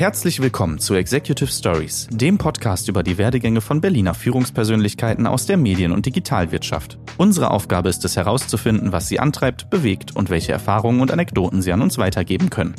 Herzlich 0.00 0.40
willkommen 0.40 0.78
zu 0.78 0.94
Executive 0.94 1.50
Stories, 1.52 2.08
dem 2.10 2.38
Podcast 2.38 2.88
über 2.88 3.02
die 3.02 3.18
Werdegänge 3.18 3.60
von 3.60 3.82
Berliner 3.82 4.14
Führungspersönlichkeiten 4.14 5.26
aus 5.26 5.44
der 5.44 5.58
Medien- 5.58 5.92
und 5.92 6.06
Digitalwirtschaft. 6.06 6.98
Unsere 7.18 7.50
Aufgabe 7.50 7.90
ist 7.90 8.02
es 8.06 8.16
herauszufinden, 8.16 8.92
was 8.92 9.08
sie 9.08 9.20
antreibt, 9.20 9.68
bewegt 9.68 10.16
und 10.16 10.30
welche 10.30 10.52
Erfahrungen 10.52 11.02
und 11.02 11.10
Anekdoten 11.10 11.60
sie 11.60 11.70
an 11.70 11.82
uns 11.82 11.98
weitergeben 11.98 12.48
können. 12.48 12.74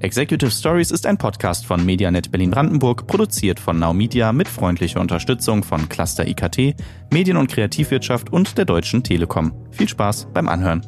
Executive 0.00 0.50
Stories 0.50 0.90
ist 0.90 1.04
ein 1.04 1.18
Podcast 1.18 1.66
von 1.66 1.84
Medianet 1.84 2.30
Berlin-Brandenburg, 2.30 3.06
produziert 3.06 3.60
von 3.60 3.78
Now 3.78 3.92
Media 3.92 4.32
mit 4.32 4.48
freundlicher 4.48 5.02
Unterstützung 5.02 5.64
von 5.64 5.90
Cluster 5.90 6.26
IKT, 6.26 6.74
Medien- 7.12 7.36
und 7.36 7.50
Kreativwirtschaft 7.50 8.32
und 8.32 8.56
der 8.56 8.64
Deutschen 8.64 9.04
Telekom. 9.04 9.52
Viel 9.72 9.90
Spaß 9.90 10.28
beim 10.32 10.48
Anhören. 10.48 10.80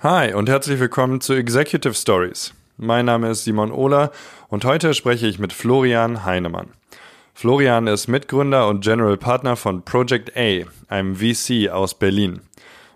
Hi 0.00 0.34
und 0.34 0.50
herzlich 0.50 0.78
willkommen 0.78 1.22
zu 1.22 1.32
Executive 1.32 1.94
Stories. 1.94 2.52
Mein 2.84 3.06
Name 3.06 3.30
ist 3.30 3.44
Simon 3.44 3.70
Ohler 3.70 4.10
und 4.48 4.64
heute 4.64 4.92
spreche 4.92 5.28
ich 5.28 5.38
mit 5.38 5.52
Florian 5.52 6.24
Heinemann. 6.24 6.70
Florian 7.32 7.86
ist 7.86 8.08
Mitgründer 8.08 8.66
und 8.66 8.82
General 8.82 9.16
Partner 9.16 9.54
von 9.54 9.84
Project 9.84 10.36
A, 10.36 10.64
einem 10.88 11.14
VC 11.14 11.70
aus 11.70 11.96
Berlin. 11.96 12.40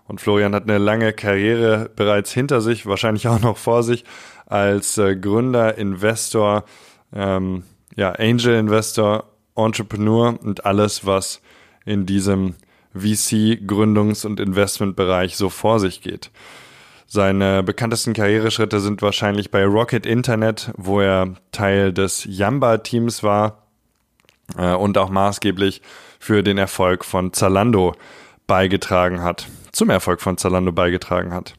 Und 0.05 0.19
Florian 0.19 0.53
hat 0.53 0.63
eine 0.63 0.77
lange 0.77 1.13
Karriere 1.13 1.89
bereits 1.95 2.33
hinter 2.33 2.59
sich, 2.59 2.85
wahrscheinlich 2.85 3.29
auch 3.29 3.39
noch 3.39 3.55
vor 3.55 3.81
sich, 3.81 4.03
als 4.45 4.97
äh, 4.97 5.15
Gründer, 5.15 5.77
Investor, 5.77 6.65
ähm, 7.15 7.63
ja, 7.95 8.11
Angel 8.11 8.55
Investor, 8.55 9.23
Entrepreneur 9.55 10.37
und 10.43 10.65
alles, 10.65 11.05
was 11.05 11.41
in 11.85 12.05
diesem 12.05 12.55
VC-Gründungs- 12.93 14.25
und 14.25 14.41
Investmentbereich 14.41 15.37
so 15.37 15.49
vor 15.49 15.79
sich 15.79 16.01
geht. 16.01 16.29
Seine 17.07 17.63
bekanntesten 17.63 18.13
Karriereschritte 18.13 18.79
sind 18.79 19.01
wahrscheinlich 19.01 19.49
bei 19.49 19.65
Rocket 19.65 20.05
Internet, 20.05 20.71
wo 20.77 20.99
er 20.99 21.35
Teil 21.51 21.93
des 21.93 22.25
Yamba-Teams 22.25 23.23
war 23.23 23.63
äh, 24.57 24.73
und 24.73 24.97
auch 24.97 25.09
maßgeblich 25.09 25.81
für 26.19 26.43
den 26.43 26.57
Erfolg 26.57 27.05
von 27.05 27.33
Zalando 27.33 27.95
beigetragen 28.45 29.21
hat 29.21 29.47
zum 29.77 29.91
Erfolg 29.91 30.21
von 30.21 30.37
Zalando 30.37 30.71
beigetragen 30.71 31.33
hat. 31.33 31.53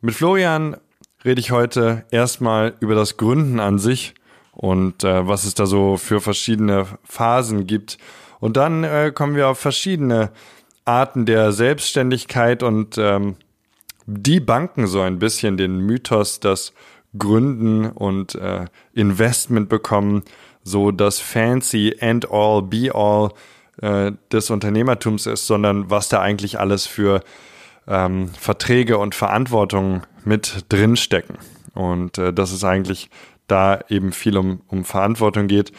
Mit 0.00 0.14
Florian 0.14 0.76
rede 1.24 1.40
ich 1.40 1.52
heute 1.52 2.04
erstmal 2.10 2.74
über 2.80 2.96
das 2.96 3.16
Gründen 3.16 3.60
an 3.60 3.78
sich 3.78 4.14
und 4.52 5.04
äh, 5.04 5.26
was 5.26 5.44
es 5.44 5.54
da 5.54 5.66
so 5.66 5.96
für 5.96 6.20
verschiedene 6.20 6.86
Phasen 7.04 7.66
gibt. 7.66 7.98
Und 8.40 8.56
dann 8.56 8.82
äh, 8.84 9.12
kommen 9.14 9.36
wir 9.36 9.48
auf 9.48 9.58
verschiedene 9.58 10.30
Arten 10.84 11.26
der 11.26 11.52
Selbstständigkeit 11.52 12.62
und 12.62 12.98
ähm, 12.98 13.36
die 14.06 14.40
banken 14.40 14.86
so 14.86 15.00
ein 15.00 15.18
bisschen 15.18 15.56
den 15.56 15.78
Mythos, 15.78 16.40
dass 16.40 16.72
Gründen 17.18 17.86
und 17.86 18.34
äh, 18.36 18.66
Investment 18.94 19.68
bekommen 19.68 20.22
so 20.62 20.90
das 20.90 21.20
fancy 21.20 21.94
end 21.98 22.30
all 22.30 22.62
be 22.62 22.94
all 22.94 23.30
äh, 23.80 24.12
des 24.32 24.50
Unternehmertums 24.50 25.26
ist, 25.26 25.46
sondern 25.46 25.90
was 25.90 26.08
da 26.08 26.20
eigentlich 26.20 26.58
alles 26.58 26.86
für 26.86 27.22
ähm, 27.86 28.30
Verträge 28.38 28.98
und 28.98 29.14
Verantwortung 29.14 30.02
mit 30.24 30.64
drinstecken. 30.68 31.38
Und 31.74 32.18
äh, 32.18 32.32
dass 32.32 32.52
es 32.52 32.64
eigentlich 32.64 33.10
da 33.46 33.80
eben 33.88 34.12
viel 34.12 34.36
um, 34.36 34.60
um 34.66 34.84
Verantwortung 34.84 35.46
geht. 35.46 35.72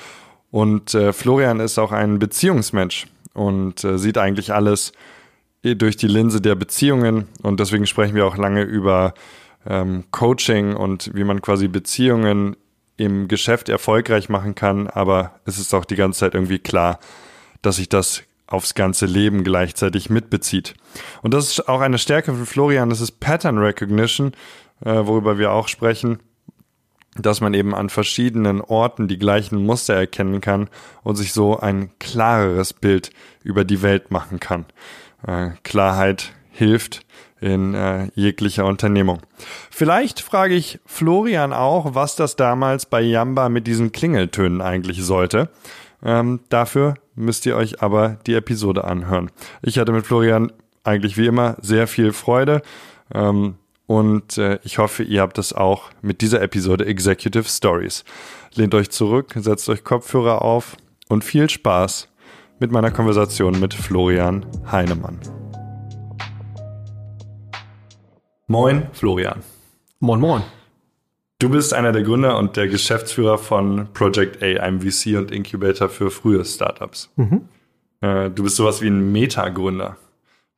Und 0.52 0.94
äh, 0.94 1.12
Florian 1.12 1.60
ist 1.60 1.78
auch 1.80 1.92
ein 1.92 2.20
Beziehungsmensch 2.20 3.08
und 3.34 3.84
äh, 3.84 3.98
sieht 3.98 4.18
eigentlich 4.18 4.54
alles 4.54 4.94
durch 5.64 5.98
die 5.98 6.08
Linse 6.08 6.42
der 6.42 6.56
Beziehungen. 6.56 7.28
Und 7.42 7.60
deswegen 7.60 7.86
sprechen 7.86 8.16
wir 8.16 8.26
auch 8.26 8.38
lange 8.38 8.64
über 8.64 9.14
ähm, 9.66 10.06
Coaching 10.12 10.76
und 10.76 11.12
wie 11.14 11.24
man 11.24 11.42
quasi 11.42 11.68
Beziehungen 11.68 12.56
im 12.98 13.28
Geschäft 13.28 13.70
erfolgreich 13.70 14.30
machen 14.30 14.56
kann. 14.56 14.88
Aber 14.88 15.40
es 15.46 15.60
ist 15.60 15.74
auch 15.74 15.86
die 15.86 15.96
ganze 15.96 16.22
Zeit 16.22 16.34
irgendwie 16.34 16.60
klar, 16.60 17.00
dass 17.62 17.78
sich 17.78 17.90
das 17.90 18.24
aufs 18.48 18.76
ganze 18.76 19.06
Leben 19.06 19.44
gleichzeitig 19.44 20.10
mitbezieht. 20.10 20.74
Und 21.22 21.34
das 21.34 21.50
ist 21.50 21.68
auch 21.68 21.82
eine 21.82 21.98
Stärke 21.98 22.34
von 22.34 22.46
Florian, 22.46 22.90
das 22.90 23.02
ist 23.02 23.20
Pattern 23.20 23.58
Recognition, 23.58 24.32
äh, 24.84 25.06
worüber 25.06 25.38
wir 25.38 25.52
auch 25.52 25.68
sprechen, 25.68 26.20
dass 27.16 27.42
man 27.42 27.54
eben 27.54 27.76
an 27.76 27.90
verschiedenen 27.90 28.62
Orten 28.62 29.08
die 29.08 29.18
gleichen 29.18 29.66
Muster 29.66 29.96
erkennen 29.96 30.40
kann 30.40 30.70
und 31.04 31.16
sich 31.16 31.34
so 31.34 31.60
ein 31.60 31.90
klareres 32.00 32.74
Bild 32.74 33.10
über 33.44 33.66
die 33.66 33.82
Welt 33.82 34.12
machen 34.12 34.40
kann. 34.40 34.66
Äh, 35.26 35.52
Klarheit 35.64 36.34
hilft 36.52 37.06
in 37.40 37.74
äh, 37.74 38.10
jeglicher 38.16 38.66
Unternehmung. 38.66 39.22
Vielleicht 39.70 40.22
frage 40.22 40.56
ich 40.56 40.80
Florian 40.86 41.54
auch, 41.54 41.94
was 41.94 42.16
das 42.16 42.36
damals 42.36 42.86
bei 42.86 43.02
Yamba 43.02 43.50
mit 43.50 43.68
diesen 43.68 43.92
Klingeltönen 43.92 44.62
eigentlich 44.62 45.04
sollte. 45.04 45.50
Ähm, 46.04 46.42
dafür 46.50 46.96
müsst 47.16 47.46
ihr 47.46 47.56
euch 47.56 47.82
aber 47.82 48.18
die 48.26 48.34
Episode 48.34 48.84
anhören. 48.84 49.32
Ich 49.62 49.78
hatte 49.78 49.92
mit 49.92 50.06
Florian 50.06 50.52
eigentlich 50.84 51.18
wie 51.18 51.28
immer 51.28 51.58
sehr 51.62 51.88
viel 51.88 52.14
Freude 52.14 52.62
ähm, 53.14 53.56
und 53.88 54.38
äh, 54.38 54.60
ich 54.64 54.78
hoffe, 54.80 55.04
ihr 55.04 55.22
habt 55.22 55.38
es 55.38 55.54
auch 55.54 55.92
mit 56.02 56.22
dieser 56.22 56.42
Episode 56.42 56.86
Executive 56.86 57.46
Stories. 57.46 58.04
Lehnt 58.56 58.74
euch 58.76 58.90
zurück, 58.90 59.34
setzt 59.36 59.70
euch 59.70 59.84
Kopfhörer 59.84 60.42
auf 60.42 60.76
und 61.08 61.24
viel 61.24 61.50
Spaß 61.50 62.10
mit 62.60 62.72
meiner 62.72 62.92
Konversation 62.92 63.60
mit 63.60 63.74
Florian 63.74 64.46
Heinemann. 64.72 65.20
Moin, 68.48 68.88
Florian. 68.94 69.44
Moin, 70.00 70.20
moin. 70.20 70.42
Du 71.40 71.50
bist 71.50 71.74
einer 71.74 71.92
der 71.92 72.02
Gründer 72.02 72.38
und 72.38 72.58
der 72.58 72.68
Geschäftsführer 72.68 73.38
von 73.38 73.90
Project 73.94 74.42
A, 74.42 74.64
einem 74.64 74.82
VC 74.82 75.18
und 75.18 75.32
Incubator 75.32 75.88
für 75.88 76.10
frühe 76.10 76.44
Startups. 76.44 77.12
Mhm. 77.16 77.48
Äh, 78.02 78.32
du 78.32 78.44
bist 78.44 78.56
sowas 78.56 78.82
wie 78.82 78.88
ein 78.88 79.12
Meta-Gründer. 79.12 79.98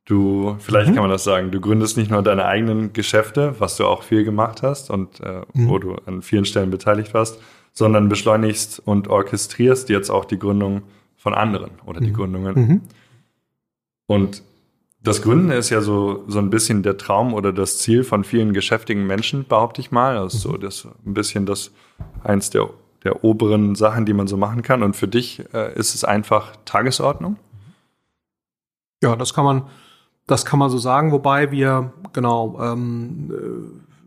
Du, 0.06 0.56
vielleicht 0.58 0.90
mhm. 0.90 0.94
kann 0.94 1.02
man 1.02 1.10
das 1.10 1.24
sagen, 1.24 1.50
du 1.50 1.60
gründest 1.60 1.98
nicht 1.98 2.10
nur 2.10 2.22
deine 2.22 2.46
eigenen 2.46 2.94
Geschäfte, 2.94 3.56
was 3.58 3.76
du 3.76 3.84
auch 3.86 4.02
viel 4.02 4.24
gemacht 4.24 4.62
hast 4.62 4.90
und 4.90 5.20
äh, 5.20 5.42
mhm. 5.52 5.68
wo 5.68 5.78
du 5.78 5.96
an 6.06 6.22
vielen 6.22 6.46
Stellen 6.46 6.70
beteiligt 6.70 7.12
warst, 7.12 7.38
sondern 7.72 8.08
beschleunigst 8.08 8.80
und 8.82 9.08
orchestrierst 9.08 9.90
jetzt 9.90 10.10
auch 10.10 10.24
die 10.24 10.38
Gründung 10.38 10.82
von 11.20 11.34
anderen 11.34 11.72
oder 11.84 12.00
die 12.00 12.08
mhm. 12.08 12.14
Gründungen. 12.14 12.54
Mhm. 12.54 12.80
Und 14.06 14.42
das 15.02 15.20
Gründen 15.20 15.50
ist 15.50 15.68
ja 15.68 15.82
so, 15.82 16.24
so 16.28 16.38
ein 16.38 16.48
bisschen 16.48 16.82
der 16.82 16.96
Traum 16.96 17.34
oder 17.34 17.52
das 17.52 17.78
Ziel 17.78 18.04
von 18.04 18.24
vielen 18.24 18.54
geschäftigen 18.54 19.06
Menschen, 19.06 19.44
behaupte 19.46 19.82
ich 19.82 19.90
mal. 19.90 20.16
Also 20.16 20.38
so 20.38 20.56
das 20.56 20.88
ein 21.04 21.12
bisschen 21.12 21.44
das 21.44 21.72
eins 22.24 22.48
der, 22.48 22.70
der 23.04 23.22
oberen 23.22 23.74
Sachen, 23.74 24.06
die 24.06 24.14
man 24.14 24.28
so 24.28 24.38
machen 24.38 24.62
kann. 24.62 24.82
Und 24.82 24.96
für 24.96 25.08
dich 25.08 25.44
äh, 25.52 25.74
ist 25.78 25.94
es 25.94 26.04
einfach 26.04 26.56
Tagesordnung? 26.64 27.36
Ja, 29.02 29.14
das 29.14 29.34
kann 29.34 29.44
man, 29.44 29.64
das 30.26 30.46
kann 30.46 30.58
man 30.58 30.70
so 30.70 30.78
sagen, 30.78 31.12
wobei 31.12 31.50
wir 31.50 31.92
genau 32.14 32.58
ähm, 32.62 33.30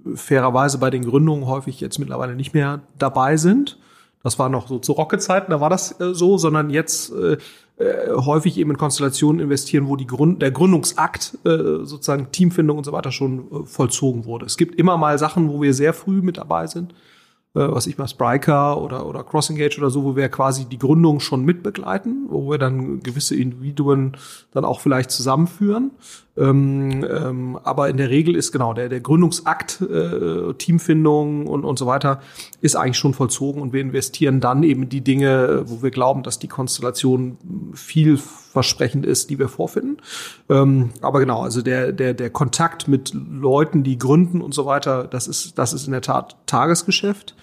äh, 0.03 0.15
fairerweise 0.15 0.79
bei 0.79 0.89
den 0.89 1.05
Gründungen 1.05 1.45
häufig 1.45 1.79
jetzt 1.79 1.99
mittlerweile 1.99 2.35
nicht 2.35 2.55
mehr 2.55 2.81
dabei 2.97 3.37
sind. 3.37 3.77
Das 4.23 4.39
war 4.39 4.49
noch 4.49 4.67
so 4.67 4.79
zu 4.79 4.93
Rocket-Zeiten, 4.93 5.51
da 5.51 5.59
war 5.59 5.69
das 5.69 5.99
äh, 5.99 6.13
so, 6.13 6.37
sondern 6.37 6.69
jetzt 6.69 7.11
äh, 7.11 7.37
äh, 7.77 8.11
häufig 8.15 8.57
eben 8.57 8.71
in 8.71 8.77
Konstellationen 8.77 9.41
investieren, 9.41 9.87
wo 9.87 9.97
die 9.97 10.07
Grund, 10.07 10.41
der 10.41 10.51
Gründungsakt, 10.51 11.37
äh, 11.45 11.83
sozusagen 11.83 12.31
Teamfindung 12.31 12.77
und 12.77 12.85
so 12.85 12.93
weiter 12.93 13.11
schon 13.11 13.51
äh, 13.51 13.65
vollzogen 13.65 14.25
wurde. 14.25 14.45
Es 14.45 14.57
gibt 14.57 14.75
immer 14.79 14.95
mal 14.95 15.19
Sachen, 15.19 15.49
wo 15.49 15.61
wir 15.61 15.73
sehr 15.73 15.93
früh 15.93 16.21
mit 16.21 16.37
dabei 16.37 16.67
sind 16.67 16.93
äh, 17.55 17.59
was 17.59 17.87
ich 17.87 17.97
mal, 17.97 18.07
Spryker 18.07 18.81
oder, 18.81 19.05
oder 19.05 19.23
Crossengage 19.23 19.77
oder 19.77 19.89
so, 19.89 20.03
wo 20.03 20.15
wir 20.15 20.29
quasi 20.29 20.65
die 20.65 20.79
Gründung 20.79 21.19
schon 21.19 21.45
mitbegleiten, 21.45 22.25
wo 22.29 22.49
wir 22.49 22.57
dann 22.57 23.01
gewisse 23.01 23.35
Individuen 23.35 24.17
dann 24.51 24.65
auch 24.65 24.79
vielleicht 24.79 25.11
zusammenführen. 25.11 25.91
Ähm, 26.35 27.05
ähm, 27.07 27.59
aber 27.63 27.89
in 27.89 27.97
der 27.97 28.09
Regel 28.09 28.35
ist 28.35 28.51
genau 28.51 28.73
der, 28.73 28.89
der 28.89 29.01
Gründungsakt, 29.01 29.81
äh, 29.81 30.53
Teamfindung 30.55 31.45
und, 31.45 31.63
und 31.63 31.77
so 31.77 31.85
weiter, 31.85 32.21
ist 32.59 32.75
eigentlich 32.75 32.97
schon 32.97 33.13
vollzogen 33.13 33.61
und 33.61 33.71
wir 33.71 33.81
investieren 33.81 34.39
dann 34.39 34.63
eben 34.63 34.89
die 34.89 35.01
Dinge, 35.01 35.61
wo 35.65 35.83
wir 35.83 35.91
glauben, 35.91 36.23
dass 36.23 36.39
die 36.39 36.47
Konstellation 36.47 37.37
vielversprechend 37.75 39.05
ist, 39.05 39.29
die 39.29 39.37
wir 39.37 39.47
vorfinden. 39.47 39.97
Ähm, 40.49 40.89
aber 41.01 41.19
genau, 41.19 41.43
also 41.43 41.61
der, 41.61 41.91
der, 41.91 42.15
der 42.15 42.31
Kontakt 42.31 42.87
mit 42.87 43.13
Leuten, 43.13 43.83
die 43.83 43.99
gründen 43.99 44.41
und 44.41 44.55
so 44.55 44.65
weiter, 44.65 45.03
das 45.03 45.27
ist, 45.27 45.59
das 45.59 45.73
ist 45.73 45.85
in 45.85 45.91
der 45.91 46.01
Tat 46.01 46.37
Tagesgeschäft 46.47 47.35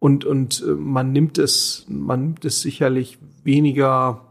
und, 0.00 0.24
und 0.24 0.64
äh, 0.66 0.72
man 0.72 1.12
nimmt 1.12 1.38
es, 1.38 1.86
man 1.88 2.22
nimmt 2.22 2.44
es 2.44 2.60
sicherlich 2.60 3.18
weniger, 3.44 4.22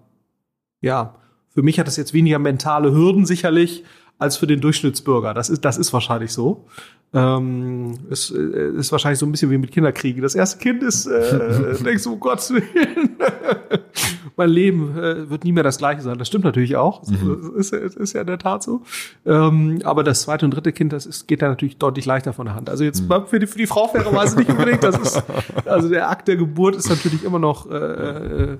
ja, 0.81 1.15
für 1.47 1.63
mich 1.63 1.79
hat 1.79 1.87
es 1.87 1.95
jetzt 1.95 2.13
weniger 2.13 2.39
mentale 2.39 2.91
Hürden 2.91 3.25
sicherlich 3.25 3.85
als 4.21 4.37
für 4.37 4.45
den 4.45 4.61
Durchschnittsbürger. 4.61 5.33
Das 5.33 5.49
ist, 5.49 5.65
das 5.65 5.77
ist 5.77 5.91
wahrscheinlich 5.93 6.31
so. 6.31 6.67
Ähm, 7.11 7.97
es 8.11 8.29
äh, 8.29 8.69
ist 8.77 8.91
wahrscheinlich 8.91 9.17
so 9.17 9.25
ein 9.25 9.31
bisschen 9.31 9.49
wie 9.49 9.57
mit 9.57 9.71
Kinderkriegen. 9.71 10.21
Das 10.21 10.35
erste 10.35 10.59
Kind 10.59 10.83
ist, 10.83 11.07
äh, 11.07 11.73
denkst 11.83 12.03
du, 12.03 12.13
um 12.13 12.19
Gottes 12.19 12.51
Willen. 12.51 13.17
mein 14.37 14.49
Leben 14.49 14.95
äh, 14.95 15.27
wird 15.27 15.43
nie 15.43 15.51
mehr 15.51 15.63
das 15.63 15.79
gleiche 15.79 16.01
sein. 16.01 16.19
Das 16.19 16.27
stimmt 16.27 16.45
natürlich 16.45 16.75
auch. 16.75 17.01
Mhm. 17.07 17.53
Das 17.57 17.71
ist, 17.71 17.95
ist, 17.95 18.13
ja 18.13 18.21
in 18.21 18.27
der 18.27 18.37
Tat 18.37 18.61
so. 18.61 18.83
Ähm, 19.25 19.79
aber 19.83 20.03
das 20.03 20.21
zweite 20.21 20.45
und 20.45 20.51
dritte 20.51 20.71
Kind, 20.71 20.93
das 20.93 21.07
ist, 21.07 21.27
geht 21.27 21.41
da 21.41 21.49
natürlich 21.49 21.77
deutlich 21.77 22.05
leichter 22.05 22.31
von 22.31 22.45
der 22.45 22.53
Hand. 22.53 22.69
Also 22.69 22.83
jetzt 22.83 23.09
mhm. 23.09 23.25
für, 23.25 23.39
die, 23.39 23.47
für 23.47 23.57
die 23.57 23.67
Frau 23.67 23.87
fairerweise 23.87 24.37
nicht 24.37 24.51
unbedingt. 24.51 24.83
Das 24.83 24.99
ist, 24.99 25.23
also 25.65 25.89
der 25.89 26.09
Akt 26.09 26.27
der 26.27 26.37
Geburt 26.37 26.75
ist 26.75 26.89
natürlich 26.89 27.23
immer 27.23 27.39
noch 27.39 27.69
äh, 27.71 27.75
äh, 27.75 28.57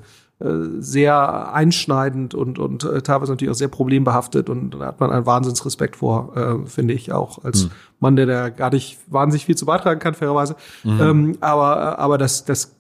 sehr 0.79 1.53
einschneidend 1.53 2.33
und, 2.33 2.57
und 2.57 2.83
äh, 2.83 3.01
teilweise 3.01 3.31
natürlich 3.31 3.51
auch 3.51 3.57
sehr 3.57 3.67
problembehaftet 3.67 4.49
und 4.49 4.71
da 4.71 4.88
hat 4.88 4.99
man 4.99 5.11
einen 5.11 5.25
Wahnsinnsrespekt 5.25 5.97
vor, 5.97 6.35
äh, 6.35 6.67
finde 6.67 6.93
ich 6.93 7.11
auch 7.11 7.43
als 7.43 7.65
mhm. 7.65 7.71
Mann, 7.99 8.15
der 8.15 8.25
da 8.25 8.49
gar 8.49 8.71
nicht 8.71 8.99
wahnsinnig 9.07 9.45
viel 9.45 9.55
zu 9.55 9.65
beitragen 9.65 9.99
kann, 9.99 10.13
fairerweise. 10.13 10.55
Mhm. 10.83 11.01
Ähm, 11.01 11.38
aber 11.41 11.99
aber 11.99 12.17
das, 12.17 12.45
das, 12.45 12.75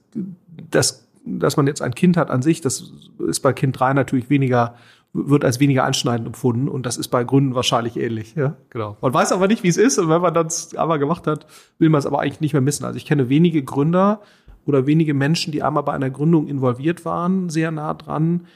das, 0.69 1.07
dass 1.25 1.57
man 1.57 1.67
jetzt 1.67 1.81
ein 1.81 1.93
Kind 1.93 2.17
hat 2.17 2.31
an 2.31 2.41
sich, 2.41 2.61
das 2.61 2.91
ist 3.27 3.41
bei 3.41 3.53
Kind 3.53 3.79
drei 3.79 3.93
natürlich 3.93 4.29
weniger 4.29 4.75
wird 5.13 5.43
als 5.43 5.59
weniger 5.59 5.83
anschneidend 5.83 6.27
empfunden 6.27 6.69
und 6.69 6.85
das 6.85 6.95
ist 6.95 7.09
bei 7.09 7.23
Gründen 7.23 7.53
wahrscheinlich 7.53 7.97
ähnlich. 7.97 8.35
Ja, 8.35 8.55
genau. 8.69 8.95
Man 9.01 9.13
weiß 9.13 9.33
aber 9.33 9.47
nicht, 9.47 9.61
wie 9.63 9.67
es 9.67 9.75
ist 9.75 9.99
und 9.99 10.07
wenn 10.07 10.21
man 10.21 10.33
das 10.33 10.73
einmal 10.75 10.99
gemacht 10.99 11.27
hat, 11.27 11.45
will 11.79 11.89
man 11.89 11.99
es 11.99 12.05
aber 12.05 12.21
eigentlich 12.21 12.39
nicht 12.39 12.53
mehr 12.53 12.61
missen. 12.61 12.85
Also 12.85 12.95
ich 12.95 13.05
kenne 13.05 13.27
wenige 13.27 13.61
Gründer, 13.61 14.21
oder 14.65 14.85
wenige 14.85 15.13
Menschen, 15.13 15.51
die 15.51 15.63
einmal 15.63 15.83
bei 15.83 15.93
einer 15.93 16.09
Gründung 16.09 16.47
involviert 16.47 17.05
waren, 17.05 17.49
sehr 17.49 17.71
nah 17.71 17.93
dran, 17.93 18.47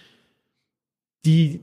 die 1.25 1.61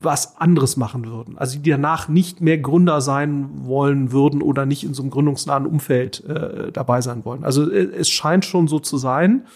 was 0.00 0.36
anderes 0.36 0.76
machen 0.76 1.06
würden. 1.06 1.38
Also 1.38 1.58
die 1.58 1.70
danach 1.70 2.08
nicht 2.08 2.40
mehr 2.40 2.58
Gründer 2.58 3.00
sein 3.00 3.48
wollen 3.66 4.12
würden 4.12 4.42
oder 4.42 4.66
nicht 4.66 4.84
in 4.84 4.94
so 4.94 5.02
einem 5.02 5.10
gründungsnahen 5.10 5.66
Umfeld 5.66 6.22
äh, 6.24 6.70
dabei 6.70 7.00
sein 7.00 7.24
wollen. 7.24 7.44
Also 7.44 7.70
äh, 7.70 7.88
es 7.96 8.10
scheint 8.10 8.44
schon 8.44 8.68
so 8.68 8.78
zu 8.78 8.98
sein, 8.98 9.46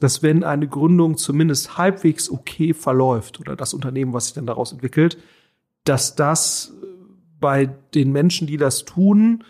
dass 0.00 0.22
wenn 0.22 0.44
eine 0.44 0.68
Gründung 0.68 1.16
zumindest 1.16 1.78
halbwegs 1.78 2.30
okay 2.30 2.74
verläuft 2.74 3.40
oder 3.40 3.56
das 3.56 3.74
Unternehmen, 3.74 4.12
was 4.12 4.26
sich 4.26 4.34
dann 4.34 4.46
daraus 4.46 4.72
entwickelt, 4.72 5.18
dass 5.84 6.16
das 6.16 6.72
bei 7.40 7.66
den 7.94 8.12
Menschen, 8.12 8.46
die 8.46 8.56
das 8.56 8.84
tun, 8.84 9.44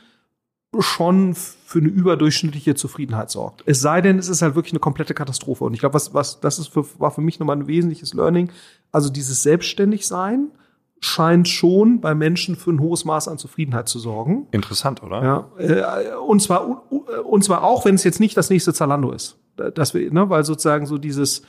schon 0.78 1.34
für 1.66 1.80
eine 1.80 1.88
überdurchschnittliche 1.88 2.76
Zufriedenheit 2.76 3.28
sorgt. 3.28 3.64
Es 3.66 3.80
sei 3.80 4.00
denn, 4.00 4.20
es 4.20 4.28
ist 4.28 4.40
halt 4.40 4.54
wirklich 4.54 4.72
eine 4.72 4.78
komplette 4.78 5.14
Katastrophe. 5.14 5.64
Und 5.64 5.74
ich 5.74 5.80
glaube, 5.80 5.94
was, 5.94 6.14
was, 6.14 6.38
das 6.38 6.60
ist 6.60 6.68
für, 6.68 6.86
war 7.00 7.10
für 7.10 7.22
mich 7.22 7.40
nochmal 7.40 7.56
ein 7.56 7.66
wesentliches 7.66 8.14
Learning. 8.14 8.52
Also 8.92 9.10
dieses 9.10 9.42
Selbstständigsein 9.42 10.52
scheint 11.00 11.48
schon 11.48 12.00
bei 12.00 12.14
Menschen 12.14 12.54
für 12.54 12.70
ein 12.70 12.80
hohes 12.80 13.04
Maß 13.04 13.26
an 13.26 13.38
Zufriedenheit 13.38 13.88
zu 13.88 13.98
sorgen. 13.98 14.46
Interessant, 14.52 15.02
oder? 15.02 15.24
Ja, 15.24 15.50
äh, 15.58 16.14
und 16.14 16.40
zwar, 16.40 16.84
und 17.24 17.42
zwar 17.42 17.64
auch, 17.64 17.84
wenn 17.84 17.96
es 17.96 18.04
jetzt 18.04 18.20
nicht 18.20 18.36
das 18.36 18.48
nächste 18.48 18.72
Zalando 18.72 19.10
ist. 19.10 19.36
Das 19.56 19.92
wir, 19.92 20.12
ne, 20.12 20.30
weil 20.30 20.44
sozusagen 20.44 20.86
so 20.86 20.98
dieses, 20.98 21.42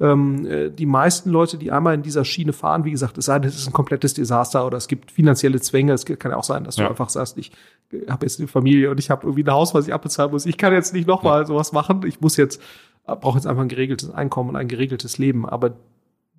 ähm, 0.00 0.46
äh, 0.46 0.70
die 0.70 0.86
meisten 0.86 1.30
Leute, 1.30 1.56
die 1.56 1.70
einmal 1.70 1.94
in 1.94 2.02
dieser 2.02 2.24
Schiene 2.24 2.52
fahren, 2.52 2.84
wie 2.84 2.90
gesagt, 2.90 3.16
es 3.16 3.26
sei 3.26 3.38
denn, 3.38 3.48
es 3.48 3.56
ist 3.56 3.66
ein 3.66 3.72
komplettes 3.72 4.14
Desaster 4.14 4.66
oder 4.66 4.76
es 4.76 4.88
gibt 4.88 5.12
finanzielle 5.12 5.60
Zwänge. 5.60 5.92
Es 5.92 6.04
kann 6.04 6.32
ja 6.32 6.36
auch 6.36 6.44
sein, 6.44 6.64
dass 6.64 6.76
du 6.76 6.88
einfach 6.88 7.08
sagst, 7.08 7.38
ich 7.38 7.52
habe 8.08 8.26
jetzt 8.26 8.40
eine 8.40 8.48
Familie 8.48 8.90
und 8.90 8.98
ich 8.98 9.10
habe 9.10 9.22
irgendwie 9.24 9.44
ein 9.44 9.52
Haus, 9.52 9.74
was 9.74 9.86
ich 9.86 9.94
abbezahlen 9.94 10.32
muss. 10.32 10.46
Ich 10.46 10.58
kann 10.58 10.72
jetzt 10.72 10.94
nicht 10.94 11.06
nochmal 11.06 11.42
ja. 11.42 11.46
sowas 11.46 11.72
machen. 11.72 12.04
Ich 12.06 12.20
muss 12.20 12.36
jetzt, 12.36 12.60
brauche 13.04 13.38
jetzt 13.38 13.46
einfach 13.46 13.62
ein 13.62 13.68
geregeltes 13.68 14.10
Einkommen 14.10 14.50
und 14.50 14.56
ein 14.56 14.68
geregeltes 14.68 15.18
Leben. 15.18 15.46
Aber 15.46 15.76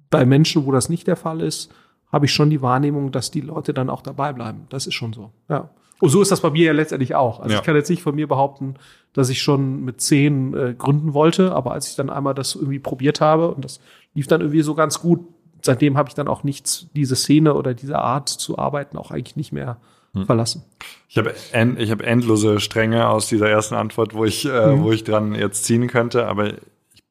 bei 0.09 0.25
Menschen, 0.25 0.65
wo 0.65 0.71
das 0.71 0.89
nicht 0.89 1.07
der 1.07 1.15
Fall 1.15 1.41
ist, 1.41 1.73
habe 2.11 2.25
ich 2.25 2.33
schon 2.33 2.49
die 2.49 2.61
Wahrnehmung, 2.61 3.11
dass 3.11 3.31
die 3.31 3.41
Leute 3.41 3.73
dann 3.73 3.89
auch 3.89 4.01
dabei 4.01 4.33
bleiben. 4.33 4.67
Das 4.69 4.85
ist 4.85 4.93
schon 4.93 5.13
so. 5.13 5.31
Ja. 5.49 5.69
Und 5.99 6.09
so 6.09 6.21
ist 6.21 6.31
das 6.31 6.41
bei 6.41 6.49
mir 6.49 6.65
ja 6.65 6.73
letztendlich 6.73 7.15
auch. 7.15 7.39
Also 7.39 7.53
ja. 7.53 7.59
ich 7.59 7.65
kann 7.65 7.75
jetzt 7.75 7.89
nicht 7.89 8.03
von 8.03 8.15
mir 8.15 8.27
behaupten, 8.27 8.75
dass 9.13 9.29
ich 9.29 9.41
schon 9.41 9.85
mit 9.85 10.01
zehn 10.01 10.53
äh, 10.53 10.73
gründen 10.77 11.13
wollte, 11.13 11.53
aber 11.53 11.71
als 11.71 11.89
ich 11.89 11.95
dann 11.95 12.09
einmal 12.09 12.33
das 12.33 12.55
irgendwie 12.55 12.79
probiert 12.79 13.21
habe 13.21 13.53
und 13.53 13.63
das 13.63 13.79
lief 14.13 14.27
dann 14.27 14.41
irgendwie 14.41 14.61
so 14.61 14.75
ganz 14.75 15.01
gut, 15.01 15.21
seitdem 15.61 15.97
habe 15.97 16.09
ich 16.09 16.15
dann 16.15 16.27
auch 16.27 16.43
nichts, 16.43 16.87
diese 16.95 17.15
Szene 17.15 17.53
oder 17.53 17.73
diese 17.73 17.97
Art 17.97 18.29
zu 18.29 18.57
arbeiten 18.57 18.97
auch 18.97 19.11
eigentlich 19.11 19.37
nicht 19.37 19.53
mehr 19.53 19.77
hm. 20.13 20.25
verlassen. 20.25 20.63
Ich 21.07 21.17
habe 21.17 21.33
ich 21.77 21.91
hab 21.91 22.01
endlose 22.01 22.59
Stränge 22.59 23.07
aus 23.07 23.27
dieser 23.27 23.49
ersten 23.49 23.75
Antwort, 23.75 24.13
wo 24.13 24.25
ich, 24.25 24.45
äh, 24.45 24.71
hm. 24.71 24.83
wo 24.83 24.91
ich 24.91 25.05
dran 25.05 25.33
jetzt 25.33 25.63
ziehen 25.63 25.87
könnte, 25.87 26.27
aber 26.27 26.53
ich 26.93 27.03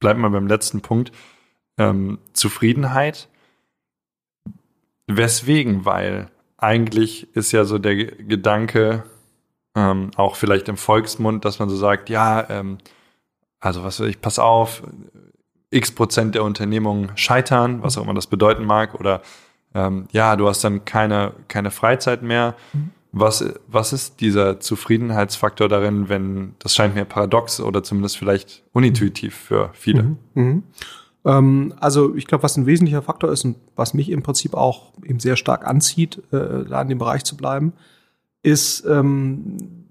bleib 0.00 0.16
mal 0.16 0.30
beim 0.30 0.48
letzten 0.48 0.80
Punkt. 0.80 1.12
Ähm, 1.78 2.18
Zufriedenheit. 2.32 3.28
Weswegen? 5.06 5.84
Weil 5.84 6.30
eigentlich 6.64 7.34
ist 7.36 7.52
ja 7.52 7.64
so 7.64 7.78
der 7.78 7.94
Gedanke, 7.96 9.04
ähm, 9.74 10.10
auch 10.16 10.36
vielleicht 10.36 10.68
im 10.68 10.76
Volksmund, 10.76 11.44
dass 11.44 11.58
man 11.58 11.68
so 11.68 11.76
sagt, 11.76 12.08
ja, 12.08 12.48
ähm, 12.48 12.78
also 13.60 13.84
was 13.84 14.00
weiß 14.00 14.08
ich, 14.08 14.20
pass 14.20 14.38
auf, 14.38 14.82
x 15.70 15.92
Prozent 15.92 16.34
der 16.34 16.44
Unternehmungen 16.44 17.12
scheitern, 17.16 17.82
was 17.82 17.98
auch 17.98 18.04
immer 18.04 18.14
das 18.14 18.28
bedeuten 18.28 18.64
mag, 18.64 18.94
oder 18.94 19.22
ähm, 19.74 20.06
ja, 20.12 20.36
du 20.36 20.48
hast 20.48 20.62
dann 20.62 20.84
keine, 20.84 21.32
keine 21.48 21.70
Freizeit 21.70 22.22
mehr. 22.22 22.54
Was, 23.16 23.44
was 23.68 23.92
ist 23.92 24.20
dieser 24.20 24.58
Zufriedenheitsfaktor 24.58 25.68
darin, 25.68 26.08
wenn, 26.08 26.54
das 26.58 26.74
scheint 26.74 26.94
mir 26.94 27.04
paradox 27.04 27.60
oder 27.60 27.82
zumindest 27.82 28.16
vielleicht 28.16 28.62
unintuitiv 28.72 29.36
für 29.36 29.70
viele? 29.72 30.02
Mhm. 30.02 30.18
Mhm. 30.34 30.62
Ähm, 31.24 31.74
also 31.78 32.14
ich 32.14 32.26
glaube, 32.26 32.44
was 32.44 32.56
ein 32.56 32.66
wesentlicher 32.66 33.02
Faktor 33.02 33.32
ist 33.32 33.44
und 33.44 33.56
was 33.76 33.94
mich 33.94 34.10
im 34.10 34.22
Prinzip 34.22 34.54
auch 34.54 34.92
eben 35.04 35.20
sehr 35.20 35.36
stark 35.36 35.66
anzieht, 35.66 36.22
äh, 36.32 36.64
da 36.64 36.82
in 36.82 36.88
dem 36.88 36.98
Bereich 36.98 37.24
zu 37.24 37.36
bleiben, 37.36 37.72
ist 38.42 38.84
ähm, 38.86 39.86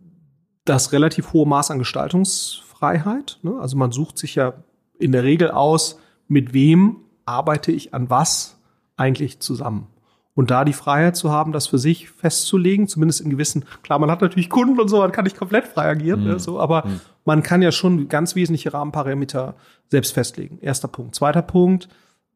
das 0.66 0.92
relativ 0.92 1.34
hohe 1.34 1.48
Maß 1.48 1.72
an 1.72 1.80
Gestaltungsfreiheit. 1.80 3.40
Ne? 3.42 3.58
Also 3.60 3.78
man 3.78 3.92
sucht 3.92 4.18
sich 4.18 4.36
ja 4.36 4.54
in 5.00 5.12
der 5.12 5.24
Regel 5.24 5.52
aus, 5.52 6.00
mit 6.28 6.54
wem 6.54 6.98
arbeite 7.26 7.72
ich 7.72 7.94
an 7.94 8.10
was 8.10 8.58
eigentlich 8.96 9.40
zusammen. 9.40 9.88
Und 10.36 10.50
da 10.50 10.66
die 10.66 10.74
Freiheit 10.74 11.16
zu 11.16 11.32
haben, 11.32 11.52
das 11.52 11.68
für 11.68 11.78
sich 11.78 12.10
festzulegen, 12.10 12.88
zumindest 12.88 13.22
in 13.22 13.30
gewissen, 13.30 13.66
klar, 13.84 14.00
man 14.00 14.10
hat 14.10 14.22
natürlich 14.22 14.50
Kunden 14.50 14.80
und 14.80 14.88
so, 14.88 15.00
man 15.00 15.12
kann 15.12 15.26
nicht 15.26 15.38
komplett 15.38 15.68
frei 15.68 15.90
agieren, 15.90 16.22
mhm. 16.22 16.28
ne, 16.28 16.40
so, 16.40 16.60
aber 16.60 16.88
mhm. 16.88 17.02
Man 17.26 17.44
kann 17.44 17.62
ja 17.62 17.72
schon 17.72 18.10
ganz 18.10 18.36
wesentliche 18.36 18.74
Rahmenparameter 18.74 19.56
selbst 19.90 20.14
festlegen. 20.14 20.60
Erster 20.62 20.88
Punkt. 20.88 21.16
Zweiter 21.16 21.42
Punkt 21.42 21.88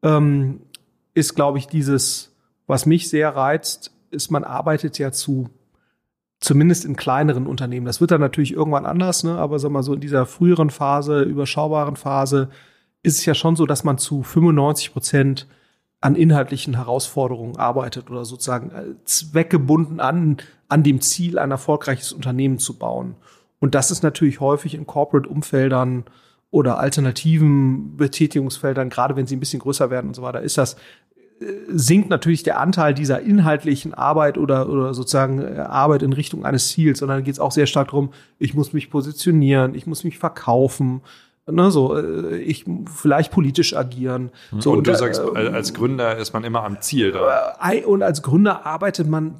ähm, 0.02 0.60
ist, 1.14 1.34
glaube 1.34 1.58
ich, 1.58 1.66
dieses, 1.66 2.34
was 2.66 2.86
mich 2.86 3.08
sehr 3.08 3.34
reizt, 3.34 3.92
ist, 4.10 4.30
man 4.30 4.44
arbeitet 4.44 4.98
ja 4.98 5.12
zu 5.12 5.50
zumindest 6.40 6.84
in 6.84 6.96
kleineren 6.96 7.46
Unternehmen. 7.46 7.86
Das 7.86 8.00
wird 8.00 8.10
dann 8.10 8.20
natürlich 8.20 8.52
irgendwann 8.52 8.86
anders, 8.86 9.24
ne? 9.24 9.36
aber 9.38 9.58
sag 9.58 9.72
mal 9.72 9.82
so 9.82 9.94
in 9.94 10.00
dieser 10.00 10.24
früheren 10.24 10.70
Phase, 10.70 11.22
überschaubaren 11.22 11.96
Phase, 11.96 12.48
ist 13.02 13.18
es 13.18 13.26
ja 13.26 13.34
schon 13.34 13.56
so, 13.56 13.66
dass 13.66 13.84
man 13.84 13.98
zu 13.98 14.22
95 14.22 14.92
Prozent 14.92 15.46
an 16.00 16.14
inhaltlichen 16.14 16.74
Herausforderungen 16.74 17.56
arbeitet 17.56 18.08
oder 18.10 18.24
sozusagen 18.24 18.70
äh, 18.70 19.04
zweckgebunden 19.04 19.98
an, 19.98 20.36
an 20.68 20.82
dem 20.84 21.00
Ziel, 21.00 21.38
ein 21.38 21.50
erfolgreiches 21.50 22.12
Unternehmen 22.12 22.58
zu 22.58 22.78
bauen. 22.78 23.16
Und 23.60 23.74
das 23.74 23.90
ist 23.90 24.02
natürlich 24.02 24.40
häufig 24.40 24.74
in 24.74 24.86
Corporate-Umfeldern 24.86 26.04
oder 26.50 26.78
alternativen 26.78 27.96
Betätigungsfeldern, 27.96 28.88
gerade 28.88 29.16
wenn 29.16 29.26
sie 29.26 29.36
ein 29.36 29.40
bisschen 29.40 29.60
größer 29.60 29.90
werden 29.90 30.08
und 30.08 30.14
so 30.14 30.22
weiter, 30.22 30.40
ist 30.40 30.56
das 30.56 30.76
äh, 31.40 31.44
sinkt 31.68 32.08
natürlich 32.08 32.42
der 32.42 32.58
Anteil 32.58 32.94
dieser 32.94 33.20
inhaltlichen 33.20 33.92
Arbeit 33.94 34.38
oder, 34.38 34.68
oder 34.68 34.94
sozusagen 34.94 35.42
äh, 35.42 35.58
Arbeit 35.60 36.02
in 36.02 36.12
Richtung 36.12 36.44
eines 36.44 36.68
Ziels, 36.68 37.00
sondern 37.00 37.22
geht 37.24 37.34
es 37.34 37.40
auch 37.40 37.52
sehr 37.52 37.66
stark 37.66 37.88
darum, 37.88 38.10
ich 38.38 38.54
muss 38.54 38.72
mich 38.72 38.90
positionieren, 38.90 39.74
ich 39.74 39.86
muss 39.86 40.04
mich 40.04 40.18
verkaufen, 40.18 41.02
ne, 41.46 41.70
so 41.70 41.96
äh, 41.96 42.38
ich 42.38 42.64
vielleicht 42.86 43.30
politisch 43.30 43.76
agieren. 43.76 44.30
Mhm. 44.50 44.60
So, 44.62 44.72
und 44.72 44.86
du 44.86 44.90
und, 44.92 44.96
sagst, 44.96 45.20
äh, 45.20 45.48
als 45.48 45.74
Gründer 45.74 46.16
ist 46.16 46.32
man 46.32 46.44
immer 46.44 46.64
am 46.64 46.80
Ziel 46.80 47.12
da. 47.12 47.54
Und 47.84 48.02
als 48.02 48.22
Gründer 48.22 48.64
arbeitet 48.64 49.06
man 49.06 49.34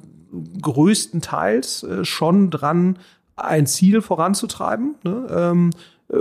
größtenteils 0.61 1.87
schon 2.03 2.51
dran, 2.51 2.99
ein 3.45 3.65
Ziel 3.65 4.01
voranzutreiben, 4.01 4.95
ne, 5.03 5.27
ähm, 5.29 5.69
äh, 6.09 6.17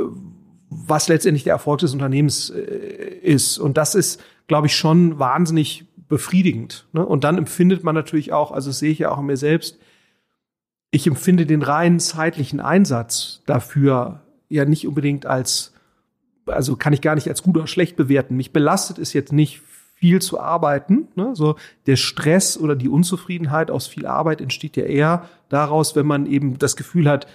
was 0.70 1.08
letztendlich 1.08 1.44
der 1.44 1.54
Erfolg 1.54 1.80
des 1.80 1.92
Unternehmens 1.92 2.50
äh, 2.50 2.60
ist. 3.22 3.58
Und 3.58 3.76
das 3.76 3.94
ist, 3.94 4.20
glaube 4.46 4.66
ich, 4.66 4.76
schon 4.76 5.18
wahnsinnig 5.18 5.86
befriedigend. 6.08 6.86
Ne? 6.92 7.04
Und 7.04 7.24
dann 7.24 7.38
empfindet 7.38 7.84
man 7.84 7.94
natürlich 7.94 8.32
auch, 8.32 8.52
also 8.52 8.70
das 8.70 8.78
sehe 8.78 8.90
ich 8.90 8.98
ja 8.98 9.10
auch 9.10 9.18
an 9.18 9.26
mir 9.26 9.36
selbst, 9.36 9.78
ich 10.90 11.06
empfinde 11.06 11.46
den 11.46 11.62
reinen 11.62 12.00
zeitlichen 12.00 12.60
Einsatz 12.60 13.42
dafür 13.44 14.22
ja 14.48 14.64
nicht 14.64 14.86
unbedingt 14.86 15.26
als 15.26 15.74
also 16.48 16.76
kann 16.76 16.92
ich 16.92 17.00
gar 17.00 17.14
nicht 17.14 17.28
als 17.28 17.42
gut 17.42 17.56
oder 17.56 17.66
schlecht 17.66 17.96
bewerten. 17.96 18.36
Mich 18.36 18.52
belastet 18.52 18.98
es 18.98 19.12
jetzt 19.12 19.32
nicht 19.32 19.60
viel 19.94 20.22
zu 20.22 20.40
arbeiten. 20.40 21.08
Ne? 21.14 21.34
So 21.34 21.56
der 21.86 21.96
Stress 21.96 22.56
oder 22.58 22.76
die 22.76 22.88
Unzufriedenheit 22.88 23.70
aus 23.70 23.86
viel 23.86 24.06
Arbeit 24.06 24.40
entsteht 24.40 24.76
ja 24.76 24.84
eher 24.84 25.28
daraus, 25.48 25.96
wenn 25.96 26.06
man 26.06 26.26
eben 26.26 26.58
das 26.58 26.76
Gefühl 26.76 27.08
hat, 27.08 27.26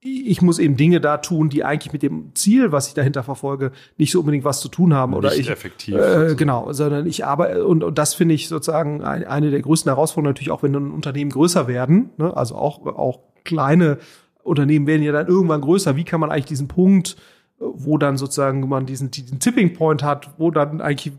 ich 0.00 0.42
muss 0.42 0.60
eben 0.60 0.76
Dinge 0.76 1.00
da 1.00 1.16
tun, 1.16 1.48
die 1.48 1.64
eigentlich 1.64 1.92
mit 1.92 2.04
dem 2.04 2.30
Ziel, 2.34 2.70
was 2.70 2.86
ich 2.86 2.94
dahinter 2.94 3.24
verfolge, 3.24 3.72
nicht 3.96 4.12
so 4.12 4.20
unbedingt 4.20 4.44
was 4.44 4.60
zu 4.60 4.68
tun 4.68 4.94
haben 4.94 5.10
nicht 5.10 5.18
oder 5.18 5.34
ich 5.34 5.50
effektiv. 5.50 5.96
Äh, 5.96 6.36
genau, 6.36 6.72
sondern 6.72 7.04
ich 7.06 7.24
arbeite 7.24 7.66
und, 7.66 7.82
und 7.82 7.98
das 7.98 8.14
finde 8.14 8.36
ich 8.36 8.46
sozusagen 8.46 9.02
eine 9.02 9.50
der 9.50 9.60
größten 9.60 9.90
Herausforderungen 9.90 10.34
natürlich 10.34 10.52
auch, 10.52 10.62
wenn 10.62 10.74
ein 10.74 10.92
Unternehmen 10.92 11.32
größer 11.32 11.66
werden, 11.66 12.10
ne? 12.16 12.36
also 12.36 12.54
auch 12.54 12.86
auch 12.86 13.20
kleine 13.44 13.98
Unternehmen 14.44 14.86
werden 14.86 15.02
ja 15.02 15.10
dann 15.10 15.26
irgendwann 15.26 15.62
größer. 15.62 15.96
Wie 15.96 16.04
kann 16.04 16.20
man 16.20 16.30
eigentlich 16.30 16.46
diesen 16.46 16.68
Punkt 16.68 17.16
wo 17.60 17.98
dann 17.98 18.16
sozusagen 18.16 18.66
man 18.68 18.86
diesen, 18.86 19.10
diesen 19.10 19.40
Tipping 19.40 19.74
Point 19.74 20.02
hat, 20.02 20.30
wo 20.38 20.50
dann 20.50 20.80
eigentlich 20.80 21.14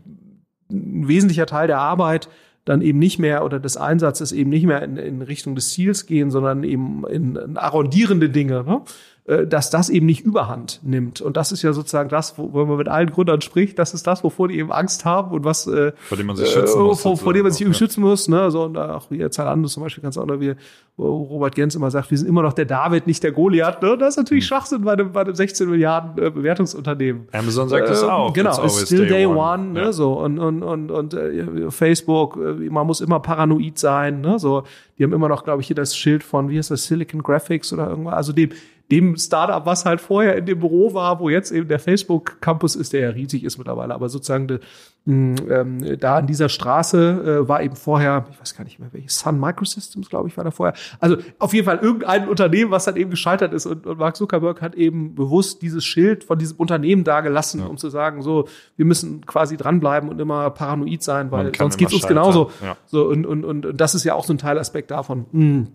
ein 0.70 1.08
wesentlicher 1.08 1.46
Teil 1.46 1.66
der 1.66 1.78
Arbeit 1.78 2.28
dann 2.64 2.82
eben 2.82 2.98
nicht 2.98 3.18
mehr 3.18 3.44
oder 3.44 3.58
des 3.58 3.76
Einsatzes 3.76 4.32
eben 4.32 4.50
nicht 4.50 4.66
mehr 4.66 4.82
in, 4.82 4.96
in 4.96 5.22
Richtung 5.22 5.54
des 5.54 5.70
Ziels 5.70 6.06
gehen, 6.06 6.30
sondern 6.30 6.62
eben 6.62 7.04
in, 7.08 7.36
in 7.36 7.56
arrondierende 7.56 8.28
Dinge. 8.28 8.64
Ne? 8.64 8.82
Äh, 9.30 9.46
dass 9.46 9.70
das 9.70 9.90
eben 9.90 10.06
nicht 10.06 10.22
überhand 10.22 10.80
nimmt. 10.82 11.20
Und 11.20 11.36
das 11.36 11.52
ist 11.52 11.62
ja 11.62 11.72
sozusagen 11.72 12.08
das, 12.08 12.36
wo, 12.36 12.52
wo 12.52 12.64
man 12.64 12.76
mit 12.76 12.88
allen 12.88 13.10
Gründern 13.10 13.40
spricht, 13.42 13.78
das 13.78 13.94
ist 13.94 14.04
das, 14.08 14.24
wovor 14.24 14.48
die 14.48 14.58
eben 14.58 14.72
Angst 14.72 15.04
haben 15.04 15.30
und 15.30 15.44
was 15.44 15.68
äh, 15.68 15.92
vor 16.08 16.18
dem 16.18 16.26
man 16.26 16.34
sich 16.34 16.48
schützen 16.48 16.80
äh, 16.80 16.82
muss. 16.82 17.00
Vor, 17.00 17.16
vor 17.16 17.32
dem 17.32 17.44
man 17.44 17.52
sich 17.52 17.60
eben 17.62 17.70
ja. 17.70 17.78
schützen 17.78 18.00
muss. 18.00 18.26
Ne? 18.26 18.50
So, 18.50 18.64
und 18.64 18.76
auch 18.76 19.08
wie 19.08 19.30
Zalando 19.30 19.68
zum 19.68 19.84
Beispiel 19.84 20.02
ganz 20.02 20.16
oder 20.16 20.40
wie 20.40 20.56
Robert 20.98 21.54
Gens 21.54 21.76
immer 21.76 21.92
sagt, 21.92 22.10
wir 22.10 22.18
sind 22.18 22.26
immer 22.26 22.42
noch 22.42 22.54
der 22.54 22.64
David, 22.64 23.06
nicht 23.06 23.22
der 23.22 23.30
Goliath. 23.30 23.80
Ne? 23.82 23.96
Das 23.96 24.14
ist 24.14 24.16
natürlich 24.16 24.44
hm. 24.44 24.48
Schwachsinn 24.48 24.82
bei 24.82 24.94
einem, 24.94 25.12
bei 25.12 25.20
einem 25.20 25.34
16 25.34 25.70
Milliarden 25.70 26.20
äh, 26.20 26.30
Bewertungsunternehmen. 26.30 27.28
Amazon 27.30 27.68
sagt 27.68 27.88
das 27.88 28.02
ähm, 28.02 28.10
auch. 28.10 28.32
Genau, 28.32 28.64
it's 28.64 28.84
still 28.84 29.06
day, 29.06 29.08
day 29.08 29.26
one. 29.26 29.38
one 29.38 29.66
ne? 29.74 29.80
ja. 29.82 29.92
so, 29.92 30.14
und 30.14 30.40
und, 30.40 30.64
und, 30.64 30.90
und 30.90 31.14
äh, 31.14 31.70
Facebook, 31.70 32.36
man 32.36 32.84
muss 32.84 33.00
immer 33.00 33.20
paranoid 33.20 33.78
sein. 33.78 34.22
Ne? 34.22 34.40
So, 34.40 34.64
die 34.98 35.04
haben 35.04 35.12
immer 35.12 35.28
noch, 35.28 35.44
glaube 35.44 35.60
ich, 35.60 35.68
hier 35.68 35.76
das 35.76 35.96
Schild 35.96 36.24
von, 36.24 36.48
wie 36.48 36.58
heißt 36.58 36.72
das, 36.72 36.86
Silicon 36.86 37.22
Graphics 37.22 37.72
oder 37.72 37.88
irgendwas. 37.88 38.14
Also 38.14 38.32
dem, 38.32 38.50
dem 38.90 39.16
Startup, 39.16 39.64
was 39.66 39.84
halt 39.84 40.00
vorher 40.00 40.36
in 40.36 40.46
dem 40.46 40.58
Büro 40.58 40.94
war, 40.94 41.20
wo 41.20 41.28
jetzt 41.28 41.52
eben 41.52 41.68
der 41.68 41.78
Facebook 41.78 42.40
Campus 42.40 42.74
ist, 42.74 42.92
der 42.92 43.00
ja 43.00 43.10
riesig 43.10 43.44
ist 43.44 43.58
mittlerweile, 43.58 43.94
aber 43.94 44.08
sozusagen 44.08 44.48
de, 44.48 44.60
ähm, 45.06 45.98
da 45.98 46.16
an 46.16 46.26
dieser 46.26 46.48
Straße 46.48 47.42
äh, 47.44 47.48
war 47.48 47.62
eben 47.62 47.76
vorher, 47.76 48.26
ich 48.30 48.40
weiß 48.40 48.54
gar 48.56 48.64
nicht 48.64 48.78
mehr 48.78 48.88
welches, 48.92 49.18
Sun 49.18 49.40
Microsystems, 49.40 50.10
glaube 50.10 50.28
ich, 50.28 50.36
war 50.36 50.44
da 50.44 50.50
vorher. 50.50 50.74
Also 50.98 51.16
auf 51.38 51.54
jeden 51.54 51.64
Fall 51.64 51.78
irgendein 51.78 52.28
Unternehmen, 52.28 52.70
was 52.70 52.84
dann 52.84 52.96
eben 52.96 53.10
gescheitert 53.10 53.52
ist 53.52 53.66
und, 53.66 53.86
und 53.86 53.98
Mark 53.98 54.16
Zuckerberg 54.16 54.60
hat 54.60 54.74
eben 54.74 55.14
bewusst 55.14 55.62
dieses 55.62 55.84
Schild 55.84 56.24
von 56.24 56.38
diesem 56.38 56.58
Unternehmen 56.58 57.04
da 57.04 57.20
gelassen, 57.20 57.60
ja. 57.60 57.66
um 57.66 57.78
zu 57.78 57.88
sagen, 57.88 58.22
so, 58.22 58.48
wir 58.76 58.84
müssen 58.84 59.24
quasi 59.24 59.56
dranbleiben 59.56 60.08
und 60.08 60.20
immer 60.20 60.50
paranoid 60.50 61.02
sein, 61.02 61.30
weil 61.30 61.52
sonst 61.56 61.76
geht's 61.76 61.94
uns 61.94 62.06
genauso. 62.06 62.50
Ja. 62.62 62.76
So 62.86 63.06
und, 63.06 63.24
und, 63.24 63.44
und, 63.44 63.66
und 63.66 63.80
das 63.80 63.94
ist 63.94 64.04
ja 64.04 64.14
auch 64.14 64.24
so 64.24 64.34
ein 64.34 64.38
Teilaspekt 64.38 64.90
davon. 64.90 65.26
Mh, 65.32 65.42
hm 65.42 65.68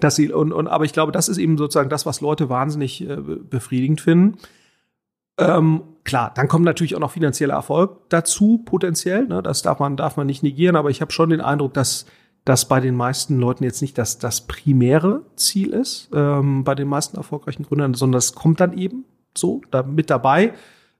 dass 0.00 0.16
sie 0.16 0.32
und, 0.32 0.52
und 0.52 0.68
aber 0.68 0.84
ich 0.84 0.92
glaube, 0.92 1.12
das 1.12 1.28
ist 1.28 1.38
eben 1.38 1.56
sozusagen 1.56 1.90
das, 1.90 2.06
was 2.06 2.20
Leute 2.20 2.48
wahnsinnig 2.48 3.08
äh, 3.08 3.16
befriedigend 3.16 4.00
finden. 4.00 4.38
Ähm, 5.38 5.82
klar, 6.04 6.32
dann 6.34 6.48
kommt 6.48 6.64
natürlich 6.64 6.94
auch 6.94 7.00
noch 7.00 7.10
finanzieller 7.10 7.54
Erfolg 7.54 8.08
dazu 8.08 8.62
potenziell. 8.64 9.26
Ne? 9.26 9.42
Das 9.42 9.62
darf 9.62 9.78
man 9.78 9.96
darf 9.96 10.16
man 10.16 10.26
nicht 10.26 10.42
negieren, 10.42 10.76
aber 10.76 10.90
ich 10.90 11.00
habe 11.00 11.12
schon 11.12 11.30
den 11.30 11.40
Eindruck, 11.40 11.74
dass 11.74 12.06
das 12.44 12.68
bei 12.68 12.80
den 12.80 12.94
meisten 12.94 13.38
Leuten 13.38 13.64
jetzt 13.64 13.82
nicht 13.82 13.98
das 13.98 14.18
das 14.18 14.46
primäre 14.46 15.22
Ziel 15.36 15.72
ist 15.72 16.10
ähm, 16.14 16.64
bei 16.64 16.74
den 16.74 16.88
meisten 16.88 17.16
erfolgreichen 17.16 17.64
Gründern, 17.64 17.94
sondern 17.94 18.18
das 18.18 18.34
kommt 18.34 18.60
dann 18.60 18.76
eben 18.76 19.04
so 19.36 19.60
da 19.70 19.82
mit 19.82 20.10
dabei. 20.10 20.54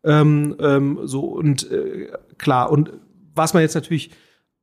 Ähm, 0.05 0.57
ähm, 0.61 1.01
so 1.05 1.21
und 1.25 1.71
äh, 1.71 2.13
klar 2.39 2.71
und 2.71 2.93
was 3.35 3.55
man 3.55 3.63
jetzt 3.63 3.75
natürlich 3.75 4.11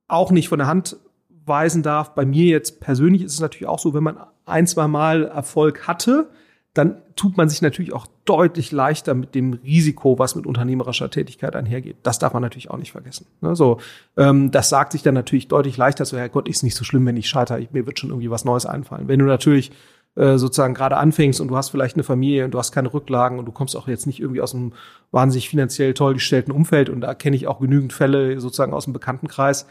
auch 0.08 0.32
nicht 0.32 0.50
von 0.50 0.60
der 0.60 0.68
Hand 0.68 0.98
weisen 1.46 1.84
darf, 1.84 2.16
bei 2.16 2.26
mir 2.26 2.46
jetzt 2.46 2.80
persönlich 2.80 3.24
ist 3.24 3.34
es 3.34 3.40
natürlich 3.40 3.68
auch 3.68 3.80
so, 3.80 3.94
wenn 3.94 4.04
man 4.04 4.18
ein, 4.46 4.68
zwei 4.68 4.88
Mal 4.88 5.26
Erfolg 5.26 5.88
hatte, 5.88 6.30
dann 6.74 6.98
tut 7.16 7.38
man 7.38 7.50
sich 7.50 7.62
natürlich 7.62 7.94
auch 7.94 8.08
deutlich 8.26 8.72
leichter 8.72 9.14
mit 9.14 9.36
dem 9.36 9.54
Risiko, 9.54 10.18
was 10.18 10.36
mit 10.36 10.48
unternehmerischer 10.48 11.10
Tätigkeit 11.10 11.56
einhergeht. 11.56 11.98
Das 12.02 12.18
darf 12.18 12.34
man 12.34 12.42
natürlich 12.42 12.72
auch 12.72 12.78
nicht 12.78 12.92
vergessen. 12.92 13.28
Ne? 13.42 13.56
So, 13.56 13.80
ähm, 14.18 14.50
das 14.50 14.70
sagt 14.70 14.94
sich 14.94 15.04
dann 15.04 15.14
natürlich 15.14 15.48
deutlich 15.48 15.78
leichter. 15.78 16.06
So, 16.06 16.18
ja 16.18 16.28
Gott, 16.28 16.48
ist 16.48 16.64
nicht 16.64 16.76
so 16.76 16.84
schlimm, 16.84 17.06
wenn 17.06 17.18
ich 17.18 17.30
scheitere. 17.30 17.68
Mir 17.72 17.86
wird 17.86 18.00
schon 18.00 18.10
irgendwie 18.10 18.32
was 18.32 18.44
Neues 18.44 18.66
einfallen. 18.66 19.08
Wenn 19.08 19.20
du 19.20 19.26
natürlich 19.26 19.72
äh, 20.16 20.38
sozusagen 20.38 20.74
gerade 20.74 20.98
anfängst 20.98 21.42
und 21.42 21.48
du 21.48 21.58
hast 21.58 21.70
vielleicht 21.70 21.96
eine 21.96 22.04
Familie 22.04 22.46
und 22.46 22.52
du 22.52 22.60
hast 22.60 22.72
keine 22.72 22.92
Rücklagen 22.92 23.40
und 23.40 23.46
du 23.46 23.52
kommst 23.52 23.76
auch 23.76 23.88
jetzt 23.88 24.08
nicht 24.08 24.20
irgendwie 24.20 24.42
aus 24.42 24.56
einem 24.56 24.74
wahnsinnig 25.12 25.50
finanziell 25.50 25.94
toll 25.94 26.14
gestellten 26.14 26.52
Umfeld 26.52 26.90
und 26.90 27.02
da 27.02 27.14
kenne 27.14 27.36
ich 27.36 27.48
auch 27.48 27.60
genügend 27.60 27.94
Fälle 27.94 28.40
sozusagen 28.40 28.74
aus 28.74 28.84
dem 28.84 28.94
Bekanntenkreis, 28.94 29.68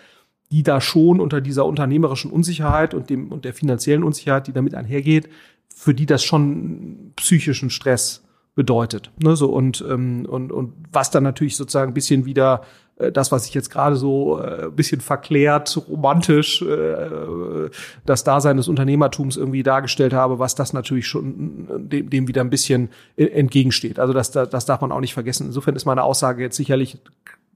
die 0.53 0.63
da 0.63 0.81
schon 0.81 1.19
unter 1.19 1.41
dieser 1.41 1.65
unternehmerischen 1.65 2.31
Unsicherheit 2.31 2.95
und 2.95 3.09
dem 3.11 3.33
und 3.33 3.45
der 3.47 3.55
finanziellen 3.55 4.05
Unsicherheit, 4.05 4.47
die 4.47 4.53
damit 4.53 4.75
einhergeht, 4.75 5.29
für 5.75 5.95
die 5.95 6.07
das 6.07 6.23
schon 6.23 7.13
psychischen 7.17 7.71
Stress 7.71 8.23
bedeutet. 8.55 9.11
Ne, 9.19 9.35
so 9.35 9.51
und, 9.51 9.83
ähm, 9.89 10.27
und, 10.29 10.53
und 10.53 10.75
was 10.93 11.11
dann 11.11 11.23
natürlich 11.23 11.57
sozusagen 11.57 11.93
ein 11.93 11.95
bisschen 11.95 12.27
wieder 12.27 12.61
äh, 12.97 13.11
das, 13.11 13.33
was 13.33 13.47
ich 13.47 13.55
jetzt 13.55 13.71
gerade 13.71 13.97
so 13.97 14.41
äh, 14.41 14.65
ein 14.67 14.77
bisschen 14.77 15.01
verklärt, 15.01 15.75
romantisch, 15.89 16.61
äh, 16.61 17.71
das 18.05 18.25
Dasein 18.25 18.59
des 18.59 18.69
Unternehmertums 18.69 19.39
irgendwie 19.39 19.63
dargestellt 19.63 20.13
habe, 20.13 20.39
was 20.39 20.55
das 20.55 20.75
natürlich 20.75 21.07
schon 21.07 21.67
äh, 21.71 21.81
dem, 21.81 22.11
dem 22.11 22.29
wieder 22.29 22.43
ein 22.43 22.51
bisschen 22.51 22.91
entgegensteht. 23.17 23.99
Also 23.99 24.13
das, 24.13 24.33
das 24.33 24.67
darf 24.67 24.83
man 24.83 24.93
auch 24.93 25.01
nicht 25.01 25.15
vergessen. 25.15 25.47
Insofern 25.47 25.75
ist 25.75 25.87
meine 25.87 26.03
Aussage 26.03 26.43
jetzt 26.43 26.57
sicherlich 26.57 26.99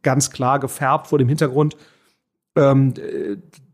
ganz 0.02 0.30
klar 0.30 0.60
gefärbt 0.60 1.08
vor 1.08 1.18
dem 1.18 1.28
Hintergrund, 1.28 1.76
ähm, 2.56 2.94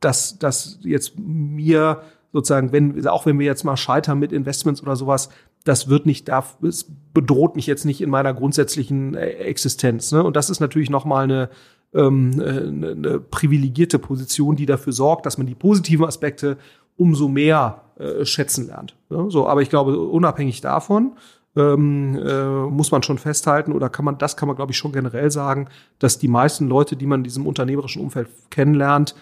dass, 0.00 0.38
dass 0.38 0.78
jetzt 0.82 1.18
mir 1.18 2.02
sozusagen, 2.32 2.72
wenn, 2.72 3.06
auch 3.06 3.26
wenn 3.26 3.38
wir 3.38 3.46
jetzt 3.46 3.64
mal 3.64 3.76
scheitern 3.76 4.18
mit 4.18 4.32
Investments 4.32 4.82
oder 4.82 4.96
sowas, 4.96 5.28
das 5.64 5.88
wird 5.88 6.06
nicht, 6.06 6.28
darf, 6.28 6.56
es 6.62 6.86
bedroht 7.14 7.56
mich 7.56 7.66
jetzt 7.66 7.84
nicht 7.84 8.00
in 8.00 8.10
meiner 8.10 8.34
grundsätzlichen 8.34 9.14
äh, 9.14 9.26
Existenz. 9.26 10.12
Ne? 10.12 10.22
Und 10.22 10.36
das 10.36 10.50
ist 10.50 10.60
natürlich 10.60 10.90
nochmal 10.90 11.24
eine, 11.24 11.50
ähm, 11.94 12.32
eine, 12.34 12.90
eine 12.90 13.20
privilegierte 13.20 13.98
Position, 13.98 14.56
die 14.56 14.66
dafür 14.66 14.92
sorgt, 14.92 15.26
dass 15.26 15.38
man 15.38 15.46
die 15.46 15.54
positiven 15.54 16.04
Aspekte 16.04 16.56
umso 16.96 17.28
mehr 17.28 17.82
äh, 17.98 18.24
schätzen 18.24 18.66
lernt. 18.66 18.96
Ne? 19.08 19.26
So, 19.30 19.46
aber 19.46 19.62
ich 19.62 19.70
glaube, 19.70 19.98
unabhängig 19.98 20.60
davon 20.60 21.12
ähm, 21.56 22.16
äh, 22.16 22.44
muss 22.70 22.90
man 22.90 23.02
schon 23.02 23.18
festhalten 23.18 23.72
oder 23.72 23.88
kann 23.88 24.04
man, 24.04 24.18
das 24.18 24.36
kann 24.36 24.46
man 24.46 24.56
glaube 24.56 24.72
ich 24.72 24.78
schon 24.78 24.92
generell 24.92 25.30
sagen, 25.30 25.68
dass 25.98 26.18
die 26.18 26.28
meisten 26.28 26.68
Leute, 26.68 26.96
die 26.96 27.06
man 27.06 27.20
in 27.20 27.24
diesem 27.24 27.46
unternehmerischen 27.46 28.02
Umfeld 28.02 28.28
kennenlernt, 28.50 29.14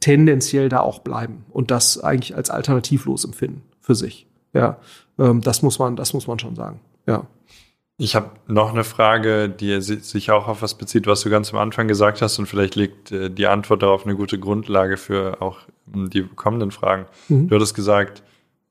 tendenziell 0.00 0.68
da 0.68 0.80
auch 0.80 1.00
bleiben 1.00 1.44
und 1.50 1.70
das 1.70 2.02
eigentlich 2.02 2.34
als 2.34 2.50
alternativlos 2.50 3.24
empfinden 3.24 3.62
für 3.80 3.94
sich. 3.94 4.26
Ja, 4.52 4.78
ähm, 5.18 5.42
das 5.42 5.62
muss 5.62 5.78
man, 5.78 5.96
das 5.96 6.12
muss 6.12 6.26
man 6.26 6.38
schon 6.38 6.56
sagen. 6.56 6.80
Ja. 7.06 7.26
Ich 7.98 8.14
habe 8.14 8.30
noch 8.46 8.72
eine 8.72 8.84
Frage, 8.84 9.48
die 9.48 9.80
sich 9.80 10.30
auch 10.30 10.48
auf 10.48 10.60
was 10.60 10.74
bezieht, 10.74 11.06
was 11.06 11.22
du 11.22 11.30
ganz 11.30 11.52
am 11.54 11.58
Anfang 11.58 11.88
gesagt 11.88 12.20
hast 12.20 12.38
und 12.38 12.46
vielleicht 12.46 12.74
liegt 12.74 13.10
äh, 13.10 13.30
die 13.30 13.46
Antwort 13.46 13.82
darauf 13.82 14.04
eine 14.04 14.16
gute 14.16 14.38
Grundlage 14.38 14.96
für 14.96 15.40
auch 15.40 15.60
die 15.86 16.24
kommenden 16.24 16.72
Fragen. 16.72 17.06
Mhm. 17.28 17.48
Du 17.48 17.54
hattest 17.54 17.74
gesagt, 17.74 18.22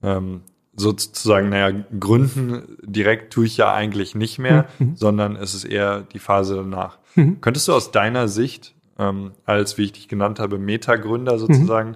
ähm, 0.03 0.41
sozusagen, 0.75 1.49
naja, 1.49 1.83
gründen 1.99 2.77
direkt 2.83 3.33
tue 3.33 3.45
ich 3.45 3.57
ja 3.57 3.73
eigentlich 3.73 4.15
nicht 4.15 4.39
mehr, 4.39 4.67
mhm. 4.77 4.87
mhm. 4.87 4.95
sondern 4.95 5.35
es 5.35 5.53
ist 5.53 5.63
eher 5.63 6.01
die 6.01 6.19
Phase 6.19 6.55
danach. 6.55 6.99
Mhm. 7.15 7.41
Könntest 7.41 7.67
du 7.67 7.73
aus 7.73 7.91
deiner 7.91 8.27
Sicht, 8.27 8.75
ähm, 8.99 9.31
als, 9.45 9.77
wie 9.77 9.83
ich 9.83 9.93
dich 9.93 10.07
genannt 10.07 10.39
habe, 10.39 10.57
Metagründer 10.57 11.37
sozusagen, 11.39 11.91
mhm. 11.91 11.95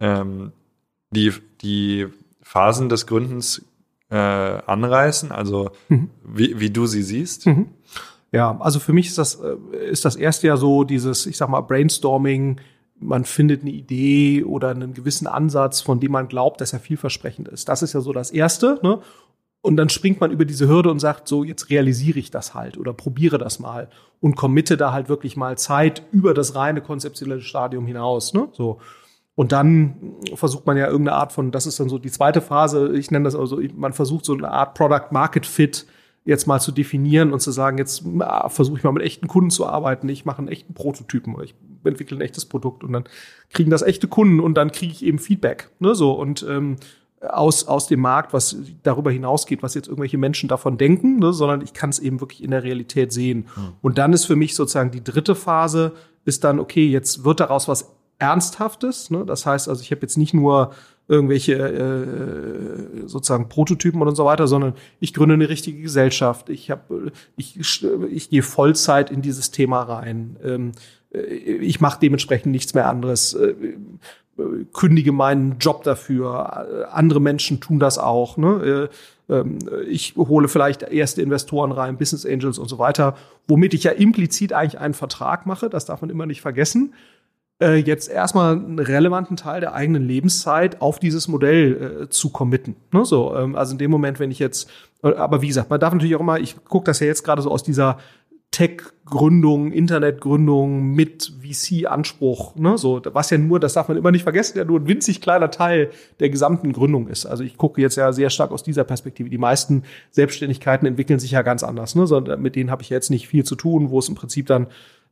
ähm, 0.00 0.52
die, 1.10 1.32
die 1.62 2.06
Phasen 2.42 2.88
des 2.88 3.06
Gründens 3.06 3.64
äh, 4.10 4.16
anreißen, 4.16 5.32
also 5.32 5.70
mhm. 5.88 6.10
wie, 6.24 6.60
wie 6.60 6.70
du 6.70 6.86
sie 6.86 7.02
siehst? 7.02 7.46
Mhm. 7.46 7.68
Ja, 8.30 8.58
also 8.60 8.78
für 8.78 8.92
mich 8.92 9.08
ist 9.08 9.18
das, 9.18 9.36
äh, 9.36 9.56
ist 9.90 10.04
das 10.04 10.16
erste 10.16 10.46
ja 10.46 10.56
so 10.56 10.84
dieses, 10.84 11.26
ich 11.26 11.36
sag 11.36 11.48
mal, 11.48 11.60
Brainstorming, 11.60 12.60
man 13.02 13.24
findet 13.24 13.62
eine 13.62 13.70
Idee 13.70 14.44
oder 14.44 14.70
einen 14.70 14.94
gewissen 14.94 15.26
Ansatz, 15.26 15.80
von 15.80 16.00
dem 16.00 16.12
man 16.12 16.28
glaubt, 16.28 16.60
dass 16.60 16.72
er 16.72 16.80
vielversprechend 16.80 17.48
ist. 17.48 17.68
Das 17.68 17.82
ist 17.82 17.92
ja 17.92 18.00
so 18.00 18.12
das 18.12 18.30
Erste. 18.30 18.78
Ne? 18.82 19.00
Und 19.60 19.76
dann 19.76 19.88
springt 19.88 20.20
man 20.20 20.30
über 20.30 20.44
diese 20.44 20.68
Hürde 20.68 20.90
und 20.90 20.98
sagt, 20.98 21.28
so, 21.28 21.44
jetzt 21.44 21.70
realisiere 21.70 22.18
ich 22.18 22.30
das 22.30 22.54
halt 22.54 22.78
oder 22.78 22.92
probiere 22.92 23.38
das 23.38 23.60
mal 23.60 23.88
und 24.20 24.36
committe 24.36 24.76
da 24.76 24.92
halt 24.92 25.08
wirklich 25.08 25.36
mal 25.36 25.56
Zeit 25.56 26.02
über 26.10 26.34
das 26.34 26.54
reine 26.54 26.80
konzeptionelle 26.80 27.42
Stadium 27.42 27.86
hinaus. 27.86 28.34
Ne? 28.34 28.48
So. 28.52 28.80
Und 29.34 29.52
dann 29.52 30.16
versucht 30.34 30.66
man 30.66 30.76
ja 30.76 30.86
irgendeine 30.86 31.16
Art 31.16 31.32
von, 31.32 31.52
das 31.52 31.66
ist 31.66 31.78
dann 31.80 31.88
so 31.88 31.98
die 31.98 32.10
zweite 32.10 32.40
Phase, 32.40 32.96
ich 32.96 33.10
nenne 33.10 33.24
das 33.24 33.36
also, 33.36 33.60
man 33.74 33.92
versucht 33.92 34.24
so 34.24 34.34
eine 34.34 34.50
Art 34.50 34.74
Product 34.74 35.12
Market 35.12 35.46
Fit 35.46 35.86
jetzt 36.24 36.46
mal 36.46 36.60
zu 36.60 36.72
definieren 36.72 37.32
und 37.32 37.40
zu 37.40 37.50
sagen, 37.50 37.78
jetzt 37.78 38.04
ah, 38.20 38.48
versuche 38.48 38.78
ich 38.78 38.84
mal 38.84 38.92
mit 38.92 39.02
echten 39.02 39.26
Kunden 39.26 39.50
zu 39.50 39.66
arbeiten, 39.66 40.08
ich 40.08 40.24
mache 40.24 40.38
einen 40.38 40.48
echten 40.48 40.74
Prototypen 40.74 41.34
oder 41.34 41.44
ich 41.44 41.54
entwickle 41.84 42.16
ein 42.16 42.20
echtes 42.20 42.44
Produkt 42.44 42.84
und 42.84 42.92
dann 42.92 43.04
kriegen 43.50 43.70
das 43.70 43.82
echte 43.82 44.06
Kunden 44.06 44.40
und 44.40 44.54
dann 44.54 44.70
kriege 44.70 44.92
ich 44.92 45.04
eben 45.04 45.18
Feedback. 45.18 45.70
Ne, 45.80 45.94
so 45.94 46.12
und 46.12 46.46
ähm, 46.48 46.76
aus, 47.20 47.68
aus 47.68 47.86
dem 47.86 48.00
Markt, 48.00 48.32
was 48.32 48.56
darüber 48.82 49.10
hinausgeht, 49.10 49.62
was 49.62 49.74
jetzt 49.74 49.88
irgendwelche 49.88 50.18
Menschen 50.18 50.48
davon 50.48 50.78
denken, 50.78 51.18
ne, 51.18 51.32
sondern 51.32 51.62
ich 51.62 51.72
kann 51.72 51.90
es 51.90 51.98
eben 51.98 52.20
wirklich 52.20 52.42
in 52.42 52.50
der 52.50 52.62
Realität 52.62 53.12
sehen. 53.12 53.46
Mhm. 53.56 53.72
Und 53.80 53.98
dann 53.98 54.12
ist 54.12 54.24
für 54.24 54.36
mich 54.36 54.54
sozusagen 54.54 54.90
die 54.90 55.04
dritte 55.04 55.34
Phase, 55.34 55.92
ist 56.24 56.44
dann, 56.44 56.58
okay, 56.58 56.86
jetzt 56.86 57.24
wird 57.24 57.40
daraus 57.40 57.68
was 57.68 57.92
Ernsthaftes. 58.18 59.10
Ne? 59.10 59.24
Das 59.26 59.46
heißt 59.46 59.68
also, 59.68 59.82
ich 59.82 59.90
habe 59.90 60.02
jetzt 60.02 60.16
nicht 60.16 60.34
nur 60.34 60.72
irgendwelche 61.12 61.54
äh, 61.54 63.06
sozusagen 63.06 63.48
Prototypen 63.50 64.00
und 64.00 64.16
so 64.16 64.24
weiter, 64.24 64.48
sondern 64.48 64.72
ich 64.98 65.12
gründe 65.12 65.34
eine 65.34 65.48
richtige 65.48 65.82
Gesellschaft. 65.82 66.48
Ich 66.48 66.70
habe, 66.70 67.12
ich, 67.36 67.60
ich 68.10 68.30
gehe 68.30 68.42
Vollzeit 68.42 69.10
in 69.10 69.20
dieses 69.20 69.50
Thema 69.50 69.82
rein. 69.82 70.36
Ähm, 70.42 70.72
äh, 71.12 71.20
ich 71.20 71.80
mache 71.80 72.00
dementsprechend 72.00 72.50
nichts 72.50 72.72
mehr 72.72 72.88
anderes. 72.88 73.34
Äh, 73.34 73.54
kündige 74.72 75.12
meinen 75.12 75.58
Job 75.58 75.82
dafür. 75.82 76.88
Andere 76.90 77.20
Menschen 77.20 77.60
tun 77.60 77.78
das 77.78 77.98
auch. 77.98 78.38
Ne? 78.38 78.88
Äh, 79.28 79.34
ähm, 79.34 79.58
ich 79.86 80.16
hole 80.16 80.48
vielleicht 80.48 80.82
erste 80.82 81.20
Investoren 81.20 81.72
rein, 81.72 81.98
Business 81.98 82.24
Angels 82.24 82.58
und 82.58 82.68
so 82.68 82.78
weiter, 82.78 83.16
womit 83.46 83.74
ich 83.74 83.84
ja 83.84 83.90
implizit 83.90 84.54
eigentlich 84.54 84.80
einen 84.80 84.94
Vertrag 84.94 85.44
mache, 85.44 85.68
das 85.68 85.84
darf 85.84 86.00
man 86.00 86.08
immer 86.08 86.24
nicht 86.24 86.40
vergessen 86.40 86.94
äh, 87.60 87.76
jetzt 87.76 88.08
erstmal 88.10 88.56
einen 88.56 88.78
relevanten 88.78 89.36
Teil 89.36 89.60
der 89.60 89.74
eigenen 89.74 90.06
Lebenszeit 90.06 90.80
auf 90.80 90.98
dieses 90.98 91.28
Modell 91.28 92.02
äh, 92.02 92.08
zu 92.08 92.30
committen. 92.30 92.76
Ne? 92.92 93.04
So, 93.04 93.36
ähm, 93.36 93.54
also 93.54 93.72
in 93.72 93.78
dem 93.78 93.90
Moment, 93.90 94.18
wenn 94.20 94.30
ich 94.30 94.38
jetzt, 94.38 94.70
äh, 95.02 95.14
aber 95.14 95.42
wie 95.42 95.48
gesagt, 95.48 95.70
man 95.70 95.80
darf 95.80 95.92
natürlich 95.92 96.16
auch 96.16 96.20
immer, 96.20 96.40
ich 96.40 96.64
gucke 96.64 96.86
das 96.86 97.00
ja 97.00 97.06
jetzt 97.06 97.24
gerade 97.24 97.42
so 97.42 97.50
aus 97.50 97.62
dieser 97.62 97.98
Tech-Gründung, 98.52 99.72
Internetgründung 99.72 100.92
mit 100.92 101.32
VC-Anspruch, 101.42 102.54
ne, 102.54 102.76
so, 102.76 103.00
was 103.12 103.30
ja 103.30 103.38
nur, 103.38 103.58
das 103.58 103.72
darf 103.72 103.88
man 103.88 103.96
immer 103.96 104.10
nicht 104.10 104.24
vergessen, 104.24 104.58
ja 104.58 104.64
nur 104.64 104.78
ein 104.78 104.86
winzig 104.86 105.22
kleiner 105.22 105.50
Teil 105.50 105.90
der 106.20 106.28
gesamten 106.28 106.74
Gründung 106.74 107.08
ist. 107.08 107.24
Also 107.24 107.44
ich 107.44 107.56
gucke 107.56 107.80
jetzt 107.80 107.96
ja 107.96 108.12
sehr 108.12 108.28
stark 108.28 108.50
aus 108.50 108.62
dieser 108.62 108.84
Perspektive. 108.84 109.30
Die 109.30 109.38
meisten 109.38 109.84
Selbstständigkeiten 110.10 110.86
entwickeln 110.86 111.18
sich 111.18 111.30
ja 111.30 111.40
ganz 111.40 111.62
anders, 111.62 111.94
ne, 111.94 112.06
sondern 112.06 112.42
mit 112.42 112.54
denen 112.54 112.70
habe 112.70 112.82
ich 112.82 112.90
jetzt 112.90 113.10
nicht 113.10 113.26
viel 113.26 113.44
zu 113.44 113.56
tun, 113.56 113.88
wo 113.88 113.98
es 113.98 114.10
im 114.10 114.16
Prinzip 114.16 114.46
dann 114.46 114.66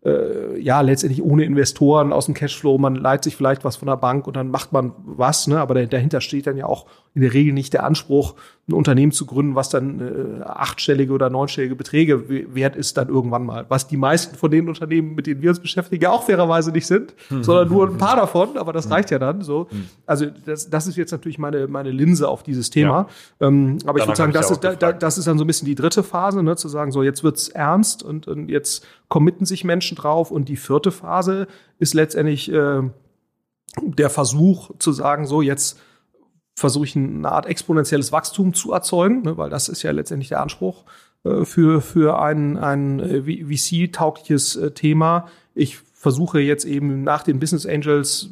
äh, 0.04 0.58
ja 0.58 0.80
letztendlich 0.80 1.22
ohne 1.22 1.44
Investoren 1.44 2.12
aus 2.12 2.26
dem 2.26 2.34
Cashflow, 2.34 2.78
man 2.78 2.94
leiht 2.94 3.24
sich 3.24 3.36
vielleicht 3.36 3.64
was 3.64 3.76
von 3.76 3.86
der 3.86 3.96
Bank 3.96 4.26
und 4.26 4.36
dann 4.36 4.50
macht 4.50 4.72
man 4.72 4.92
was, 5.04 5.46
ne? 5.46 5.60
aber 5.60 5.86
dahinter 5.86 6.20
steht 6.20 6.46
dann 6.46 6.56
ja 6.56 6.66
auch 6.66 6.86
in 7.14 7.22
der 7.22 7.34
Regel 7.34 7.52
nicht 7.52 7.72
der 7.72 7.84
Anspruch, 7.84 8.34
ein 8.70 8.72
Unternehmen 8.72 9.12
zu 9.12 9.26
gründen, 9.26 9.54
was 9.54 9.68
dann 9.68 10.00
äh, 10.00 10.42
achtstellige 10.42 11.12
oder 11.12 11.28
neunstellige 11.28 11.76
Beträge 11.76 12.54
wert 12.54 12.76
ist 12.76 12.96
dann 12.96 13.08
irgendwann 13.08 13.44
mal. 13.44 13.66
Was 13.68 13.86
die 13.86 13.96
meisten 13.96 14.36
von 14.36 14.50
den 14.50 14.68
Unternehmen, 14.68 15.14
mit 15.14 15.26
denen 15.26 15.42
wir 15.42 15.50
uns 15.50 15.60
beschäftigen, 15.60 16.02
ja 16.02 16.10
auch 16.10 16.24
fairerweise 16.24 16.70
nicht 16.72 16.86
sind, 16.86 17.14
mhm. 17.28 17.44
sondern 17.44 17.68
nur 17.68 17.88
ein 17.88 17.98
paar 17.98 18.16
davon, 18.16 18.56
aber 18.56 18.72
das 18.72 18.90
reicht 18.90 19.10
ja 19.10 19.18
dann 19.18 19.42
so. 19.42 19.66
Mhm. 19.70 19.88
Also 20.06 20.26
das, 20.44 20.70
das 20.70 20.86
ist 20.86 20.96
jetzt 20.96 21.10
natürlich 21.10 21.38
meine, 21.38 21.66
meine 21.66 21.90
Linse 21.90 22.28
auf 22.28 22.42
dieses 22.42 22.70
Thema. 22.70 23.08
Ja. 23.40 23.48
Ähm, 23.48 23.78
aber 23.84 23.98
Danach 23.98 24.00
ich 24.00 24.06
würde 24.08 24.16
sagen, 24.16 24.32
das 24.32 24.50
ist, 24.50 24.60
da, 24.64 24.92
das 24.92 25.18
ist 25.18 25.26
dann 25.26 25.38
so 25.38 25.44
ein 25.44 25.46
bisschen 25.46 25.66
die 25.66 25.74
dritte 25.74 26.02
Phase, 26.02 26.42
ne, 26.42 26.56
zu 26.56 26.68
sagen, 26.68 26.92
so 26.92 27.02
jetzt 27.02 27.22
wird's 27.22 27.48
ernst 27.48 28.02
und, 28.02 28.28
und 28.28 28.48
jetzt 28.48 28.86
committen 29.08 29.44
sich 29.44 29.64
Menschen 29.64 29.96
drauf. 29.96 30.30
Und 30.30 30.48
die 30.48 30.56
vierte 30.56 30.90
Phase 30.90 31.46
ist 31.78 31.94
letztendlich 31.94 32.50
äh, 32.52 32.82
der 33.82 34.10
Versuch 34.10 34.70
zu 34.78 34.92
sagen, 34.92 35.26
so 35.26 35.42
jetzt 35.42 35.78
versuche 36.54 36.84
ich 36.84 36.96
eine 36.96 37.30
Art 37.30 37.46
exponentielles 37.46 38.12
Wachstum 38.12 38.54
zu 38.54 38.72
erzeugen, 38.72 39.22
ne, 39.22 39.36
weil 39.36 39.50
das 39.50 39.68
ist 39.68 39.82
ja 39.82 39.90
letztendlich 39.90 40.28
der 40.28 40.40
Anspruch 40.40 40.84
äh, 41.24 41.44
für, 41.44 41.80
für 41.80 42.20
ein, 42.20 42.56
ein 42.58 43.00
äh, 43.00 43.22
VC-taugliches 43.22 44.56
äh, 44.56 44.70
Thema. 44.72 45.26
Ich 45.54 45.78
versuche 46.00 46.40
jetzt 46.40 46.64
eben 46.64 47.04
nach 47.04 47.22
den 47.22 47.38
Business 47.40 47.66
Angels 47.66 48.30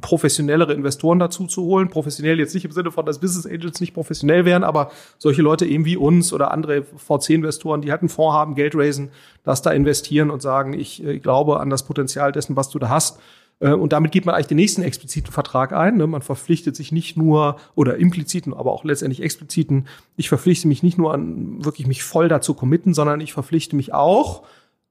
professionellere 0.00 0.72
Investoren 0.72 1.20
dazu 1.20 1.46
zu 1.46 1.62
holen. 1.62 1.90
Professionell 1.90 2.40
jetzt 2.40 2.54
nicht 2.54 2.64
im 2.64 2.72
Sinne 2.72 2.90
von, 2.90 3.06
dass 3.06 3.20
Business 3.20 3.46
Angels 3.46 3.80
nicht 3.80 3.94
professionell 3.94 4.44
wären, 4.44 4.64
aber 4.64 4.90
solche 5.16 5.40
Leute 5.40 5.64
eben 5.64 5.84
wie 5.84 5.96
uns 5.96 6.32
oder 6.32 6.50
andere 6.50 6.82
VC-Investoren, 6.82 7.82
die 7.82 7.92
halt 7.92 8.00
einen 8.00 8.08
Fonds 8.08 8.34
haben, 8.34 8.56
Geld 8.56 8.74
raisen, 8.74 9.10
das 9.44 9.62
da 9.62 9.70
investieren 9.70 10.30
und 10.30 10.42
sagen, 10.42 10.72
ich 10.72 11.04
äh, 11.04 11.20
glaube 11.20 11.60
an 11.60 11.70
das 11.70 11.84
Potenzial 11.84 12.32
dessen, 12.32 12.56
was 12.56 12.68
du 12.68 12.80
da 12.80 12.88
hast 12.88 13.20
und 13.66 13.92
damit 13.92 14.12
geht 14.12 14.24
man 14.24 14.34
eigentlich 14.34 14.46
den 14.46 14.56
nächsten 14.56 14.82
expliziten 14.82 15.32
Vertrag 15.32 15.72
ein. 15.72 15.96
Ne? 15.96 16.06
Man 16.06 16.22
verpflichtet 16.22 16.76
sich 16.76 16.92
nicht 16.92 17.16
nur, 17.16 17.56
oder 17.74 17.96
impliziten, 17.96 18.54
aber 18.54 18.72
auch 18.72 18.84
letztendlich 18.84 19.22
expliziten, 19.22 19.88
ich 20.16 20.28
verpflichte 20.28 20.68
mich 20.68 20.82
nicht 20.82 20.98
nur 20.98 21.12
an 21.12 21.64
wirklich 21.64 21.86
mich 21.86 22.04
voll 22.04 22.28
dazu 22.28 22.54
committen, 22.54 22.94
sondern 22.94 23.20
ich 23.20 23.32
verpflichte 23.32 23.74
mich 23.74 23.92
auch, 23.92 24.44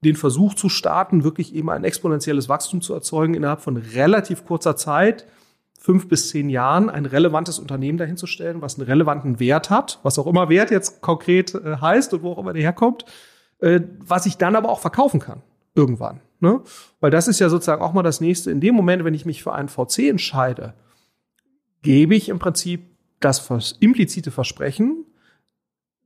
den 0.04 0.16
Versuch 0.16 0.54
zu 0.54 0.68
starten, 0.68 1.24
wirklich 1.24 1.54
eben 1.54 1.70
ein 1.70 1.84
exponentielles 1.84 2.48
Wachstum 2.48 2.80
zu 2.80 2.94
erzeugen, 2.94 3.34
innerhalb 3.34 3.60
von 3.60 3.76
relativ 3.76 4.44
kurzer 4.44 4.76
Zeit, 4.76 5.26
fünf 5.78 6.08
bis 6.08 6.28
zehn 6.28 6.50
Jahren, 6.50 6.90
ein 6.90 7.06
relevantes 7.06 7.58
Unternehmen 7.58 7.98
dahinzustellen, 7.98 8.62
was 8.62 8.78
einen 8.78 8.86
relevanten 8.86 9.40
Wert 9.40 9.70
hat, 9.70 9.98
was 10.02 10.18
auch 10.18 10.26
immer 10.26 10.48
Wert 10.48 10.70
jetzt 10.70 11.00
konkret 11.00 11.54
äh, 11.54 11.76
heißt 11.80 12.12
und 12.14 12.22
wo 12.22 12.32
auch 12.32 12.38
immer 12.38 12.52
der 12.52 12.62
herkommt, 12.62 13.06
äh, 13.60 13.80
was 13.98 14.26
ich 14.26 14.36
dann 14.36 14.56
aber 14.56 14.68
auch 14.68 14.80
verkaufen 14.80 15.20
kann, 15.20 15.42
irgendwann. 15.74 16.20
Ne? 16.40 16.60
Weil 17.00 17.10
das 17.10 17.28
ist 17.28 17.40
ja 17.40 17.48
sozusagen 17.48 17.82
auch 17.82 17.92
mal 17.92 18.02
das 18.02 18.20
nächste. 18.20 18.50
In 18.50 18.60
dem 18.60 18.74
Moment, 18.74 19.04
wenn 19.04 19.14
ich 19.14 19.26
mich 19.26 19.42
für 19.42 19.52
einen 19.52 19.68
VC 19.68 20.08
entscheide, 20.08 20.74
gebe 21.82 22.14
ich 22.14 22.28
im 22.28 22.38
Prinzip 22.38 22.82
das 23.20 23.76
implizite 23.80 24.30
Versprechen, 24.30 25.04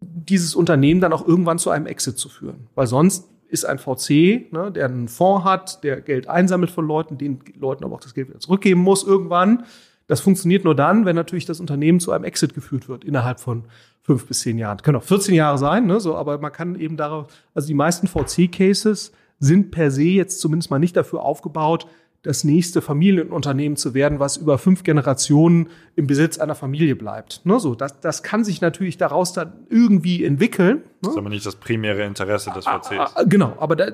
dieses 0.00 0.54
Unternehmen 0.54 1.00
dann 1.00 1.12
auch 1.12 1.26
irgendwann 1.26 1.58
zu 1.58 1.70
einem 1.70 1.86
Exit 1.86 2.18
zu 2.18 2.28
führen. 2.28 2.68
Weil 2.74 2.86
sonst 2.86 3.28
ist 3.48 3.66
ein 3.66 3.78
VC, 3.78 4.50
ne, 4.52 4.72
der 4.74 4.86
einen 4.86 5.08
Fonds 5.08 5.44
hat, 5.44 5.84
der 5.84 6.00
Geld 6.00 6.26
einsammelt 6.26 6.70
von 6.70 6.86
Leuten, 6.86 7.18
den 7.18 7.40
Leuten 7.58 7.84
aber 7.84 7.94
auch 7.94 8.00
das 8.00 8.14
Geld 8.14 8.28
wieder 8.30 8.40
zurückgeben 8.40 8.80
muss 8.80 9.04
irgendwann. 9.04 9.64
Das 10.06 10.20
funktioniert 10.20 10.64
nur 10.64 10.74
dann, 10.74 11.04
wenn 11.04 11.14
natürlich 11.14 11.44
das 11.44 11.60
Unternehmen 11.60 12.00
zu 12.00 12.12
einem 12.12 12.24
Exit 12.24 12.54
geführt 12.54 12.88
wird 12.88 13.04
innerhalb 13.04 13.40
von 13.40 13.64
fünf 14.00 14.26
bis 14.26 14.40
zehn 14.40 14.58
Jahren. 14.58 14.78
Können 14.78 14.96
auch 14.96 15.02
14 15.04 15.34
Jahre 15.34 15.58
sein, 15.58 15.86
ne, 15.86 16.00
so, 16.00 16.16
aber 16.16 16.38
man 16.38 16.50
kann 16.50 16.74
eben 16.78 16.96
darauf, 16.96 17.28
also 17.54 17.68
die 17.68 17.74
meisten 17.74 18.08
VC-Cases 18.08 19.12
sind 19.42 19.72
per 19.72 19.90
se 19.90 20.04
jetzt 20.04 20.40
zumindest 20.40 20.70
mal 20.70 20.78
nicht 20.78 20.96
dafür 20.96 21.22
aufgebaut, 21.22 21.86
das 22.22 22.44
nächste 22.44 22.80
Familienunternehmen 22.80 23.76
zu 23.76 23.94
werden, 23.94 24.20
was 24.20 24.36
über 24.36 24.56
fünf 24.56 24.84
Generationen 24.84 25.68
im 25.96 26.06
Besitz 26.06 26.38
einer 26.38 26.54
Familie 26.54 26.94
bleibt. 26.94 27.40
Ne, 27.44 27.58
so, 27.58 27.74
das, 27.74 27.98
das 27.98 28.22
kann 28.22 28.44
sich 28.44 28.60
natürlich 28.60 28.96
daraus 28.96 29.32
dann 29.32 29.52
irgendwie 29.68 30.24
entwickeln. 30.24 30.76
Ne? 30.76 30.82
Das 31.02 31.10
ist 31.12 31.18
aber 31.18 31.28
nicht 31.30 31.44
das 31.44 31.56
primäre 31.56 32.04
Interesse 32.04 32.52
des 32.54 32.64
VCs. 32.64 32.92
Ah, 32.96 33.10
ah, 33.16 33.22
genau, 33.24 33.56
aber, 33.58 33.74
da, 33.74 33.86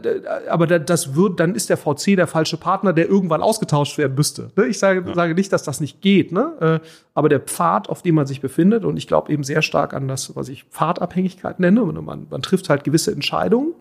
aber 0.51 0.67
da, 0.67 0.79
das 0.79 1.15
wird, 1.15 1.41
dann 1.41 1.55
ist 1.55 1.71
der 1.71 1.79
VC 1.79 2.17
der 2.17 2.27
falsche 2.27 2.59
Partner, 2.59 2.93
der 2.93 3.09
irgendwann 3.09 3.41
ausgetauscht 3.41 3.97
werden 3.97 4.15
müsste. 4.15 4.51
Ne? 4.57 4.67
Ich 4.67 4.79
sage, 4.79 5.05
ja. 5.09 5.15
sage 5.15 5.35
nicht, 5.35 5.51
dass 5.51 5.63
das 5.63 5.81
nicht 5.81 6.03
geht, 6.03 6.31
ne? 6.31 6.81
Äh, 6.83 6.87
aber 7.15 7.31
der 7.31 7.41
Pfad, 7.41 7.89
auf 7.89 8.03
dem 8.03 8.15
man 8.15 8.27
sich 8.27 8.43
befindet, 8.43 8.85
und 8.85 8.99
ich 8.99 9.09
glaube 9.09 9.33
eben 9.33 9.43
sehr 9.43 9.63
stark 9.63 9.95
an 9.95 10.07
das, 10.07 10.37
was 10.37 10.51
ich 10.51 10.65
Pfadabhängigkeit 10.65 11.61
nenne, 11.61 11.81
man, 11.81 12.27
man 12.29 12.43
trifft 12.43 12.69
halt 12.69 12.85
gewisse 12.85 13.11
Entscheidungen 13.11 13.73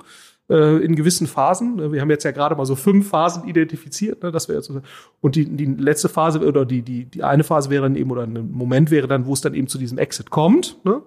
in 0.55 0.95
gewissen 0.95 1.27
Phasen. 1.27 1.79
Äh, 1.79 1.91
wir 1.91 2.01
haben 2.01 2.09
jetzt 2.09 2.23
ja 2.23 2.31
gerade 2.31 2.55
mal 2.55 2.65
so 2.65 2.75
fünf 2.75 3.09
Phasen 3.09 3.47
identifiziert, 3.47 4.23
ne, 4.23 4.31
das 4.31 4.47
wäre 4.47 4.59
jetzt 4.59 4.71
und 5.21 5.35
die, 5.35 5.45
die 5.45 5.65
letzte 5.65 6.09
Phase 6.09 6.45
oder 6.45 6.65
die, 6.65 6.81
die, 6.81 7.05
die 7.05 7.23
eine 7.23 7.43
Phase 7.43 7.69
wäre 7.69 7.83
dann 7.83 7.95
eben 7.95 8.11
oder 8.11 8.23
ein 8.23 8.51
Moment 8.51 8.91
wäre 8.91 9.07
dann, 9.07 9.25
wo 9.25 9.33
es 9.33 9.41
dann 9.41 9.53
eben 9.53 9.67
zu 9.67 9.77
diesem 9.77 9.97
Exit 9.97 10.29
kommt. 10.29 10.77
Ne? 10.85 11.01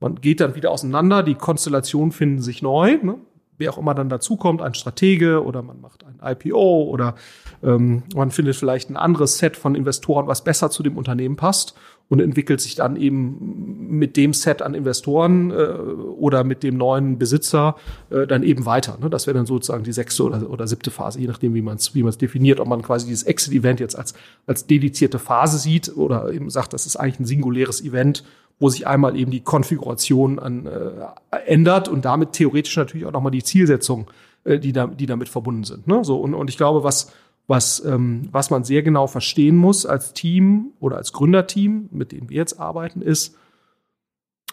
Man 0.00 0.16
geht 0.16 0.40
dann 0.40 0.54
wieder 0.54 0.70
auseinander, 0.70 1.22
die 1.22 1.34
Konstellationen 1.34 2.12
finden 2.12 2.40
sich 2.40 2.62
neu. 2.62 2.98
Ne? 3.02 3.16
Wer 3.58 3.72
auch 3.72 3.78
immer 3.78 3.94
dann 3.94 4.08
dazukommt, 4.08 4.60
ein 4.60 4.74
Stratege 4.74 5.42
oder 5.42 5.62
man 5.62 5.80
macht 5.80 6.04
ein 6.04 6.20
IPO 6.22 6.84
oder 6.84 7.14
ähm, 7.62 8.02
man 8.14 8.30
findet 8.30 8.56
vielleicht 8.56 8.90
ein 8.90 8.96
anderes 8.96 9.38
Set 9.38 9.56
von 9.56 9.74
Investoren, 9.74 10.26
was 10.26 10.44
besser 10.44 10.70
zu 10.70 10.82
dem 10.82 10.98
Unternehmen 10.98 11.36
passt 11.36 11.74
und 12.08 12.20
entwickelt 12.20 12.60
sich 12.60 12.76
dann 12.76 12.96
eben 12.96 13.88
mit 13.98 14.16
dem 14.16 14.32
Set 14.32 14.62
an 14.62 14.74
Investoren 14.74 15.50
äh, 15.50 15.54
oder 15.54 16.44
mit 16.44 16.62
dem 16.62 16.76
neuen 16.76 17.18
Besitzer 17.18 17.76
äh, 18.10 18.26
dann 18.26 18.42
eben 18.42 18.64
weiter. 18.64 18.98
Ne? 19.00 19.10
Das 19.10 19.26
wäre 19.26 19.36
dann 19.36 19.46
sozusagen 19.46 19.82
die 19.82 19.92
sechste 19.92 20.22
oder, 20.24 20.48
oder 20.48 20.66
siebte 20.66 20.90
Phase, 20.90 21.20
je 21.20 21.26
nachdem, 21.26 21.54
wie 21.54 21.62
man 21.62 21.76
es 21.76 21.94
wie 21.94 22.02
definiert, 22.02 22.60
ob 22.60 22.68
man 22.68 22.82
quasi 22.82 23.06
dieses 23.06 23.24
Exit-Event 23.24 23.80
jetzt 23.80 23.96
als, 23.96 24.14
als 24.46 24.66
dedizierte 24.66 25.18
Phase 25.18 25.58
sieht 25.58 25.96
oder 25.96 26.30
eben 26.32 26.50
sagt, 26.50 26.72
das 26.72 26.86
ist 26.86 26.96
eigentlich 26.96 27.20
ein 27.20 27.26
singuläres 27.26 27.82
Event, 27.82 28.24
wo 28.58 28.68
sich 28.68 28.86
einmal 28.86 29.16
eben 29.16 29.30
die 29.30 29.40
Konfiguration 29.40 30.38
an, 30.38 30.66
äh, 30.66 31.36
ändert 31.46 31.88
und 31.88 32.04
damit 32.04 32.32
theoretisch 32.32 32.76
natürlich 32.76 33.06
auch 33.06 33.12
nochmal 33.12 33.32
die 33.32 33.42
Zielsetzung, 33.42 34.06
äh, 34.44 34.58
die, 34.58 34.72
da, 34.72 34.86
die 34.86 35.06
damit 35.06 35.28
verbunden 35.28 35.64
sind. 35.64 35.86
Ne? 35.88 36.04
So, 36.04 36.20
und, 36.20 36.34
und 36.34 36.48
ich 36.48 36.56
glaube, 36.56 36.84
was 36.84 37.12
was, 37.46 37.84
ähm, 37.84 38.28
was 38.32 38.50
man 38.50 38.64
sehr 38.64 38.82
genau 38.82 39.06
verstehen 39.06 39.56
muss 39.56 39.86
als 39.86 40.12
Team 40.12 40.72
oder 40.80 40.96
als 40.96 41.12
Gründerteam, 41.12 41.88
mit 41.92 42.12
dem 42.12 42.28
wir 42.28 42.36
jetzt 42.36 42.58
arbeiten, 42.58 43.02
ist, 43.02 43.36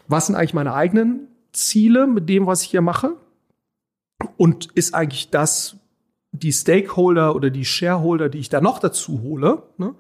was 0.08 0.28
sind 0.28 0.36
eigentlich 0.36 0.54
meine 0.54 0.74
eigenen 0.74 1.28
Ziele 1.54 2.08
mit 2.08 2.30
dem, 2.30 2.46
was 2.46 2.64
ich 2.64 2.70
hier 2.70 2.82
mache? 2.82 3.16
Und 4.38 4.72
ist 4.74 4.94
eigentlich 4.94 5.30
das 5.32 5.78
die 6.32 6.52
Stakeholder 6.52 7.36
oder 7.36 7.50
die 7.50 7.66
Shareholder, 7.66 8.30
die 8.30 8.40
ich 8.40 8.50
da 8.50 8.60
noch 8.60 8.80
dazu 8.80 9.22
hole, 9.22 9.64
ne? 9.78 9.94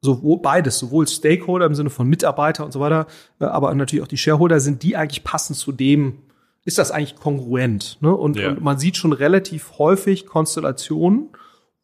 sowohl 0.00 0.38
beides, 0.40 0.78
sowohl 0.78 1.08
Stakeholder 1.08 1.66
im 1.66 1.74
Sinne 1.74 1.90
von 1.90 2.06
Mitarbeiter 2.06 2.64
und 2.64 2.72
so 2.72 2.80
weiter, 2.80 3.06
äh, 3.40 3.46
aber 3.46 3.74
natürlich 3.74 4.04
auch 4.04 4.08
die 4.08 4.18
Shareholder, 4.18 4.60
sind 4.60 4.82
die 4.82 4.96
eigentlich 4.96 5.24
passend 5.24 5.58
zu 5.58 5.72
dem, 5.72 6.18
ist 6.64 6.78
das 6.78 6.90
eigentlich 6.90 7.16
kongruent? 7.16 7.98
Ne? 8.00 8.14
Und, 8.14 8.36
ja. 8.36 8.50
und 8.50 8.62
man 8.62 8.78
sieht 8.78 8.96
schon 8.96 9.12
relativ 9.12 9.78
häufig 9.78 10.26
Konstellationen, 10.26 11.30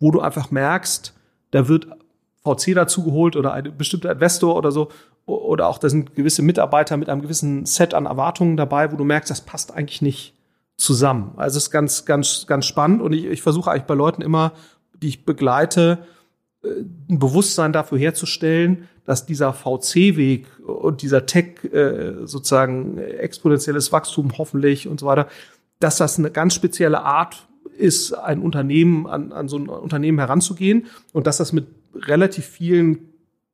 wo 0.00 0.10
du 0.10 0.20
einfach 0.20 0.50
merkst, 0.50 1.14
da 1.50 1.68
wird 1.68 1.86
VC 2.44 2.74
dazugeholt 2.74 3.36
oder 3.36 3.52
ein 3.52 3.76
bestimmter 3.76 4.12
Investor 4.12 4.56
oder 4.56 4.70
so, 4.70 4.88
oder 5.26 5.68
auch 5.68 5.78
da 5.78 5.88
sind 5.88 6.14
gewisse 6.14 6.42
Mitarbeiter 6.42 6.96
mit 6.96 7.08
einem 7.08 7.22
gewissen 7.22 7.64
Set 7.64 7.94
an 7.94 8.06
Erwartungen 8.06 8.56
dabei, 8.56 8.92
wo 8.92 8.96
du 8.96 9.04
merkst, 9.04 9.30
das 9.30 9.40
passt 9.40 9.72
eigentlich 9.72 10.02
nicht 10.02 10.34
zusammen. 10.76 11.32
Also 11.36 11.56
es 11.56 11.64
ist 11.64 11.70
ganz, 11.70 12.04
ganz, 12.04 12.46
ganz 12.46 12.66
spannend 12.66 13.00
und 13.00 13.12
ich, 13.12 13.24
ich 13.24 13.42
versuche 13.42 13.70
eigentlich 13.70 13.84
bei 13.84 13.94
Leuten 13.94 14.20
immer, 14.20 14.52
die 14.94 15.08
ich 15.08 15.24
begleite, 15.24 16.00
äh, 16.62 16.68
ein 17.08 17.18
Bewusstsein 17.18 17.72
dafür 17.72 17.98
herzustellen, 17.98 18.88
dass 19.04 19.26
dieser 19.26 19.52
VC-Weg 19.52 20.46
und 20.66 21.02
dieser 21.02 21.26
Tech 21.26 21.64
äh, 21.64 22.26
sozusagen 22.26 22.98
exponentielles 22.98 23.92
Wachstum 23.92 24.36
hoffentlich 24.36 24.88
und 24.88 25.00
so 25.00 25.06
weiter, 25.06 25.28
dass 25.78 25.98
das 25.98 26.18
eine 26.18 26.30
ganz 26.30 26.54
spezielle 26.54 27.02
Art 27.02 27.46
ist, 27.78 28.12
ein 28.12 28.40
Unternehmen 28.40 29.06
an, 29.06 29.32
an 29.32 29.48
so 29.48 29.58
ein 29.58 29.68
Unternehmen 29.68 30.18
heranzugehen 30.18 30.86
und 31.12 31.26
dass 31.26 31.36
das 31.38 31.52
mit 31.52 31.66
relativ 31.94 32.44
vielen 32.46 33.10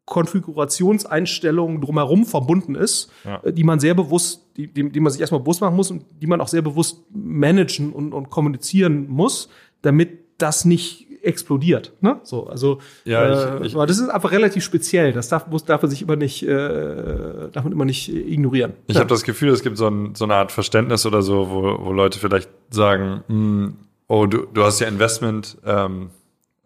Konfigurationseinstellungen 0.06 1.80
drumherum 1.80 2.24
verbunden 2.26 2.74
ist, 2.74 3.10
Ja. 3.24 3.40
äh, 3.44 3.52
die 3.52 3.64
man 3.64 3.80
sehr 3.80 3.94
bewusst, 3.94 4.46
die, 4.56 4.66
die, 4.66 4.90
die 4.90 5.00
man 5.00 5.12
sich 5.12 5.20
erstmal 5.20 5.40
bewusst 5.40 5.60
machen 5.60 5.76
muss 5.76 5.90
und 5.90 6.04
die 6.20 6.26
man 6.26 6.40
auch 6.40 6.48
sehr 6.48 6.62
bewusst 6.62 7.04
managen 7.14 7.92
und, 7.92 8.12
und 8.12 8.30
kommunizieren 8.30 9.08
muss, 9.08 9.48
damit 9.82 10.18
das 10.38 10.64
nicht 10.64 11.06
explodiert. 11.22 11.92
Ne? 12.00 12.18
So, 12.22 12.46
also 12.46 12.78
Ja, 13.04 13.22
äh, 13.22 13.58
ich- 13.60 13.66
ich- 13.66 13.74
aber 13.74 13.86
das 13.86 13.98
ist 13.98 14.08
einfach 14.08 14.32
relativ 14.32 14.64
speziell. 14.64 15.12
Das 15.12 15.28
darf, 15.28 15.46
muss, 15.48 15.64
darf 15.66 15.82
man 15.82 15.90
sich 15.90 16.00
immer 16.02 16.16
nicht, 16.16 16.42
äh, 16.42 17.50
darf 17.52 17.62
man 17.64 17.72
immer 17.72 17.84
nicht 17.84 18.08
ignorieren. 18.08 18.72
Ich 18.86 18.96
habe 18.96 19.06
das 19.08 19.22
Gefühl, 19.22 19.50
es 19.50 19.62
gibt 19.62 19.76
so, 19.76 19.86
ein, 19.86 20.14
so 20.14 20.24
eine 20.24 20.34
Art 20.34 20.50
Verständnis 20.50 21.04
oder 21.04 21.20
so, 21.20 21.50
wo, 21.50 21.84
wo 21.84 21.92
Leute 21.92 22.18
vielleicht 22.18 22.48
sagen, 22.70 23.22
hm, 23.28 23.76
oh, 24.10 24.26
du, 24.26 24.46
du 24.52 24.64
hast 24.64 24.80
ja 24.80 24.88
Investment, 24.88 25.56
ähm, 25.64 26.10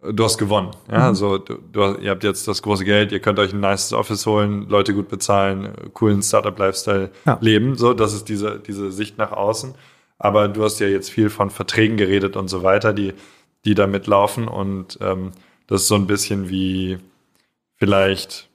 du 0.02 0.24
hast 0.24 0.38
gewonnen. 0.38 0.70
Ja, 0.90 1.10
Mhm. 1.10 1.14
so, 1.14 1.38
du, 1.38 1.58
du, 1.72 1.82
hast- 1.84 2.00
ihr 2.00 2.10
habt 2.10 2.24
jetzt 2.24 2.48
das 2.48 2.62
große 2.62 2.84
Geld, 2.84 3.12
ihr 3.12 3.20
könnt 3.20 3.38
euch 3.38 3.52
ein 3.52 3.60
nices 3.60 3.92
Office 3.92 4.26
holen, 4.26 4.68
Leute 4.68 4.94
gut 4.94 5.08
bezahlen, 5.08 5.72
coolen 5.92 6.22
Startup-Lifestyle 6.22 7.10
Ja. 7.26 7.38
leben. 7.40 7.76
So, 7.76 7.92
das 7.94 8.12
ist 8.14 8.28
diese, 8.28 8.58
diese 8.58 8.90
Sicht 8.92 9.18
nach 9.18 9.32
außen. 9.32 9.74
Aber 10.18 10.48
du 10.48 10.62
hast 10.64 10.78
ja 10.80 10.86
jetzt 10.86 11.10
viel 11.10 11.28
von 11.28 11.50
Verträgen 11.50 11.96
geredet 11.96 12.36
und 12.36 12.48
so 12.48 12.62
weiter, 12.62 12.92
die, 12.92 13.12
die 13.64 13.74
damit 13.74 14.06
laufen. 14.06 14.46
Und 14.48 14.98
ähm, 15.02 15.32
das 15.66 15.82
ist 15.82 15.88
so 15.88 15.96
ein 15.96 16.06
bisschen 16.06 16.48
wie 16.48 16.98
vielleicht 17.76 18.48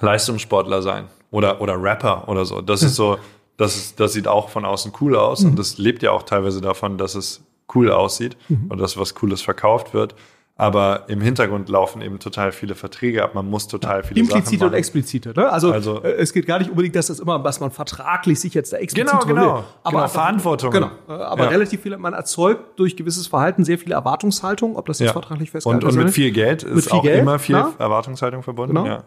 Leistungssportler 0.00 0.82
sein 0.82 1.08
oder, 1.30 1.60
oder 1.60 1.82
Rapper 1.82 2.28
oder 2.28 2.44
so. 2.44 2.60
Das 2.60 2.82
ist 2.82 2.94
so, 2.96 3.18
das, 3.56 3.76
ist, 3.76 4.00
das 4.00 4.12
sieht 4.12 4.28
auch 4.28 4.48
von 4.50 4.64
außen 4.64 4.92
cool 5.00 5.16
aus 5.16 5.42
und 5.44 5.58
das 5.58 5.78
lebt 5.78 6.02
ja 6.02 6.12
auch 6.12 6.22
teilweise 6.22 6.60
davon, 6.60 6.98
dass 6.98 7.14
es 7.14 7.42
cool 7.74 7.90
aussieht 7.90 8.36
und 8.68 8.78
dass 8.78 8.96
was 8.96 9.14
Cooles 9.14 9.42
verkauft 9.42 9.94
wird. 9.94 10.14
Aber 10.60 11.04
im 11.08 11.20
Hintergrund 11.20 11.68
laufen 11.68 12.02
eben 12.02 12.18
total 12.18 12.50
viele 12.50 12.74
Verträge 12.74 13.22
ab. 13.22 13.32
Man 13.36 13.48
muss 13.48 13.68
total 13.68 14.02
viele 14.02 14.18
Implizite 14.18 14.44
Sachen 14.56 14.62
und 14.62 14.66
machen. 14.70 14.74
explizite. 14.74 15.32
Ne? 15.36 15.48
Also, 15.48 15.70
Also- 15.70 16.02
äh, 16.02 16.14
es 16.16 16.32
geht 16.32 16.46
gar 16.48 16.58
nicht 16.58 16.68
unbedingt, 16.68 16.96
dass 16.96 17.06
das 17.06 17.20
immer, 17.20 17.44
was 17.44 17.60
man 17.60 17.70
vertraglich 17.70 18.40
sich 18.40 18.54
jetzt 18.54 18.72
da 18.72 18.78
explizit 18.78 19.08
Genau, 19.08 19.24
genau. 19.24 19.56
will. 19.58 19.64
Aber 19.84 19.98
Genau, 19.98 20.08
Verantwortung. 20.08 20.72
Genau. 20.72 20.88
Äh, 21.08 21.12
Aber 21.12 21.44
Ja. 21.44 21.50
relativ 21.50 21.82
viele, 21.82 21.96
man 21.96 22.12
erzeugt 22.12 22.76
durch 22.76 22.96
gewisses 22.96 23.28
Verhalten 23.28 23.64
sehr 23.64 23.78
viele 23.78 23.94
Erwartungshaltung, 23.94 24.74
ob 24.74 24.86
das 24.86 24.98
jetzt 24.98 25.06
Ja. 25.10 25.12
vertraglich 25.12 25.50
Und, 25.50 25.52
festgehalten 25.52 25.84
und 25.84 25.88
ist. 25.90 25.94
mit 25.94 26.00
oder 26.00 26.06
nicht. 26.06 26.14
viel 26.16 26.32
Geld 26.32 26.64
ist 26.64 26.74
Mit 26.74 26.84
viel 26.86 26.92
auch 26.94 27.02
Geld, 27.04 27.20
immer 27.22 27.38
viel 27.38 27.54
klar. 27.54 27.74
Erwartungshaltung 27.78 28.42
verbunden. 28.42 28.74
Genau. 28.74 28.86
Ja, 28.88 29.04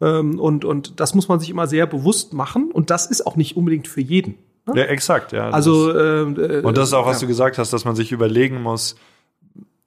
ja. 0.00 0.18
Ähm, 0.20 0.40
und, 0.40 0.64
und 0.64 1.00
das 1.00 1.14
muss 1.14 1.28
man 1.28 1.38
sich 1.38 1.50
immer 1.50 1.66
sehr 1.66 1.84
bewusst 1.86 2.32
machen. 2.32 2.70
Und 2.72 2.88
das 2.88 3.04
ist 3.04 3.26
auch 3.26 3.36
nicht 3.36 3.58
unbedingt 3.58 3.88
für 3.88 4.00
jeden. 4.00 4.38
Ne? 4.66 4.80
ja, 4.80 4.84
exakt. 4.86 5.32
Ja, 5.32 5.50
Also, 5.50 5.92
das, 5.92 6.02
ähm, 6.26 6.36
äh, 6.38 6.60
und 6.60 6.76
das 6.76 6.88
ist 6.88 6.94
auch, 6.94 7.06
was 7.06 7.20
ja. 7.20 7.26
du 7.26 7.28
gesagt 7.28 7.58
hast, 7.58 7.72
dass 7.72 7.84
man 7.84 7.96
sich 7.96 8.12
überlegen 8.12 8.62
muss, 8.62 8.96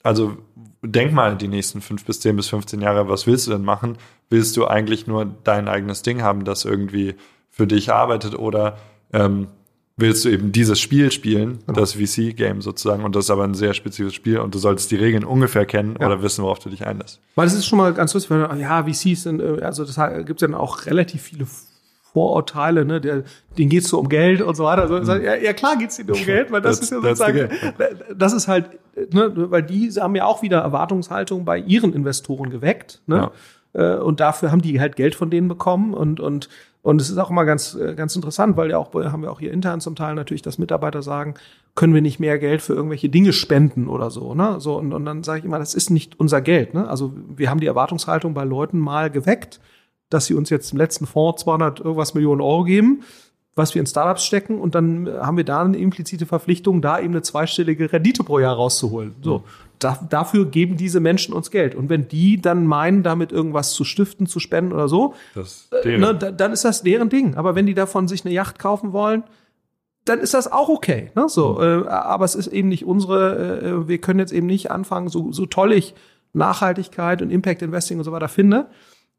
also 0.04 0.38
denk 0.84 1.12
mal 1.14 1.36
die 1.36 1.48
nächsten 1.48 1.82
fünf 1.82 2.06
bis 2.06 2.20
zehn 2.20 2.36
bis 2.36 2.48
15 2.50 2.82
Jahre, 2.82 3.10
was 3.10 3.26
willst 3.28 3.48
du 3.48 3.52
denn 3.52 3.64
machen? 3.64 3.98
Willst 4.30 4.56
du 4.56 4.68
eigentlich 4.68 5.08
nur 5.08 5.26
dein 5.44 5.68
eigenes 5.68 6.02
Ding 6.04 6.22
haben, 6.22 6.46
das 6.46 6.64
irgendwie 6.66 7.16
für 7.50 7.66
dich 7.68 7.92
arbeitet 7.92 8.38
oder 8.38 8.78
ähm, 9.14 9.48
willst 10.00 10.24
du 10.26 10.30
eben 10.30 10.52
dieses 10.52 10.80
Spiel 10.80 11.12
spielen, 11.12 11.58
Genau. 11.66 11.80
das 11.80 11.94
VC-Game 11.94 12.62
sozusagen, 12.62 13.04
und 13.04 13.16
das 13.16 13.26
ist 13.26 13.32
aber 13.32 13.46
ein 13.46 13.56
sehr 13.56 13.74
spezifisches 13.74 14.14
Spiel 14.14 14.38
und 14.38 14.54
du 14.54 14.60
solltest 14.60 14.92
die 14.92 14.96
Regeln 14.96 15.24
ungefähr 15.24 15.66
kennen 15.66 15.98
Ja. 16.00 16.06
oder 16.06 16.22
wissen, 16.22 16.44
worauf 16.44 16.60
du 16.60 16.70
dich 16.70 16.86
einlässt. 16.86 17.20
Weil 17.34 17.48
es 17.48 17.54
ist 17.54 17.66
schon 17.66 17.80
mal 17.80 17.94
ganz 17.94 18.14
lustig, 18.14 18.30
weil, 18.30 18.60
ja, 18.62 18.84
VCs 18.84 19.24
sind, 19.24 19.42
äh, 19.42 19.62
also 19.64 19.84
das 19.86 19.96
gibt 20.26 20.40
es 20.42 20.48
dann 20.48 20.54
auch 20.54 20.86
relativ 20.86 21.24
viele 21.24 21.48
Vorurteile, 22.18 22.84
ne, 22.84 23.00
der, 23.00 23.24
denen 23.60 23.70
geht's 23.70 23.90
so 23.90 24.00
um 24.00 24.10
Geld 24.10 24.42
und 24.42 24.56
so 24.56 24.64
weiter. 24.64 24.90
Also, 24.90 25.14
ja, 25.14 25.36
ja, 25.36 25.54
klar 25.54 25.78
geht's 25.78 25.98
denen 25.98 26.10
um 26.10 26.26
Geld, 26.26 26.52
weil 26.52 26.62
das 26.62 26.82
That's- 26.82 26.86
ist 26.86 26.92
ja 26.92 27.02
sozusagen, 27.02 27.50
das 28.18 28.34
ist 28.34 28.48
halt, 28.48 28.66
ne, 29.14 29.32
weil 29.52 29.62
die 29.62 29.92
haben 29.92 30.16
ja 30.16 30.26
auch 30.26 30.42
wieder 30.42 30.58
Erwartungshaltung 30.60 31.46
bei 31.46 31.60
ihren 31.60 31.94
Investoren 31.94 32.50
geweckt, 32.50 33.02
ne? 33.06 33.30
Äh, 33.74 33.98
Und 33.98 34.20
dafür 34.20 34.52
haben 34.52 34.62
die 34.64 34.80
halt 34.80 34.96
Geld 34.96 35.14
von 35.14 35.30
denen 35.30 35.48
bekommen 35.48 35.94
und, 35.94 36.20
und, 36.20 36.50
und 36.82 37.02
es 37.02 37.10
ist 37.12 37.18
auch 37.20 37.30
immer 37.30 37.46
ganz, 37.46 37.76
äh, 37.76 37.94
ganz 37.94 38.16
interessant, 38.16 38.58
weil 38.58 38.72
ja 38.72 38.78
auch, 38.80 38.92
haben 38.94 39.22
wir 39.22 39.32
auch 39.32 39.40
hier 39.42 39.52
intern 39.52 39.80
zum 39.82 39.96
Teil 39.96 40.16
natürlich, 40.16 40.42
dass 40.42 40.58
Mitarbeiter 40.58 41.04
sagen, 41.04 41.36
können 41.76 41.94
wir 41.94 42.02
nicht 42.02 42.20
mehr 42.20 42.40
Geld 42.40 42.62
für 42.64 42.74
irgendwelche 42.74 43.10
Dinge 43.10 43.34
spenden 43.34 43.88
oder 43.88 44.10
so, 44.10 44.34
ne? 44.34 44.56
So, 44.60 44.78
und, 44.78 44.94
und 44.94 45.06
dann 45.06 45.22
sage 45.24 45.40
ich 45.40 45.46
immer, 45.46 45.60
das 45.60 45.76
ist 45.76 45.92
nicht 45.92 46.20
unser 46.20 46.42
Geld, 46.42 46.74
ne? 46.74 46.90
Also 46.90 47.14
wir 47.36 47.50
haben 47.52 47.60
die 47.60 47.68
Erwartungshaltung 47.68 48.34
bei 48.34 48.46
Leuten 48.46 48.80
mal 48.80 49.12
geweckt, 49.12 49.60
dass 50.10 50.26
sie 50.26 50.34
uns 50.34 50.50
jetzt 50.50 50.72
im 50.72 50.78
letzten 50.78 51.06
Fonds 51.06 51.44
200 51.44 51.80
irgendwas 51.80 52.14
Millionen 52.14 52.42
Euro 52.42 52.64
geben, 52.64 53.04
was 53.56 53.74
wir 53.74 53.80
in 53.80 53.88
Startups 53.88 54.24
stecken 54.24 54.60
und 54.60 54.76
dann 54.76 55.08
äh, 55.08 55.12
haben 55.20 55.36
wir 55.36 55.44
da 55.44 55.64
eine 55.64 55.78
implizite 55.78 56.26
Verpflichtung, 56.26 56.82
da 56.82 57.00
eben 57.00 57.14
eine 57.14 57.24
zweistellige 57.24 57.92
Rendite 57.92 58.24
pro 58.24 58.40
Jahr 58.40 58.56
rauszuholen. 58.56 59.16
So, 59.22 59.44
da, 59.80 60.00
dafür 60.10 60.46
geben 60.46 60.78
diese 60.78 61.00
Menschen 61.00 61.34
uns 61.34 61.52
Geld. 61.52 61.76
Und 61.76 61.90
wenn 61.90 62.08
die 62.08 62.40
dann 62.40 62.66
meinen, 62.66 63.04
damit 63.04 63.32
irgendwas 63.32 63.74
zu 63.74 63.84
stiften, 63.84 64.28
zu 64.28 64.40
spenden 64.40 64.74
oder 64.74 64.88
so, 64.88 65.16
äh, 65.84 65.98
ne, 65.98 66.16
da, 66.16 66.32
dann 66.32 66.54
ist 66.54 66.66
das 66.66 66.84
deren 66.84 67.10
Ding. 67.10 67.36
Aber 67.36 67.56
wenn 67.56 67.66
die 67.66 67.74
davon 67.74 68.08
sich 68.08 68.24
eine 68.26 68.34
Yacht 68.34 68.60
kaufen 68.60 68.94
wollen, 68.94 69.24
dann 70.06 70.20
ist 70.20 70.34
das 70.34 70.52
auch 70.52 70.70
okay. 70.70 71.12
Ne? 71.16 71.28
So, 71.28 71.62
äh, 71.62 71.88
aber 71.88 72.26
es 72.26 72.36
ist 72.36 72.48
eben 72.48 72.70
nicht 72.70 72.86
unsere, 72.86 73.60
äh, 73.62 73.88
wir 73.88 73.98
können 73.98 74.20
jetzt 74.20 74.34
eben 74.34 74.48
nicht 74.48 74.72
anfangen, 74.72 75.10
so, 75.10 75.32
so 75.32 75.46
toll 75.46 75.74
ich 75.74 75.94
Nachhaltigkeit 76.34 77.22
und 77.22 77.32
Impact 77.32 77.62
Investing 77.62 77.98
und 77.98 78.04
so 78.04 78.12
weiter 78.12 78.30
finde. 78.30 78.68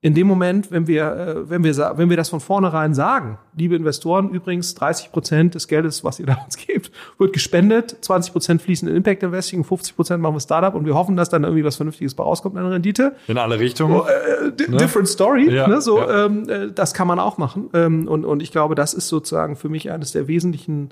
In 0.00 0.14
dem 0.14 0.28
Moment, 0.28 0.70
wenn 0.70 0.86
wir, 0.86 1.12
äh, 1.12 1.50
wenn 1.50 1.64
wir, 1.64 1.74
wenn 1.96 2.08
wir 2.08 2.16
das 2.16 2.28
von 2.28 2.38
vornherein 2.38 2.94
sagen, 2.94 3.36
liebe 3.56 3.74
Investoren, 3.74 4.30
übrigens 4.30 4.76
30 4.76 5.10
Prozent 5.10 5.56
des 5.56 5.66
Geldes, 5.66 6.04
was 6.04 6.20
ihr 6.20 6.26
da 6.26 6.34
uns 6.44 6.56
gebt, 6.56 6.92
wird 7.18 7.32
gespendet, 7.32 7.96
20 8.02 8.30
Prozent 8.32 8.62
fließen 8.62 8.86
in 8.86 8.94
Impact 8.94 9.24
Investing, 9.24 9.64
50 9.64 9.96
Prozent 9.96 10.22
machen 10.22 10.36
wir 10.36 10.40
Startup 10.40 10.72
und 10.76 10.86
wir 10.86 10.94
hoffen, 10.94 11.16
dass 11.16 11.30
dann 11.30 11.42
irgendwie 11.42 11.64
was 11.64 11.74
Vernünftiges 11.74 12.14
bei 12.14 12.22
rauskommt 12.22 12.56
an 12.56 12.66
Rendite. 12.66 13.16
in 13.26 13.38
alle 13.38 13.58
Richtungen. 13.58 14.00
Äh, 14.02 14.52
di- 14.52 14.76
different 14.76 15.08
story. 15.08 15.52
Ja, 15.52 15.66
ne? 15.66 15.80
So, 15.80 15.98
ja. 15.98 16.26
ähm, 16.26 16.48
äh, 16.48 16.70
das 16.72 16.94
kann 16.94 17.08
man 17.08 17.18
auch 17.18 17.36
machen. 17.38 17.68
Ähm, 17.74 18.06
und, 18.06 18.24
und 18.24 18.40
ich 18.40 18.52
glaube, 18.52 18.76
das 18.76 18.94
ist 18.94 19.08
sozusagen 19.08 19.56
für 19.56 19.68
mich 19.68 19.90
eines 19.90 20.12
der 20.12 20.28
wesentlichen 20.28 20.90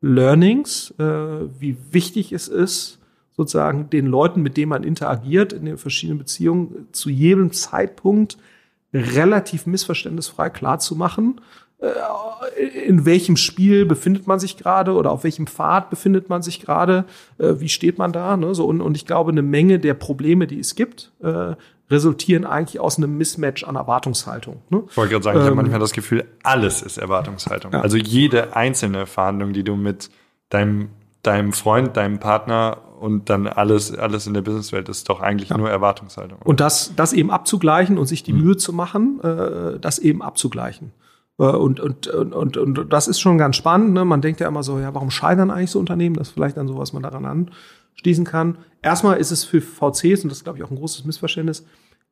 Learnings, 0.00 0.94
äh, 0.98 1.04
wie 1.58 1.76
wichtig 1.90 2.32
es 2.32 2.48
ist, 2.48 3.00
sozusagen 3.36 3.90
den 3.90 4.06
Leuten, 4.06 4.42
mit 4.42 4.56
denen 4.56 4.70
man 4.70 4.84
interagiert, 4.84 5.52
in 5.52 5.64
den 5.64 5.78
verschiedenen 5.78 6.18
Beziehungen, 6.18 6.88
zu 6.92 7.10
jedem 7.10 7.52
Zeitpunkt 7.52 8.38
relativ 8.94 9.66
missverständnisfrei 9.66 10.48
klar 10.48 10.78
zu 10.78 10.96
machen, 10.96 11.40
äh, 11.78 12.62
in 12.86 13.04
welchem 13.04 13.36
Spiel 13.36 13.84
befindet 13.84 14.26
man 14.26 14.38
sich 14.38 14.56
gerade 14.56 14.94
oder 14.94 15.10
auf 15.10 15.24
welchem 15.24 15.46
Pfad 15.46 15.90
befindet 15.90 16.28
man 16.28 16.42
sich 16.42 16.60
gerade, 16.60 17.04
äh, 17.38 17.54
wie 17.58 17.68
steht 17.68 17.98
man 17.98 18.12
da. 18.12 18.36
Ne? 18.36 18.54
So, 18.54 18.64
und, 18.64 18.80
und 18.80 18.96
ich 18.96 19.04
glaube, 19.04 19.32
eine 19.32 19.42
Menge 19.42 19.78
der 19.78 19.94
Probleme, 19.94 20.46
die 20.46 20.60
es 20.60 20.74
gibt, 20.74 21.12
äh, 21.22 21.54
resultieren 21.90 22.44
eigentlich 22.44 22.80
aus 22.80 22.96
einem 22.96 23.16
Mismatch 23.16 23.64
an 23.64 23.76
Erwartungshaltung. 23.76 24.62
Ne? 24.70 24.84
Ich 24.88 24.96
wollte 24.96 25.12
gerade 25.12 25.24
sagen, 25.24 25.38
ich 25.38 25.42
habe 25.42 25.52
Ähm, 25.52 25.56
manchmal 25.56 25.78
das 25.78 25.92
Gefühl, 25.92 26.24
alles 26.42 26.82
ist 26.82 26.96
Erwartungshaltung. 26.96 27.72
Ja. 27.72 27.80
Also 27.82 27.96
jede 27.96 28.56
einzelne 28.56 29.06
Verhandlung, 29.06 29.52
die 29.52 29.62
du 29.62 29.76
mit 29.76 30.10
deinem, 30.48 30.88
deinem 31.26 31.52
Freund, 31.52 31.96
deinem 31.96 32.18
Partner 32.18 32.78
und 33.00 33.28
dann 33.28 33.46
alles, 33.46 33.96
alles 33.96 34.26
in 34.26 34.34
der 34.34 34.42
Businesswelt 34.42 34.88
ist 34.88 35.08
doch 35.08 35.20
eigentlich 35.20 35.50
nur 35.50 35.68
Erwartungshaltung. 35.68 36.38
Und 36.44 36.60
das, 36.60 36.92
das 36.96 37.12
eben 37.12 37.30
abzugleichen 37.30 37.98
und 37.98 38.06
sich 38.06 38.22
die 38.22 38.32
Mühe 38.32 38.56
zu 38.56 38.72
machen, 38.72 39.20
äh, 39.22 39.78
das 39.78 39.98
eben 39.98 40.22
abzugleichen. 40.22 40.92
Äh, 41.38 41.44
und, 41.44 41.80
und, 41.80 42.06
und, 42.06 42.34
und, 42.34 42.56
und 42.56 42.92
das 42.92 43.08
ist 43.08 43.20
schon 43.20 43.36
ganz 43.38 43.56
spannend. 43.56 43.92
Ne? 43.92 44.04
Man 44.04 44.22
denkt 44.22 44.40
ja 44.40 44.48
immer 44.48 44.62
so, 44.62 44.78
ja, 44.78 44.94
warum 44.94 45.10
scheitern 45.10 45.50
eigentlich 45.50 45.70
so 45.70 45.78
Unternehmen? 45.78 46.16
Das 46.16 46.28
ist 46.28 46.34
vielleicht 46.34 46.56
dann 46.56 46.68
so, 46.68 46.78
was 46.78 46.92
man 46.94 47.02
daran 47.02 47.48
anschließen 47.94 48.24
kann. 48.24 48.58
Erstmal 48.82 49.18
ist 49.18 49.30
es 49.30 49.44
für 49.44 49.60
VCs, 49.60 50.22
und 50.24 50.30
das 50.30 50.38
ist, 50.38 50.44
glaube 50.44 50.58
ich, 50.58 50.64
auch 50.64 50.70
ein 50.70 50.76
großes 50.76 51.04
Missverständnis, 51.04 51.66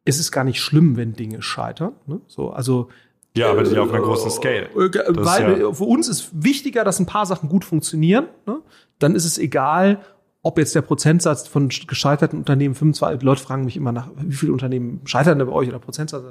ist 0.05 0.21
es 0.21 0.31
gar 0.31 0.45
nicht 0.45 0.61
schlimm, 0.61 0.97
wenn 0.97 1.15
Dinge 1.15 1.41
scheitern. 1.41 1.93
Ne? 2.07 2.21
So, 2.27 2.51
also 2.51 2.89
ja, 3.37 3.51
aber 3.51 3.65
die 3.65 3.77
auf 3.79 3.91
einer 3.91 4.01
großen 4.03 4.31
Scale. 4.31 4.69
äh, 4.77 4.91
Das 4.91 5.27
Weil 5.27 5.61
ja- 5.61 5.73
für 5.73 5.85
uns 5.85 6.09
ist 6.09 6.31
wichtiger, 6.33 6.85
dass 6.85 7.01
ein 7.01 7.07
paar 7.07 7.27
Sachen 7.27 7.49
gut 7.49 7.65
funktionieren. 7.65 8.27
Ne? 8.47 8.59
Dann 8.99 9.15
ist 9.15 9.25
es 9.25 9.39
egal, 9.39 10.01
ob 10.43 10.59
jetzt 10.59 10.75
der 10.75 10.83
Prozentsatz 10.83 11.49
von 11.49 11.69
gescheiterten 11.69 12.39
Unternehmen 12.39 12.75
25, 12.75 13.23
Leute 13.23 13.43
fragen 13.43 13.65
mich 13.65 13.77
immer 13.77 13.93
nach, 13.93 14.11
wie 14.17 14.35
viele 14.35 14.53
Unternehmen 14.53 15.01
scheitern 15.05 15.39
denn 15.39 15.49
bei 15.49 15.53
euch 15.55 15.69
oder 15.69 15.79
Prozentsatz 15.79 16.23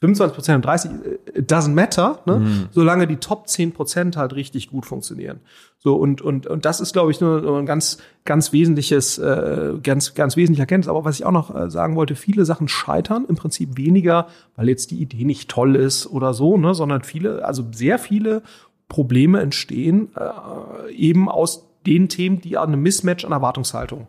25 0.00 0.34
Prozent 0.34 0.56
und 0.56 0.64
30, 0.66 0.90
it 1.34 1.50
doesn't 1.50 1.72
matter, 1.72 2.20
ne? 2.26 2.40
Mhm. 2.40 2.68
solange 2.72 3.06
die 3.06 3.16
Top 3.16 3.48
10 3.48 3.72
Prozent 3.72 4.16
halt 4.16 4.34
richtig 4.34 4.68
gut 4.68 4.84
funktionieren. 4.84 5.40
So 5.78 5.96
und 5.96 6.20
und 6.20 6.46
und 6.46 6.64
das 6.64 6.80
ist, 6.80 6.92
glaube 6.92 7.10
ich, 7.10 7.20
nur 7.20 7.58
ein 7.58 7.64
ganz 7.64 7.98
ganz 8.24 8.52
wesentliches, 8.52 9.18
äh, 9.18 9.74
ganz 9.82 10.14
ganz 10.14 10.36
wesentlicher 10.36 10.64
Erkenntnis. 10.64 10.88
Aber 10.88 11.04
was 11.04 11.18
ich 11.18 11.24
auch 11.24 11.32
noch 11.32 11.54
äh, 11.54 11.70
sagen 11.70 11.96
wollte: 11.96 12.16
Viele 12.16 12.44
Sachen 12.44 12.68
scheitern 12.68 13.24
im 13.28 13.36
Prinzip 13.36 13.78
weniger, 13.78 14.26
weil 14.56 14.68
jetzt 14.68 14.90
die 14.90 15.00
Idee 15.00 15.24
nicht 15.24 15.48
toll 15.48 15.76
ist 15.76 16.06
oder 16.06 16.34
so, 16.34 16.58
ne, 16.58 16.74
sondern 16.74 17.02
viele, 17.02 17.44
also 17.44 17.64
sehr 17.72 17.98
viele 17.98 18.42
Probleme 18.88 19.40
entstehen 19.40 20.08
äh, 20.16 20.92
eben 20.92 21.30
aus 21.30 21.66
den 21.86 22.08
Themen, 22.08 22.40
die 22.40 22.56
an 22.56 22.68
einem 22.68 22.82
Mismatch 22.82 23.24
an 23.24 23.32
Erwartungshaltung 23.32 24.06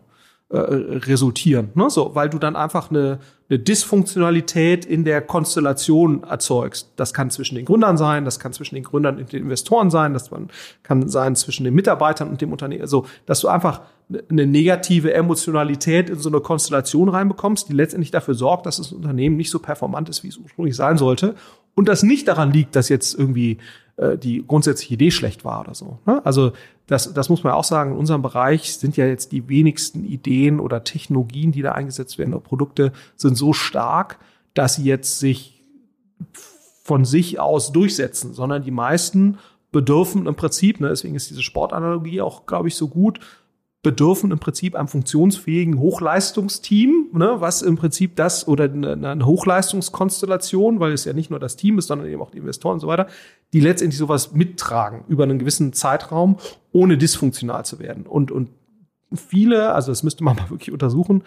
äh, 0.48 0.58
resultieren. 0.58 1.70
Ne? 1.74 1.90
So, 1.90 2.14
weil 2.14 2.28
du 2.28 2.38
dann 2.38 2.54
einfach 2.54 2.90
eine, 2.90 3.18
eine 3.50 3.58
Dysfunktionalität 3.58 4.84
in 4.84 5.04
der 5.04 5.20
Konstellation 5.20 6.22
erzeugst. 6.22 6.92
Das 6.94 7.12
kann 7.12 7.30
zwischen 7.30 7.56
den 7.56 7.64
Gründern 7.64 7.96
sein, 7.96 8.24
das 8.24 8.38
kann 8.38 8.52
zwischen 8.52 8.76
den 8.76 8.84
Gründern 8.84 9.18
und 9.18 9.32
den 9.32 9.42
Investoren 9.42 9.90
sein, 9.90 10.12
das 10.12 10.30
kann 10.84 11.08
sein 11.08 11.34
zwischen 11.34 11.64
den 11.64 11.74
Mitarbeitern 11.74 12.28
und 12.28 12.40
dem 12.40 12.52
Unternehmen. 12.52 12.82
Also, 12.82 13.06
dass 13.26 13.40
du 13.40 13.48
einfach 13.48 13.80
eine 14.30 14.46
negative 14.46 15.12
Emotionalität 15.12 16.10
in 16.10 16.18
so 16.18 16.28
eine 16.28 16.40
Konstellation 16.40 17.08
reinbekommst, 17.08 17.68
die 17.68 17.72
letztendlich 17.72 18.12
dafür 18.12 18.34
sorgt, 18.34 18.66
dass 18.66 18.76
das 18.76 18.92
Unternehmen 18.92 19.36
nicht 19.36 19.50
so 19.50 19.58
performant 19.58 20.08
ist, 20.08 20.22
wie 20.22 20.28
es 20.28 20.36
ursprünglich 20.36 20.76
sein 20.76 20.96
sollte. 20.96 21.34
Und 21.74 21.88
das 21.88 22.04
nicht 22.04 22.28
daran 22.28 22.52
liegt, 22.52 22.76
dass 22.76 22.88
jetzt 22.88 23.18
irgendwie 23.18 23.58
äh, 23.96 24.18
die 24.18 24.44
grundsätzliche 24.46 24.94
Idee 24.94 25.10
schlecht 25.10 25.44
war 25.44 25.60
oder 25.60 25.74
so. 25.74 25.98
Ne? 26.06 26.24
Also 26.24 26.52
das, 26.86 27.12
das 27.14 27.28
muss 27.28 27.42
man 27.44 27.52
auch 27.52 27.64
sagen, 27.64 27.92
in 27.92 27.98
unserem 27.98 28.22
Bereich 28.22 28.76
sind 28.76 28.96
ja 28.96 29.06
jetzt 29.06 29.32
die 29.32 29.48
wenigsten 29.48 30.04
Ideen 30.04 30.60
oder 30.60 30.84
Technologien, 30.84 31.52
die 31.52 31.62
da 31.62 31.72
eingesetzt 31.72 32.18
werden, 32.18 32.34
oder 32.34 32.42
Produkte 32.42 32.92
sind 33.16 33.36
so 33.36 33.52
stark, 33.52 34.18
dass 34.54 34.76
sie 34.76 34.84
jetzt 34.84 35.18
sich 35.18 35.62
von 36.84 37.04
sich 37.04 37.40
aus 37.40 37.72
durchsetzen, 37.72 38.32
sondern 38.32 38.62
die 38.62 38.70
meisten 38.70 39.38
bedürfen 39.72 40.26
im 40.26 40.36
Prinzip, 40.36 40.80
ne, 40.80 40.88
deswegen 40.88 41.16
ist 41.16 41.28
diese 41.28 41.42
Sportanalogie 41.42 42.20
auch, 42.20 42.46
glaube 42.46 42.68
ich, 42.68 42.76
so 42.76 42.88
gut, 42.88 43.18
bedürfen 43.86 44.32
im 44.32 44.40
Prinzip 44.40 44.74
einem 44.74 44.88
funktionsfähigen 44.88 45.78
Hochleistungsteam, 45.78 47.10
ne, 47.12 47.36
was 47.38 47.62
im 47.62 47.76
Prinzip 47.76 48.16
das 48.16 48.48
oder 48.48 48.64
eine, 48.64 49.24
Hochleistungskonstellation, 49.24 50.80
weil 50.80 50.90
es 50.90 51.04
ja 51.04 51.12
nicht 51.12 51.30
nur 51.30 51.38
das 51.38 51.54
Team 51.54 51.78
ist, 51.78 51.86
sondern 51.86 52.08
eben 52.08 52.20
auch 52.20 52.32
die 52.32 52.38
Investoren 52.38 52.74
und 52.74 52.80
so 52.80 52.88
weiter, 52.88 53.06
die 53.52 53.60
letztendlich 53.60 53.96
sowas 53.96 54.32
mittragen 54.32 55.04
über 55.06 55.22
einen 55.22 55.38
gewissen 55.38 55.72
Zeitraum, 55.72 56.38
ohne 56.72 56.98
dysfunktional 56.98 57.64
zu 57.64 57.78
werden. 57.78 58.06
Und, 58.06 58.32
und 58.32 58.48
viele, 59.14 59.72
also 59.72 59.92
das 59.92 60.02
müsste 60.02 60.24
man 60.24 60.34
mal 60.36 60.50
wirklich 60.50 60.72
untersuchen, 60.72 61.22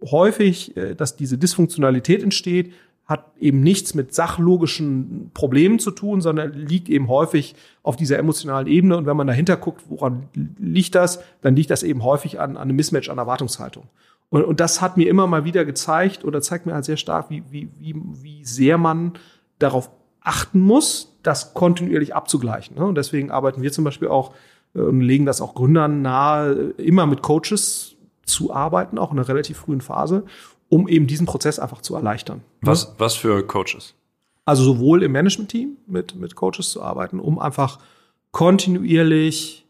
häufig, 0.00 0.76
äh, 0.76 0.94
dass 0.94 1.16
diese 1.16 1.36
Dysfunktionalität 1.36 2.22
entsteht, 2.22 2.72
hat 3.06 3.26
eben 3.38 3.60
nichts 3.60 3.94
mit 3.94 4.14
sachlogischen 4.14 5.30
Problemen 5.34 5.78
zu 5.78 5.90
tun, 5.90 6.22
sondern 6.22 6.52
liegt 6.54 6.88
eben 6.88 7.08
häufig 7.08 7.54
auf 7.82 7.96
dieser 7.96 8.18
emotionalen 8.18 8.66
Ebene. 8.66 8.96
Und 8.96 9.04
wenn 9.06 9.16
man 9.16 9.26
dahinter 9.26 9.56
guckt, 9.58 9.82
woran 9.88 10.28
liegt 10.58 10.94
das, 10.94 11.22
dann 11.42 11.54
liegt 11.54 11.70
das 11.70 11.82
eben 11.82 12.02
häufig 12.02 12.40
an, 12.40 12.56
an 12.56 12.62
einem 12.62 12.76
Mismatch 12.76 13.10
an 13.10 13.18
Erwartungshaltung. 13.18 13.84
Und, 14.30 14.42
und 14.42 14.60
das 14.60 14.80
hat 14.80 14.96
mir 14.96 15.08
immer 15.08 15.26
mal 15.26 15.44
wieder 15.44 15.64
gezeigt 15.66 16.24
oder 16.24 16.40
zeigt 16.40 16.64
mir 16.64 16.74
halt 16.74 16.86
sehr 16.86 16.96
stark, 16.96 17.28
wie, 17.28 17.42
wie, 17.50 17.68
wie, 17.78 17.94
wie 17.94 18.44
sehr 18.44 18.78
man 18.78 19.12
darauf 19.58 19.90
achten 20.20 20.60
muss, 20.60 21.18
das 21.22 21.52
kontinuierlich 21.52 22.14
abzugleichen. 22.14 22.78
Und 22.78 22.96
deswegen 22.96 23.30
arbeiten 23.30 23.62
wir 23.62 23.70
zum 23.70 23.84
Beispiel 23.84 24.08
auch 24.08 24.34
äh, 24.74 24.80
und 24.80 25.02
legen 25.02 25.26
das 25.26 25.42
auch 25.42 25.54
Gründern 25.54 26.00
nahe, 26.02 26.72
immer 26.78 27.06
mit 27.06 27.22
Coaches 27.22 27.96
zu 28.24 28.52
arbeiten, 28.52 28.98
auch 28.98 29.12
in 29.12 29.18
einer 29.18 29.28
relativ 29.28 29.58
frühen 29.58 29.82
Phase, 29.82 30.24
um 30.74 30.88
eben 30.88 31.06
diesen 31.06 31.24
Prozess 31.24 31.60
einfach 31.60 31.82
zu 31.82 31.94
erleichtern. 31.94 32.42
Was, 32.60 32.88
ne? 32.88 32.94
was 32.98 33.14
für 33.14 33.46
Coaches? 33.46 33.94
Also 34.44 34.64
sowohl 34.64 35.04
im 35.04 35.12
Management-Team 35.12 35.76
mit, 35.86 36.16
mit 36.16 36.34
Coaches 36.34 36.70
zu 36.70 36.82
arbeiten, 36.82 37.20
um 37.20 37.38
einfach 37.38 37.78
kontinuierlich 38.32 39.66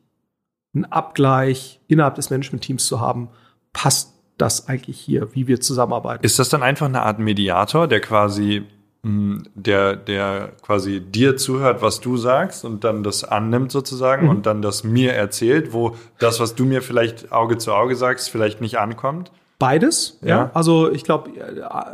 einen 0.74 0.86
Abgleich 0.86 1.78
innerhalb 1.88 2.14
des 2.14 2.30
Management-Teams 2.30 2.86
zu 2.86 3.00
haben, 3.00 3.28
passt 3.74 4.14
das 4.38 4.66
eigentlich 4.66 4.98
hier, 4.98 5.34
wie 5.34 5.46
wir 5.46 5.60
zusammenarbeiten. 5.60 6.24
Ist 6.24 6.38
das 6.38 6.48
dann 6.48 6.62
einfach 6.62 6.86
eine 6.86 7.02
Art 7.02 7.18
Mediator, 7.18 7.86
der 7.86 8.00
quasi 8.00 8.62
hm, 9.02 9.42
der, 9.54 9.96
der 9.96 10.52
quasi 10.62 11.00
dir 11.00 11.36
zuhört, 11.36 11.82
was 11.82 12.00
du 12.00 12.16
sagst 12.16 12.64
und 12.64 12.82
dann 12.82 13.02
das 13.02 13.24
annimmt 13.24 13.70
sozusagen 13.72 14.24
mhm. 14.24 14.30
und 14.30 14.46
dann 14.46 14.62
das 14.62 14.84
mir 14.84 15.12
erzählt, 15.12 15.74
wo 15.74 15.96
das, 16.18 16.40
was 16.40 16.54
du 16.54 16.64
mir 16.64 16.80
vielleicht 16.80 17.30
Auge 17.30 17.58
zu 17.58 17.74
Auge 17.74 17.94
sagst, 17.94 18.30
vielleicht 18.30 18.62
nicht 18.62 18.78
ankommt? 18.78 19.30
Beides, 19.58 20.18
ja. 20.22 20.28
ja. 20.28 20.50
Also 20.54 20.90
ich 20.90 21.04
glaube, 21.04 21.30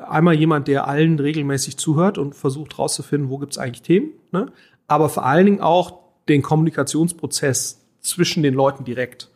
einmal 0.09 0.35
jemand, 0.35 0.69
der 0.69 0.87
allen 0.89 1.19
regelmäßig 1.19 1.77
zuhört 1.77 2.19
und 2.19 2.35
versucht 2.35 2.79
rauszufinden, 2.79 3.31
wo 3.31 3.39
gibt's 3.39 3.59
eigentlich 3.59 3.83
Themen, 3.83 4.13
ne? 4.33 4.47
aber 4.89 5.09
vor 5.09 5.27
allen 5.27 5.47
Dingen 5.47 5.61
auch 5.61 5.99
den 6.29 6.43
Kommunikationsprozess 6.43 7.87
zwischen 8.01 8.43
den 8.43 8.55
Leuten 8.55 8.85
direkt 8.85 9.31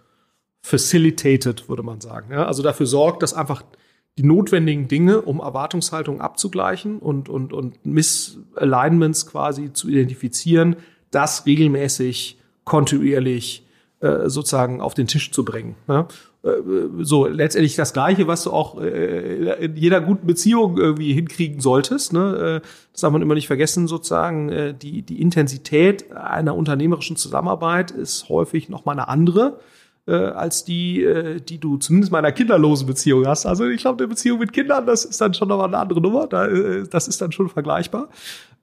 facilitated, 0.63 1.69
würde 1.69 1.83
man 1.83 2.01
sagen. 2.01 2.33
Ja? 2.33 2.47
Also 2.47 2.63
dafür 2.63 2.87
sorgt, 2.87 3.23
dass 3.23 3.35
einfach 3.35 3.63
die 4.17 4.23
notwendigen 4.23 4.89
Dinge, 4.89 5.21
um 5.21 5.41
Erwartungshaltung 5.41 6.21
abzugleichen 6.21 6.99
und, 7.01 7.29
und, 7.29 7.53
und 7.53 7.85
Misalignments 7.85 9.27
quasi 9.27 9.73
zu 9.73 9.89
identifizieren, 9.89 10.77
das 11.11 11.47
regelmäßig, 11.47 12.39
kontinuierlich 12.65 13.67
äh, 14.01 14.29
sozusagen 14.29 14.81
auf 14.81 14.95
den 14.95 15.07
Tisch 15.07 15.33
zu 15.33 15.45
bringen. 15.45 15.75
Ne? 15.87 16.07
Äh, 16.45 16.51
so 17.01 17.27
letztendlich 17.27 17.75
das 17.75 17.93
Gleiche, 17.93 18.27
was 18.27 18.45
du 18.45 18.53
auch 18.53 18.81
äh, 18.81 19.65
in 19.65 19.77
jeder 19.77 20.01
guten 20.01 20.27
Beziehung 20.27 20.77
irgendwie 20.79 21.13
hinkriegen 21.13 21.61
solltest. 21.61 22.13
Ne? 22.13 22.61
Äh, 22.63 22.69
das 22.93 23.01
darf 23.01 23.13
man 23.13 23.23
immer 23.23 23.35
nicht 23.35 23.47
vergessen, 23.47 23.89
sozusagen. 23.89 24.51
Äh, 24.51 24.75
die, 24.75 25.03
die 25.03 25.21
Intensität 25.21 26.13
einer 26.13 26.55
unternehmerischen 26.55 27.17
Zusammenarbeit 27.17 27.91
ist 27.91 28.29
häufig 28.29 28.69
nochmal 28.69 28.95
eine 28.95 29.09
andere 29.09 29.59
äh, 30.07 30.13
als 30.13 30.65
die, 30.65 31.03
äh, 31.03 31.41
die 31.41 31.59
du 31.59 31.79
zumindest 31.79 32.13
mal 32.13 32.19
in 32.19 32.27
einer 32.27 32.35
kinderlosen 32.35 32.87
Beziehung 32.87 33.27
hast. 33.27 33.47
Also 33.47 33.67
ich 33.67 33.81
glaube, 33.81 34.03
eine 34.03 34.09
Beziehung 34.09 34.39
mit 34.39 34.53
Kindern, 34.53 34.87
das 34.87 35.05
ist 35.05 35.21
dann 35.21 35.35
schon 35.35 35.49
nochmal 35.49 35.69
eine 35.69 35.79
andere 35.79 36.01
Nummer. 36.01 36.27
Da, 36.27 36.47
äh, 36.47 36.87
das 36.89 37.09
ist 37.09 37.21
dann 37.23 37.33
schon 37.33 37.49
vergleichbar. 37.49 38.09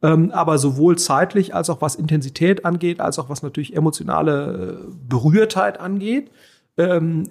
Ähm, 0.04 0.32
aber 0.32 0.58
sowohl 0.58 0.98
zeitlich 0.98 1.54
als 1.54 1.70
auch 1.70 1.82
was 1.82 1.96
Intensität 1.96 2.66
angeht, 2.66 3.00
als 3.00 3.20
auch 3.20 3.30
was 3.30 3.44
natürlich 3.44 3.76
emotionale 3.76 4.80
äh, 4.82 4.94
Berührtheit 5.08 5.80
angeht, 5.80 6.32
ähm, 6.78 7.24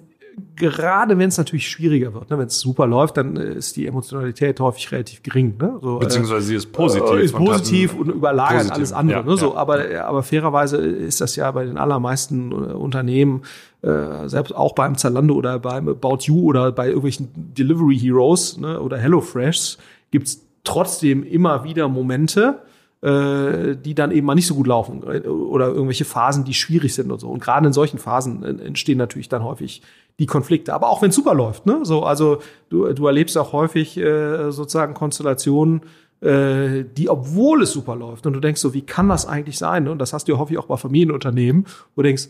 gerade 0.55 1.17
wenn 1.17 1.29
es 1.29 1.37
natürlich 1.37 1.67
schwieriger 1.67 2.13
wird, 2.13 2.29
ne? 2.29 2.37
wenn 2.37 2.47
es 2.47 2.59
super 2.59 2.85
läuft, 2.87 3.17
dann 3.17 3.35
äh, 3.35 3.53
ist 3.53 3.75
die 3.75 3.87
Emotionalität 3.87 4.59
häufig 4.59 4.91
relativ 4.91 5.23
gering. 5.23 5.55
Ne? 5.59 5.79
So, 5.81 5.97
äh, 5.97 5.99
Beziehungsweise 5.99 6.45
sie 6.45 6.55
ist 6.55 6.71
positiv. 6.71 7.09
Äh, 7.09 7.23
ist 7.23 7.35
positiv 7.35 7.93
und, 7.93 8.09
und 8.09 8.15
überlagert 8.15 8.57
positiv. 8.57 8.75
alles 8.75 8.93
andere. 8.93 9.19
Ja, 9.19 9.25
ne? 9.25 9.37
so, 9.37 9.53
ja. 9.53 9.55
aber, 9.55 10.05
aber 10.05 10.23
fairerweise 10.23 10.77
ist 10.77 11.21
das 11.21 11.35
ja 11.35 11.49
bei 11.51 11.65
den 11.65 11.77
allermeisten 11.77 12.51
äh, 12.51 12.55
Unternehmen, 12.55 13.41
äh, 13.81 14.27
selbst 14.27 14.55
auch 14.55 14.75
beim 14.75 14.97
Zalando 14.97 15.33
oder 15.33 15.59
beim 15.59 15.87
About 15.89 16.19
You 16.21 16.43
oder 16.43 16.71
bei 16.71 16.87
irgendwelchen 16.87 17.29
Delivery 17.35 17.97
Heroes 17.97 18.57
ne? 18.57 18.79
oder 18.79 18.97
HelloFresh 18.97 19.77
gibt's 20.11 20.45
trotzdem 20.63 21.23
immer 21.23 21.63
wieder 21.63 21.87
Momente, 21.87 22.61
äh, 23.01 23.75
die 23.75 23.95
dann 23.95 24.11
eben 24.11 24.27
mal 24.27 24.35
nicht 24.35 24.45
so 24.45 24.53
gut 24.53 24.67
laufen 24.67 25.01
oder 25.01 25.69
irgendwelche 25.69 26.05
Phasen, 26.05 26.43
die 26.43 26.53
schwierig 26.53 26.93
sind 26.93 27.11
und 27.11 27.19
so. 27.19 27.29
Und 27.29 27.41
gerade 27.41 27.65
in 27.65 27.73
solchen 27.73 27.97
Phasen 27.97 28.43
entstehen 28.59 28.99
natürlich 28.99 29.27
dann 29.27 29.43
häufig 29.43 29.81
die 30.19 30.25
Konflikte. 30.25 30.73
Aber 30.73 30.89
auch 30.89 31.01
wenn 31.01 31.09
es 31.09 31.15
super 31.15 31.33
läuft, 31.33 31.65
ne? 31.65 31.79
So, 31.83 32.03
also 32.03 32.39
du, 32.69 32.91
du 32.93 33.07
erlebst 33.07 33.37
auch 33.37 33.53
häufig 33.53 33.97
äh, 33.97 34.51
sozusagen 34.51 34.93
Konstellationen, 34.93 35.81
äh, 36.21 36.83
die, 36.95 37.09
obwohl 37.09 37.63
es 37.63 37.71
super 37.71 37.95
läuft, 37.95 38.25
und 38.25 38.33
du 38.33 38.39
denkst 38.39 38.61
so, 38.61 38.73
wie 38.73 38.83
kann 38.83 39.09
das 39.09 39.25
eigentlich 39.25 39.57
sein? 39.57 39.85
Ne? 39.85 39.91
Und 39.91 39.99
das 39.99 40.13
hast 40.13 40.27
du 40.27 40.33
ja 40.33 40.37
häufig 40.37 40.57
auch 40.57 40.67
bei 40.67 40.77
Familienunternehmen, 40.77 41.65
wo 41.95 42.01
du 42.01 42.07
denkst, 42.07 42.29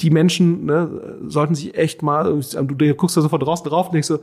die 0.00 0.10
Menschen 0.10 0.66
ne, 0.66 1.18
sollten 1.26 1.54
sich 1.54 1.76
echt 1.76 2.02
mal, 2.02 2.24
du 2.24 2.94
guckst 2.94 3.16
da 3.16 3.22
so 3.22 3.28
von 3.28 3.40
draußen 3.40 3.66
drauf 3.66 3.86
und 3.86 3.94
denkst 3.94 4.08
so, 4.08 4.18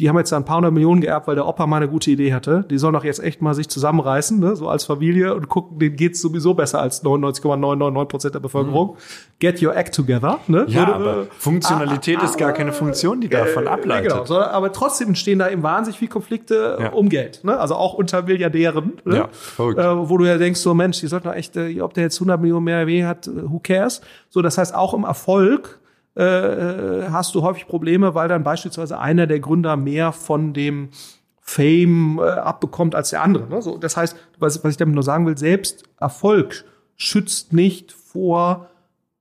die 0.00 0.08
haben 0.08 0.18
jetzt 0.18 0.32
ein 0.32 0.44
paar 0.44 0.56
hundert 0.56 0.72
Millionen 0.72 1.00
geerbt, 1.00 1.28
weil 1.28 1.36
der 1.36 1.46
Opa 1.46 1.66
mal 1.66 1.76
eine 1.76 1.88
gute 1.88 2.10
Idee 2.10 2.34
hatte. 2.34 2.64
Die 2.68 2.78
sollen 2.78 2.94
doch 2.94 3.04
jetzt 3.04 3.22
echt 3.22 3.40
mal 3.40 3.54
sich 3.54 3.68
zusammenreißen, 3.68 4.40
ne, 4.40 4.56
so 4.56 4.68
als 4.68 4.84
Familie 4.84 5.34
und 5.36 5.48
gucken, 5.48 5.78
denen 5.78 5.94
geht's 5.94 6.20
sowieso 6.20 6.52
besser 6.54 6.80
als 6.80 7.04
99,999 7.04 8.08
Prozent 8.08 8.34
der 8.34 8.40
Bevölkerung. 8.40 8.94
Mhm. 8.94 8.96
Get 9.38 9.62
your 9.62 9.76
act 9.76 9.94
together. 9.94 10.40
Ne? 10.48 10.66
Ja, 10.68 10.80
Würde, 10.80 10.94
aber 10.94 11.22
äh, 11.22 11.26
Funktionalität 11.38 12.18
ah, 12.18 12.24
ist 12.24 12.36
gar 12.38 12.52
keine 12.52 12.72
Funktion, 12.72 13.20
die 13.20 13.28
davon 13.28 13.66
äh, 13.66 13.68
ableitet. 13.68 14.10
Genau, 14.10 14.24
so, 14.24 14.40
aber 14.40 14.72
trotzdem 14.72 15.08
entstehen 15.08 15.38
da 15.38 15.48
eben 15.48 15.62
wahnsinnig 15.62 15.98
viele 16.00 16.10
Konflikte 16.10 16.78
ja. 16.80 16.90
um 16.90 17.08
Geld. 17.08 17.44
Ne? 17.44 17.56
Also 17.56 17.76
auch 17.76 17.94
unter 17.94 18.22
Milliardären. 18.22 18.94
Ne? 19.04 19.16
Ja, 19.16 19.28
verrückt. 19.30 19.78
Äh, 19.78 20.08
wo 20.08 20.18
du 20.18 20.24
ja 20.24 20.38
denkst, 20.38 20.58
so 20.58 20.74
Mensch, 20.74 20.98
die 20.98 21.06
sollten 21.06 21.28
doch 21.28 21.36
echt, 21.36 21.56
äh, 21.56 21.80
ob 21.80 21.94
der 21.94 22.02
jetzt 22.02 22.16
100 22.16 22.40
Millionen 22.40 22.64
mehr 22.64 22.88
weh 22.88 23.04
hat, 23.04 23.28
äh, 23.28 23.30
who 23.48 23.60
cares? 23.60 24.00
So, 24.28 24.42
das 24.42 24.58
heißt, 24.58 24.74
auch 24.74 24.92
im 24.92 25.04
Erfolg 25.04 25.78
äh, 26.14 27.08
hast 27.10 27.34
du 27.34 27.42
häufig 27.42 27.66
Probleme, 27.66 28.14
weil 28.14 28.28
dann 28.28 28.44
beispielsweise 28.44 28.98
einer 28.98 29.26
der 29.26 29.40
Gründer 29.40 29.76
mehr 29.76 30.12
von 30.12 30.52
dem 30.52 30.90
Fame 31.40 32.18
äh, 32.18 32.28
abbekommt 32.28 32.94
als 32.94 33.10
der 33.10 33.22
andere. 33.22 33.48
Ne? 33.48 33.60
So, 33.60 33.76
das 33.76 33.96
heißt, 33.96 34.16
was, 34.38 34.64
was 34.64 34.72
ich 34.72 34.76
damit 34.76 34.94
nur 34.94 35.02
sagen 35.02 35.26
will, 35.26 35.36
selbst 35.36 35.84
Erfolg 35.98 36.64
schützt 36.96 37.52
nicht 37.52 37.92
vor 37.92 38.70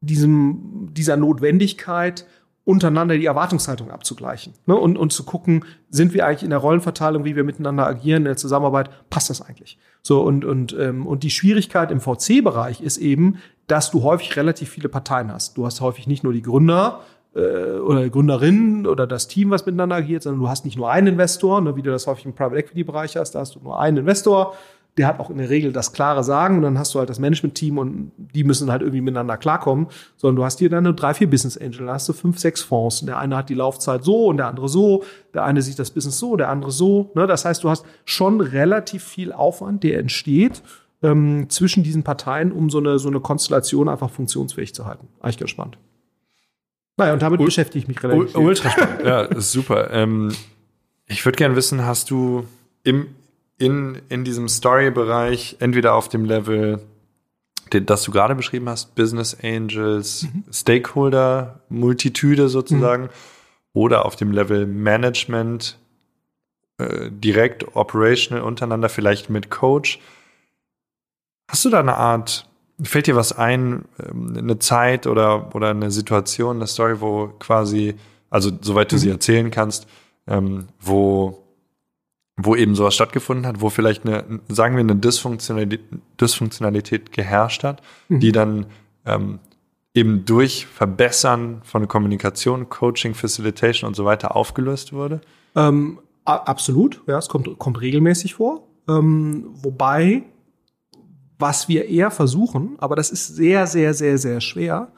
diesem, 0.01 0.89
dieser 0.93 1.17
Notwendigkeit, 1.17 2.25
untereinander 2.65 3.17
die 3.17 3.25
Erwartungshaltung 3.25 3.91
abzugleichen 3.91 4.53
ne? 4.65 4.75
und, 4.75 4.97
und 4.97 5.11
zu 5.11 5.23
gucken, 5.23 5.65
sind 5.89 6.13
wir 6.13 6.25
eigentlich 6.25 6.43
in 6.43 6.49
der 6.49 6.59
Rollenverteilung, 6.59 7.25
wie 7.25 7.35
wir 7.35 7.43
miteinander 7.43 7.85
agieren, 7.85 8.19
in 8.19 8.25
der 8.25 8.37
Zusammenarbeit, 8.37 8.89
passt 9.09 9.29
das 9.29 9.41
eigentlich? 9.41 9.77
So 10.01 10.21
und 10.21 10.45
und 10.45 10.75
ähm, 10.79 11.05
und 11.05 11.23
die 11.23 11.29
Schwierigkeit 11.29 11.91
im 11.91 12.01
VC-Bereich 12.01 12.81
ist 12.81 12.97
eben, 12.97 13.37
dass 13.67 13.91
du 13.91 14.03
häufig 14.03 14.35
relativ 14.35 14.69
viele 14.69 14.89
Parteien 14.89 15.31
hast. 15.31 15.57
Du 15.57 15.65
hast 15.65 15.81
häufig 15.81 16.07
nicht 16.07 16.23
nur 16.23 16.33
die 16.33 16.41
Gründer 16.41 17.01
äh, 17.35 17.39
oder 17.39 18.09
Gründerinnen 18.09 18.85
oder 18.85 19.07
das 19.07 19.27
Team, 19.27 19.49
was 19.49 19.65
miteinander 19.65 19.95
agiert, 19.95 20.23
sondern 20.23 20.41
du 20.41 20.49
hast 20.49 20.65
nicht 20.65 20.77
nur 20.77 20.89
einen 20.89 21.07
Investor, 21.07 21.61
ne, 21.61 21.75
wie 21.75 21.81
du 21.81 21.91
das 21.91 22.07
häufig 22.07 22.25
im 22.25 22.33
Private 22.33 22.57
Equity 22.57 22.83
Bereich 22.83 23.17
hast, 23.17 23.31
da 23.31 23.39
hast 23.39 23.55
du 23.55 23.59
nur 23.59 23.79
einen 23.79 23.97
Investor, 23.97 24.55
der 24.97 25.07
hat 25.07 25.19
auch 25.19 25.29
in 25.29 25.37
der 25.37 25.49
Regel 25.49 25.73
das 25.73 25.91
klare 25.91 26.23
Sagen 26.23 26.57
und 26.57 26.61
dann 26.61 26.77
hast 26.77 26.93
du 26.93 26.99
halt 26.99 27.09
das 27.09 27.19
Management-Team 27.19 27.77
und 27.77 28.11
die 28.17 28.43
müssen 28.43 28.71
halt 28.71 28.81
irgendwie 28.81 29.01
miteinander 29.01 29.37
klarkommen, 29.37 29.87
sondern 30.17 30.35
du 30.35 30.45
hast 30.45 30.59
hier 30.59 30.69
dann 30.69 30.83
nur 30.83 30.93
drei, 30.93 31.13
vier 31.13 31.29
Business 31.29 31.57
Angel, 31.57 31.79
dann 31.79 31.95
hast 31.95 32.07
du 32.09 32.13
fünf, 32.13 32.37
sechs 32.37 32.61
Fonds. 32.61 33.01
Und 33.01 33.07
der 33.07 33.17
eine 33.17 33.35
hat 33.35 33.49
die 33.49 33.55
Laufzeit 33.55 34.03
so 34.03 34.27
und 34.27 34.37
der 34.37 34.47
andere 34.47 34.69
so, 34.69 35.03
der 35.33 35.43
eine 35.45 35.61
sieht 35.61 35.79
das 35.79 35.89
Business 35.89 36.19
so, 36.19 36.35
der 36.35 36.49
andere 36.49 36.71
so. 36.71 37.11
Ne? 37.15 37.25
Das 37.25 37.43
heißt, 37.45 37.63
du 37.63 37.69
hast 37.69 37.85
schon 38.05 38.39
relativ 38.39 39.03
viel 39.03 39.31
Aufwand, 39.33 39.83
der 39.83 39.99
entsteht 39.99 40.61
ähm, 41.01 41.49
zwischen 41.49 41.83
diesen 41.83 42.03
Parteien, 42.03 42.51
um 42.51 42.69
so 42.69 42.77
eine, 42.77 42.99
so 42.99 43.09
eine 43.09 43.19
Konstellation 43.19 43.89
einfach 43.89 44.11
funktionsfähig 44.11 44.75
zu 44.75 44.85
halten. 44.85 45.07
Eigentlich 45.21 45.37
ganz 45.39 45.49
spannend. 45.49 45.77
Naja, 46.97 47.13
und 47.13 47.21
damit 47.21 47.39
U 47.39 47.45
beschäftige 47.45 47.79
ich 47.79 47.87
mich 47.87 48.01
relativ 48.03 48.31
viel. 48.31 48.41
Ultra 48.41 48.69
spannend, 48.69 49.03
ja, 49.03 49.41
super. 49.41 49.91
Ähm, 49.91 50.31
ich 51.07 51.25
würde 51.25 51.37
gerne 51.37 51.55
wissen, 51.55 51.83
hast 51.83 52.11
du 52.11 52.45
im, 52.83 53.07
in, 53.57 54.01
in 54.09 54.23
diesem 54.23 54.47
Story-Bereich 54.47 55.57
entweder 55.59 55.93
auf 55.93 56.09
dem 56.09 56.25
Level, 56.25 56.81
den, 57.71 57.85
das 57.85 58.03
du 58.03 58.11
gerade 58.11 58.35
beschrieben 58.35 58.69
hast, 58.69 58.95
Business 58.95 59.37
Angels, 59.41 60.23
mhm. 60.23 60.43
Stakeholder, 60.51 61.61
Multitude 61.69 62.49
sozusagen, 62.49 63.03
mhm. 63.03 63.09
oder 63.73 64.05
auf 64.05 64.15
dem 64.15 64.31
Level 64.31 64.65
Management, 64.65 65.77
äh, 66.77 67.09
direkt 67.11 67.75
operational 67.75 68.43
untereinander, 68.43 68.89
vielleicht 68.89 69.29
mit 69.29 69.49
Coach. 69.49 69.99
Hast 71.47 71.65
du 71.65 71.69
da 71.69 71.79
eine 71.79 71.97
Art 71.97 72.47
Fällt 72.81 73.05
dir 73.05 73.15
was 73.15 73.37
ein, 73.37 73.85
ähm, 74.03 74.35
eine 74.35 74.57
Zeit 74.57 75.05
oder, 75.05 75.55
oder 75.55 75.69
eine 75.69 75.91
Situation, 75.91 76.57
eine 76.57 76.67
Story, 76.67 76.99
wo 77.01 77.27
quasi, 77.39 77.95
also 78.31 78.51
soweit 78.61 78.91
du 78.91 78.95
mhm. 78.95 78.99
sie 78.99 79.09
erzählen 79.09 79.51
kannst, 79.51 79.87
ähm, 80.25 80.67
wo, 80.79 81.42
wo 82.35 82.55
eben 82.55 82.75
sowas 82.75 82.95
stattgefunden 82.95 83.45
hat, 83.45 83.61
wo 83.61 83.69
vielleicht 83.69 84.05
eine, 84.05 84.39
sagen 84.47 84.75
wir, 84.75 84.81
eine 84.81 84.95
Dysfunktionalität, 84.95 85.81
Dysfunktionalität 86.19 87.11
geherrscht 87.11 87.63
hat, 87.63 87.81
mhm. 88.09 88.19
die 88.19 88.31
dann 88.31 88.65
ähm, 89.05 89.39
eben 89.93 90.25
durch 90.25 90.65
Verbessern 90.65 91.61
von 91.63 91.87
Kommunikation, 91.87 92.69
Coaching, 92.69 93.13
Facilitation 93.13 93.87
und 93.87 93.95
so 93.95 94.05
weiter 94.05 94.35
aufgelöst 94.35 94.93
wurde? 94.93 95.21
Ähm, 95.55 95.99
absolut, 96.25 97.01
ja, 97.07 97.17
es 97.17 97.29
kommt, 97.29 97.59
kommt 97.59 97.79
regelmäßig 97.81 98.33
vor. 98.33 98.67
Ähm, 98.87 99.45
wobei 99.53 100.23
was 101.39 101.67
wir 101.67 101.89
eher 101.89 102.09
versuchen, 102.09 102.75
aber 102.79 102.95
das 102.95 103.11
ist 103.11 103.35
sehr, 103.35 103.67
sehr, 103.67 103.93
sehr, 103.93 104.17
sehr 104.17 104.39
schwer. 104.39 104.91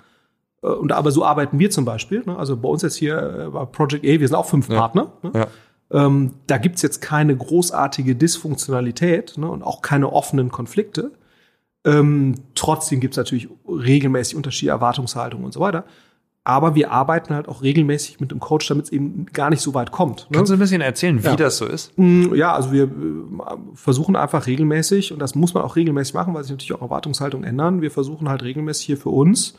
Äh, 0.62 0.68
und 0.68 0.92
aber 0.92 1.12
so 1.12 1.26
arbeiten 1.26 1.60
wir 1.60 1.70
zum 1.72 1.86
Beispiel. 1.86 2.24
Ne? 2.26 2.38
Also 2.38 2.56
bei 2.56 2.70
uns 2.70 2.82
jetzt 2.82 2.96
hier 2.96 3.18
äh, 3.18 3.50
bei 3.50 3.66
Project 3.66 4.06
A, 4.06 4.20
wir 4.20 4.28
sind 4.28 4.36
auch 4.36 4.48
fünf 4.48 4.70
ja. 4.70 4.78
Partner. 4.78 5.14
Ne? 5.24 5.32
Ja. 5.34 5.48
Ähm, 5.92 6.34
da 6.48 6.58
gibt's 6.58 6.82
jetzt 6.82 7.02
keine 7.02 7.36
großartige 7.36 8.16
Dysfunktionalität 8.16 9.38
ne? 9.38 9.50
und 9.50 9.64
auch 9.64 9.82
keine 9.82 10.12
offenen 10.12 10.50
Konflikte. 10.50 11.12
Ähm, 11.84 12.36
trotzdem 12.56 13.00
gibt's 13.00 13.18
natürlich 13.18 13.48
regelmäßig 13.68 14.36
Unterschiede, 14.36 14.72
Erwartungshaltung 14.72 15.44
und 15.44 15.54
so 15.54 15.60
weiter. 15.60 15.86
Aber 16.44 16.76
wir 16.76 16.92
arbeiten 16.92 17.34
halt 17.34 17.48
auch 17.48 17.64
regelmäßig 17.64 18.20
mit 18.20 18.30
dem 18.30 18.40
Coach, 18.40 18.68
damit 18.68 18.86
es 18.86 18.92
eben 18.92 19.26
gar 19.34 19.50
nicht 19.50 19.62
so 19.62 19.74
weit 19.74 19.92
kommt. 19.92 20.28
Ne? 20.30 20.38
Kannst 20.38 20.52
du 20.52 20.56
ein 20.56 20.60
bisschen 20.60 20.82
erzählen, 20.82 21.24
wie 21.24 21.28
ja. 21.28 21.36
das 21.36 21.58
so 21.58 21.66
ist? 21.66 21.98
Mm, 21.98 22.36
ja, 22.36 22.54
also 22.54 22.72
wir 22.72 22.84
äh, 22.84 22.88
versuchen 23.74 24.16
einfach 24.16 24.46
regelmäßig, 24.46 25.12
und 25.12 25.20
das 25.20 25.34
muss 25.34 25.56
man 25.56 25.64
auch 25.64 25.76
regelmäßig 25.76 26.14
machen, 26.14 26.36
weil 26.36 26.44
sich 26.44 26.52
natürlich 26.52 26.74
auch 26.74 26.84
Erwartungshaltungen 26.84 27.48
ändern. 27.48 27.82
Wir 27.82 27.90
versuchen 27.90 28.30
halt 28.30 28.44
regelmäßig 28.44 28.86
hier 28.86 28.98
für 28.98 29.10
uns, 29.10 29.56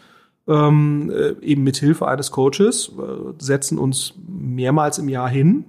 ähm, 0.47 1.11
äh, 1.11 1.35
eben 1.45 1.65
mit 1.65 1.77
Hilfe 1.77 2.07
eines 2.07 2.31
Coaches, 2.31 2.93
äh, 2.97 3.33
setzen 3.39 3.79
uns 3.79 4.15
mehrmals 4.29 4.99
im 4.99 5.09
Jahr 5.09 5.29
hin 5.29 5.65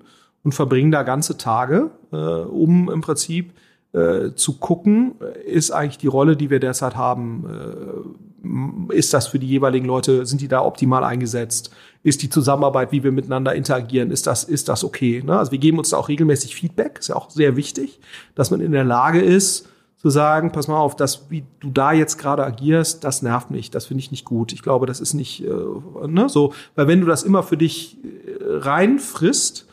und 0.48 0.54
verbringen 0.54 0.92
da 0.92 1.04
ganze 1.04 1.36
Tage, 1.36 1.92
äh, 2.14 2.16
um 2.16 2.90
im 2.90 3.02
Prinzip 3.02 3.52
äh, 3.92 4.32
zu 4.34 4.54
gucken, 4.60 5.16
ist 5.46 5.72
eigentlich 5.72 5.98
die 5.98 6.08
Rolle, 6.08 6.38
die 6.38 6.50
wir 6.50 6.62
derzeit 6.62 6.96
haben, 6.96 8.16
äh, 8.90 8.96
ist 8.96 9.14
das 9.14 9.28
für 9.28 9.40
die 9.40 9.48
jeweiligen 9.48 9.86
Leute, 9.86 10.26
sind 10.26 10.40
die 10.40 10.48
da 10.48 10.62
optimal 10.64 11.04
eingesetzt? 11.04 11.72
Ist 12.02 12.24
die 12.24 12.30
Zusammenarbeit, 12.30 12.94
wie 12.94 13.04
wir 13.04 13.12
miteinander 13.12 13.56
interagieren, 13.56 14.10
ist 14.10 14.26
das, 14.26 14.46
ist 14.46 14.70
das 14.70 14.86
okay? 14.86 15.22
Ne? 15.22 15.38
Also 15.38 15.52
wir 15.52 15.60
geben 15.60 15.80
uns 15.80 15.90
da 15.90 15.98
auch 15.98 16.08
regelmäßig 16.08 16.56
Feedback, 16.56 17.00
ist 17.00 17.10
ja 17.10 17.18
auch 17.18 17.30
sehr 17.30 17.58
wichtig, 17.58 18.00
dass 18.34 18.50
man 18.50 18.62
in 18.62 18.72
der 18.72 18.86
Lage 18.86 19.20
ist, 19.20 19.68
zu 19.98 20.10
sagen, 20.10 20.54
pass 20.54 20.70
mal 20.70 20.80
auf, 20.80 20.96
das, 20.96 21.30
wie 21.30 21.44
du 21.60 21.72
da 21.72 21.92
jetzt 21.92 22.18
gerade 22.18 22.46
agierst, 22.46 23.04
das 23.04 23.22
nervt 23.22 23.52
mich, 23.52 23.70
das 23.70 23.88
finde 23.88 24.00
ich 24.00 24.12
nicht 24.12 24.24
gut. 24.24 24.54
Ich 24.54 24.62
glaube, 24.62 24.86
das 24.86 25.02
ist 25.02 25.14
nicht 25.14 25.44
äh, 25.44 26.08
ne, 26.08 26.30
so, 26.30 26.54
weil 26.76 26.88
wenn 26.88 27.02
du 27.02 27.08
das 27.08 27.24
immer 27.24 27.44
für 27.44 27.58
dich 27.58 27.98
äh, 28.06 28.60
reinfrisst, 28.60 29.67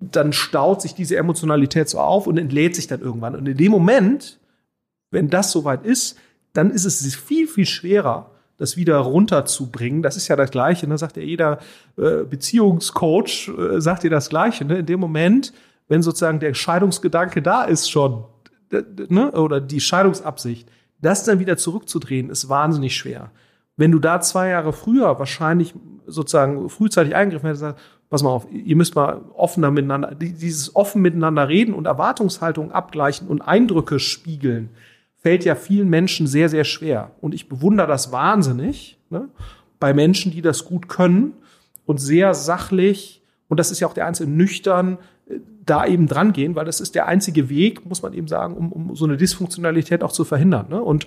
dann 0.00 0.32
staut 0.32 0.82
sich 0.82 0.94
diese 0.94 1.16
Emotionalität 1.16 1.88
so 1.88 1.98
auf 1.98 2.26
und 2.26 2.38
entlädt 2.38 2.74
sich 2.74 2.86
dann 2.86 3.00
irgendwann. 3.00 3.34
Und 3.34 3.46
in 3.46 3.56
dem 3.56 3.72
Moment, 3.72 4.38
wenn 5.10 5.30
das 5.30 5.52
soweit 5.52 5.84
ist, 5.84 6.18
dann 6.52 6.70
ist 6.70 6.84
es 6.84 7.14
viel, 7.14 7.46
viel 7.46 7.66
schwerer, 7.66 8.30
das 8.58 8.76
wieder 8.76 8.98
runterzubringen. 8.98 10.02
Das 10.02 10.16
ist 10.16 10.28
ja 10.28 10.36
das 10.36 10.50
Gleiche, 10.50 10.86
ne? 10.86 10.96
sagt 10.96 11.16
ja 11.16 11.22
jeder 11.22 11.58
äh, 11.96 12.24
Beziehungscoach, 12.24 13.48
äh, 13.48 13.80
sagt 13.80 14.02
dir 14.02 14.10
das 14.10 14.28
Gleiche. 14.28 14.64
Ne? 14.64 14.78
In 14.78 14.86
dem 14.86 15.00
Moment, 15.00 15.52
wenn 15.88 16.02
sozusagen 16.02 16.40
der 16.40 16.54
Scheidungsgedanke 16.54 17.42
da 17.42 17.64
ist 17.64 17.90
schon, 17.90 18.24
ne? 19.08 19.30
oder 19.32 19.60
die 19.60 19.80
Scheidungsabsicht, 19.80 20.68
das 21.00 21.24
dann 21.24 21.38
wieder 21.38 21.56
zurückzudrehen, 21.56 22.30
ist 22.30 22.48
wahnsinnig 22.48 22.96
schwer. 22.96 23.30
Wenn 23.76 23.92
du 23.92 23.98
da 23.98 24.20
zwei 24.22 24.48
Jahre 24.48 24.72
früher 24.72 25.18
wahrscheinlich 25.18 25.74
sozusagen 26.06 26.70
frühzeitig 26.70 27.14
eingegriffen 27.14 27.48
hättest, 27.48 27.78
pass 28.10 28.22
mal 28.22 28.30
auf, 28.30 28.46
ihr 28.50 28.76
müsst 28.76 28.94
mal 28.94 29.20
offener 29.34 29.70
miteinander, 29.70 30.14
dieses 30.14 30.74
offen 30.76 31.02
miteinander 31.02 31.48
reden 31.48 31.74
und 31.74 31.86
Erwartungshaltung 31.86 32.72
abgleichen 32.72 33.28
und 33.28 33.42
Eindrücke 33.42 33.98
spiegeln, 33.98 34.70
fällt 35.16 35.44
ja 35.44 35.54
vielen 35.54 35.88
Menschen 35.88 36.26
sehr, 36.26 36.48
sehr 36.48 36.64
schwer. 36.64 37.10
Und 37.20 37.34
ich 37.34 37.48
bewundere 37.48 37.88
das 37.88 38.12
wahnsinnig 38.12 38.98
ne, 39.10 39.28
bei 39.80 39.92
Menschen, 39.92 40.30
die 40.30 40.42
das 40.42 40.64
gut 40.64 40.88
können 40.88 41.32
und 41.84 41.98
sehr 42.00 42.34
sachlich, 42.34 43.22
und 43.48 43.58
das 43.58 43.70
ist 43.70 43.80
ja 43.80 43.88
auch 43.88 43.94
der 43.94 44.06
einzige 44.06 44.30
nüchtern, 44.30 44.98
äh, 45.28 45.40
da 45.64 45.84
eben 45.84 46.06
dran 46.06 46.32
gehen, 46.32 46.54
weil 46.54 46.64
das 46.64 46.80
ist 46.80 46.94
der 46.94 47.06
einzige 47.06 47.48
Weg, 47.48 47.84
muss 47.86 48.02
man 48.02 48.12
eben 48.12 48.28
sagen, 48.28 48.56
um, 48.56 48.70
um 48.70 48.94
so 48.94 49.04
eine 49.04 49.16
Dysfunktionalität 49.16 50.04
auch 50.04 50.12
zu 50.12 50.24
verhindern. 50.24 50.66
Ne? 50.68 50.80
Und 50.80 51.06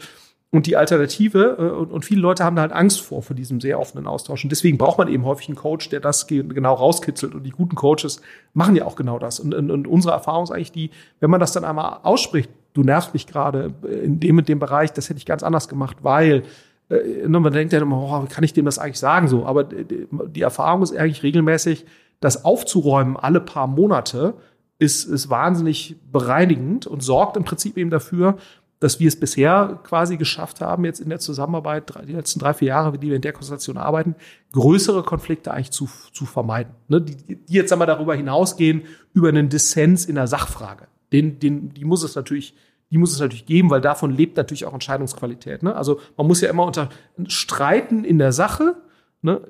und 0.52 0.66
die 0.66 0.76
Alternative, 0.76 1.58
äh, 1.60 1.78
und, 1.78 1.92
und 1.92 2.06
viele 2.06 2.22
Leute 2.22 2.44
haben 2.44 2.56
da 2.56 2.64
halt 2.64 2.72
Angst 2.72 3.02
vor, 3.02 3.22
vor 3.22 3.36
diesem 3.36 3.62
sehr 3.62 3.80
offenen 3.80 4.08
Austausch. 4.08 4.44
Und 4.44 4.52
deswegen 4.52 4.78
braucht 4.78 4.98
man 4.98 5.08
eben 5.08 5.26
häufig 5.26 5.48
einen 5.48 5.56
Coach, 5.56 5.90
der 5.90 6.00
das 6.00 6.28
genau 6.28 6.74
rauskitzelt. 6.74 7.36
Und 7.36 7.44
die 7.44 7.52
guten 7.52 7.76
Coaches 7.76 8.22
machen 8.54 8.76
ja 8.76 8.86
auch 8.86 8.96
genau 8.96 9.20
das. 9.20 9.40
Und, 9.40 9.54
und, 9.54 9.70
und 9.70 9.88
unsere 9.88 10.14
Erfahrung 10.14 10.44
ist 10.44 10.52
eigentlich 10.52 10.72
die, 10.72 10.90
wenn 11.20 11.30
man 11.30 11.40
das 11.40 11.52
dann 11.52 11.64
einmal 11.64 12.00
ausspricht, 12.04 12.50
du 12.74 12.84
nervst 12.84 13.14
mich 13.14 13.28
gerade 13.28 13.74
in 14.04 14.20
dem 14.20 14.40
und 14.40 14.50
dem 14.50 14.60
Bereich, 14.60 14.92
das 14.92 15.10
hätte 15.10 15.18
ich 15.18 15.26
ganz 15.26 15.44
anders 15.44 15.68
gemacht, 15.70 15.98
weil 16.02 16.44
äh, 16.90 17.28
ne, 17.28 17.40
man 17.40 17.54
denkt 17.54 17.74
ja 17.74 17.82
immer, 17.82 17.98
oh, 17.98 18.28
kann 18.28 18.44
ich 18.44 18.54
dem 18.54 18.66
das 18.66 18.80
eigentlich 18.80 19.00
sagen 19.00 19.28
so? 19.28 19.46
Aber 19.46 19.64
die, 19.64 20.08
die 20.28 20.42
Erfahrung 20.42 20.82
ist 20.82 20.96
eigentlich 20.96 21.24
regelmäßig, 21.24 21.86
das 22.22 22.44
aufzuräumen 22.44 23.18
alle 23.18 23.40
paar 23.40 23.68
Monate 23.68 24.34
ist, 24.80 25.06
ist 25.06 25.30
wahnsinnig 25.30 25.98
bereinigend 26.12 26.88
und 26.88 27.04
sorgt 27.04 27.38
im 27.38 27.44
Prinzip 27.44 27.78
eben 27.78 27.90
dafür, 27.90 28.38
dass 28.80 29.00
wir 29.00 29.10
es 29.10 29.20
bisher 29.20 29.80
quasi 29.84 30.16
geschafft 30.16 30.62
haben, 30.62 30.86
jetzt 30.86 31.02
in 31.02 31.10
der 31.10 31.20
Zusammenarbeit, 31.20 31.94
die 32.08 32.14
letzten 32.14 32.40
drei, 32.40 32.54
vier 32.54 32.70
Jahre, 32.70 32.98
die 32.98 33.08
wir 33.08 33.16
in 33.16 33.22
der 33.22 33.34
Konstellation 33.34 33.78
arbeiten, 33.78 34.16
größere 34.54 35.04
Konflikte 35.04 35.52
eigentlich 35.52 35.72
zu, 35.72 35.90
zu 36.14 36.26
vermeiden. 36.26 36.74
Ne? 36.88 37.02
Die, 37.02 37.36
die 37.36 37.54
jetzt 37.54 37.74
einmal 37.74 37.88
darüber 37.88 38.16
hinausgehen, 38.16 38.84
über 39.14 39.30
einen 39.30 39.50
Dissens 39.50 40.06
in 40.06 40.16
der 40.16 40.28
Sachfrage. 40.28 40.88
Den, 41.12 41.40
den, 41.40 41.74
die 41.74 41.84
muss 41.84 42.04
es 42.04 42.16
natürlich, 42.16 42.54
die 42.90 42.98
muss 42.98 43.12
es 43.12 43.20
natürlich 43.20 43.46
geben, 43.46 43.70
weil 43.70 43.82
davon 43.82 44.12
lebt 44.12 44.38
natürlich 44.38 44.66
auch 44.66 44.74
Entscheidungsqualität. 44.74 45.62
Ne? 45.62 45.76
Also 45.76 46.00
man 46.16 46.28
muss 46.28 46.40
ja 46.40 46.50
immer 46.50 46.66
unter 46.66 46.90
Streiten 47.28 48.06
in 48.06 48.18
der 48.18 48.32
Sache, 48.32 48.76
ne, 49.22 49.42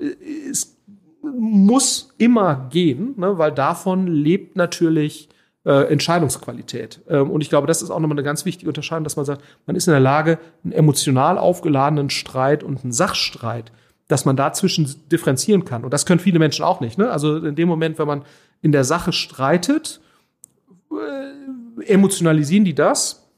es 0.49 0.75
muss 1.21 2.15
immer 2.17 2.67
gehen, 2.71 3.13
ne, 3.17 3.37
weil 3.37 3.51
davon 3.51 4.07
lebt 4.07 4.55
natürlich 4.55 5.29
äh, 5.69 5.83
Entscheidungsqualität. 5.83 6.99
Ähm, 7.07 7.29
und 7.29 7.41
ich 7.41 7.49
glaube, 7.49 7.67
das 7.67 7.83
ist 7.83 7.91
auch 7.91 7.99
nochmal 7.99 8.17
eine 8.17 8.23
ganz 8.23 8.43
wichtige 8.43 8.71
Unterscheidung, 8.71 9.03
dass 9.03 9.17
man 9.17 9.25
sagt, 9.25 9.43
man 9.67 9.75
ist 9.75 9.87
in 9.87 9.91
der 9.91 9.99
Lage, 9.99 10.39
einen 10.63 10.73
emotional 10.73 11.37
aufgeladenen 11.37 12.09
Streit 12.09 12.63
und 12.63 12.83
einen 12.83 12.91
Sachstreit, 12.91 13.71
dass 14.07 14.25
man 14.25 14.35
dazwischen 14.35 14.91
differenzieren 15.11 15.65
kann. 15.65 15.83
Und 15.83 15.93
das 15.93 16.07
können 16.07 16.19
viele 16.19 16.39
Menschen 16.39 16.65
auch 16.65 16.79
nicht. 16.81 16.97
Ne? 16.97 17.11
Also 17.11 17.37
in 17.37 17.53
dem 17.53 17.67
Moment, 17.67 17.99
wenn 17.99 18.07
man 18.07 18.23
in 18.63 18.71
der 18.71 18.83
Sache 18.83 19.13
streitet, 19.13 20.01
äh, 20.91 21.83
emotionalisieren 21.83 22.65
die 22.65 22.73
das. 22.73 23.29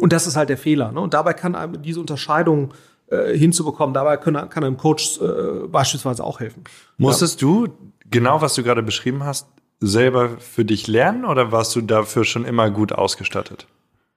Und 0.00 0.12
das 0.12 0.26
ist 0.26 0.34
halt 0.34 0.48
der 0.48 0.58
Fehler. 0.58 0.90
Ne? 0.90 0.98
Und 0.98 1.14
dabei 1.14 1.34
kann 1.34 1.54
einem 1.54 1.80
diese 1.80 2.00
Unterscheidung 2.00 2.74
äh, 3.06 3.38
hinzubekommen, 3.38 3.94
dabei 3.94 4.16
kann, 4.16 4.34
kann 4.48 4.64
einem 4.64 4.76
Coach 4.76 5.20
äh, 5.20 5.68
beispielsweise 5.68 6.24
auch 6.24 6.40
helfen. 6.40 6.64
Musstest 6.96 7.40
ja. 7.40 7.46
du 7.46 7.68
genau, 8.10 8.40
was 8.40 8.54
du 8.54 8.64
gerade 8.64 8.82
beschrieben 8.82 9.22
hast, 9.22 9.46
selber 9.80 10.38
für 10.38 10.64
dich 10.64 10.86
lernen 10.86 11.24
oder 11.24 11.52
warst 11.52 11.74
du 11.76 11.80
dafür 11.80 12.24
schon 12.24 12.44
immer 12.44 12.70
gut 12.70 12.92
ausgestattet? 12.92 13.66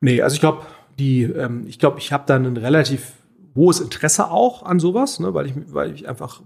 Nee, 0.02 0.22
also 0.22 0.36
ich 0.36 0.40
glaube, 0.40 0.66
die, 1.00 1.24
ähm, 1.24 1.66
ich 1.68 1.80
glaube, 1.80 2.00
ich 2.00 2.12
habe 2.12 2.24
da 2.28 2.36
ein 2.36 2.58
relativ 2.58 3.14
hohes 3.56 3.80
Interesse 3.80 4.30
auch 4.30 4.64
an 4.64 4.80
sowas, 4.80 5.20
ne, 5.20 5.34
weil 5.34 5.48
ich, 5.48 5.54
weil 5.70 5.94
ich 5.94 6.08
einfach 6.08 6.42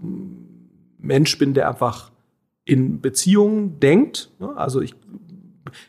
Mensch 0.98 1.38
bin, 1.38 1.54
der 1.54 1.68
einfach 1.68 2.10
in 2.64 3.00
Beziehungen 3.00 3.80
denkt. 3.80 4.30
Ne? 4.38 4.56
Also 4.56 4.80
ich 4.80 4.94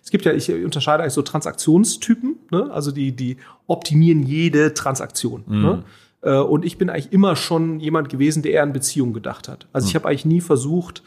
es 0.03 0.11
gibt 0.11 0.25
ja, 0.25 0.33
ich 0.33 0.51
unterscheide 0.51 1.03
eigentlich 1.03 1.13
so 1.13 1.21
Transaktionstypen, 1.21 2.37
ne? 2.51 2.71
also 2.71 2.91
die, 2.91 3.11
die 3.11 3.37
optimieren 3.67 4.23
jede 4.23 4.73
Transaktion. 4.73 5.43
Mhm. 5.45 5.61
Ne? 5.61 5.83
Äh, 6.21 6.37
und 6.37 6.65
ich 6.65 6.77
bin 6.77 6.89
eigentlich 6.89 7.11
immer 7.11 7.35
schon 7.35 7.79
jemand 7.79 8.09
gewesen, 8.09 8.43
der 8.43 8.53
eher 8.53 8.63
an 8.63 8.73
Beziehungen 8.73 9.13
gedacht 9.13 9.47
hat. 9.47 9.67
Also 9.73 9.85
mhm. 9.85 9.89
ich 9.89 9.95
habe 9.95 10.07
eigentlich 10.07 10.25
nie 10.25 10.41
versucht, 10.41 11.03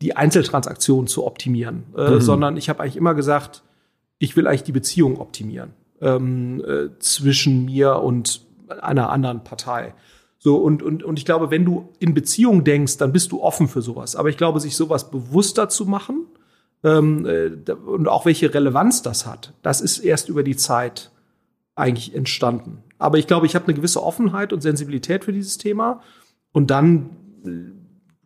die 0.00 0.16
Einzeltransaktion 0.16 1.06
zu 1.06 1.26
optimieren, 1.26 1.84
äh, 1.96 2.10
mhm. 2.10 2.20
sondern 2.20 2.56
ich 2.56 2.68
habe 2.68 2.82
eigentlich 2.82 2.96
immer 2.96 3.14
gesagt, 3.14 3.62
ich 4.18 4.36
will 4.36 4.46
eigentlich 4.46 4.64
die 4.64 4.72
Beziehung 4.72 5.18
optimieren 5.20 5.72
ähm, 6.00 6.62
äh, 6.66 6.98
zwischen 6.98 7.64
mir 7.64 7.96
und 7.96 8.42
einer 8.68 9.10
anderen 9.10 9.44
Partei. 9.44 9.94
So, 10.38 10.56
und, 10.56 10.82
und, 10.82 11.02
und 11.02 11.18
ich 11.18 11.26
glaube, 11.26 11.50
wenn 11.50 11.64
du 11.64 11.90
in 11.98 12.14
Beziehung 12.14 12.64
denkst, 12.64 12.96
dann 12.96 13.12
bist 13.12 13.32
du 13.32 13.42
offen 13.42 13.68
für 13.68 13.82
sowas. 13.82 14.16
Aber 14.16 14.30
ich 14.30 14.38
glaube, 14.38 14.58
sich 14.60 14.74
sowas 14.74 15.10
bewusster 15.10 15.68
zu 15.68 15.84
machen 15.84 16.26
ähm, 16.82 17.26
äh, 17.26 17.72
und 17.72 18.08
auch 18.08 18.24
welche 18.24 18.52
Relevanz 18.52 19.02
das 19.02 19.26
hat, 19.26 19.52
das 19.62 19.82
ist 19.82 19.98
erst 19.98 20.30
über 20.30 20.42
die 20.42 20.56
Zeit 20.56 21.10
eigentlich 21.74 22.14
entstanden. 22.14 22.82
Aber 22.98 23.18
ich 23.18 23.26
glaube, 23.26 23.46
ich 23.46 23.54
habe 23.54 23.66
eine 23.66 23.74
gewisse 23.74 24.02
Offenheit 24.02 24.52
und 24.52 24.62
Sensibilität 24.62 25.24
für 25.24 25.32
dieses 25.32 25.58
Thema. 25.58 26.02
Und 26.52 26.70
dann 26.70 27.10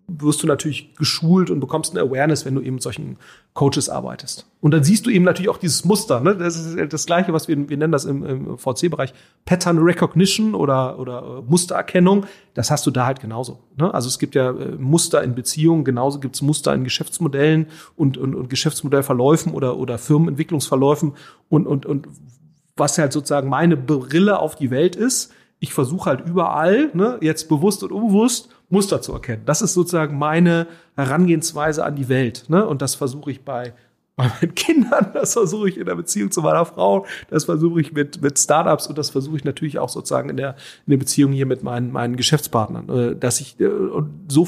wirst 0.07 0.42
du 0.42 0.46
natürlich 0.46 0.94
geschult 0.96 1.50
und 1.50 1.61
bekommst 1.61 1.92
eine 1.92 2.07
Awareness, 2.07 2.44
wenn 2.44 2.55
du 2.55 2.61
eben 2.61 2.74
mit 2.74 2.82
solchen 2.82 3.16
Coaches 3.55 3.88
arbeitest. 3.88 4.46
Und 4.61 4.72
dann 4.72 4.84
siehst 4.84 5.07
du 5.07 5.11
eben 5.11 5.24
natürlich 5.24 5.48
auch 5.48 5.57
dieses 5.57 5.84
Muster. 5.84 6.20
Ne? 6.20 6.36
Das 6.36 6.57
ist 6.57 6.92
das 6.92 7.07
Gleiche, 7.07 7.32
was 7.32 7.48
wir, 7.48 7.68
wir 7.68 7.76
nennen 7.76 7.92
das 7.92 8.05
im, 8.05 8.24
im 8.24 8.59
VC-Bereich 8.59 9.14
Pattern 9.46 9.78
Recognition 9.78 10.55
oder, 10.55 10.98
oder 10.98 11.38
äh, 11.38 11.50
Mustererkennung. 11.50 12.26
Das 12.52 12.70
hast 12.70 12.86
du 12.86 12.90
da 12.90 13.07
halt 13.07 13.20
genauso. 13.20 13.61
Ne? 13.76 13.92
Also 13.92 14.09
es 14.09 14.18
gibt 14.18 14.34
ja 14.34 14.50
äh, 14.50 14.76
Muster 14.76 15.22
in 15.22 15.34
Beziehungen, 15.34 15.84
genauso 15.84 16.20
gibt 16.20 16.34
es 16.34 16.42
Muster 16.42 16.74
in 16.74 16.84
Geschäftsmodellen 16.84 17.66
und, 17.96 18.18
und, 18.18 18.34
und 18.34 18.50
Geschäftsmodellverläufen 18.50 19.55
oder, 19.55 19.78
oder 19.78 19.96
Firmenentwicklungsverläufen. 19.98 21.14
Und, 21.48 21.66
und, 21.66 21.86
und 21.86 22.09
was 22.76 22.98
halt 22.98 23.12
sozusagen 23.12 23.48
meine 23.48 23.76
Brille 23.76 24.38
auf 24.38 24.57
die 24.57 24.70
Welt 24.70 24.96
ist, 24.96 25.32
ich 25.64 25.72
versuche 25.72 26.10
halt 26.10 26.26
überall, 26.26 26.90
ne, 26.92 27.16
jetzt 27.22 27.48
bewusst 27.48 27.82
und 27.82 27.90
unbewusst, 27.90 28.50
Muster 28.68 29.00
zu 29.00 29.12
erkennen. 29.14 29.42
Das 29.46 29.62
ist 29.62 29.72
sozusagen 29.72 30.18
meine 30.18 30.66
Herangehensweise 30.94 31.84
an 31.84 31.96
die 31.96 32.10
Welt. 32.10 32.44
Ne? 32.48 32.66
Und 32.66 32.82
das 32.82 32.94
versuche 32.94 33.30
ich 33.30 33.44
bei, 33.44 33.72
bei 34.14 34.28
meinen 34.28 34.54
Kindern, 34.54 35.06
das 35.14 35.32
versuche 35.32 35.70
ich 35.70 35.78
in 35.78 35.86
der 35.86 35.94
Beziehung 35.94 36.30
zu 36.30 36.42
meiner 36.42 36.66
Frau, 36.66 37.06
das 37.30 37.46
versuche 37.46 37.80
ich 37.80 37.92
mit, 37.92 38.20
mit 38.20 38.38
Startups 38.38 38.86
und 38.86 38.98
das 38.98 39.08
versuche 39.08 39.36
ich 39.36 39.44
natürlich 39.44 39.78
auch 39.78 39.88
sozusagen 39.88 40.28
in 40.28 40.36
der, 40.36 40.50
in 40.86 40.90
der 40.90 40.98
Beziehung 40.98 41.32
hier 41.32 41.46
mit 41.46 41.62
meinen, 41.62 41.90
meinen 41.90 42.16
Geschäftspartnern. 42.16 42.88
Äh, 42.90 43.16
dass 43.16 43.40
ich, 43.40 43.58
äh, 43.58 43.66
und 43.66 44.10
so 44.28 44.46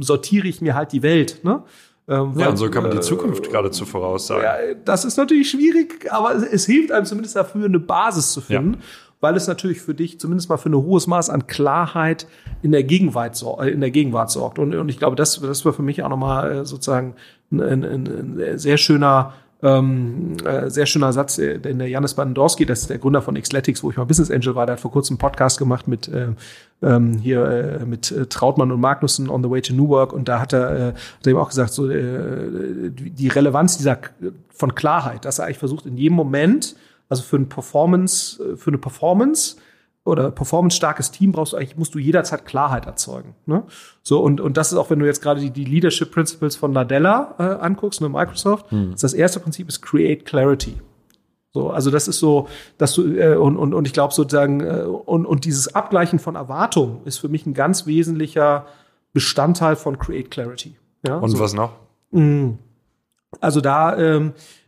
sortiere 0.00 0.48
ich 0.48 0.60
mir 0.60 0.74
halt 0.74 0.92
die 0.92 1.02
Welt. 1.02 1.40
Ne? 1.44 1.62
Ähm, 2.08 2.34
ja, 2.36 2.50
und 2.50 2.58
so 2.58 2.68
kann 2.68 2.82
man 2.82 2.92
die 2.92 2.98
äh, 2.98 3.02
Zukunft 3.02 3.46
äh, 3.46 3.50
geradezu 3.50 3.86
voraussagen. 3.86 4.42
Ja, 4.42 4.74
das 4.84 5.06
ist 5.06 5.16
natürlich 5.16 5.50
schwierig, 5.50 6.12
aber 6.12 6.34
es 6.34 6.66
hilft 6.66 6.92
einem 6.92 7.06
zumindest 7.06 7.36
dafür, 7.36 7.64
eine 7.64 7.78
Basis 7.78 8.32
zu 8.32 8.42
finden. 8.42 8.74
Ja 8.74 8.80
weil 9.20 9.36
es 9.36 9.46
natürlich 9.46 9.80
für 9.80 9.94
dich 9.94 10.20
zumindest 10.20 10.48
mal 10.48 10.56
für 10.56 10.68
ein 10.68 10.74
hohes 10.74 11.06
Maß 11.06 11.30
an 11.30 11.46
Klarheit 11.46 12.26
in 12.62 12.72
der 12.72 12.84
Gegenwart, 12.84 13.42
äh, 13.60 13.70
in 13.70 13.80
der 13.80 13.90
Gegenwart 13.90 14.30
sorgt. 14.30 14.58
Und, 14.58 14.74
und 14.74 14.88
ich 14.88 14.98
glaube, 14.98 15.16
das, 15.16 15.40
das 15.40 15.64
war 15.64 15.72
für 15.72 15.82
mich 15.82 16.02
auch 16.02 16.08
nochmal 16.08 16.52
äh, 16.52 16.64
sozusagen 16.64 17.14
ein, 17.50 17.60
ein, 17.60 17.84
ein 17.84 18.58
sehr 18.58 18.76
schöner 18.76 19.32
ähm, 19.60 20.36
äh, 20.44 20.70
sehr 20.70 20.86
schöner 20.86 21.12
Satz, 21.12 21.38
äh, 21.38 21.58
denn 21.58 21.80
der 21.80 21.88
Janis 21.88 22.14
Bandorski, 22.14 22.64
das 22.64 22.82
ist 22.82 22.90
der 22.90 22.98
Gründer 22.98 23.22
von 23.22 23.34
Xletics, 23.34 23.82
wo 23.82 23.90
ich 23.90 23.96
mal 23.96 24.04
Business 24.04 24.30
Angel 24.30 24.54
war, 24.54 24.66
der 24.66 24.74
hat 24.74 24.80
vor 24.80 24.92
kurzem 24.92 25.14
einen 25.14 25.18
Podcast 25.18 25.58
gemacht 25.58 25.88
mit 25.88 26.06
äh, 26.06 26.28
ähm, 26.80 27.18
hier 27.18 27.80
äh, 27.80 27.84
mit 27.84 28.12
äh, 28.12 28.26
Trautmann 28.26 28.70
und 28.70 28.80
Magnussen 28.80 29.28
on 29.28 29.42
the 29.42 29.50
way 29.50 29.60
to 29.60 29.74
New 29.74 29.88
Work 29.88 30.12
und 30.12 30.28
da 30.28 30.40
hat 30.40 30.52
er, 30.52 30.70
äh, 30.70 30.86
hat 30.92 31.26
er 31.26 31.30
eben 31.30 31.40
auch 31.40 31.48
gesagt, 31.48 31.72
so 31.72 31.90
äh, 31.90 32.90
die 32.90 33.28
Relevanz 33.28 33.78
dieser 33.78 33.98
von 34.50 34.76
Klarheit, 34.76 35.24
dass 35.24 35.40
er 35.40 35.46
eigentlich 35.46 35.58
versucht 35.58 35.86
in 35.86 35.96
jedem 35.96 36.14
Moment 36.14 36.76
also 37.08 37.22
für 37.22 37.36
ein 37.36 37.48
Performance, 37.48 38.42
äh, 38.42 38.56
für 38.56 38.70
eine 38.70 38.78
Performance 38.78 39.56
oder 40.04 40.30
performance-starkes 40.30 41.10
Team 41.10 41.32
brauchst 41.32 41.52
du 41.52 41.58
eigentlich, 41.58 41.76
musst 41.76 41.94
du 41.94 41.98
jederzeit 41.98 42.46
Klarheit 42.46 42.86
erzeugen. 42.86 43.34
Ne? 43.46 43.64
So, 44.02 44.20
und, 44.20 44.40
und 44.40 44.56
das 44.56 44.72
ist 44.72 44.78
auch, 44.78 44.88
wenn 44.90 44.98
du 44.98 45.06
jetzt 45.06 45.20
gerade 45.20 45.40
die, 45.40 45.50
die 45.50 45.64
Leadership 45.64 46.10
Principles 46.10 46.56
von 46.56 46.72
Nadella 46.72 47.34
äh, 47.38 47.42
anguckst, 47.42 48.00
ne, 48.00 48.08
Microsoft, 48.08 48.70
hm. 48.70 48.94
das 48.98 49.12
erste 49.12 49.38
Prinzip 49.40 49.68
ist 49.68 49.82
Create 49.82 50.24
Clarity. 50.24 50.80
So, 51.52 51.70
also 51.70 51.90
das 51.90 52.08
ist 52.08 52.18
so, 52.18 52.48
dass 52.78 52.94
du, 52.94 53.16
äh, 53.16 53.36
und, 53.36 53.56
und, 53.56 53.74
und 53.74 53.86
ich 53.86 53.92
glaube 53.92 54.14
sozusagen, 54.14 54.60
äh, 54.60 54.82
und, 54.82 55.26
und 55.26 55.44
dieses 55.44 55.74
Abgleichen 55.74 56.18
von 56.18 56.36
Erwartungen 56.36 57.00
ist 57.04 57.18
für 57.18 57.28
mich 57.28 57.44
ein 57.46 57.54
ganz 57.54 57.86
wesentlicher 57.86 58.66
Bestandteil 59.12 59.76
von 59.76 59.98
Create 59.98 60.30
Clarity. 60.30 60.76
Ja, 61.06 61.16
und 61.16 61.30
so. 61.30 61.38
was 61.38 61.54
noch? 61.54 61.72
Mhm. 62.10 62.58
Also 63.40 63.60
da, 63.60 63.96
ähm, 63.96 64.32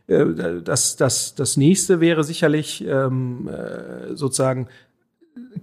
das, 0.63 0.95
das, 0.95 1.35
das 1.35 1.57
nächste 1.57 1.99
wäre 1.99 2.23
sicherlich 2.23 2.85
ähm, 2.85 3.47
äh, 3.47 4.15
sozusagen 4.15 4.67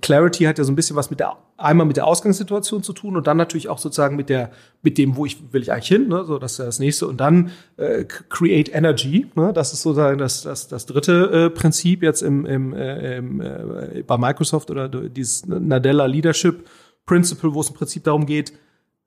Clarity 0.00 0.44
hat 0.44 0.58
ja 0.58 0.64
so 0.64 0.72
ein 0.72 0.76
bisschen 0.76 0.96
was 0.96 1.10
mit 1.10 1.20
der 1.20 1.36
einmal 1.56 1.86
mit 1.86 1.96
der 1.96 2.06
Ausgangssituation 2.06 2.82
zu 2.82 2.92
tun 2.92 3.16
und 3.16 3.26
dann 3.26 3.36
natürlich 3.36 3.68
auch 3.68 3.78
sozusagen 3.78 4.16
mit 4.16 4.28
der 4.28 4.50
mit 4.82 4.96
dem 4.96 5.16
wo 5.16 5.26
ich 5.26 5.52
will 5.52 5.62
ich 5.62 5.72
eigentlich 5.72 5.88
hin 5.88 6.08
ne? 6.08 6.24
So 6.24 6.38
das 6.38 6.52
ist 6.52 6.58
das 6.60 6.78
nächste. 6.78 7.06
Und 7.06 7.18
dann 7.18 7.50
äh, 7.76 8.04
create 8.04 8.74
energy 8.74 9.26
ne? 9.34 9.52
Das 9.52 9.72
ist 9.72 9.82
sozusagen 9.82 10.18
das 10.18 10.42
das 10.42 10.68
das 10.68 10.86
dritte 10.86 11.30
äh, 11.46 11.50
Prinzip 11.50 12.02
jetzt 12.02 12.22
im 12.22 12.46
im, 12.46 12.72
äh, 12.72 13.16
im 13.18 13.40
äh, 13.40 14.02
bei 14.06 14.16
Microsoft 14.16 14.70
oder 14.70 14.88
dieses 14.88 15.46
Nadella 15.46 16.06
Leadership 16.06 16.66
Principle 17.04 17.52
wo 17.52 17.60
es 17.60 17.68
im 17.68 17.74
Prinzip 17.74 18.04
darum 18.04 18.24
geht 18.24 18.52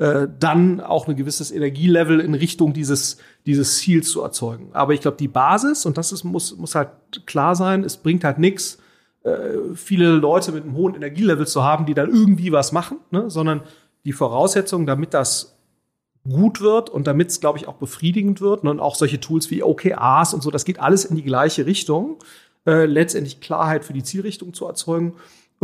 äh, 0.01 0.27
dann 0.39 0.81
auch 0.81 1.07
ein 1.07 1.15
gewisses 1.15 1.51
Energielevel 1.51 2.21
in 2.21 2.33
Richtung 2.33 2.73
dieses, 2.73 3.17
dieses 3.45 3.77
Ziels 3.77 4.09
zu 4.09 4.23
erzeugen. 4.23 4.71
Aber 4.73 4.95
ich 4.95 5.01
glaube, 5.01 5.17
die 5.17 5.27
Basis, 5.27 5.85
und 5.85 5.95
das 5.95 6.11
ist, 6.11 6.23
muss, 6.23 6.57
muss 6.57 6.73
halt 6.73 6.89
klar 7.27 7.53
sein, 7.53 7.83
es 7.83 7.97
bringt 7.97 8.23
halt 8.23 8.39
nichts, 8.39 8.79
äh, 9.21 9.75
viele 9.75 10.09
Leute 10.13 10.53
mit 10.53 10.63
einem 10.63 10.73
hohen 10.73 10.95
Energielevel 10.95 11.45
zu 11.45 11.63
haben, 11.63 11.85
die 11.85 11.93
dann 11.93 12.09
irgendwie 12.09 12.51
was 12.51 12.71
machen, 12.71 12.97
ne? 13.11 13.29
sondern 13.29 13.61
die 14.03 14.11
Voraussetzung, 14.11 14.87
damit 14.87 15.13
das 15.13 15.55
gut 16.27 16.61
wird 16.61 16.89
und 16.89 17.05
damit 17.05 17.29
es, 17.29 17.39
glaube 17.39 17.59
ich, 17.59 17.67
auch 17.67 17.75
befriedigend 17.75 18.41
wird 18.41 18.63
ne? 18.63 18.71
und 18.71 18.79
auch 18.79 18.95
solche 18.95 19.19
Tools 19.19 19.51
wie 19.51 19.61
OKRs 19.61 20.33
und 20.33 20.41
so, 20.41 20.49
das 20.49 20.65
geht 20.65 20.79
alles 20.79 21.05
in 21.05 21.15
die 21.15 21.21
gleiche 21.21 21.67
Richtung, 21.67 22.17
äh, 22.65 22.85
letztendlich 22.85 23.39
Klarheit 23.39 23.85
für 23.85 23.93
die 23.93 24.01
Zielrichtung 24.01 24.55
zu 24.55 24.65
erzeugen 24.65 25.13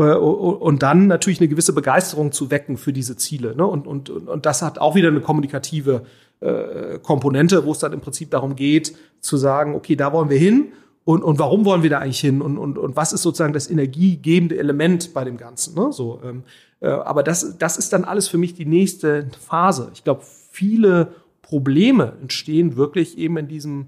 und 0.03 0.83
dann 0.83 1.07
natürlich 1.07 1.39
eine 1.39 1.47
gewisse 1.47 1.73
Begeisterung 1.73 2.31
zu 2.31 2.51
wecken 2.51 2.77
für 2.77 2.93
diese 2.93 3.17
Ziele. 3.17 3.55
Ne? 3.55 3.65
Und, 3.65 3.87
und, 3.87 4.09
und 4.09 4.45
das 4.45 4.61
hat 4.61 4.77
auch 4.77 4.93
wieder 4.93 5.07
eine 5.07 5.21
kommunikative 5.21 6.03
äh, 6.39 6.99
Komponente, 6.99 7.65
wo 7.65 7.71
es 7.71 7.79
dann 7.79 7.93
im 7.93 8.01
Prinzip 8.01 8.29
darum 8.29 8.55
geht, 8.55 8.95
zu 9.21 9.37
sagen, 9.37 9.73
okay, 9.73 9.95
da 9.95 10.13
wollen 10.13 10.29
wir 10.29 10.37
hin 10.37 10.71
und, 11.03 11.23
und 11.23 11.39
warum 11.39 11.65
wollen 11.65 11.83
wir 11.83 11.89
da 11.89 11.99
eigentlich 11.99 12.19
hin 12.19 12.41
und, 12.41 12.57
und, 12.57 12.77
und 12.77 12.95
was 12.95 13.13
ist 13.13 13.23
sozusagen 13.23 13.53
das 13.53 13.71
energiegebende 13.71 14.57
Element 14.57 15.13
bei 15.13 15.23
dem 15.23 15.37
Ganzen. 15.37 15.73
Ne? 15.73 15.91
So, 15.91 16.21
ähm, 16.23 16.43
äh, 16.79 16.89
aber 16.89 17.23
das, 17.23 17.57
das 17.57 17.77
ist 17.77 17.93
dann 17.93 18.03
alles 18.03 18.27
für 18.27 18.37
mich 18.37 18.53
die 18.53 18.65
nächste 18.65 19.29
Phase. 19.39 19.89
Ich 19.93 20.03
glaube, 20.03 20.21
viele 20.51 21.13
Probleme 21.41 22.13
entstehen 22.21 22.75
wirklich 22.75 23.17
eben 23.17 23.37
in 23.37 23.47
diesem 23.47 23.87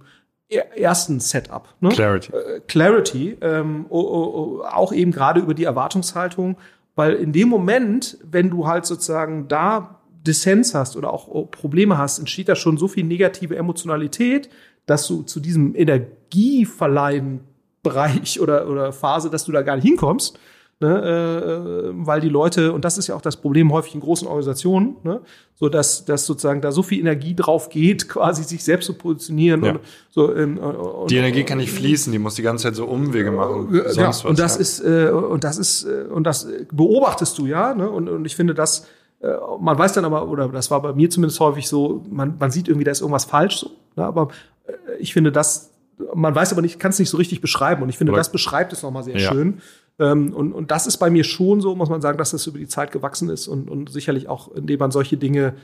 ersten 0.50 1.20
Setup. 1.20 1.68
Ne? 1.80 1.90
Clarity. 1.90 2.32
Äh, 2.32 2.60
Clarity, 2.68 3.38
ähm, 3.42 3.86
oh, 3.90 4.00
oh, 4.00 4.34
oh, 4.34 4.64
auch 4.64 4.92
eben 4.92 5.12
gerade 5.12 5.40
über 5.40 5.54
die 5.54 5.64
Erwartungshaltung, 5.64 6.58
weil 6.96 7.14
in 7.14 7.32
dem 7.32 7.50
Moment, 7.50 8.18
wenn 8.24 8.50
du 8.50 8.68
halt 8.68 8.86
sozusagen 8.86 9.48
da 9.48 10.00
Dissens 10.26 10.74
hast 10.74 10.98
oder 10.98 11.14
auch 11.14 11.28
oh, 11.28 11.46
Probleme 11.46 11.98
hast, 11.98 12.20
entsteht 12.20 12.50
da 12.50 12.56
schon 12.56 12.78
so 12.78 12.88
viel 12.88 13.04
negative 13.04 13.56
Emotionalität, 13.56 14.50
dass 14.86 15.08
du 15.08 15.22
zu 15.22 15.40
diesem 15.40 15.76
Energieverleihen 15.76 17.42
Bereich 17.84 18.40
oder, 18.42 18.68
oder 18.68 18.92
Phase, 18.92 19.30
dass 19.30 19.46
du 19.46 19.52
da 19.52 19.62
gar 19.62 19.76
nicht 19.76 19.86
hinkommst 19.86 20.40
ne, 20.80 21.90
äh, 21.90 21.92
weil 21.94 22.22
die 22.22 22.30
Leute, 22.30 22.72
und 22.74 22.86
das 22.86 22.98
ist 22.98 23.08
ja 23.08 23.16
auch 23.16 23.22
das 23.22 23.38
Problem 23.38 23.72
häufig 23.72 23.96
in 23.96 24.02
großen 24.02 24.28
Organisationen, 24.28 24.96
ne, 25.04 25.22
so 25.56 25.68
dass, 25.68 26.06
dass 26.06 26.26
sozusagen 26.26 26.62
da 26.62 26.72
so 26.72 26.84
viel 26.84 27.00
Energie 27.00 27.36
drauf 27.36 27.70
geht, 27.70 28.08
quasi 28.10 28.44
sich 28.44 28.64
selbst 28.64 28.86
zu 28.86 28.94
positionieren. 28.94 29.64
Ja. 29.64 29.72
Und, 29.72 29.80
so, 30.10 30.34
ähm, 30.36 30.58
und, 30.58 31.12
die 31.12 31.18
Energie 31.18 31.44
kann 31.44 31.58
nicht 31.58 31.72
fließen, 31.72 32.12
die 32.12 32.20
muss 32.20 32.36
die 32.36 32.42
ganze 32.42 32.64
Zeit 32.64 32.76
so 32.76 32.86
Umwege 32.86 33.32
machen. 33.32 33.76
Äh, 33.76 33.94
ja, 33.94 34.08
was, 34.08 34.24
und 34.24 34.40
das 34.40 34.56
ja. 34.56 34.62
ist, 34.62 34.80
äh, 34.80 35.10
und 35.10 35.44
das 35.44 35.58
ist, 35.58 35.84
äh, 35.84 36.06
und 36.10 36.24
das 36.24 36.48
beobachtest 36.72 37.38
du 37.38 37.46
ja, 37.46 37.74
ne, 37.74 37.90
und, 37.90 38.08
und 38.08 38.26
ich 38.26 38.36
finde 38.36 38.54
das, 38.54 38.88
äh, 39.22 39.28
man 39.60 39.78
weiß 39.78 39.94
dann 39.94 40.06
aber, 40.06 40.28
oder 40.30 40.48
das 40.48 40.72
war 40.72 40.82
bei 40.82 40.94
mir 40.94 41.10
zumindest 41.10 41.40
häufig 41.42 41.68
so, 41.68 42.04
man, 42.10 42.36
man 42.40 42.52
sieht 42.52 42.70
irgendwie, 42.70 42.86
da 42.86 42.92
ist 42.92 43.02
irgendwas 43.02 43.26
falsch 43.26 43.58
so, 43.58 43.72
ne, 43.98 44.06
aber 44.06 44.30
äh, 44.66 44.72
ich 45.00 45.14
finde 45.14 45.32
das, 45.34 45.72
man 46.16 46.34
weiß 46.34 46.52
aber 46.54 46.62
nicht, 46.62 46.80
kann 46.80 46.92
es 46.92 47.00
nicht 47.00 47.10
so 47.10 47.18
richtig 47.18 47.42
beschreiben. 47.42 47.84
Und 47.84 47.90
ich 47.90 47.98
finde, 47.98 48.14
das 48.14 48.32
beschreibt 48.32 48.74
es 48.74 48.84
nochmal 48.84 49.04
sehr 49.04 49.18
ja. 49.18 49.32
schön. 49.32 49.62
Ähm, 50.00 50.34
und, 50.34 50.54
und 50.54 50.72
das 50.72 50.88
ist 50.88 50.98
bei 50.98 51.10
mir 51.10 51.24
schon 51.24 51.62
so, 51.62 51.76
muss 51.76 51.90
man 51.90 52.02
sagen, 52.02 52.18
dass 52.18 52.32
das 52.32 52.48
über 52.48 52.58
die 52.58 52.68
Zeit 52.68 52.92
gewachsen 52.92 53.30
ist 53.30 53.48
und, 53.48 53.70
und 53.70 53.92
sicherlich 53.92 54.30
auch, 54.30 54.54
indem 54.56 54.80
man 54.80 54.92
solche 54.92 55.18
Dinge 55.18 55.56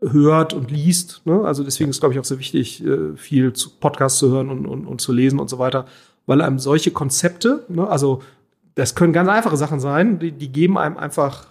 hört 0.00 0.52
und 0.52 0.70
liest. 0.70 1.22
Ne? 1.24 1.42
Also 1.44 1.64
deswegen 1.64 1.90
ist, 1.90 2.00
glaube 2.00 2.14
ich, 2.14 2.20
auch 2.20 2.24
sehr 2.24 2.38
wichtig, 2.38 2.84
äh, 2.84 3.16
viel 3.16 3.52
zu 3.52 3.70
Podcasts 3.70 4.18
zu 4.18 4.30
hören 4.30 4.50
und, 4.50 4.66
und, 4.66 4.86
und 4.86 5.00
zu 5.00 5.12
lesen 5.12 5.38
und 5.38 5.48
so 5.48 5.58
weiter, 5.58 5.86
weil 6.26 6.40
einem 6.40 6.58
solche 6.58 6.90
Konzepte, 6.90 7.64
ne, 7.68 7.88
also 7.88 8.22
das 8.74 8.94
können 8.94 9.12
ganz 9.12 9.28
einfache 9.28 9.56
Sachen 9.56 9.80
sein, 9.80 10.18
die, 10.18 10.30
die 10.30 10.52
geben 10.52 10.78
einem 10.78 10.96
einfach 10.96 11.46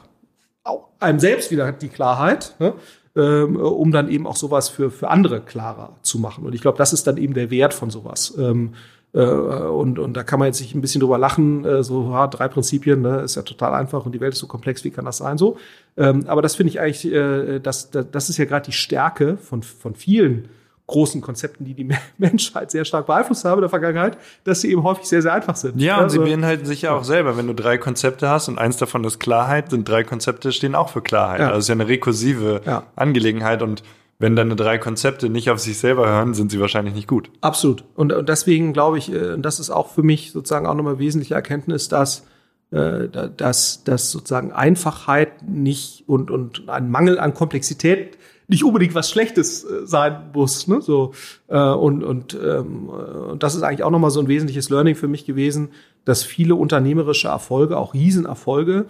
auch 0.64 0.88
einem 1.00 1.20
selbst 1.20 1.52
wieder 1.52 1.72
die 1.72 1.90
Klarheit. 1.90 2.56
Ne? 2.60 2.74
Ähm, 3.18 3.56
um 3.56 3.92
dann 3.92 4.10
eben 4.10 4.28
auch 4.28 4.36
sowas 4.36 4.70
für, 4.70 4.92
für 4.92 5.10
andere 5.10 5.42
klarer 5.42 5.98
zu 6.04 6.20
machen. 6.20 6.46
Und 6.46 6.54
ich 6.54 6.62
glaube, 6.62 6.78
das 6.78 6.94
ist 6.94 7.08
dann 7.08 7.18
eben 7.18 7.34
der 7.34 7.50
Wert 7.50 7.74
von 7.74 7.90
sowas. 7.90 8.36
Ähm, 8.38 8.74
äh, 9.14 9.22
und, 9.22 9.98
und 9.98 10.16
da 10.16 10.24
kann 10.24 10.40
man 10.40 10.48
jetzt 10.48 10.60
sich 10.60 10.76
ein 10.76 10.82
bisschen 10.82 11.02
drüber 11.02 11.18
lachen, 11.18 11.66
äh, 11.66 11.84
so 11.84 12.12
ja, 12.12 12.28
drei 12.28 12.48
Prinzipien, 12.48 13.02
ne, 13.02 13.22
ist 13.22 13.36
ja 13.36 13.42
total 13.42 13.74
einfach 13.74 14.06
und 14.06 14.14
die 14.14 14.22
Welt 14.22 14.34
ist 14.34 14.40
so 14.40 14.48
komplex, 14.48 14.84
wie 14.84 14.92
kann 14.92 15.06
das 15.06 15.18
sein 15.18 15.38
so? 15.38 15.58
Ähm, 15.98 16.26
aber 16.28 16.42
das 16.42 16.56
finde 16.56 16.70
ich 16.70 16.80
eigentlich, 16.80 17.12
äh, 17.12 17.60
das, 17.60 17.90
das, 17.90 18.06
das 18.12 18.30
ist 18.30 18.38
ja 18.38 18.46
gerade 18.46 18.66
die 18.66 18.74
Stärke 18.74 19.38
von, 19.38 19.64
von 19.64 19.96
vielen 19.96 20.50
großen 20.88 21.22
Konzepten, 21.22 21.66
die 21.66 21.74
die 21.74 21.90
Menschheit 22.18 22.72
sehr 22.72 22.86
stark 22.86 23.06
beeinflusst 23.06 23.46
haben 23.46 23.60
in 23.60 23.62
der 23.62 23.70
Vergangenheit, 23.70 24.18
dass 24.46 24.62
sie 24.62 24.72
eben 24.72 24.84
häufig 24.84 25.06
sehr, 25.06 25.22
sehr 25.22 25.34
einfach 25.34 25.56
sind. 25.56 25.80
Ja, 25.80 25.98
und 25.98 26.04
also, 26.04 26.24
sie 26.24 26.30
beinhalten 26.30 26.66
sich 26.66 26.82
ja 26.84 26.94
auch 26.94 27.04
selber. 27.04 27.38
Wenn 27.38 27.48
du 27.48 27.54
drei 27.54 27.78
Konzepte 27.78 28.30
hast 28.30 28.48
und 28.48 28.58
eins 28.58 28.78
davon 28.78 29.04
ist 29.04 29.20
Klarheit, 29.20 29.70
sind 29.70 29.88
drei 29.88 30.04
Konzepte 30.04 30.52
stehen 30.52 30.76
auch 30.76 30.90
für 30.90 31.02
Klarheit. 31.02 31.42
Ja. 31.42 31.48
Also 31.48 31.60
es 31.60 31.66
ist 31.66 31.70
ja 31.70 31.76
eine 31.76 31.88
rekursive 31.88 32.62
ja. 32.66 32.84
Angelegenheit 32.96 33.62
und 33.62 33.84
wenn 34.20 34.36
deine 34.36 34.56
drei 34.56 34.80
Konzepte 34.80 35.30
nicht 35.30 35.52
auf 35.52 35.60
sich 35.60 35.78
selber 35.78 36.08
hören, 36.08 36.34
sind 36.34 36.50
sie 36.50 36.60
wahrscheinlich 36.60 36.96
nicht 36.96 37.08
gut. 37.08 37.30
Absolut. 37.42 37.84
Und, 37.96 38.14
und 38.14 38.28
deswegen 38.28 38.74
glaube 38.74 38.98
ich, 38.98 39.14
äh, 39.14 39.38
das 39.38 39.60
ist 39.60 39.70
auch 39.70 39.90
für 39.90 40.02
mich 40.02 40.32
sozusagen 40.32 40.66
auch 40.66 40.74
nochmal 40.74 40.98
wesentliche 40.98 41.36
Erkenntnis, 41.36 41.88
dass 41.88 42.24
äh, 42.70 43.08
dass, 43.10 43.86
dass 43.86 44.12
sozusagen 44.12 44.52
Einfachheit 44.52 45.42
nicht 45.48 46.04
und, 46.08 46.30
und 46.30 46.68
ein 46.68 46.92
Mangel 46.92 47.18
an 47.18 47.34
Komplexität 47.34 48.18
nicht 48.48 48.64
unbedingt 48.64 48.96
was 48.96 49.10
Schlechtes 49.10 49.64
äh, 49.64 49.86
sein 49.86 50.32
muss. 50.34 50.68
Ne? 50.68 50.82
So, 50.82 51.14
äh, 51.48 51.60
und, 51.60 52.04
und, 52.04 52.38
ähm, 52.42 52.90
und 52.90 53.44
das 53.44 53.56
ist 53.56 53.64
eigentlich 53.64 53.84
auch 53.84 53.92
nochmal 53.92 54.12
so 54.12 54.20
ein 54.20 54.28
wesentliches 54.28 54.70
Learning 54.70 54.96
für 54.96 55.08
mich 55.08 55.26
gewesen, 55.26 55.70
dass 56.06 56.24
viele 56.24 56.56
unternehmerische 56.56 57.28
Erfolge, 57.28 57.78
auch 57.78 57.94
Riesenerfolge, 57.94 58.86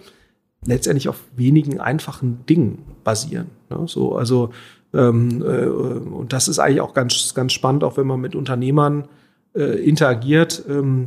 letztendlich 0.64 1.08
auf 1.08 1.20
wenigen 1.36 1.80
einfachen 1.80 2.46
Dingen 2.46 2.84
basieren. 3.04 3.48
Ne? 3.70 3.84
So, 3.86 4.16
also 4.16 4.50
ähm, 4.94 5.42
äh, 5.42 5.66
und 5.66 6.32
das 6.32 6.48
ist 6.48 6.58
eigentlich 6.58 6.80
auch 6.80 6.94
ganz, 6.94 7.34
ganz 7.34 7.52
spannend, 7.52 7.84
auch 7.84 7.96
wenn 7.96 8.06
man 8.06 8.20
mit 8.20 8.34
Unternehmern 8.34 9.08
äh, 9.54 9.82
interagiert. 9.84 10.64
Ähm, 10.68 11.06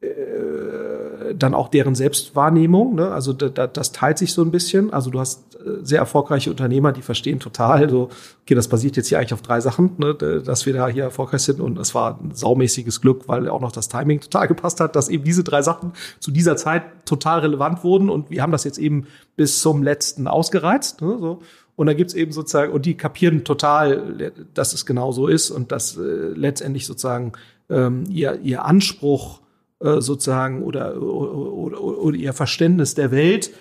äh, 0.00 1.34
dann 1.34 1.54
auch 1.54 1.68
deren 1.68 1.94
Selbstwahrnehmung. 1.94 2.94
Ne? 2.94 3.10
Also 3.10 3.32
da, 3.32 3.48
da, 3.48 3.66
das 3.66 3.92
teilt 3.92 4.18
sich 4.18 4.32
so 4.32 4.42
ein 4.42 4.50
bisschen. 4.50 4.92
Also 4.92 5.10
du 5.10 5.20
hast 5.20 5.51
äh, 5.51 5.51
sehr 5.82 5.98
erfolgreiche 5.98 6.50
Unternehmer, 6.50 6.92
die 6.92 7.02
verstehen 7.02 7.40
total 7.40 7.88
so, 7.88 8.10
okay, 8.42 8.54
das 8.54 8.68
basiert 8.68 8.96
jetzt 8.96 9.08
hier 9.08 9.18
eigentlich 9.18 9.34
auf 9.34 9.42
drei 9.42 9.60
Sachen, 9.60 9.92
ne? 9.98 10.14
dass 10.14 10.66
wir 10.66 10.72
da 10.72 10.88
hier 10.88 11.04
erfolgreich 11.04 11.42
sind. 11.42 11.60
Und 11.60 11.78
es 11.78 11.94
war 11.94 12.18
ein 12.20 12.34
saumäßiges 12.34 13.00
Glück, 13.00 13.28
weil 13.28 13.48
auch 13.48 13.60
noch 13.60 13.72
das 13.72 13.88
Timing 13.88 14.20
total 14.20 14.48
gepasst 14.48 14.80
hat, 14.80 14.96
dass 14.96 15.08
eben 15.08 15.24
diese 15.24 15.44
drei 15.44 15.62
Sachen 15.62 15.92
zu 16.20 16.30
dieser 16.30 16.56
Zeit 16.56 16.82
total 17.06 17.40
relevant 17.40 17.84
wurden. 17.84 18.10
Und 18.10 18.30
wir 18.30 18.42
haben 18.42 18.52
das 18.52 18.64
jetzt 18.64 18.78
eben 18.78 19.06
bis 19.36 19.60
zum 19.60 19.82
letzten 19.82 20.26
ausgereizt. 20.26 21.00
Ne? 21.02 21.16
So. 21.20 21.40
Und 21.76 21.86
da 21.86 21.94
gibt's 21.94 22.14
eben 22.14 22.32
sozusagen, 22.32 22.72
und 22.72 22.86
die 22.86 22.96
kapieren 22.96 23.44
total, 23.44 24.32
dass 24.54 24.72
es 24.72 24.86
genau 24.86 25.12
so 25.12 25.26
ist 25.26 25.50
und 25.50 25.72
dass 25.72 25.96
äh, 25.96 26.00
letztendlich 26.00 26.86
sozusagen 26.86 27.32
ähm, 27.70 28.04
ihr, 28.08 28.40
ihr 28.40 28.64
Anspruch 28.64 29.40
äh, 29.80 30.00
sozusagen 30.00 30.62
oder, 30.62 31.00
oder, 31.00 31.80
oder 31.80 32.16
ihr 32.16 32.32
Verständnis 32.32 32.94
der 32.94 33.10
Welt 33.10 33.48
äh, 33.48 33.52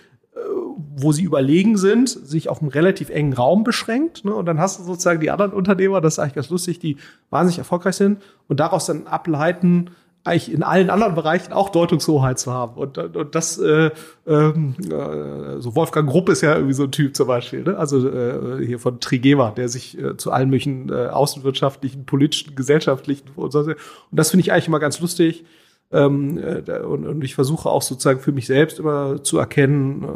wo 1.02 1.12
sie 1.12 1.24
überlegen 1.24 1.78
sind, 1.78 2.10
sich 2.10 2.50
auf 2.50 2.62
einen 2.62 2.72
relativ 2.72 3.10
engen 3.10 3.34
Raum 3.34 3.64
beschränkt. 3.64 4.26
Ne? 4.26 4.34
Und 4.34 4.46
dann 4.46 4.60
hast 4.60 4.80
du 4.80 4.84
sozusagen 4.84 5.20
die 5.20 5.32
anderen 5.32 5.54
Unternehmer, 5.54 6.02
das 6.02 6.16
ist 6.16 6.20
eigentlich 6.20 6.36
ganz 6.36 6.50
lustig, 6.50 6.80
die 6.80 6.98
wahnsinnig 7.30 7.60
erfolgreich 7.60 7.96
sind 7.96 8.22
und 8.48 8.60
daraus 8.60 8.86
dann 8.86 9.08
ableiten, 9.08 9.92
eigentlich 10.24 10.54
in 10.54 10.62
allen 10.62 10.90
anderen 10.90 11.16
Bereichen 11.16 11.52
auch 11.52 11.70
Deutungshoheit 11.70 12.38
zu 12.38 12.54
haben. 12.54 12.76
Und, 12.76 12.98
und 12.98 13.34
das, 13.34 13.58
äh, 13.58 13.90
ähm, 14.28 14.76
äh, 14.80 15.60
so 15.60 15.76
Wolfgang 15.76 16.08
Grupp 16.08 16.30
ist 16.30 16.42
ja 16.42 16.54
irgendwie 16.54 16.74
so 16.74 16.84
ein 16.84 16.92
Typ 16.92 17.16
zum 17.16 17.28
Beispiel, 17.28 17.64
ne? 17.64 17.78
also 17.78 18.08
äh, 18.08 18.64
hier 18.66 18.78
von 18.78 19.00
Trigema, 19.00 19.52
der 19.52 19.68
sich 19.68 19.98
äh, 19.98 20.18
zu 20.18 20.32
allen 20.32 20.50
möglichen 20.50 20.90
äh, 20.90 21.08
außenwirtschaftlichen, 21.08 22.06
politischen, 22.06 22.56
gesellschaftlichen 22.56 23.30
und 23.36 23.52
so. 23.52 23.62
Und 23.62 23.76
das 24.12 24.30
finde 24.30 24.42
ich 24.42 24.52
eigentlich 24.52 24.68
immer 24.68 24.80
ganz 24.80 25.00
lustig 25.00 25.44
ähm, 25.92 26.38
äh, 26.38 26.80
und, 26.80 27.06
und 27.06 27.24
ich 27.24 27.36
versuche 27.36 27.70
auch 27.70 27.82
sozusagen 27.82 28.20
für 28.20 28.32
mich 28.32 28.48
selbst 28.48 28.80
immer 28.80 29.24
zu 29.24 29.38
erkennen, 29.38 30.04
äh, 30.04 30.08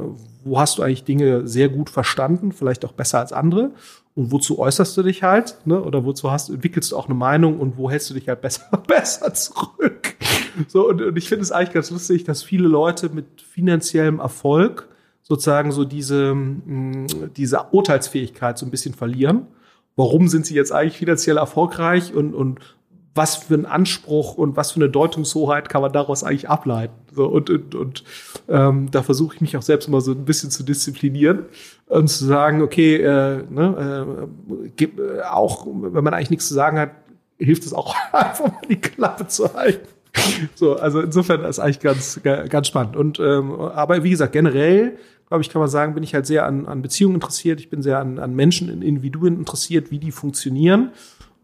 wo 0.45 0.59
hast 0.59 0.77
du 0.77 0.83
eigentlich 0.83 1.03
Dinge 1.03 1.47
sehr 1.47 1.69
gut 1.69 1.89
verstanden, 1.89 2.51
vielleicht 2.51 2.85
auch 2.85 2.93
besser 2.93 3.19
als 3.19 3.33
andere 3.33 3.71
und 4.15 4.31
wozu 4.31 4.59
äußerst 4.59 4.95
du 4.95 5.03
dich 5.03 5.23
halt, 5.23 5.57
ne? 5.65 5.81
Oder 5.81 6.05
wozu 6.05 6.31
hast 6.31 6.49
entwickelst 6.49 6.91
du 6.91 6.97
auch 6.97 7.07
eine 7.07 7.15
Meinung 7.15 7.59
und 7.59 7.77
wo 7.77 7.91
hältst 7.91 8.09
du 8.09 8.13
dich 8.13 8.29
halt 8.29 8.41
besser 8.41 8.65
besser 8.87 9.33
zurück? 9.33 10.15
So 10.67 10.87
und, 10.87 11.01
und 11.01 11.17
ich 11.17 11.27
finde 11.27 11.43
es 11.43 11.51
eigentlich 11.51 11.73
ganz 11.73 11.91
lustig, 11.91 12.23
dass 12.23 12.41
viele 12.41 12.69
Leute 12.69 13.09
mit 13.09 13.41
finanziellem 13.41 14.19
Erfolg 14.19 14.87
sozusagen 15.21 15.71
so 15.73 15.83
diese 15.83 16.33
mh, 16.33 17.07
diese 17.35 17.65
Urteilsfähigkeit 17.71 18.57
so 18.57 18.65
ein 18.65 18.71
bisschen 18.71 18.93
verlieren. 18.93 19.47
Warum 19.97 20.29
sind 20.29 20.45
sie 20.45 20.55
jetzt 20.55 20.71
eigentlich 20.71 20.97
finanziell 20.97 21.37
erfolgreich 21.37 22.13
und 22.13 22.33
und 22.33 22.59
was 23.15 23.37
für 23.37 23.55
ein 23.55 23.65
Anspruch 23.65 24.35
und 24.35 24.57
was 24.57 24.73
für 24.73 24.81
eine 24.81 24.89
Deutungshoheit 24.89 25.69
kann 25.69 25.81
man 25.81 25.93
daraus 25.93 26.23
eigentlich 26.23 26.49
ableiten. 26.49 26.93
So, 27.13 27.25
und 27.25 27.49
und, 27.49 27.73
und 27.73 28.03
ähm, 28.49 28.91
da 28.91 29.03
versuche 29.03 29.35
ich 29.35 29.41
mich 29.41 29.55
auch 29.55 29.61
selbst 29.61 29.87
immer 29.87 30.01
so 30.01 30.11
ein 30.11 30.25
bisschen 30.25 30.51
zu 30.51 30.63
disziplinieren 30.63 31.45
und 31.87 32.09
zu 32.09 32.25
sagen, 32.25 32.61
okay, 32.61 32.97
äh, 32.97 33.43
ne, 33.49 34.05
äh, 34.05 34.67
gib, 34.75 34.99
äh, 34.99 35.21
auch 35.21 35.65
wenn 35.65 36.03
man 36.03 36.13
eigentlich 36.13 36.29
nichts 36.29 36.49
zu 36.49 36.53
sagen 36.53 36.77
hat, 36.77 36.91
hilft 37.39 37.65
es 37.65 37.73
auch 37.73 37.95
einfach 38.11 38.47
mal 38.47 38.61
die 38.69 38.81
Klappe 38.81 39.27
zu 39.27 39.53
halten. 39.53 39.87
So, 40.55 40.75
also 40.75 40.99
insofern 40.99 41.43
ist 41.45 41.59
eigentlich 41.59 41.79
ganz 41.79 42.19
ganz 42.23 42.67
spannend. 42.67 42.97
Und 42.97 43.19
ähm, 43.19 43.53
aber 43.53 44.03
wie 44.03 44.09
gesagt, 44.09 44.33
generell 44.33 44.97
glaube 45.27 45.41
ich, 45.41 45.49
kann 45.49 45.59
man 45.59 45.69
sagen, 45.69 45.93
bin 45.93 46.03
ich 46.03 46.13
halt 46.13 46.25
sehr 46.25 46.45
an, 46.45 46.67
an 46.67 46.81
Beziehungen 46.81 47.15
interessiert. 47.15 47.59
Ich 47.59 47.69
bin 47.69 47.81
sehr 47.81 47.99
an, 47.99 48.19
an 48.19 48.35
Menschen, 48.35 48.69
in 48.69 48.81
Individuen 48.81 49.37
interessiert, 49.37 49.89
wie 49.89 49.99
die 49.99 50.11
funktionieren 50.11 50.91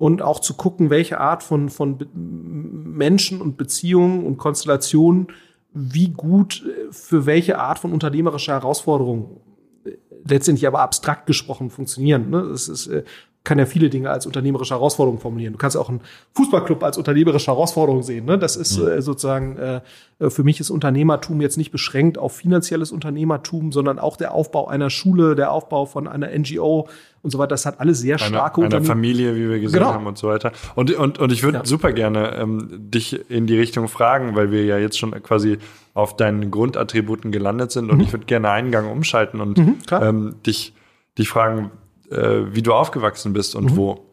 und 0.02 0.24
auch 0.24 0.40
zu 0.40 0.56
gucken, 0.56 0.90
welche 0.90 1.20
Art 1.20 1.44
von, 1.44 1.70
von 1.70 2.00
Menschen 2.16 3.40
und 3.40 3.56
Beziehungen 3.56 4.26
und 4.26 4.38
Konstellationen 4.38 5.28
wie 5.74 6.10
gut 6.10 6.66
äh, 6.66 6.92
für 6.92 7.28
welche 7.28 7.60
Art 7.60 7.78
von 7.78 7.94
unternehmerischer 7.94 8.54
Herausforderung 8.54 9.42
äh, 9.86 9.92
letztendlich 10.26 10.66
aber 10.66 10.80
abstrakt 10.80 11.28
gesprochen 11.28 11.70
funktionieren. 11.70 12.32
Ne? 12.32 12.40
Ist, 12.52 12.88
äh, 12.88 13.04
kann 13.44 13.58
ja 13.58 13.66
viele 13.66 13.90
Dinge 13.90 14.12
als 14.12 14.28
unternehmerische 14.28 14.76
Herausforderung 14.76 15.20
formulieren. 15.20 15.54
Du 15.54 15.58
kannst 15.58 15.76
auch 15.76 15.90
einen 15.90 16.02
Fußballclub 16.36 16.84
als 16.84 17.00
unternehmerische 17.00 17.48
Herausforderung 17.48 18.04
sehen. 18.04 18.26
Ne? 18.26 18.38
Das 18.38 18.56
ist 18.56 18.78
äh, 18.78 19.02
sozusagen, 19.02 19.58
äh, 19.58 19.82
für 20.30 20.44
mich 20.44 20.60
ist 20.60 20.70
Unternehmertum 20.70 21.42
jetzt 21.42 21.58
nicht 21.58 21.72
beschränkt 21.72 22.20
auf 22.20 22.36
finanzielles 22.36 22.92
Unternehmertum, 22.92 23.72
sondern 23.72 23.98
auch 23.98 24.16
der 24.16 24.36
Aufbau 24.36 24.68
einer 24.68 24.92
Schule, 24.92 25.34
der 25.34 25.52
Aufbau 25.52 25.88
von 25.88 26.08
einer 26.08 26.28
NGO 26.28 26.88
und 27.24 27.32
so 27.32 27.40
weiter. 27.40 27.50
Das 27.50 27.66
hat 27.66 27.80
alles 27.80 28.00
sehr 28.00 28.20
starke 28.20 28.62
eine, 28.62 28.76
einer 28.76 28.86
Familie, 28.86 29.36
wie 29.36 29.50
wir 29.50 29.60
gesehen 29.60 29.80
genau. 29.80 29.94
haben 29.94 30.06
und 30.06 30.20
so 30.20 30.28
weiter. 30.28 30.52
Und, 30.76 30.92
und, 30.92 31.18
und 31.18 31.32
ich 31.32 31.42
würde 31.42 31.60
ja. 31.60 31.66
super 31.66 31.94
gerne 31.94 32.36
ähm, 32.36 32.68
dich 32.92 33.28
in 33.32 33.48
die 33.48 33.58
Richtung 33.58 33.88
fragen, 33.88 34.36
weil 34.36 34.52
wir 34.52 34.66
ja 34.66 34.78
jetzt 34.78 35.00
schon 35.00 35.12
quasi 35.24 35.58
auf 35.96 36.16
deinen 36.16 36.52
Grundattributen 36.52 37.32
gelandet 37.32 37.72
sind 37.72 37.90
und 37.90 37.98
mhm. 37.98 38.04
ich 38.04 38.14
würde 38.14 38.26
gerne 38.26 38.52
einen 38.52 38.72
Gang 38.72 38.90
umschalten 38.90 39.42
und 39.42 39.58
mhm, 39.58 39.78
ähm, 39.90 40.36
dich, 40.46 40.74
dich 41.18 41.28
fragen, 41.28 41.72
äh, 42.12 42.54
wie 42.54 42.62
du 42.62 42.74
aufgewachsen 42.74 43.34
bist 43.34 43.56
und 43.56 43.72
mhm. 43.72 43.76
wo. 43.76 44.06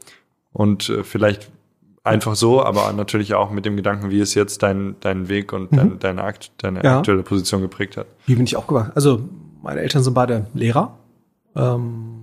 Und 0.52 0.88
äh, 0.88 1.04
vielleicht 1.04 1.50
einfach 2.04 2.34
so, 2.34 2.62
aber 2.62 2.92
natürlich 2.92 3.34
auch 3.34 3.50
mit 3.50 3.64
dem 3.64 3.76
Gedanken, 3.76 4.10
wie 4.10 4.20
es 4.20 4.34
jetzt 4.34 4.62
dein, 4.62 4.96
dein 5.00 5.28
Weg 5.28 5.52
und 5.52 5.76
dein, 5.76 5.90
mhm. 5.90 5.98
deine, 5.98 6.24
Akt, 6.24 6.52
deine 6.58 6.82
ja. 6.82 6.98
aktuelle 6.98 7.22
Position 7.22 7.60
geprägt 7.60 7.96
hat. 7.96 8.06
Wie 8.26 8.34
bin 8.34 8.44
ich 8.44 8.56
aufgewachsen? 8.56 8.92
Also 8.94 9.20
meine 9.62 9.80
Eltern 9.80 10.02
sind 10.02 10.14
beide 10.14 10.46
Lehrer. 10.54 10.96
Ähm, 11.54 12.14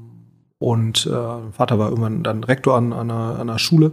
und 0.58 1.06
äh, 1.06 1.52
Vater 1.52 1.78
war 1.78 1.90
irgendwann 1.90 2.24
dann 2.24 2.44
Rektor 2.44 2.76
an, 2.76 2.94
an, 2.94 3.12
einer, 3.12 3.36
an 3.36 3.42
einer 3.42 3.60
Schule 3.60 3.92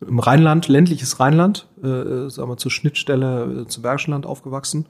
im 0.00 0.18
Rheinland, 0.18 0.68
ländliches 0.68 1.20
Rheinland, 1.20 1.66
äh, 1.82 2.28
sagen 2.28 2.48
wir 2.48 2.56
zur 2.56 2.70
Schnittstelle 2.70 3.62
äh, 3.62 3.66
zum 3.66 3.82
Bergischen 3.82 4.12
Land 4.12 4.26
aufgewachsen. 4.26 4.86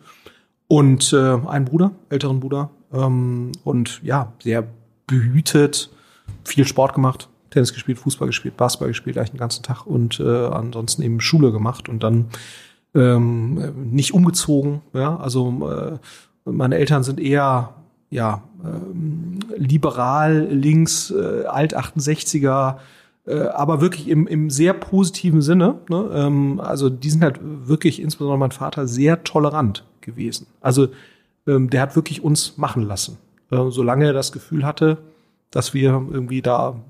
Und 0.66 1.12
äh, 1.12 1.38
einen 1.46 1.66
Bruder, 1.66 1.92
älteren 2.08 2.40
Bruder. 2.40 2.70
Ähm, 2.92 3.52
und 3.64 4.02
ja, 4.02 4.32
sehr 4.42 4.66
behütet, 5.06 5.90
viel 6.44 6.66
Sport 6.66 6.94
gemacht, 6.94 7.28
Tennis 7.50 7.72
gespielt, 7.72 7.98
Fußball 7.98 8.26
gespielt, 8.26 8.56
Basketball 8.56 8.88
gespielt, 8.88 9.16
eigentlich 9.16 9.30
den 9.30 9.38
ganzen 9.38 9.62
Tag 9.62 9.86
und 9.86 10.20
äh, 10.20 10.46
ansonsten 10.46 11.02
eben 11.02 11.20
Schule 11.20 11.52
gemacht 11.52 11.88
und 11.88 12.02
dann 12.02 12.26
ähm, 12.94 13.90
nicht 13.90 14.14
umgezogen. 14.14 14.82
Ja, 14.92 15.16
also 15.16 15.70
äh, 15.70 16.50
meine 16.50 16.76
Eltern 16.76 17.02
sind 17.02 17.20
eher 17.20 17.74
ja 18.10 18.42
ähm, 18.64 19.40
liberal, 19.56 20.46
links, 20.50 21.10
äh, 21.10 21.44
alt 21.46 21.76
68er, 21.76 22.76
äh, 23.26 23.40
aber 23.40 23.80
wirklich 23.80 24.08
im, 24.08 24.26
im 24.26 24.50
sehr 24.50 24.72
positiven 24.74 25.42
Sinne. 25.42 25.76
Ne? 25.88 26.10
Ähm, 26.12 26.60
also 26.60 26.88
die 26.90 27.10
sind 27.10 27.22
halt 27.22 27.40
wirklich, 27.42 28.00
insbesondere 28.00 28.38
mein 28.38 28.52
Vater, 28.52 28.86
sehr 28.86 29.24
tolerant 29.24 29.84
gewesen. 30.00 30.46
Also 30.60 30.88
ähm, 31.46 31.70
der 31.70 31.82
hat 31.82 31.96
wirklich 31.96 32.22
uns 32.22 32.56
machen 32.56 32.82
lassen, 32.82 33.18
äh, 33.50 33.70
solange 33.70 34.06
er 34.06 34.12
das 34.12 34.32
Gefühl 34.32 34.64
hatte, 34.64 34.98
dass 35.54 35.72
wir 35.72 35.90
irgendwie 36.10 36.42
da 36.42 36.82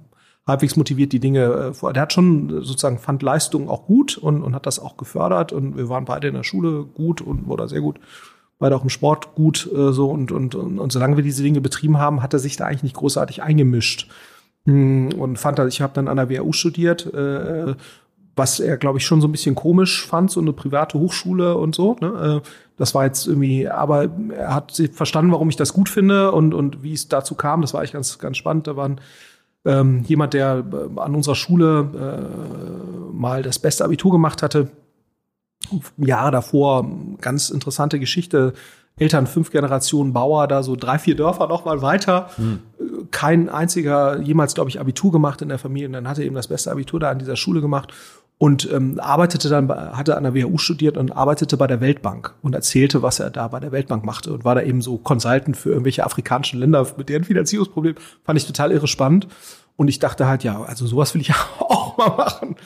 halbwegs 0.47 0.77
motiviert 0.77 1.13
die 1.13 1.21
Dinge 1.21 1.45
äh, 1.45 1.75
vor. 1.75 1.93
Der 1.93 2.03
hat 2.03 2.13
schon 2.13 2.49
sozusagen 2.49 2.99
fand 2.99 3.23
Leistungen 3.23 3.69
auch 3.69 3.87
gut 3.87 4.17
und, 4.19 4.43
und 4.43 4.55
hat 4.55 4.67
das 4.67 4.79
auch 4.79 4.97
gefördert 4.97 5.53
und 5.53 5.77
wir 5.77 5.89
waren 5.89 6.05
beide 6.05 6.29
in 6.29 6.35
der 6.35 6.45
Schule 6.45 6.85
gut 6.85 7.21
und 7.21 7.49
oder 7.49 7.69
sehr 7.69 7.81
gut, 7.81 7.99
beide 8.59 8.77
auch 8.77 8.83
im 8.83 8.91
Sport 8.91 9.35
gut 9.35 9.69
äh, 9.75 9.93
so 9.93 10.11
und, 10.11 10.33
und 10.33 10.55
und 10.55 10.79
und 10.79 10.93
solange 10.93 11.17
wir 11.17 11.25
diese 11.25 11.43
Dinge 11.43 11.61
betrieben 11.61 11.99
haben, 11.99 12.23
hat 12.23 12.33
er 12.33 12.39
sich 12.39 12.57
da 12.57 12.67
eigentlich 12.67 12.83
nicht 12.83 12.97
großartig 12.97 13.43
eingemischt. 13.43 14.11
Hm, 14.67 15.13
und 15.19 15.39
fand, 15.39 15.59
ich 15.59 15.83
habe 15.83 15.93
dann 15.95 16.09
an 16.09 16.17
der 16.17 16.31
WHU 16.31 16.53
studiert, 16.53 17.07
äh, 17.13 17.75
was 18.37 18.61
er, 18.61 18.77
glaube 18.77 18.99
ich, 18.99 19.07
schon 19.07 19.21
so 19.21 19.29
ein 19.29 19.33
bisschen 19.33 19.55
komisch 19.55 20.07
fand, 20.07 20.31
so 20.31 20.41
eine 20.41 20.53
private 20.53 20.99
Hochschule 20.99 21.57
und 21.57 21.75
so. 21.75 21.97
Ne? 22.01 22.43
Äh, 22.43 22.49
das 22.77 22.95
war 22.95 23.05
jetzt 23.05 23.27
irgendwie, 23.27 23.69
aber 23.69 24.09
er 24.37 24.55
hat 24.55 24.83
verstanden, 24.93 25.31
warum 25.33 25.49
ich 25.49 25.57
das 25.57 25.73
gut 25.73 25.89
finde 25.89 26.33
und, 26.33 26.55
und 26.55 26.83
wie 26.83 26.93
es 26.93 27.09
dazu 27.09 27.35
kam. 27.37 27.61
Das 27.61 27.73
war 27.73 27.81
eigentlich 27.81 27.93
ganz, 27.93 28.19
ganz 28.19 28.37
spannend. 28.37 28.67
Da 28.67 28.77
waren 28.77 29.01
ähm, 29.65 30.03
jemand, 30.07 30.35
der 30.35 30.65
äh, 30.73 31.01
an 31.01 31.15
unserer 31.15 31.37
Schule 31.37 31.89
äh, 31.95 33.15
mal 33.15 33.43
das 33.43 33.59
beste 33.59 33.85
Abitur 33.85 34.11
gemacht 34.11 34.43
hatte. 34.43 34.69
Jahre 35.97 36.31
davor, 36.31 36.87
ganz 37.21 37.51
interessante 37.51 37.99
Geschichte. 37.99 38.53
Eltern 38.97 39.27
fünf 39.27 39.51
Generationen 39.51 40.13
Bauer, 40.13 40.47
da 40.47 40.63
so 40.63 40.77
drei, 40.77 40.99
vier 40.99 41.17
Dörfer 41.17 41.49
noch 41.49 41.65
mal 41.65 41.83
weiter. 41.83 42.31
Hm. 42.37 42.61
Kein 43.11 43.49
einziger 43.49 44.21
jemals, 44.21 44.55
glaube 44.55 44.71
ich, 44.71 44.79
Abitur 44.79 45.11
gemacht 45.11 45.43
in 45.43 45.49
der 45.49 45.59
Familie. 45.59 45.89
Und 45.89 45.95
dann 45.95 46.09
hat 46.09 46.19
er 46.19 46.25
eben 46.25 46.37
das 46.37 46.49
beste 46.49 46.71
Abitur 46.71 47.01
da 47.01 47.11
an 47.11 47.19
dieser 47.19 47.37
Schule 47.37 47.61
gemacht 47.61 47.93
und 48.39 48.71
ähm, 48.73 48.99
arbeitete 49.01 49.49
dann, 49.49 49.69
hatte 49.69 50.17
an 50.17 50.25
der 50.25 50.35
WHU 50.35 50.59
studiert 50.59 50.97
und 50.97 51.13
arbeitete 51.13 51.57
bei 51.57 51.67
der 51.67 51.81
Weltbank 51.81 52.35
und 52.43 52.55
erzählte, 52.55 53.03
was 53.03 53.21
er 53.21 53.31
da 53.31 53.49
bei 53.49 53.61
der 53.61 53.73
Weltbank 53.73 54.05
machte 54.05 54.33
und 54.33 54.45
war 54.45 54.55
da 54.55 54.63
eben 54.63 54.83
so 54.83 54.99
Consultant 54.99 55.57
für 55.57 55.71
irgendwelche 55.71 56.05
afrikanischen 56.05 56.59
Länder 56.59 56.87
mit 56.97 57.09
deren 57.09 57.25
Finanzierungsproblemen. 57.25 58.01
Fand 58.25 58.39
ich 58.39 58.47
total 58.47 58.73
irre 58.73 58.89
spannend. 58.89 59.29
Und 59.77 59.89
ich 59.89 59.99
dachte 59.99 60.27
halt, 60.27 60.45
ja, 60.45 60.63
also 60.63 60.87
sowas 60.87 61.15
will 61.15 61.21
ich 61.21 61.33
auch 61.59 61.97
mal 61.97 62.11
machen 62.11 62.57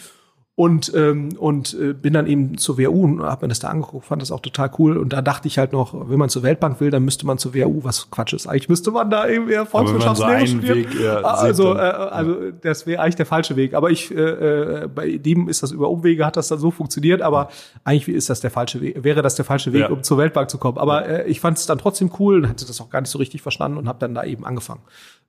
und 0.59 0.93
ähm, 0.93 1.37
und 1.39 1.73
äh, 1.75 1.93
bin 1.93 2.15
dann 2.15 2.27
eben 2.27 2.59
zur 2.59 2.79
WU 2.79 3.05
und 3.05 3.23
habe 3.23 3.45
mir 3.45 3.49
das 3.49 3.61
da 3.61 3.69
angeguckt, 3.69 4.07
fand 4.07 4.21
das 4.21 4.33
auch 4.33 4.41
total 4.41 4.69
cool 4.77 4.97
und 4.97 5.13
da 5.13 5.23
dachte 5.23 5.47
ich 5.47 5.57
halt 5.57 5.73
noch, 5.73 5.95
wenn 6.11 6.19
man 6.19 6.31
zur 6.31 6.43
Weltbank 6.43 6.81
will, 6.81 6.91
dann 6.91 7.05
müsste 7.05 7.27
man 7.27 7.39
zur 7.39 7.55
WU, 7.55 7.85
was 7.85 8.11
Quatsch 8.11 8.33
ist. 8.33 8.49
Eigentlich 8.49 8.69
müsste 8.69 8.91
man 8.91 9.09
da 9.09 9.29
eben 9.29 9.49
eher 9.49 9.67
Volkswirtschaftslehre 9.67 10.41
so 10.41 10.47
studieren. 10.47 10.77
Weg, 10.77 11.01
ja, 11.01 11.21
also 11.21 11.77
äh, 11.77 11.79
also 11.79 12.51
das 12.61 12.89
wäre 12.89 13.01
eigentlich 13.01 13.15
der 13.15 13.27
falsche 13.27 13.55
Weg, 13.55 13.73
aber 13.73 13.91
ich 13.91 14.11
äh, 14.11 14.17
äh, 14.17 14.89
bei 14.93 15.19
dem 15.19 15.49
ist 15.49 15.63
das 15.63 15.71
über 15.71 15.89
Umwege 15.91 16.27
hat 16.27 16.37
das 16.37 16.49
dann 16.49 16.59
so 16.59 16.73
funktioniert, 16.73 17.23
aber 17.23 17.51
eigentlich 17.85 18.09
ist 18.09 18.29
das 18.29 18.41
der 18.41 18.51
falsche 18.51 18.81
Weg, 18.81 19.05
wäre 19.05 19.23
das 19.23 19.37
der 19.37 19.45
falsche 19.45 19.73
Weg, 19.73 19.83
ja. 19.83 19.91
um 19.91 20.03
zur 20.03 20.19
Weltbank 20.19 20.51
zu 20.51 20.59
kommen, 20.59 20.79
aber 20.79 21.07
äh, 21.07 21.29
ich 21.29 21.39
fand 21.39 21.57
es 21.57 21.67
dann 21.67 21.79
trotzdem 21.79 22.11
cool 22.19 22.39
und 22.39 22.49
hatte 22.49 22.67
das 22.67 22.81
auch 22.81 22.91
gar 22.91 23.01
nicht 23.01 23.11
so 23.11 23.19
richtig 23.19 23.43
verstanden 23.43 23.79
und 23.79 23.87
habe 23.87 24.01
dann 24.01 24.13
da 24.13 24.25
eben 24.25 24.45
angefangen. 24.45 24.81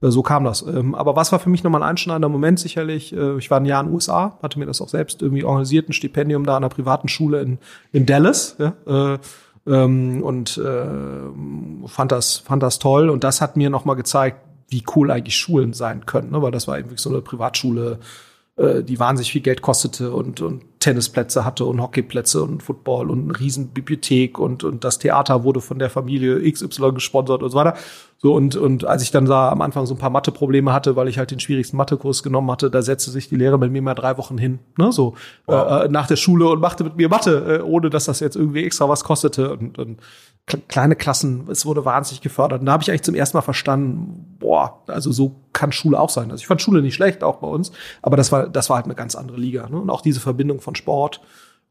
Äh, 0.02 0.12
so 0.12 0.22
kam 0.24 0.44
das. 0.44 0.62
Ähm, 0.62 0.96
aber 0.96 1.16
was 1.16 1.32
war 1.32 1.40
für 1.40 1.50
mich 1.50 1.64
nochmal 1.64 1.84
ein 1.84 1.90
einschneidender 1.90 2.30
Moment 2.30 2.60
sicherlich? 2.60 3.14
Äh, 3.14 3.38
ich 3.38 3.52
war 3.52 3.60
ein 3.60 3.66
Jahr 3.66 3.82
in 3.82 3.88
den 3.88 3.96
USA, 3.96 4.38
hatte 4.42 4.60
mir 4.60 4.66
das 4.66 4.82
auch 4.82 4.90
selbst 4.90 5.22
irgendwie 5.22 5.44
organisiert, 5.44 5.90
ein 5.90 5.94
Stipendium 5.94 6.46
da 6.46 6.58
an 6.58 6.64
einer 6.64 6.70
privaten 6.70 7.08
Schule 7.08 7.42
in, 7.42 7.60
in 7.92 8.06
Dallas. 8.06 8.56
Ja, 8.60 8.74
äh, 9.16 9.20
ähm, 9.68 10.24
und 10.24 10.60
fand 11.86 12.12
das 12.12 12.38
fand 12.38 12.64
das 12.64 12.80
toll 12.80 13.10
und 13.10 13.24
das 13.24 13.42
hat 13.42 13.58
mir 13.58 13.70
nochmal 13.70 13.98
gezeigt, 13.98 14.40
wie 14.70 14.84
cool 14.96 15.12
eigentlich 15.12 15.36
Schulen 15.36 15.74
sein 15.74 16.06
können, 16.06 16.32
ne? 16.32 16.42
weil 16.42 16.52
das 16.52 16.68
war 16.68 16.78
irgendwie 16.78 16.98
so 16.98 17.10
eine 17.10 17.22
Privatschule, 17.22 18.00
die 18.58 19.00
wahnsinnig 19.00 19.32
viel 19.32 19.42
Geld 19.42 19.62
kostete 19.62 20.12
und, 20.12 20.42
und 20.42 20.64
Tennisplätze 20.80 21.44
hatte 21.44 21.66
und 21.66 21.82
Hockeyplätze 21.82 22.42
und 22.42 22.64
Football 22.64 23.12
und 23.12 23.24
eine 23.24 23.40
riesen 23.40 23.70
Bibliothek 23.70 24.40
und, 24.40 24.64
und 24.64 24.84
das 24.84 24.98
Theater 24.98 25.44
wurde 25.44 25.60
von 25.60 25.78
der 25.78 25.90
Familie 25.90 26.50
XY 26.50 26.94
gesponsert 26.94 27.44
und 27.44 27.50
so 27.50 27.58
weiter. 27.58 27.76
So, 28.22 28.34
und, 28.34 28.58
und 28.58 28.86
als 28.86 29.02
ich 29.02 29.12
dann 29.12 29.26
da 29.26 29.50
am 29.50 29.62
Anfang 29.62 29.86
so 29.86 29.94
ein 29.94 29.98
paar 29.98 30.10
Mathe-Probleme 30.10 30.74
hatte, 30.74 30.98
weil 30.98 31.08
ich 31.08 31.18
halt 31.18 31.32
den 31.32 31.40
schwierigsten 31.40 31.78
Mathekurs 31.78 32.22
genommen 32.22 32.52
hatte, 32.52 32.70
da 32.70 32.82
setzte 32.82 33.12
sich 33.12 33.30
die 33.30 33.38
Lehrerin 33.38 33.62
mit 33.62 33.72
mir 33.72 33.82
mal 33.82 33.94
drei 33.94 34.18
Wochen 34.18 34.38
hin, 34.38 34.60
ne, 34.78 34.92
so, 34.92 35.16
wow. 35.46 35.84
äh, 35.84 35.88
nach 35.88 36.08
der 36.08 36.18
Schule 36.18 36.50
und 36.50 36.60
machte 36.60 36.84
mit 36.84 36.98
mir 36.98 37.08
Mathe, 37.08 37.60
äh, 37.60 37.62
ohne 37.62 37.90
dass 37.90 38.06
das 38.06 38.20
jetzt 38.20 38.36
irgendwie 38.36 38.64
extra 38.66 38.90
was 38.90 39.06
kostete 39.06 39.54
und, 39.54 39.80
und 39.80 40.00
kleine 40.68 40.96
Klassen, 40.96 41.48
es 41.50 41.66
wurde 41.66 41.86
wahnsinnig 41.86 42.22
gefördert. 42.22 42.62
Und 42.62 42.66
da 42.66 42.72
habe 42.72 42.84
ich 42.84 42.90
eigentlich 42.90 43.04
zum 43.04 43.16
ersten 43.16 43.38
Mal 43.38 43.42
verstanden, 43.42 44.38
boah, 44.40 44.82
also 44.88 45.12
so 45.12 45.36
kann 45.54 45.72
Schule 45.72 46.00
auch 46.00 46.10
sein. 46.10 46.32
Also 46.32 46.42
ich 46.42 46.48
fand 46.48 46.62
Schule 46.62 46.82
nicht 46.82 46.96
schlecht, 46.96 47.24
auch 47.24 47.38
bei 47.38 47.48
uns, 47.48 47.72
aber 48.02 48.18
das 48.18 48.32
war, 48.32 48.48
das 48.48 48.70
war 48.70 48.78
halt 48.78 48.86
eine 48.86 48.96
ganz 48.96 49.16
andere 49.16 49.38
Liga. 49.38 49.70
Ne? 49.70 49.78
Und 49.78 49.90
auch 49.90 50.02
diese 50.02 50.20
Verbindung 50.20 50.60
von 50.60 50.76
Sport 50.76 51.22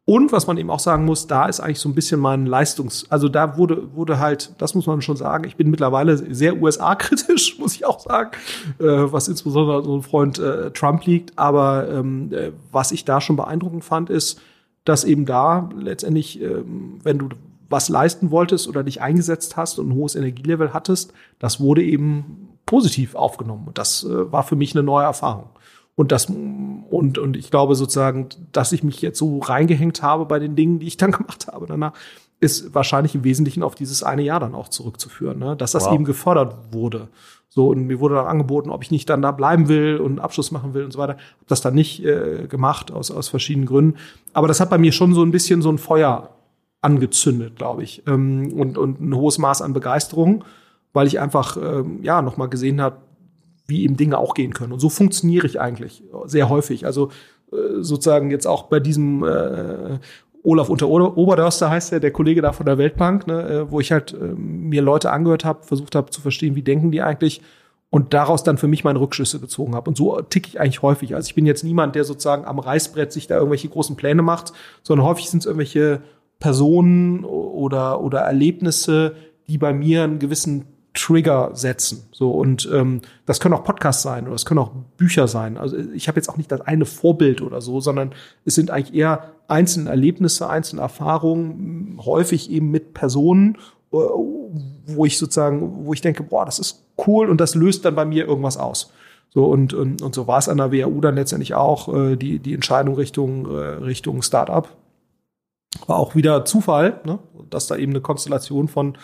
und 0.09 0.33
was 0.33 0.47
man 0.47 0.57
eben 0.57 0.71
auch 0.71 0.81
sagen 0.81 1.05
muss, 1.05 1.27
da 1.27 1.45
ist 1.45 1.61
eigentlich 1.61 1.81
so 1.81 1.89
ein 1.91 1.95
bisschen 1.95 2.19
mein 2.19 2.47
Leistungs-, 2.47 3.05
also 3.11 3.29
da 3.29 3.59
wurde, 3.59 3.95
wurde 3.95 4.19
halt, 4.19 4.55
das 4.57 4.75
muss 4.75 4.87
man 4.87 5.03
schon 5.03 5.19
sagen, 5.19 5.45
ich 5.45 5.57
bin 5.57 5.69
mittlerweile 5.69 6.17
sehr 6.17 6.63
USA-kritisch, 6.63 7.59
muss 7.59 7.75
ich 7.75 7.85
auch 7.85 8.01
sagen, 8.01 8.31
äh, 8.79 8.85
was 8.85 9.29
insbesondere 9.29 9.85
so 9.85 9.95
ein 9.95 10.01
Freund 10.01 10.39
äh, 10.39 10.71
Trump 10.71 11.05
liegt. 11.05 11.39
Aber 11.39 11.91
ähm, 11.91 12.33
äh, 12.33 12.53
was 12.73 12.91
ich 12.91 13.05
da 13.05 13.21
schon 13.21 13.37
beeindruckend 13.37 13.85
fand, 13.85 14.09
ist, 14.09 14.41
dass 14.87 15.05
eben 15.05 15.27
da 15.27 15.69
letztendlich, 15.77 16.41
ähm, 16.41 17.01
wenn 17.03 17.19
du 17.19 17.29
was 17.69 17.89
leisten 17.89 18.31
wolltest 18.31 18.69
oder 18.69 18.83
dich 18.83 19.01
eingesetzt 19.01 19.57
hast 19.57 19.79
und 19.79 19.89
ein 19.89 19.95
hohes 19.95 20.15
Energielevel 20.15 20.73
hattest, 20.73 21.13
das 21.39 21.61
wurde 21.61 21.83
eben 21.83 22.49
positiv 22.67 23.15
aufgenommen. 23.15 23.69
Und 23.69 23.79
das 23.79 24.05
äh, 24.05 24.33
war 24.33 24.43
für 24.43 24.57
mich 24.57 24.75
eine 24.75 24.83
neue 24.83 25.05
Erfahrung. 25.05 25.51
Und 25.95 26.13
das, 26.13 26.27
und, 26.27 27.19
und 27.19 27.37
ich 27.37 27.51
glaube 27.51 27.75
sozusagen, 27.75 28.29
dass 28.53 28.73
ich 28.73 28.85
mich 28.85 29.03
jetzt 29.03 29.19
so 29.19 29.41
reingehängt 29.41 30.03
habe 30.03 30.27
bei 30.27 30.39
den 30.39 30.55
Dingen, 30.55 30.79
die 30.79 30.87
ich 30.87 30.97
dann 30.97 31.11
gemacht 31.13 31.49
habe 31.49 31.67
danach, 31.67 31.93
ist 32.41 32.73
wahrscheinlich 32.73 33.17
im 33.17 33.25
Wesentlichen 33.25 33.65
auf 33.65 33.75
dieses 33.75 34.05
eine 34.05 34.23
Jahr 34.23 34.39
dann 34.39 34.55
auch 34.55 34.69
zurückzuführen, 34.69 35.41
ne? 35.41 35.57
dass 35.57 35.73
das 35.73 35.87
wow. 35.87 35.95
eben 35.95 36.05
gefördert 36.05 36.73
wurde. 36.73 37.09
So, 37.49 37.69
und 37.69 37.87
mir 37.87 37.99
wurde 37.99 38.15
dann 38.15 38.27
angeboten, 38.27 38.71
ob 38.71 38.85
ich 38.85 38.93
nicht 38.93 39.11
dann 39.11 39.23
da 39.23 39.33
bleiben 39.33 39.67
will 39.67 39.97
und 39.97 40.13
einen 40.13 40.19
Abschluss 40.21 40.53
machen 40.53 40.75
will 40.75 40.85
und 40.85 40.93
so 40.93 40.99
weiter. 41.01 41.15
Hab 41.15 41.49
das 41.49 41.63
dann 41.63 41.75
nicht 41.75 42.05
äh, 42.05 42.47
gemacht, 42.47 42.93
aus, 42.93 43.11
aus 43.11 43.29
verschiedenen 43.29 43.67
Gründen. 43.67 43.99
Aber 44.33 44.47
das 44.47 44.61
hat 44.61 44.71
bei 44.71 44.79
mir 44.79 44.93
schon 44.93 45.15
so 45.15 45.23
ein 45.23 45.33
bisschen 45.33 45.63
so 45.63 45.71
ein 45.71 45.79
Feuer 45.79 46.31
angezündet, 46.81 47.57
glaube 47.57 47.83
ich. 47.83 48.03
Ähm, 48.07 48.53
und, 48.53 48.79
und 48.79 49.01
ein 49.01 49.15
hohes 49.15 49.39
Maß 49.39 49.63
an 49.63 49.73
Begeisterung, 49.73 50.45
weil 50.93 51.07
ich 51.07 51.21
einfach 51.21 51.57
ähm, 51.57 52.03
ja 52.03 52.23
nochmal 52.23 52.49
gesehen 52.49 52.81
habe, 52.81 52.99
wie 53.67 53.85
eben 53.85 53.97
Dinge 53.97 54.19
auch 54.19 54.35
gehen 54.35 54.55
können. 54.55 54.73
Und 54.73 54.81
so 54.81 54.89
funktioniere 54.89 55.47
ich 55.47 55.61
eigentlich 55.61 56.03
sehr 56.25 56.49
häufig. 56.49 56.87
Also 56.87 57.11
äh, 57.53 57.83
sozusagen 57.83 58.31
jetzt 58.31 58.47
auch 58.47 58.65
bei 58.65 58.81
diesem 58.81 59.23
äh, 59.25 59.99
Olaf 60.43 60.69
unter 60.69 60.89
Oberdörster 60.89 61.69
heißt 61.69 61.93
er, 61.93 62.01
der 62.01 62.13
Kollege 62.13 62.41
da 62.41 62.53
von 62.53 62.65
der 62.65 62.79
Weltbank, 62.79 63.27
ne, 63.27 63.43
äh, 63.43 63.71
wo 63.71 63.81
ich 63.81 63.93
halt 63.93 64.15
äh, 64.15 64.35
mir 64.35 64.83
Leute 64.83 65.11
angehört 65.11 65.45
habe, 65.45 65.65
versucht 65.65 65.95
habe 65.95 66.11
zu 66.11 66.21
verstehen, 66.21 66.55
wie 66.55 66.63
denken 66.63 66.91
die 66.91 67.03
eigentlich 67.03 67.43
und 67.91 68.15
daraus 68.15 68.45
dann 68.45 68.59
für 68.59 68.69
mich 68.69 68.85
meine 68.85 69.01
Rückschlüsse 69.01 69.41
gezogen 69.41 69.75
habe. 69.75 69.91
Und 69.91 69.97
so 69.97 70.21
ticke 70.21 70.49
ich 70.49 70.61
eigentlich 70.61 70.83
häufig. 70.83 71.15
Also 71.15 71.27
ich 71.29 71.35
bin 71.35 71.47
jetzt 71.47 71.65
niemand, 71.65 71.95
der 71.95 72.05
sozusagen 72.05 72.45
am 72.45 72.59
Reißbrett 72.59 73.13
sich 73.13 73.27
da 73.27 73.37
irgendwelche 73.37 73.69
großen 73.69 73.97
Pläne 73.97 74.23
macht, 74.23 74.53
sondern 74.83 75.07
häufig 75.07 75.31
sind 75.31 75.41
es 75.41 75.47
irgendwelche 75.47 76.03
Personen 76.39 77.25
oder, 77.25 78.01
oder 78.01 78.21
Erlebnisse, 78.21 79.15
die 79.49 79.59
bei 79.59 79.73
mir 79.73 80.05
einen 80.05 80.19
gewissen 80.19 80.67
Trigger 80.95 81.51
setzen. 81.55 82.09
So 82.13 82.31
und 82.31 82.69
ähm, 82.73 83.03
das 83.25 83.41
können 83.41 83.55
auch 83.55 83.65
Podcasts 83.65 84.03
sein 84.03 84.27
oder 84.27 84.35
es 84.35 84.45
können 84.45 84.59
auch 84.59 84.73
Bücher 84.97 85.29
sein. 85.29 85.57
Also 85.57 85.77
ich 85.77 86.09
habe 86.09 86.19
jetzt 86.19 86.29
auch 86.29 86.37
nicht 86.37 86.51
das 86.51 86.61
eine 86.63 86.87
Vorbild 86.87 87.41
oder 87.41 87.61
so, 87.61 87.81
sondern 87.81 88.13
es 88.45 88.55
sind 88.55 88.71
eigentlich 88.71 88.95
eher 88.95 89.33
einzelne 89.47 89.91
Erlebnisse, 89.91 90.49
einzelne 90.49 90.83
Erfahrungen, 90.83 92.01
häufig 92.05 92.51
eben 92.51 92.71
mit 92.71 92.95
Personen, 92.95 93.57
äh, 93.93 93.97
wo 93.97 95.05
ich 95.05 95.19
sozusagen, 95.19 95.87
wo 95.87 95.93
ich 95.93 96.01
denke, 96.01 96.23
boah, 96.23 96.45
das 96.45 96.59
ist 96.59 96.85
cool 97.07 97.31
und 97.31 97.41
das 97.41 97.55
löst 97.55 97.85
dann 97.85 97.95
bei 97.95 98.05
mir 98.05 98.27
irgendwas 98.27 98.57
aus. 98.57 98.93
So 99.31 99.45
und 99.45 99.75
und, 99.75 100.03
und 100.03 100.15
so 100.15 100.27
war 100.27 100.39
es 100.39 100.49
an 100.49 100.57
der 100.57 100.73
WHU 100.73 101.01
dann 101.01 101.15
letztendlich 101.15 101.55
auch 101.55 101.95
äh, 101.95 102.17
die 102.17 102.39
die 102.39 102.55
Entscheidung 102.55 102.95
Richtung 102.95 103.47
äh, 103.47 103.59
Richtung 103.85 104.23
Startup 104.23 104.69
war 105.87 105.97
auch 105.97 106.15
wieder 106.15 106.45
Zufall, 106.45 107.01
ne? 107.05 107.19
dass 107.51 107.67
da 107.67 107.77
eben 107.77 107.93
eine 107.93 108.01
Konstellation 108.01 108.69
von 108.69 108.97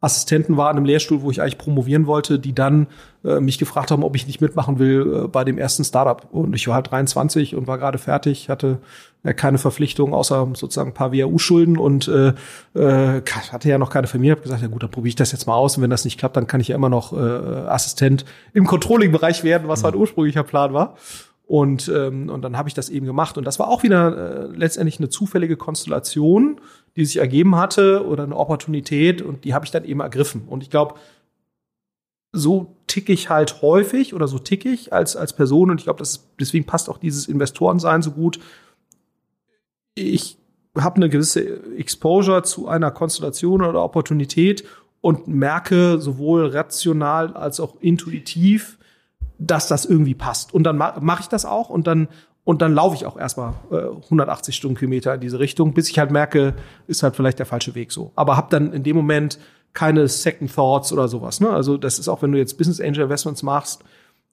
Assistenten 0.00 0.56
war 0.56 0.70
an 0.70 0.76
einem 0.76 0.86
Lehrstuhl, 0.86 1.22
wo 1.22 1.30
ich 1.32 1.42
eigentlich 1.42 1.58
promovieren 1.58 2.06
wollte, 2.06 2.38
die 2.38 2.54
dann 2.54 2.86
äh, 3.24 3.40
mich 3.40 3.58
gefragt 3.58 3.90
haben, 3.90 4.04
ob 4.04 4.14
ich 4.14 4.28
nicht 4.28 4.40
mitmachen 4.40 4.78
will 4.78 5.24
äh, 5.24 5.28
bei 5.28 5.42
dem 5.42 5.58
ersten 5.58 5.82
Startup. 5.82 6.24
Und 6.30 6.54
ich 6.54 6.68
war 6.68 6.76
halt 6.76 6.92
23 6.92 7.56
und 7.56 7.66
war 7.66 7.78
gerade 7.78 7.98
fertig, 7.98 8.48
hatte 8.48 8.78
äh, 9.24 9.34
keine 9.34 9.58
Verpflichtung 9.58 10.14
außer 10.14 10.46
sozusagen 10.54 10.90
ein 10.90 10.94
paar 10.94 11.12
WHU-Schulden 11.12 11.76
und 11.78 12.06
äh, 12.06 12.28
äh, 12.78 13.22
hatte 13.50 13.68
ja 13.68 13.78
noch 13.78 13.90
keine 13.90 14.06
Familie. 14.06 14.32
Habe 14.32 14.42
gesagt, 14.42 14.62
ja 14.62 14.68
gut, 14.68 14.84
dann 14.84 14.90
probiere 14.92 15.08
ich 15.08 15.16
das 15.16 15.32
jetzt 15.32 15.48
mal 15.48 15.56
aus 15.56 15.76
und 15.76 15.82
wenn 15.82 15.90
das 15.90 16.04
nicht 16.04 16.16
klappt, 16.16 16.36
dann 16.36 16.46
kann 16.46 16.60
ich 16.60 16.68
ja 16.68 16.76
immer 16.76 16.90
noch 16.90 17.12
äh, 17.12 17.16
Assistent 17.16 18.24
im 18.52 18.68
Controlling-Bereich 18.68 19.42
werden, 19.42 19.66
was 19.66 19.82
halt 19.82 19.96
mhm. 19.96 20.02
ursprünglicher 20.02 20.44
Plan 20.44 20.72
war. 20.72 20.94
Und, 21.48 21.88
ähm, 21.88 22.28
und 22.28 22.42
dann 22.42 22.58
habe 22.58 22.68
ich 22.68 22.74
das 22.74 22.90
eben 22.90 23.06
gemacht. 23.06 23.38
Und 23.38 23.44
das 23.44 23.58
war 23.58 23.68
auch 23.68 23.82
wieder 23.82 24.50
äh, 24.50 24.54
letztendlich 24.54 24.98
eine 24.98 25.08
zufällige 25.08 25.56
Konstellation, 25.56 26.60
die 26.94 27.06
sich 27.06 27.16
ergeben 27.16 27.56
hatte 27.56 28.06
oder 28.06 28.24
eine 28.24 28.36
Opportunität 28.36 29.22
und 29.22 29.46
die 29.46 29.54
habe 29.54 29.64
ich 29.64 29.70
dann 29.70 29.84
eben 29.84 30.00
ergriffen. 30.00 30.42
Und 30.46 30.62
ich 30.62 30.68
glaube, 30.68 30.96
so 32.32 32.76
tick 32.86 33.08
ich 33.08 33.30
halt 33.30 33.62
häufig 33.62 34.12
oder 34.12 34.28
so 34.28 34.38
tick 34.38 34.66
ich 34.66 34.92
als, 34.92 35.16
als 35.16 35.32
Person 35.32 35.70
und 35.70 35.78
ich 35.78 35.84
glaube, 35.84 36.04
deswegen 36.38 36.66
passt 36.66 36.90
auch 36.90 36.98
dieses 36.98 37.26
Investorensein 37.28 38.02
so 38.02 38.10
gut. 38.10 38.38
Ich 39.94 40.36
habe 40.76 40.96
eine 40.96 41.08
gewisse 41.08 41.62
Exposure 41.78 42.42
zu 42.42 42.68
einer 42.68 42.90
Konstellation 42.90 43.62
oder 43.62 43.82
Opportunität 43.82 44.64
und 45.00 45.28
merke 45.28 45.98
sowohl 45.98 46.48
rational 46.48 47.32
als 47.32 47.58
auch 47.58 47.76
intuitiv, 47.80 48.77
dass 49.38 49.68
das 49.68 49.84
irgendwie 49.84 50.14
passt. 50.14 50.52
Und 50.52 50.64
dann 50.64 50.76
mache 50.76 51.22
ich 51.22 51.28
das 51.28 51.44
auch 51.44 51.70
und 51.70 51.86
dann 51.86 52.08
und 52.44 52.62
dann 52.62 52.72
laufe 52.72 52.96
ich 52.96 53.04
auch 53.04 53.18
erstmal 53.18 53.52
äh, 53.70 53.76
180 54.04 54.56
Stundenkilometer 54.56 55.14
in 55.14 55.20
diese 55.20 55.38
Richtung, 55.38 55.74
bis 55.74 55.90
ich 55.90 55.98
halt 55.98 56.10
merke, 56.10 56.54
ist 56.86 57.02
halt 57.02 57.14
vielleicht 57.14 57.38
der 57.38 57.44
falsche 57.44 57.74
Weg 57.74 57.92
so. 57.92 58.10
Aber 58.16 58.38
habe 58.38 58.46
dann 58.48 58.72
in 58.72 58.82
dem 58.82 58.96
Moment 58.96 59.38
keine 59.74 60.08
Second 60.08 60.54
Thoughts 60.54 60.90
oder 60.90 61.08
sowas. 61.08 61.40
Ne? 61.40 61.50
Also 61.50 61.76
das 61.76 61.98
ist 61.98 62.08
auch, 62.08 62.22
wenn 62.22 62.32
du 62.32 62.38
jetzt 62.38 62.56
Business 62.56 62.80
Angel 62.80 63.02
Investments 63.02 63.42
machst, 63.42 63.84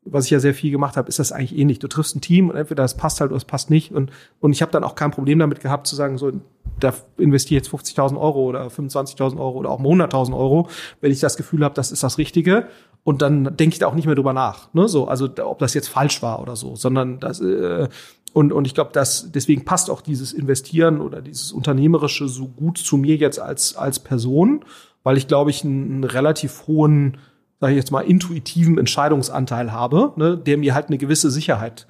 was 0.05 0.25
ich 0.25 0.31
ja 0.31 0.39
sehr 0.39 0.53
viel 0.53 0.71
gemacht 0.71 0.97
habe, 0.97 1.09
ist 1.09 1.19
das 1.19 1.31
eigentlich 1.31 1.57
ähnlich. 1.57 1.79
Du 1.79 1.87
triffst 1.87 2.15
ein 2.15 2.21
Team 2.21 2.49
und 2.49 2.55
entweder 2.55 2.83
es 2.83 2.93
passt 2.93 3.19
halt 3.19 3.31
oder 3.31 3.37
es 3.37 3.45
passt 3.45 3.69
nicht. 3.69 3.91
Und, 3.91 4.11
und 4.39 4.53
ich 4.53 4.61
habe 4.61 4.71
dann 4.71 4.83
auch 4.83 4.95
kein 4.95 5.11
Problem 5.11 5.39
damit 5.39 5.59
gehabt 5.59 5.87
zu 5.87 5.95
sagen, 5.95 6.17
so, 6.17 6.31
da 6.79 6.93
investiere 7.17 7.61
ich 7.61 7.71
jetzt 7.71 7.73
50.000 7.73 8.19
Euro 8.19 8.43
oder 8.43 8.67
25.000 8.67 9.37
Euro 9.37 9.57
oder 9.57 9.71
auch 9.71 9.81
100.000 9.81 10.37
Euro, 10.37 10.69
wenn 11.01 11.11
ich 11.11 11.19
das 11.19 11.37
Gefühl 11.37 11.63
habe, 11.63 11.73
das 11.73 11.91
ist 11.91 12.03
das 12.03 12.17
Richtige. 12.17 12.67
Und 13.03 13.21
dann 13.21 13.55
denke 13.57 13.73
ich 13.73 13.79
da 13.79 13.87
auch 13.87 13.95
nicht 13.95 14.05
mehr 14.05 14.15
drüber 14.15 14.33
nach. 14.33 14.73
Ne? 14.73 14.87
So, 14.87 15.07
also 15.07 15.29
ob 15.43 15.59
das 15.59 15.73
jetzt 15.73 15.87
falsch 15.87 16.21
war 16.21 16.41
oder 16.41 16.55
so, 16.55 16.75
sondern 16.75 17.19
das 17.19 17.39
äh, 17.39 17.87
und, 18.33 18.51
und 18.51 18.67
ich 18.67 18.73
glaube, 18.73 18.91
dass 18.91 19.31
deswegen 19.31 19.63
passt 19.63 19.89
auch 19.89 20.01
dieses 20.01 20.33
Investieren 20.33 20.99
oder 20.99 21.21
dieses 21.21 21.53
Unternehmerische 21.53 22.27
so 22.27 22.49
gut 22.49 22.77
zu 22.77 22.97
mir 22.97 23.15
jetzt 23.15 23.39
als, 23.39 23.77
als 23.77 23.99
Person, 23.99 24.65
weil 25.03 25.17
ich 25.17 25.27
glaube 25.27 25.51
ich 25.51 25.63
einen, 25.63 25.85
einen 25.85 26.03
relativ 26.03 26.67
hohen 26.67 27.17
sage 27.59 27.73
ich 27.73 27.77
jetzt 27.77 27.91
mal, 27.91 28.01
intuitiven 28.01 28.77
Entscheidungsanteil 28.77 29.71
habe, 29.71 30.13
ne, 30.15 30.37
der 30.37 30.57
mir 30.57 30.73
halt 30.75 30.87
eine 30.87 30.97
gewisse 30.97 31.31
Sicherheit 31.31 31.87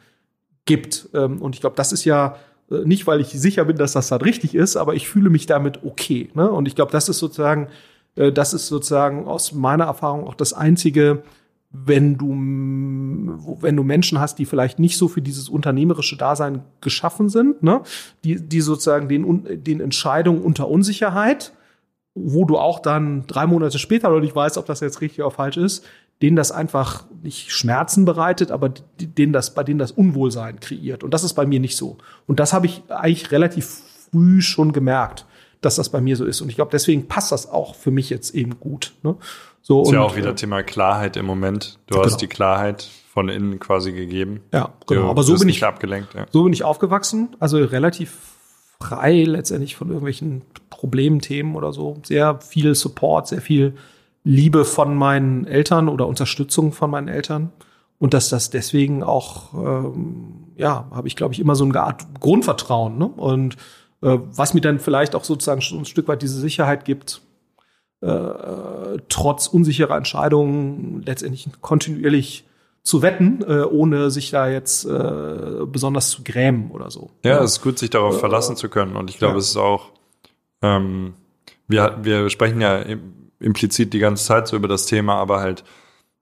gibt. 0.66 1.09
Ähm, 1.13 1.41
und 1.41 1.55
ich 1.55 1.61
glaube, 1.61 1.76
das 1.76 1.91
ist 1.91 2.05
ja 2.05 2.36
äh, 2.70 2.86
nicht, 2.86 3.07
weil 3.07 3.22
ich 3.22 3.30
sicher 3.30 3.66
bin, 3.66 3.78
dass 3.78 3.93
das 3.93 4.09
dann 4.09 4.22
richtig 4.22 4.55
ist, 4.55 4.76
aber 4.76 4.95
ich 4.95 5.07
fühle 5.07 5.30
mich 5.30 5.45
damit 5.45 5.84
okay. 5.84 6.30
Ne? 6.34 6.49
Und 6.49 6.68
ich 6.68 6.76
glaube, 6.76 6.91
das 6.91 7.09
ist 7.09 7.20
sozusagen, 7.20 7.68
äh, 8.16 8.32
das 8.32 8.53
ist 8.53 8.68
sozusagen 8.68 9.28
aus 9.28 9.53
meiner 9.53 9.86
Erfahrung 9.86 10.28
auch 10.28 10.36
das 10.36 10.53
einzige, 10.53 11.24
wenn 11.72 12.18
du, 12.18 12.30
wenn 13.61 13.76
du 13.76 13.84
Menschen 13.84 14.20
hast, 14.20 14.39
die 14.39 14.45
vielleicht 14.45 14.80
nicht 14.80 14.97
so 14.97 15.09
für 15.09 15.22
dieses 15.22 15.49
unternehmerische 15.49 16.16
Dasein 16.16 16.63
geschaffen 16.80 17.28
sind, 17.28 17.63
ne? 17.63 17.82
die, 18.24 18.39
die 18.39 18.61
sozusagen 18.61 19.09
den, 19.09 19.63
den 19.63 19.82
Entscheidungen 19.82 20.41
unter 20.41 20.70
Unsicherheit 20.70 21.51
wo 22.16 22.45
du 22.45 22.57
auch 22.57 22.80
dann 22.80 23.28
drei 23.28 23.45
Monate 23.45 23.78
später 23.78 24.09
noch 24.09 24.22
nicht 24.22 24.36
weißt, 24.36 24.57
ob 24.57 24.66
das 24.66 24.80
jetzt 24.80 25.01
richtig 25.01 25.20
oder 25.20 25.32
falsch 25.32 25.57
ist, 25.57 25.86
denen 26.22 26.38
das 26.38 26.51
einfach 26.51 27.03
nicht 27.22 27.51
Schmerzen 27.51 28.05
bereitet, 28.05 28.51
aber 28.51 28.70
denen 28.99 29.34
das, 29.34 29.53
bei 29.53 29.63
denen 29.63 29.80
das 29.80 29.91
Unwohlsein 29.91 30.61
kreiert. 30.61 31.03
Und 31.03 31.13
das 31.13 31.26
ist 31.26 31.34
bei 31.34 31.45
mir 31.45 31.59
nicht 31.59 31.76
so. 31.76 31.97
Und 32.26 32.39
das 32.39 32.53
habe 32.53 32.68
ich 32.68 32.84
eigentlich 32.88 33.32
relativ 33.32 33.82
früh 34.11 34.41
schon 34.41 34.72
gemerkt, 34.72 35.26
dass 35.59 35.76
das 35.76 35.89
bei 35.89 35.99
mir 35.99 36.16
so 36.16 36.24
ist. 36.24 36.39
Und 36.39 36.47
ich 36.47 36.55
glaube, 36.55 36.72
deswegen 36.72 37.07
passt 37.09 37.34
das 37.34 37.49
auch 37.49 37.76
für 37.76 37.91
mich 37.91 38.09
jetzt 38.09 38.34
eben 38.34 38.61
gut. 38.61 38.93
Ne? 39.03 39.18
So, 39.61 39.82
ist 39.82 39.89
und, 39.89 39.95
ja 39.95 40.01
auch 40.01 40.16
wieder 40.16 40.30
äh, 40.30 40.36
Thema 40.36 40.63
Klarheit 40.63 41.18
im 41.18 41.26
Moment. 41.26 41.80
Du 41.88 41.95
genau. 41.95 42.05
hast 42.05 42.18
die 42.18 42.28
Klarheit 42.28 42.88
von 43.13 43.28
innen 43.28 43.59
quasi 43.59 43.91
gegeben. 43.91 44.41
Ja, 44.53 44.74
genau. 44.88 45.03
Du, 45.03 45.09
aber 45.09 45.24
so 45.24 45.38
bin 45.38 45.49
ich 45.49 45.63
abgelenkt. 45.66 46.13
Ja. 46.13 46.28
So 46.32 46.43
bin 46.43 46.53
ich 46.53 46.63
aufgewachsen. 46.63 47.36
Also 47.39 47.57
relativ 47.57 48.34
frei 48.82 49.23
letztendlich 49.23 49.76
von 49.76 49.88
irgendwelchen 49.88 50.43
Problemthemen 50.69 51.55
oder 51.55 51.73
so. 51.73 51.97
Sehr 52.03 52.39
viel 52.41 52.76
Support, 52.76 53.28
sehr 53.28 53.41
viel 53.41 53.76
Liebe 54.23 54.65
von 54.65 54.95
meinen 54.95 55.45
Eltern 55.45 55.88
oder 55.88 56.07
Unterstützung 56.07 56.71
von 56.71 56.89
meinen 56.89 57.07
Eltern. 57.07 57.51
Und 57.97 58.13
dass 58.13 58.30
das 58.30 58.49
deswegen 58.49 59.03
auch, 59.03 59.53
ähm, 59.53 60.47
ja, 60.57 60.88
habe 60.91 61.07
ich, 61.07 61.15
glaube 61.15 61.34
ich, 61.34 61.39
immer 61.39 61.55
so 61.55 61.63
eine 61.63 61.82
Art 61.82 62.05
Grundvertrauen. 62.19 62.97
Ne? 62.97 63.07
Und 63.07 63.55
äh, 64.01 64.17
was 64.32 64.53
mir 64.53 64.61
dann 64.61 64.80
vielleicht 64.80 65.15
auch 65.15 65.23
sozusagen 65.23 65.61
schon 65.61 65.80
ein 65.80 65.86
Stück 65.86 66.07
weit 66.07 66.21
diese 66.21 66.39
Sicherheit 66.39 66.84
gibt, 66.86 67.21
äh, 68.01 68.97
trotz 69.09 69.47
unsicherer 69.47 69.95
Entscheidungen 69.95 71.03
letztendlich 71.05 71.47
kontinuierlich 71.61 72.45
zu 72.86 73.01
wetten, 73.01 73.41
äh, 73.41 73.63
ohne 73.63 74.11
sich 74.11 74.29
da 74.29 74.47
jetzt 74.47 74.86
äh, 74.86 75.65
besonders 75.65 76.11
zu 76.11 76.23
grämen 76.23 76.69
oder 76.69 76.91
so. 76.91 77.09
Ja, 77.23 77.43
es 77.43 77.53
ist 77.53 77.61
gut, 77.61 77.79
sich 77.79 77.89
darauf 77.89 78.17
äh, 78.17 78.19
verlassen 78.19 78.55
zu 78.55 78.69
können. 78.69 78.95
Und 78.95 79.09
ich 79.09 79.17
glaube, 79.17 79.33
ja. 79.33 79.39
es 79.39 79.49
ist 79.49 79.57
auch, 79.57 79.91
ähm, 80.61 81.15
wir, 81.67 81.97
wir 82.03 82.29
sprechen 82.29 82.61
ja 82.61 82.83
implizit 83.39 83.91
die 83.91 83.99
ganze 83.99 84.23
Zeit 84.23 84.47
so 84.47 84.55
über 84.55 84.67
das 84.67 84.86
Thema, 84.86 85.15
aber 85.15 85.39
halt 85.39 85.63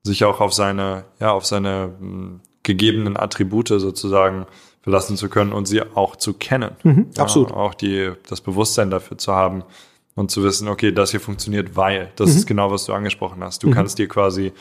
sich 0.02 0.24
auch 0.24 0.40
auf 0.40 0.54
seine, 0.54 1.04
ja, 1.20 1.32
auf 1.32 1.44
seine 1.44 1.92
mh, 2.00 2.08
hm, 2.08 2.40
gegebenen 2.62 3.18
Attribute 3.18 3.68
sozusagen 3.68 4.46
verlassen 4.80 5.18
zu 5.18 5.28
können 5.28 5.52
und 5.52 5.66
sie 5.66 5.82
auch 5.82 6.16
zu 6.16 6.32
kennen. 6.32 6.70
Mhm, 6.82 7.10
absolut. 7.18 7.50
Ja, 7.50 7.56
auch 7.56 7.74
die, 7.74 8.12
das 8.26 8.40
Bewusstsein 8.40 8.90
dafür 8.90 9.18
zu 9.18 9.34
haben 9.34 9.64
und 10.14 10.30
zu 10.30 10.42
wissen, 10.42 10.68
okay, 10.68 10.92
das 10.92 11.10
hier 11.10 11.20
funktioniert, 11.20 11.76
weil. 11.76 12.10
Das 12.16 12.30
mhm. 12.30 12.36
ist 12.36 12.46
genau, 12.46 12.70
was 12.70 12.86
du 12.86 12.94
angesprochen 12.94 13.44
hast. 13.44 13.62
Du 13.62 13.68
mhm. 13.68 13.72
kannst 13.72 13.98
dir 13.98 14.08
quasi 14.08 14.52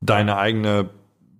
deine 0.00 0.36
eigene 0.36 0.90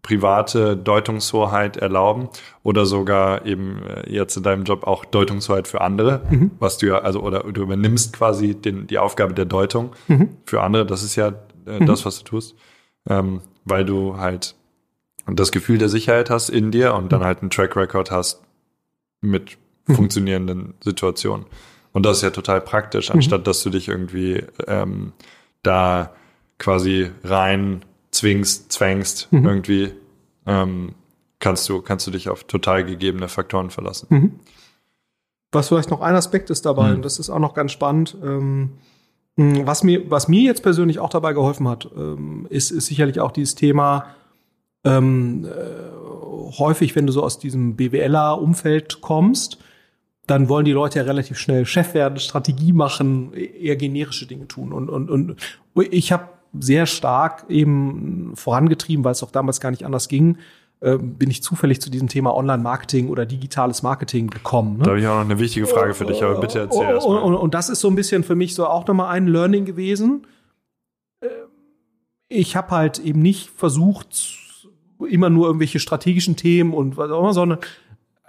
private 0.05 0.77
Deutungshoheit 0.77 1.79
erlauben 1.79 2.29
oder 2.63 2.85
sogar 2.85 3.47
eben 3.47 3.83
äh, 3.83 4.09
jetzt 4.09 4.37
in 4.37 4.43
deinem 4.43 4.65
Job 4.65 4.87
auch 4.87 5.05
Deutungshoheit 5.05 5.67
für 5.67 5.81
andere, 5.81 6.21
mhm. 6.31 6.51
was 6.61 6.79
du 6.79 6.87
ja, 6.87 6.99
also 6.99 7.21
oder 7.21 7.41
du 7.41 7.63
übernimmst 7.63 8.13
quasi 8.13 8.55
den, 8.55 8.87
die 8.87 8.99
Aufgabe 8.99 9.33
der 9.33 9.47
Deutung 9.47 9.93
mhm. 10.07 10.37
für 10.45 10.61
andere. 10.61 10.85
Das 10.85 11.03
ist 11.03 11.17
ja 11.17 11.33
äh, 11.67 11.81
mhm. 11.81 11.87
das, 11.87 12.05
was 12.05 12.19
du 12.19 12.25
tust, 12.25 12.55
ähm, 13.09 13.41
weil 13.65 13.87
du 13.87 14.19
halt 14.19 14.55
das 15.27 15.53
Gefühl 15.53 15.79
der 15.79 15.89
Sicherheit 15.89 16.29
hast 16.29 16.51
in 16.51 16.71
dir 16.71 16.95
und 16.95 17.11
dann 17.11 17.21
mhm. 17.21 17.25
halt 17.25 17.41
einen 17.41 17.51
Track 17.51 17.75
Record 17.75 18.11
hast 18.11 18.43
mit 19.23 19.57
mhm. 19.87 19.95
funktionierenden 19.95 20.75
Situationen. 20.85 21.47
Und 21.93 22.05
das 22.05 22.19
ist 22.19 22.23
ja 22.23 22.31
total 22.31 22.61
praktisch, 22.61 23.09
mhm. 23.09 23.17
anstatt 23.17 23.47
dass 23.47 23.63
du 23.63 23.71
dich 23.71 23.89
irgendwie 23.89 24.45
ähm, 24.67 25.15
da 25.63 26.13
quasi 26.59 27.11
rein 27.23 27.87
zwingst, 28.15 28.73
zwängst, 28.73 29.29
mhm. 29.33 29.47
irgendwie, 29.47 29.93
ähm, 30.47 30.95
kannst 31.39 31.69
du, 31.69 31.83
kannst 31.83 32.07
du 32.07 32.11
dich 32.11 32.29
auf 32.29 32.45
total 32.45 32.85
gegebene 32.85 33.29
Faktoren 33.29 33.71
verlassen. 33.71 34.07
Mhm. 34.11 34.33
Was 35.53 35.69
vielleicht 35.69 35.91
noch 35.91 36.01
ein 36.01 36.15
Aspekt 36.15 36.51
ist 36.51 36.67
dabei, 36.67 36.91
mhm. 36.91 36.97
und 36.97 37.05
das 37.05 37.19
ist 37.19 37.31
auch 37.31 37.39
noch 37.39 37.55
ganz 37.55 37.73
spannend, 37.73 38.17
ähm, 38.23 38.71
was 39.37 39.83
mir, 39.83 40.09
was 40.11 40.29
mir 40.29 40.43
jetzt 40.43 40.63
persönlich 40.63 41.01
auch 41.01 41.11
dabei 41.11 41.33
geholfen 41.33 41.67
hat, 41.69 41.89
ähm, 41.97 42.47
ist, 42.51 42.71
ist 42.71 42.87
sicherlich 42.87 43.19
auch 43.19 43.33
dieses 43.33 43.57
Thema, 43.57 44.15
ähm, 44.85 45.45
äh, 45.45 46.59
häufig, 46.59 46.95
wenn 46.95 47.07
du 47.07 47.13
so 47.13 47.23
aus 47.23 47.41
diesem 47.41 47.75
BWLer-Umfeld 47.75 49.01
kommst, 49.01 49.59
dann 50.27 50.49
wollen 50.49 50.65
die 50.65 50.73
Leute 50.73 51.01
ja 51.01 51.05
relativ 51.05 51.39
schnell 51.39 51.67
Chef 51.67 51.95
werden, 51.95 52.19
Strategie 52.19 52.73
machen, 52.73 53.33
eher 53.35 53.77
generische 53.77 54.27
Dinge 54.27 54.47
tun. 54.47 54.73
Und, 54.73 54.89
und, 54.89 55.11
und 55.11 55.37
ich 55.91 56.13
habe 56.13 56.29
sehr 56.59 56.87
stark 56.87 57.45
eben 57.49 58.33
vorangetrieben, 58.35 59.05
weil 59.05 59.13
es 59.13 59.23
auch 59.23 59.31
damals 59.31 59.61
gar 59.61 59.71
nicht 59.71 59.85
anders 59.85 60.09
ging, 60.09 60.39
äh, 60.81 60.99
bin 60.99 61.31
ich 61.31 61.43
zufällig 61.43 61.81
zu 61.81 61.91
diesem 61.91 62.09
Thema 62.09 62.35
Online-Marketing 62.37 63.09
oder 63.09 63.27
digitales 63.27 63.83
Marketing 63.83 64.29
gekommen. 64.29 64.79
Ne? 64.79 64.85
Da 64.85 64.91
habe 64.91 65.01
ich 65.01 65.07
auch 65.07 65.15
noch 65.15 65.21
eine 65.23 65.39
wichtige 65.39 65.67
Frage 65.67 65.95
für 65.95 66.05
dich, 66.05 66.23
aber 66.23 66.41
bitte 66.41 66.61
erzähl 66.61 66.83
erst 66.83 67.09
mal. 67.09 67.19
Und, 67.19 67.35
und 67.35 67.55
das 67.55 67.69
ist 67.69 67.81
so 67.81 67.89
ein 67.89 67.95
bisschen 67.95 68.23
für 68.23 68.35
mich 68.35 68.55
so 68.55 68.67
auch 68.67 68.87
nochmal 68.87 69.09
ein 69.15 69.27
Learning 69.27 69.65
gewesen. 69.65 70.27
Äh, 71.21 71.29
ich 72.29 72.55
habe 72.55 72.71
halt 72.71 72.99
eben 72.99 73.21
nicht 73.21 73.51
versucht, 73.51 74.39
immer 75.09 75.31
nur 75.31 75.47
irgendwelche 75.47 75.79
strategischen 75.79 76.37
Themen 76.37 76.75
und 76.75 76.97
was 76.97 77.11
auch 77.11 77.21
immer, 77.21 77.33
sondern 77.33 77.59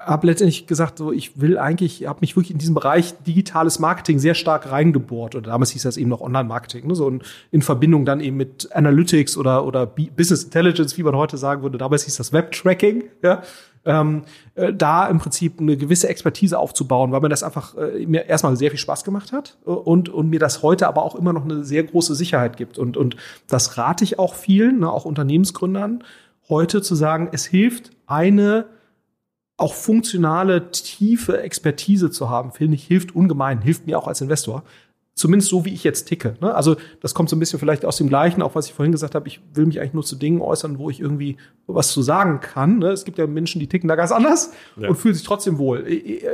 habe 0.06 0.28
letztendlich 0.28 0.68
gesagt, 0.68 0.99
so 0.99 1.12
ich 1.12 1.39
will 1.41 1.58
eigentlich, 1.58 2.08
habe 2.08 2.20
mich 2.22 2.36
wirklich 2.36 2.51
in 2.51 2.58
diesem 2.58 2.76
Bereich 2.76 3.16
digitales 3.24 3.80
Marketing 3.80 4.20
sehr 4.20 4.36
stark 4.36 4.72
reingebohrt. 4.72 5.36
Oder 5.36 5.49
damals 5.49 5.72
hieß 5.72 5.84
das 5.84 5.97
eben 5.97 6.10
noch 6.10 6.22
Online-Marketing, 6.22 6.88
ne? 6.88 6.95
so 6.95 7.08
in, 7.08 7.22
in, 7.51 7.62
Verbindung 7.62 8.06
dann 8.06 8.20
eben 8.20 8.38
mit 8.38 8.70
Analytics 8.74 9.38
oder 9.38 9.66
oder 9.66 9.86
Business 9.88 10.43
Intelligence, 10.43 10.97
wie 10.97 11.03
man 11.03 11.16
heute 11.16 11.38
sagen 11.38 11.64
würde. 11.64 11.78
Damals 11.78 12.03
hieß 12.03 12.18
das 12.18 12.32
Web-Tracking. 12.32 13.06
Ja? 13.24 13.41
Ähm, 13.84 14.24
äh, 14.56 14.74
da 14.74 15.08
im 15.08 15.20
Prinzip 15.20 15.60
eine 15.60 15.78
gewisse 15.78 16.08
Expertise 16.10 16.58
aufzubauen, 16.58 17.12
weil 17.12 17.22
mir 17.22 17.30
das 17.30 17.43
einfach 17.43 17.76
äh, 17.76 18.06
mir 18.06 18.26
erstmal 18.26 18.56
sehr 18.58 18.72
viel 18.72 18.80
Spaß 18.80 19.03
gemacht 19.03 19.32
hat 19.32 19.58
und, 19.64 20.10
und 20.10 20.30
mir 20.30 20.39
das 20.39 20.64
heute 20.64 20.88
aber 20.88 21.03
auch 21.03 21.16
immer 21.16 21.34
noch 21.34 21.45
eine 21.45 21.64
sehr 21.64 21.84
große 21.84 22.16
Sicherheit 22.16 22.58
gibt. 22.58 22.78
Und, 22.78 22.97
und 22.97 23.16
das 23.47 23.78
rate 23.78 24.03
ich 24.03 24.18
auch 24.18 24.34
vielen, 24.34 24.80
ne, 24.80 24.91
auch 24.91 25.06
Unternehmensgründern, 25.06 26.03
heute 26.49 26.82
zu 26.82 26.95
sagen, 26.95 27.30
es 27.32 27.45
hilft 27.45 27.91
eine 28.08 28.66
auch 29.58 29.74
funktionale, 29.74 30.72
tiefe 30.72 31.41
Expertise 31.41 32.12
zu 32.12 32.30
haben, 32.30 32.51
finde 32.51 32.76
ich, 32.76 32.86
hilft 32.86 33.16
ungemein, 33.16 33.62
hilft 33.62 33.88
mir 33.88 33.97
auch 33.97 34.08
als 34.08 34.22
Investor 34.22 34.64
zumindest 35.16 35.49
so, 35.49 35.63
wie 35.63 35.74
ich 35.74 35.86
jetzt 35.86 36.05
ticke. 36.05 36.36
Ne? 36.41 36.53
Also 36.53 36.76
das 36.99 37.13
kommt 37.13 37.30
so 37.30 37.38
ein 37.38 37.39
bisschen 37.39 37.57
vielleicht 37.57 37.86
aus 37.86 37.95
dem 37.95 38.09
Gleichen, 38.09 38.41
auch 38.41 38.53
was 38.53 38.68
ich 38.68 38.74
vorhin 38.74 38.91
gesagt 38.91 39.16
habe, 39.16 39.28
ich 39.30 39.39
will 39.53 39.66
mich 39.66 39.80
eigentlich 39.80 39.93
nur 39.93 40.03
zu 40.03 40.18
Dingen 40.18 40.41
äußern, 40.41 40.78
wo 40.78 40.89
ich 40.89 40.99
irgendwie 40.99 41.38
was 41.68 41.88
zu 41.88 42.01
sagen 42.01 42.41
kann. 42.41 42.80
Ne? 42.80 42.89
Es 42.89 43.05
gibt 43.05 43.18
ja 43.18 43.26
Menschen, 43.26 43.59
die 43.59 43.68
ticken 43.68 43.88
da 43.88 43.95
ganz 43.95 44.11
anders 44.11 44.51
ja. 44.76 44.89
und 44.89 44.97
fühlen 44.97 45.16
sich 45.16 45.24
trotzdem 45.24 45.57
wohl. 45.57 45.86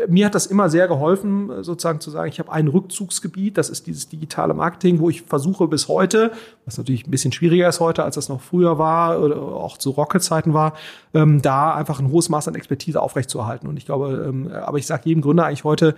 Mir 0.08 0.26
hat 0.26 0.34
das 0.34 0.48
immer 0.48 0.70
sehr 0.72 0.88
geholfen, 0.88 1.64
sozusagen 1.64 2.00
zu 2.00 2.10
sagen, 2.10 2.30
ich 2.30 2.40
habe 2.40 2.52
ein 2.52 2.68
Rückzugsgebiet, 2.68 3.56
das 3.56 3.70
ist 3.70 3.86
dieses 3.86 4.10
digitale 4.10 4.56
Marketing, 4.56 5.00
wo 5.00 5.12
ich 5.12 5.22
versuche 5.22 5.68
bis 5.68 5.88
heute, 5.88 6.32
was 6.66 6.80
natürlich 6.80 7.06
ein 7.06 7.12
bisschen 7.12 7.32
schwieriger 7.32 7.70
ist 7.70 7.80
heute, 7.80 8.04
als 8.04 8.16
das 8.16 8.30
noch 8.30 8.42
früher 8.42 8.80
war 8.80 9.22
oder 9.22 9.38
auch 9.42 9.78
zu 9.78 9.92
Rocket-Zeiten 9.92 10.56
war, 10.56 10.74
ähm, 11.14 11.42
da 11.44 11.76
einfach 11.76 12.00
ein 12.00 12.10
hohes 12.10 12.30
Maß 12.30 12.48
an 12.48 12.56
Expertise 12.56 13.00
aufrechtzuerhalten. 13.00 13.68
Und 13.68 13.78
ich 13.78 13.86
glaube, 13.86 14.26
ähm, 14.28 14.52
aber 14.52 14.80
ich 14.80 14.88
sage 14.88 15.04
jedem 15.06 15.22
Gründer 15.22 15.46
eigentlich 15.46 15.64
heute, 15.64 15.96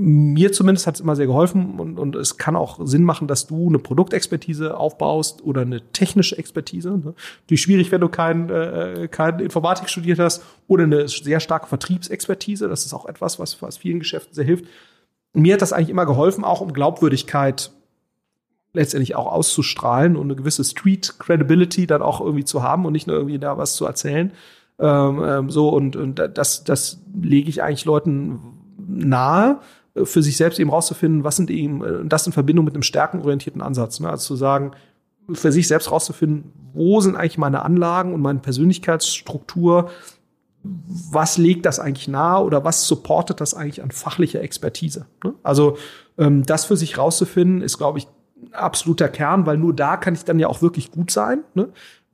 mir 0.00 0.52
zumindest 0.52 0.86
hat 0.86 0.94
es 0.94 1.00
immer 1.00 1.16
sehr 1.16 1.26
geholfen 1.26 1.80
und, 1.80 1.98
und 1.98 2.14
es 2.14 2.36
kann 2.36 2.54
auch 2.54 2.78
Sinn 2.86 3.02
machen, 3.02 3.26
dass 3.26 3.46
du 3.46 3.68
eine 3.68 3.78
Produktexpertise 3.78 4.76
aufbaust 4.76 5.42
oder 5.42 5.62
eine 5.62 5.80
technische 5.92 6.38
Expertise. 6.38 6.90
Ne? 6.90 7.14
Die 7.50 7.56
schwierig, 7.56 7.90
wenn 7.90 8.00
du 8.00 8.08
kein, 8.08 8.48
äh, 8.48 9.08
kein 9.10 9.40
Informatik 9.40 9.88
studiert 9.88 10.18
hast 10.18 10.44
oder 10.68 10.84
eine 10.84 11.08
sehr 11.08 11.40
starke 11.40 11.66
Vertriebsexpertise. 11.66 12.68
Das 12.68 12.86
ist 12.86 12.94
auch 12.94 13.06
etwas, 13.06 13.38
was, 13.38 13.60
was 13.60 13.78
vielen 13.78 13.98
Geschäften 13.98 14.34
sehr 14.34 14.44
hilft. 14.44 14.66
Mir 15.32 15.54
hat 15.54 15.62
das 15.62 15.72
eigentlich 15.72 15.90
immer 15.90 16.06
geholfen, 16.06 16.44
auch 16.44 16.60
um 16.60 16.72
Glaubwürdigkeit 16.72 17.72
letztendlich 18.72 19.16
auch 19.16 19.26
auszustrahlen 19.26 20.16
und 20.16 20.26
eine 20.26 20.36
gewisse 20.36 20.62
Street 20.62 21.18
Credibility 21.18 21.86
dann 21.86 22.02
auch 22.02 22.20
irgendwie 22.20 22.44
zu 22.44 22.62
haben 22.62 22.86
und 22.86 22.92
nicht 22.92 23.06
nur 23.06 23.16
irgendwie 23.16 23.38
da 23.38 23.58
was 23.58 23.74
zu 23.74 23.84
erzählen. 23.84 24.32
Ähm, 24.78 25.22
ähm, 25.24 25.50
so 25.50 25.70
und, 25.70 25.96
und 25.96 26.22
das, 26.34 26.62
das 26.62 27.00
lege 27.20 27.50
ich 27.50 27.62
eigentlich 27.62 27.84
Leuten 27.84 28.58
nahe, 28.86 29.52
äh, 29.52 29.77
für 30.04 30.22
sich 30.22 30.36
selbst 30.36 30.58
eben 30.58 30.70
rauszufinden, 30.70 31.24
was 31.24 31.36
sind 31.36 31.50
eben, 31.50 31.84
äh, 31.84 32.04
das 32.04 32.26
in 32.26 32.32
Verbindung 32.32 32.64
mit 32.64 32.74
einem 32.74 32.82
stärkenorientierten 32.82 33.62
Ansatz. 33.62 34.00
Ne? 34.00 34.08
Also 34.08 34.26
zu 34.26 34.36
sagen, 34.36 34.72
für 35.32 35.52
sich 35.52 35.68
selbst 35.68 35.90
rauszufinden, 35.90 36.52
wo 36.72 37.00
sind 37.00 37.16
eigentlich 37.16 37.38
meine 37.38 37.62
Anlagen 37.62 38.14
und 38.14 38.20
meine 38.20 38.38
Persönlichkeitsstruktur, 38.38 39.90
was 40.62 41.38
legt 41.38 41.66
das 41.66 41.80
eigentlich 41.80 42.08
nahe 42.08 42.44
oder 42.44 42.64
was 42.64 42.86
supportet 42.86 43.40
das 43.40 43.54
eigentlich 43.54 43.82
an 43.82 43.90
fachlicher 43.90 44.40
Expertise? 44.40 45.06
Ne? 45.24 45.34
Also 45.42 45.76
ähm, 46.18 46.44
das 46.44 46.64
für 46.64 46.76
sich 46.76 46.98
rauszufinden, 46.98 47.62
ist, 47.62 47.78
glaube 47.78 47.98
ich, 47.98 48.08
absoluter 48.52 49.08
Kern, 49.08 49.46
weil 49.46 49.56
nur 49.56 49.74
da 49.74 49.96
kann 49.96 50.14
ich 50.14 50.24
dann 50.24 50.38
ja 50.38 50.48
auch 50.48 50.62
wirklich 50.62 50.90
gut 50.90 51.10
sein. 51.10 51.44
Ne? 51.54 51.68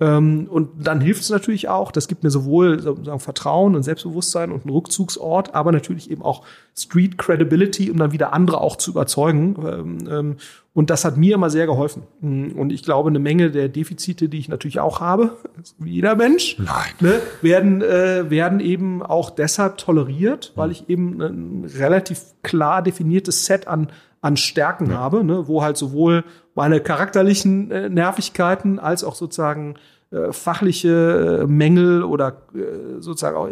Ähm, 0.04 0.48
und 0.50 0.86
dann 0.86 1.00
hilft 1.00 1.22
es 1.22 1.30
natürlich 1.30 1.68
auch, 1.68 1.90
das 1.90 2.08
gibt 2.08 2.24
mir 2.24 2.30
sowohl 2.30 2.78
sozusagen 2.80 3.20
Vertrauen 3.20 3.74
und 3.74 3.82
Selbstbewusstsein 3.82 4.52
und 4.52 4.64
einen 4.64 4.74
Rückzugsort, 4.74 5.54
aber 5.54 5.72
natürlich 5.72 6.10
eben 6.10 6.22
auch 6.22 6.44
Street 6.76 7.16
Credibility, 7.16 7.90
um 7.90 7.96
dann 7.96 8.12
wieder 8.12 8.34
andere 8.34 8.60
auch 8.60 8.76
zu 8.76 8.90
überzeugen. 8.90 9.56
Ähm, 9.66 9.98
ähm, 10.10 10.36
und 10.74 10.90
das 10.90 11.04
hat 11.04 11.16
mir 11.16 11.36
immer 11.36 11.50
sehr 11.50 11.66
geholfen. 11.66 12.02
Und 12.20 12.72
ich 12.72 12.82
glaube, 12.82 13.08
eine 13.08 13.20
Menge 13.20 13.52
der 13.52 13.68
Defizite, 13.68 14.28
die 14.28 14.38
ich 14.38 14.48
natürlich 14.48 14.80
auch 14.80 15.00
habe, 15.00 15.36
wie 15.78 15.92
jeder 15.92 16.16
Mensch, 16.16 16.58
ne, 17.00 17.20
werden, 17.42 17.80
äh, 17.80 18.28
werden 18.28 18.58
eben 18.58 19.00
auch 19.00 19.30
deshalb 19.30 19.78
toleriert, 19.78 20.52
weil 20.56 20.72
ich 20.72 20.88
eben 20.90 21.20
ein 21.22 21.70
relativ 21.78 22.24
klar 22.42 22.82
definiertes 22.82 23.46
Set 23.46 23.68
an 23.68 23.88
an 24.24 24.38
Stärken 24.38 24.90
ja. 24.90 24.96
habe, 24.96 25.22
ne, 25.22 25.48
wo 25.48 25.62
halt 25.62 25.76
sowohl 25.76 26.24
meine 26.54 26.80
charakterlichen 26.80 27.70
äh, 27.70 27.90
Nervigkeiten 27.90 28.78
als 28.78 29.04
auch 29.04 29.14
sozusagen 29.14 29.74
äh, 30.14 30.32
fachliche 30.32 31.42
äh, 31.42 31.46
Mängel 31.46 32.04
oder 32.04 32.42
äh, 32.54 33.00
sozusagen 33.00 33.36
auch 33.36 33.48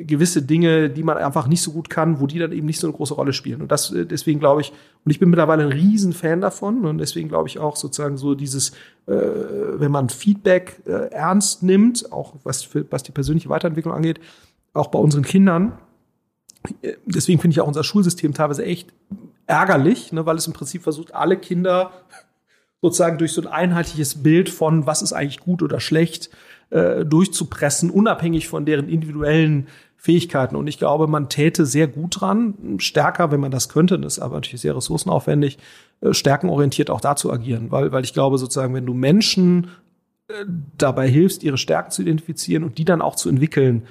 gewisse 0.00 0.42
Dinge, 0.42 0.90
die 0.90 1.02
man 1.02 1.16
einfach 1.16 1.46
nicht 1.46 1.62
so 1.62 1.70
gut 1.70 1.88
kann, 1.88 2.20
wo 2.20 2.26
die 2.26 2.38
dann 2.38 2.52
eben 2.52 2.66
nicht 2.66 2.80
so 2.80 2.88
eine 2.88 2.96
große 2.96 3.14
Rolle 3.14 3.32
spielen. 3.32 3.62
Und 3.62 3.70
das 3.70 3.94
deswegen 3.94 4.40
glaube 4.40 4.60
ich, 4.60 4.72
und 5.04 5.10
ich 5.10 5.20
bin 5.20 5.30
mittlerweile 5.30 5.62
ein 5.62 5.72
Riesenfan 5.72 6.40
davon 6.40 6.84
und 6.84 6.98
deswegen 6.98 7.28
glaube 7.28 7.48
ich 7.48 7.60
auch 7.60 7.76
sozusagen 7.76 8.16
so 8.16 8.34
dieses, 8.34 8.72
wenn 9.06 9.92
man 9.92 10.08
Feedback 10.08 10.82
ernst 10.84 11.62
nimmt, 11.62 12.10
auch 12.10 12.34
was, 12.42 12.64
für, 12.64 12.90
was 12.90 13.04
die 13.04 13.12
persönliche 13.12 13.50
Weiterentwicklung 13.50 13.94
angeht, 13.94 14.18
auch 14.72 14.88
bei 14.88 14.98
unseren 14.98 15.22
Kindern, 15.22 15.78
deswegen 17.06 17.40
finde 17.40 17.52
ich 17.52 17.60
auch 17.60 17.68
unser 17.68 17.84
Schulsystem 17.84 18.34
teilweise 18.34 18.64
echt 18.64 18.92
ärgerlich, 19.46 20.12
ne, 20.12 20.26
weil 20.26 20.36
es 20.36 20.46
im 20.48 20.54
Prinzip 20.54 20.82
versucht, 20.82 21.14
alle 21.14 21.36
Kinder 21.36 21.92
sozusagen 22.82 23.18
durch 23.18 23.32
so 23.32 23.42
ein 23.42 23.48
einheitliches 23.48 24.22
Bild 24.22 24.48
von, 24.48 24.86
was 24.86 25.02
ist 25.02 25.12
eigentlich 25.12 25.40
gut 25.40 25.62
oder 25.62 25.80
schlecht, 25.80 26.30
äh, 26.70 27.04
durchzupressen, 27.04 27.90
unabhängig 27.90 28.48
von 28.48 28.64
deren 28.64 28.88
individuellen 28.88 29.66
Fähigkeiten. 29.96 30.54
Und 30.54 30.68
ich 30.68 30.78
glaube, 30.78 31.08
man 31.08 31.28
täte 31.28 31.66
sehr 31.66 31.88
gut 31.88 32.20
dran, 32.20 32.76
stärker, 32.78 33.32
wenn 33.32 33.40
man 33.40 33.50
das 33.50 33.68
könnte, 33.68 33.98
das 33.98 34.14
ist 34.14 34.22
aber 34.22 34.36
natürlich 34.36 34.60
sehr 34.60 34.76
ressourcenaufwendig, 34.76 35.58
äh, 36.00 36.12
stärkenorientiert 36.12 36.90
auch 36.90 37.00
da 37.00 37.16
zu 37.16 37.32
agieren. 37.32 37.72
Weil, 37.72 37.90
weil 37.90 38.04
ich 38.04 38.12
glaube, 38.12 38.38
sozusagen, 38.38 38.74
wenn 38.74 38.86
du 38.86 38.94
Menschen 38.94 39.70
äh, 40.28 40.44
dabei 40.76 41.08
hilfst, 41.08 41.42
ihre 41.42 41.58
Stärken 41.58 41.90
zu 41.90 42.02
identifizieren 42.02 42.62
und 42.62 42.78
die 42.78 42.84
dann 42.84 43.02
auch 43.02 43.16
zu 43.16 43.28
entwickeln, 43.28 43.86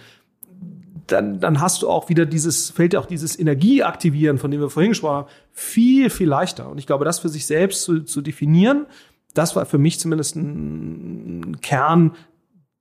dann, 1.07 1.39
dann 1.39 1.61
hast 1.61 1.81
du 1.81 1.89
auch 1.89 2.09
wieder 2.09 2.25
dieses, 2.25 2.69
fällt 2.69 2.95
auch 2.95 3.05
dieses 3.05 3.37
Energieaktivieren, 3.37 4.37
von 4.37 4.51
dem 4.51 4.61
wir 4.61 4.69
vorhin 4.69 4.91
gesprochen 4.91 5.15
haben, 5.15 5.27
viel, 5.51 6.09
viel 6.09 6.27
leichter. 6.27 6.69
Und 6.69 6.77
ich 6.77 6.85
glaube, 6.85 7.05
das 7.05 7.19
für 7.19 7.29
sich 7.29 7.45
selbst 7.45 7.83
zu, 7.83 8.01
zu 8.01 8.21
definieren, 8.21 8.85
das 9.33 9.55
war 9.55 9.65
für 9.65 9.77
mich 9.77 9.99
zumindest 9.99 10.35
ein 10.35 11.57
Kern, 11.61 12.13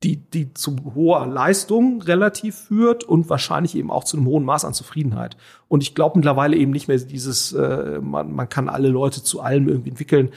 die, 0.02 0.16
die 0.16 0.52
zu 0.52 0.76
hoher 0.94 1.26
Leistung 1.26 2.02
relativ 2.02 2.54
führt 2.54 3.04
und 3.04 3.30
wahrscheinlich 3.30 3.74
eben 3.76 3.90
auch 3.90 4.04
zu 4.04 4.16
einem 4.16 4.26
hohen 4.26 4.44
Maß 4.44 4.64
an 4.64 4.74
Zufriedenheit. 4.74 5.36
Und 5.68 5.82
ich 5.82 5.94
glaube 5.94 6.18
mittlerweile 6.18 6.56
eben 6.56 6.70
nicht 6.70 6.86
mehr 6.86 6.98
dieses, 6.98 7.52
äh, 7.52 8.00
man, 8.00 8.32
man 8.32 8.48
kann 8.48 8.68
alle 8.68 8.88
Leute 8.88 9.22
zu 9.22 9.40
allem 9.40 9.68
irgendwie 9.68 9.90
entwickeln, 9.90 10.30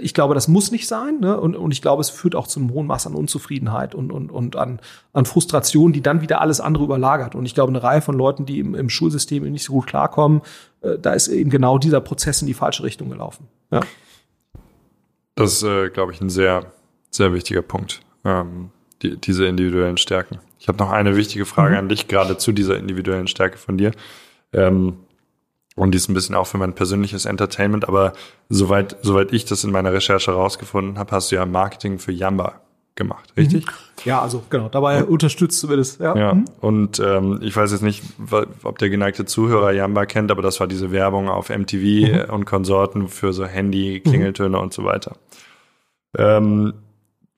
ich 0.00 0.14
glaube, 0.14 0.34
das 0.34 0.48
muss 0.48 0.70
nicht 0.70 0.86
sein. 0.86 1.20
Ne? 1.20 1.40
Und, 1.40 1.56
und 1.56 1.70
ich 1.70 1.82
glaube, 1.82 2.00
es 2.00 2.10
führt 2.10 2.34
auch 2.34 2.46
zu 2.46 2.60
einem 2.60 2.72
hohen 2.72 2.86
Maß 2.86 3.06
an 3.06 3.14
Unzufriedenheit 3.14 3.94
und, 3.94 4.12
und, 4.12 4.30
und 4.30 4.56
an, 4.56 4.80
an 5.12 5.24
Frustration, 5.24 5.92
die 5.92 6.02
dann 6.02 6.20
wieder 6.20 6.40
alles 6.40 6.60
andere 6.60 6.84
überlagert. 6.84 7.34
Und 7.34 7.46
ich 7.46 7.54
glaube, 7.54 7.70
eine 7.70 7.82
Reihe 7.82 8.02
von 8.02 8.16
Leuten, 8.16 8.46
die 8.46 8.60
im, 8.60 8.74
im 8.74 8.90
Schulsystem 8.90 9.50
nicht 9.50 9.64
so 9.64 9.72
gut 9.72 9.86
klarkommen, 9.86 10.42
äh, 10.82 10.98
da 10.98 11.12
ist 11.12 11.28
eben 11.28 11.50
genau 11.50 11.78
dieser 11.78 12.00
Prozess 12.00 12.42
in 12.42 12.46
die 12.46 12.54
falsche 12.54 12.82
Richtung 12.82 13.08
gelaufen. 13.10 13.48
Ja. 13.70 13.80
Das 15.34 15.52
ist, 15.54 15.62
äh, 15.62 15.90
glaube 15.90 16.12
ich, 16.12 16.20
ein 16.20 16.30
sehr, 16.30 16.72
sehr 17.10 17.32
wichtiger 17.32 17.62
Punkt. 17.62 18.00
Ähm, 18.24 18.70
die, 19.02 19.16
diese 19.16 19.46
individuellen 19.46 19.98
Stärken. 19.98 20.38
Ich 20.58 20.68
habe 20.68 20.78
noch 20.78 20.90
eine 20.90 21.16
wichtige 21.16 21.44
Frage 21.44 21.72
mhm. 21.72 21.78
an 21.80 21.88
dich, 21.88 22.08
gerade 22.08 22.38
zu 22.38 22.52
dieser 22.52 22.76
individuellen 22.76 23.26
Stärke 23.26 23.58
von 23.58 23.78
dir. 23.78 23.92
Ähm, 24.52 24.98
und 25.76 25.92
die 25.92 25.96
ist 25.96 26.08
ein 26.08 26.14
bisschen 26.14 26.34
auch 26.34 26.46
für 26.46 26.58
mein 26.58 26.74
persönliches 26.74 27.26
Entertainment, 27.26 27.86
aber 27.86 28.14
soweit, 28.48 28.96
soweit 29.02 29.32
ich 29.32 29.44
das 29.44 29.62
in 29.62 29.70
meiner 29.70 29.92
Recherche 29.92 30.32
herausgefunden 30.32 30.98
habe, 30.98 31.12
hast 31.12 31.30
du 31.30 31.36
ja 31.36 31.46
Marketing 31.46 31.98
für 31.98 32.12
Yamba 32.12 32.60
gemacht, 32.96 33.32
richtig? 33.36 33.66
Mhm. 33.66 33.72
Ja, 34.04 34.22
also 34.22 34.42
genau, 34.48 34.68
dabei 34.68 35.04
und, 35.04 35.10
unterstützt 35.10 35.62
du 35.62 35.68
das. 35.68 35.98
Ja, 35.98 36.16
ja. 36.16 36.34
Mhm. 36.34 36.44
und 36.60 36.98
ähm, 36.98 37.40
ich 37.42 37.54
weiß 37.54 37.70
jetzt 37.72 37.82
nicht, 37.82 38.02
ob 38.62 38.78
der 38.78 38.88
geneigte 38.88 39.26
Zuhörer 39.26 39.72
Yamba 39.72 40.06
kennt, 40.06 40.30
aber 40.30 40.42
das 40.42 40.58
war 40.60 40.66
diese 40.66 40.92
Werbung 40.92 41.28
auf 41.28 41.50
MTV 41.50 41.76
mhm. 41.76 42.34
und 42.34 42.44
Konsorten 42.46 43.08
für 43.08 43.32
so 43.32 43.44
Handy, 43.44 44.00
Klingeltöne 44.00 44.56
mhm. 44.56 44.62
und 44.64 44.72
so 44.72 44.84
weiter. 44.84 45.16
Ähm, 46.16 46.72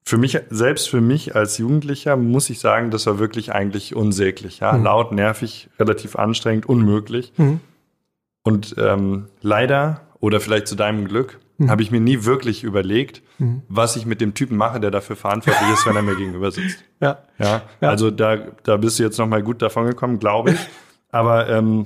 für 0.05 0.17
mich, 0.17 0.39
selbst 0.49 0.89
für 0.89 1.03
mich 1.03 1.35
als 1.37 1.59
Jugendlicher, 1.59 2.17
muss 2.17 2.49
ich 2.49 2.61
sagen, 2.61 2.91
das 2.91 3.07
war 3.07 3.19
wirklich 3.19 3.53
eigentlich 3.53 3.95
unsäglich. 3.95 4.61
Ja? 4.61 4.73
Mhm. 4.73 4.85
Laut, 4.85 5.13
nervig, 5.13 5.69
relativ 5.79 6.17
anstrengend, 6.17 6.67
unmöglich. 6.67 7.33
Und 8.49 8.75
ähm, 8.79 9.27
leider, 9.43 10.01
oder 10.21 10.41
vielleicht 10.41 10.69
zu 10.69 10.75
deinem 10.75 11.07
Glück, 11.07 11.39
mhm. 11.59 11.71
habe 11.71 11.83
ich 11.83 11.91
mir 11.91 12.01
nie 12.01 12.25
wirklich 12.25 12.65
überlegt, 12.65 13.23
mhm. 13.39 13.61
was 13.69 13.97
ich 13.97 14.07
mit 14.07 14.23
dem 14.23 14.33
Typen 14.33 14.57
mache, 14.57 14.81
der 14.81 14.91
dafür 14.91 15.17
verantwortlich 15.17 15.71
ist, 15.71 15.87
wenn 15.87 15.97
er 15.97 16.03
mir 16.03 16.17
gegenüber 16.17 16.51
sitzt. 16.51 16.83
Ja. 17.01 17.19
ja. 17.39 17.61
ja. 17.83 17.89
Also 17.91 18.11
da, 18.11 18.37
da 18.63 18.79
bist 18.79 18.99
du 18.99 19.03
jetzt 19.03 19.19
nochmal 19.19 19.43
gut 19.43 19.61
davon 19.61 19.87
gekommen, 19.87 20.19
glaube 20.19 20.53
ich. 20.53 20.59
Aber 21.11 21.49
ähm, 21.51 21.85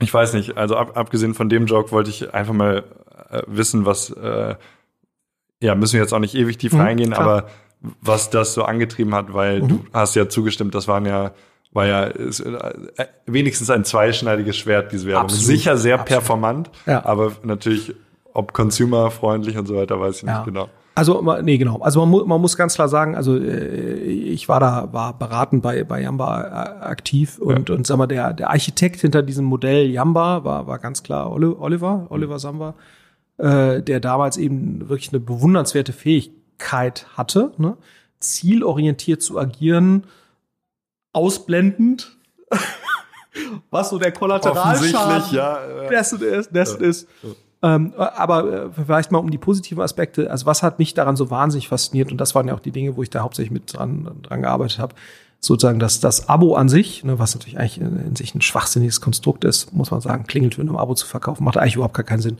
ich 0.00 0.12
weiß 0.12 0.32
nicht, 0.32 0.56
also 0.56 0.76
ab, 0.76 0.96
abgesehen 0.96 1.34
von 1.34 1.50
dem 1.50 1.66
Joke 1.66 1.92
wollte 1.92 2.08
ich 2.08 2.32
einfach 2.32 2.54
mal 2.54 2.84
äh, 3.30 3.42
wissen, 3.46 3.84
was, 3.84 4.10
äh, 4.10 4.54
ja, 5.60 5.74
müssen 5.74 5.94
wir 5.94 6.00
jetzt 6.00 6.14
auch 6.14 6.18
nicht 6.18 6.34
ewig 6.34 6.56
tief 6.56 6.72
mhm, 6.72 6.80
reingehen, 6.80 7.12
aber 7.12 7.48
was 8.00 8.30
das 8.30 8.54
so 8.54 8.64
angetrieben 8.64 9.14
hat, 9.14 9.34
weil 9.34 9.62
mhm. 9.62 9.68
du 9.68 9.84
hast 9.92 10.14
ja 10.14 10.30
zugestimmt, 10.30 10.74
das 10.74 10.88
waren 10.88 11.04
ja 11.04 11.32
war 11.74 11.86
ja 11.86 12.04
ist, 12.04 12.40
äh, 12.40 13.06
wenigstens 13.26 13.68
ein 13.68 13.84
zweischneidiges 13.84 14.56
Schwert, 14.56 14.92
diese 14.92 15.06
Werbung. 15.06 15.24
Absolut. 15.24 15.44
Sicher 15.44 15.76
sehr 15.76 16.00
Absolut. 16.00 16.08
performant, 16.08 16.70
ja. 16.86 17.04
aber 17.04 17.32
natürlich, 17.42 17.94
ob 18.32 18.54
consumerfreundlich 18.54 19.58
und 19.58 19.66
so 19.66 19.76
weiter, 19.76 20.00
weiß 20.00 20.16
ich 20.16 20.22
ja. 20.22 20.36
nicht 20.36 20.46
genau. 20.46 20.68
Also 20.96 21.20
nee, 21.42 21.58
genau. 21.58 21.80
Also 21.80 21.98
man, 22.00 22.08
mu 22.08 22.24
man 22.24 22.40
muss 22.40 22.56
ganz 22.56 22.76
klar 22.76 22.88
sagen, 22.88 23.16
also 23.16 23.36
äh, 23.36 23.96
ich 23.96 24.48
war 24.48 24.60
da 24.60 24.92
war 24.92 25.18
beratend 25.18 25.60
bei 25.60 25.82
bei 25.82 26.00
Yamba 26.00 26.42
äh, 26.42 26.84
aktiv 26.84 27.38
und 27.38 27.68
ja. 27.68 27.74
und 27.74 27.84
sag 27.84 27.96
mal 27.96 28.06
der 28.06 28.32
der 28.32 28.50
Architekt 28.50 29.00
hinter 29.00 29.24
diesem 29.24 29.44
Modell 29.44 29.90
Yamba 29.90 30.44
war 30.44 30.68
war 30.68 30.78
ganz 30.78 31.02
klar 31.02 31.32
Oliver 31.32 32.06
Oliver 32.10 32.38
Samba, 32.38 32.74
äh, 33.38 33.82
der 33.82 33.98
damals 33.98 34.36
eben 34.36 34.88
wirklich 34.88 35.10
eine 35.10 35.18
bewundernswerte 35.18 35.92
Fähigkeit 35.92 37.08
hatte, 37.16 37.50
ne? 37.58 37.76
zielorientiert 38.20 39.20
zu 39.20 39.36
agieren 39.36 40.04
ausblendend, 41.14 42.16
was 43.70 43.88
so 43.90 43.98
der 43.98 44.12
Kollateralschaden 44.12 45.34
ja, 45.34 45.58
ja. 45.66 45.88
dessen 45.88 46.20
ist. 46.20 46.54
Dessen 46.54 46.82
ja. 46.82 46.88
ist. 46.88 47.08
Ähm, 47.62 47.94
aber 47.96 48.52
äh, 48.52 48.70
vielleicht 48.84 49.10
mal 49.10 49.18
um 49.20 49.30
die 49.30 49.38
positiven 49.38 49.82
Aspekte. 49.82 50.30
Also 50.30 50.44
was 50.44 50.62
hat 50.62 50.78
mich 50.78 50.92
daran 50.92 51.16
so 51.16 51.30
wahnsinnig 51.30 51.68
fasziniert? 51.68 52.12
Und 52.12 52.20
das 52.20 52.34
waren 52.34 52.46
ja 52.46 52.54
auch 52.54 52.60
die 52.60 52.72
Dinge, 52.72 52.96
wo 52.96 53.02
ich 53.02 53.08
da 53.08 53.20
hauptsächlich 53.20 53.52
mit 53.52 53.72
dran, 53.72 54.20
dran 54.22 54.42
gearbeitet 54.42 54.78
habe. 54.78 54.94
Sozusagen 55.40 55.78
dass 55.78 56.00
das 56.00 56.28
Abo 56.28 56.56
an 56.56 56.68
sich, 56.68 57.04
ne, 57.04 57.18
was 57.18 57.34
natürlich 57.34 57.58
eigentlich 57.58 57.80
in, 57.80 57.98
in 57.98 58.16
sich 58.16 58.34
ein 58.34 58.42
schwachsinniges 58.42 59.00
Konstrukt 59.00 59.44
ist, 59.44 59.72
muss 59.72 59.90
man 59.90 60.02
sagen, 60.02 60.26
Klingeltöne 60.26 60.68
im 60.68 60.76
Abo 60.76 60.94
zu 60.94 61.06
verkaufen, 61.06 61.44
macht 61.44 61.56
eigentlich 61.56 61.76
überhaupt 61.76 61.94
gar 61.94 62.04
keinen 62.04 62.22
Sinn. 62.22 62.38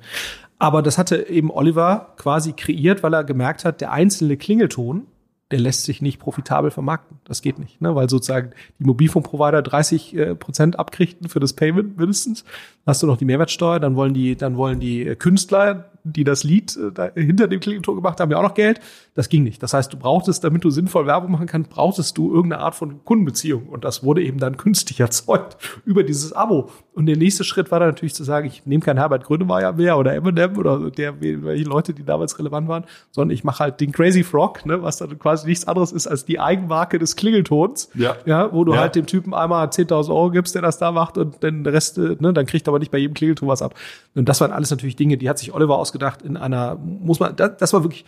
Aber 0.58 0.82
das 0.82 0.98
hatte 0.98 1.28
eben 1.28 1.50
Oliver 1.50 2.14
quasi 2.16 2.52
kreiert, 2.52 3.02
weil 3.02 3.14
er 3.14 3.24
gemerkt 3.24 3.64
hat, 3.64 3.80
der 3.80 3.92
einzelne 3.92 4.36
Klingelton 4.36 5.06
der 5.50 5.60
lässt 5.60 5.84
sich 5.84 6.00
nicht 6.02 6.18
profitabel 6.18 6.70
vermarkten. 6.70 7.18
Das 7.24 7.42
geht 7.42 7.58
nicht, 7.58 7.80
ne? 7.80 7.94
weil 7.94 8.08
sozusagen 8.08 8.50
die 8.78 8.84
Mobilfunkprovider 8.84 9.62
30 9.62 10.16
äh, 10.16 10.34
Prozent 10.34 10.78
abkriegten 10.78 11.28
für 11.28 11.40
das 11.40 11.52
Payment 11.52 11.96
mindestens. 11.96 12.44
Hast 12.86 13.02
du 13.02 13.06
noch 13.06 13.18
die 13.18 13.24
Mehrwertsteuer, 13.24 13.78
dann 13.78 13.94
wollen 13.96 14.14
die, 14.14 14.36
dann 14.36 14.56
wollen 14.56 14.80
die 14.80 15.14
Künstler 15.16 15.90
die 16.04 16.22
das 16.24 16.44
Lied 16.44 16.76
äh, 16.76 17.10
hinter 17.20 17.48
dem 17.48 17.60
Klingelton 17.60 17.96
gemacht 17.96 18.20
haben, 18.20 18.30
ja 18.30 18.36
auch 18.38 18.42
noch 18.42 18.54
Geld. 18.54 18.80
Das 19.14 19.28
ging 19.28 19.42
nicht. 19.42 19.62
Das 19.62 19.72
heißt, 19.74 19.92
du 19.92 19.96
brauchtest, 19.96 20.44
damit 20.44 20.62
du 20.64 20.70
sinnvoll 20.70 21.06
Werbung 21.06 21.30
machen 21.32 21.46
kannst, 21.46 21.70
brauchtest 21.70 22.18
du 22.18 22.32
irgendeine 22.34 22.62
Art 22.62 22.74
von 22.74 23.04
Kundenbeziehung. 23.04 23.68
Und 23.68 23.84
das 23.84 24.02
wurde 24.04 24.22
eben 24.22 24.38
dann 24.38 24.56
künstlich 24.58 25.00
erzeugt 25.00 25.56
über 25.84 26.02
dieses 26.02 26.32
Abo. 26.32 26.70
Und 26.92 27.06
der 27.06 27.16
nächste 27.16 27.42
Schritt 27.44 27.70
war 27.70 27.80
dann 27.80 27.88
natürlich 27.88 28.14
zu 28.14 28.22
sagen, 28.24 28.46
ich 28.46 28.66
nehme 28.66 28.82
kein 28.82 28.96
Herbert 28.98 29.24
Grönemeyer 29.24 29.72
mehr 29.72 29.98
oder 29.98 30.14
Eminem 30.14 30.56
oder 30.58 30.90
der, 30.90 31.20
welche 31.20 31.64
Leute, 31.64 31.94
die 31.94 32.04
damals 32.04 32.38
relevant 32.38 32.68
waren, 32.68 32.84
sondern 33.10 33.34
ich 33.34 33.42
mache 33.42 33.60
halt 33.60 33.80
den 33.80 33.90
Crazy 33.92 34.22
Frog, 34.24 34.64
ne, 34.66 34.82
was 34.82 34.98
dann 34.98 35.18
quasi 35.18 35.46
nichts 35.48 35.66
anderes 35.66 35.90
ist 35.92 36.06
als 36.06 36.24
die 36.24 36.38
Eigenmarke 36.38 36.98
des 36.98 37.16
Klingeltons. 37.16 37.88
Ja. 37.94 38.16
Ja, 38.26 38.52
wo 38.52 38.64
du 38.64 38.74
Ja. 38.74 38.80
halt 38.80 38.94
dem 38.94 39.06
Typen 39.06 39.32
einmal 39.34 39.66
10.000 39.68 40.10
Euro 40.10 40.30
gibst, 40.30 40.54
der 40.54 40.62
das 40.62 40.78
da 40.78 40.92
macht 40.92 41.18
und 41.18 41.42
dann 41.42 41.64
der 41.64 41.72
Rest, 41.72 41.98
äh, 41.98 42.16
ne, 42.20 42.32
dann 42.32 42.46
kriegt 42.46 42.66
er 42.66 42.70
aber 42.70 42.78
nicht 42.78 42.90
bei 42.90 42.98
jedem 42.98 43.14
Klingelton 43.14 43.48
was 43.48 43.62
ab. 43.62 43.74
Und 44.14 44.28
das 44.28 44.40
waren 44.40 44.52
alles 44.52 44.70
natürlich 44.70 44.96
Dinge, 44.96 45.16
die 45.16 45.28
hat 45.28 45.38
sich 45.38 45.52
Oliver 45.54 45.78
ausgedacht 45.94 46.22
in 46.22 46.36
einer, 46.36 46.74
muss 46.76 47.20
man, 47.20 47.36
das, 47.36 47.56
das 47.58 47.72
war 47.72 47.84
wirklich, 47.84 48.04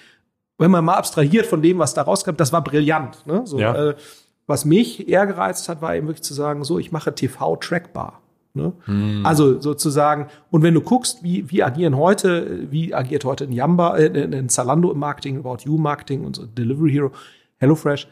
wenn 0.58 0.70
man 0.70 0.84
mal 0.84 0.94
abstrahiert 0.94 1.46
von 1.46 1.62
dem, 1.62 1.78
was 1.78 1.94
da 1.94 2.02
rauskam, 2.02 2.36
das 2.36 2.52
war 2.52 2.62
brillant. 2.62 3.26
Ne? 3.26 3.42
So, 3.44 3.58
Ja. 3.58 3.90
äh, 3.90 3.94
was 4.48 4.64
mich 4.64 5.08
eher 5.08 5.26
gereizt 5.26 5.68
hat, 5.68 5.82
war 5.82 5.94
eben 5.96 6.06
wirklich 6.06 6.22
zu 6.22 6.34
sagen, 6.34 6.62
so, 6.64 6.78
ich 6.78 6.92
mache 6.92 7.14
TV 7.14 7.56
trackbar. 7.56 8.20
Ne? 8.54 8.72
Also 9.24 9.60
sozusagen, 9.60 10.28
und 10.50 10.62
wenn 10.62 10.72
du 10.72 10.80
guckst, 10.80 11.22
wie, 11.22 11.50
wie 11.50 11.62
agieren 11.62 11.96
heute, 11.96 12.70
wie 12.70 12.94
agiert 12.94 13.24
heute 13.24 13.44
ein 13.44 13.52
Yamba, 13.52 13.98
äh, 13.98 14.24
ein 14.24 14.48
Zalando 14.48 14.90
im 14.92 14.98
Marketing, 14.98 15.38
About 15.38 15.58
You 15.64 15.76
Marketing 15.78 16.24
und 16.24 16.36
so 16.36 16.46
Delivery 16.46 16.90
Hero, 16.92 17.10
HelloFresh, 17.58 18.08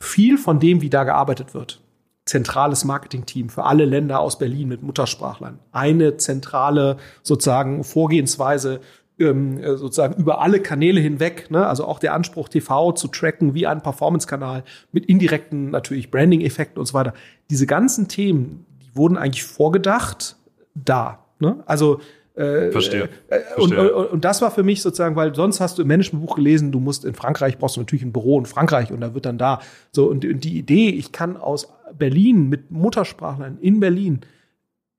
viel 0.00 0.38
von 0.38 0.58
dem, 0.60 0.80
wie 0.80 0.90
da 0.90 1.04
gearbeitet 1.04 1.54
wird. 1.54 1.80
Zentrales 2.24 2.84
Marketingteam 2.84 3.48
für 3.50 3.64
alle 3.64 3.84
Länder 3.84 4.18
aus 4.18 4.38
Berlin 4.38 4.66
mit 4.68 4.82
Muttersprachlern. 4.82 5.60
Eine 5.70 6.16
zentrale 6.16 6.96
sozusagen 7.22 7.84
Vorgehensweise 7.84 8.80
ähm, 9.18 9.58
äh, 9.58 9.76
sozusagen 9.76 10.14
über 10.20 10.40
alle 10.40 10.60
Kanäle 10.60 11.00
hinweg, 11.00 11.50
ne? 11.50 11.66
also 11.66 11.84
auch 11.84 11.98
der 11.98 12.14
Anspruch, 12.14 12.48
TV 12.48 12.92
zu 12.92 13.08
tracken 13.08 13.54
wie 13.54 13.66
ein 13.66 13.82
Performance-Kanal 13.82 14.64
mit 14.92 15.06
indirekten 15.06 15.70
natürlich 15.70 16.10
Branding-Effekten 16.10 16.78
und 16.78 16.86
so 16.86 16.94
weiter. 16.94 17.14
Diese 17.50 17.66
ganzen 17.66 18.08
Themen, 18.08 18.66
die 18.82 18.96
wurden 18.96 19.16
eigentlich 19.16 19.44
vorgedacht 19.44 20.36
da. 20.74 21.24
Ne? 21.38 21.62
Also 21.66 22.00
äh, 22.34 22.70
Verstehe. 22.70 23.08
äh, 23.28 23.38
und, 23.56 23.72
Verstehe. 23.72 23.94
und, 23.96 24.06
und 24.12 24.24
das 24.24 24.42
war 24.42 24.50
für 24.50 24.62
mich 24.62 24.82
sozusagen, 24.82 25.16
weil 25.16 25.34
sonst 25.34 25.60
hast 25.60 25.78
du 25.78 25.82
im 25.82 25.88
Managementbuch 25.88 26.36
gelesen, 26.36 26.70
du 26.70 26.80
musst 26.80 27.06
in 27.06 27.14
Frankreich, 27.14 27.56
brauchst 27.56 27.76
du 27.76 27.80
natürlich 27.80 28.04
ein 28.04 28.12
Büro 28.12 28.38
in 28.38 28.44
Frankreich 28.44 28.92
und 28.92 29.00
da 29.00 29.14
wird 29.14 29.24
dann 29.24 29.38
da. 29.38 29.60
So, 29.92 30.10
und, 30.10 30.24
und 30.26 30.44
die 30.44 30.58
Idee, 30.58 30.90
ich 30.90 31.12
kann 31.12 31.38
aus 31.38 31.72
Berlin 31.96 32.50
mit 32.50 32.70
Muttersprachlern 32.70 33.56
in 33.62 33.80
Berlin 33.80 34.20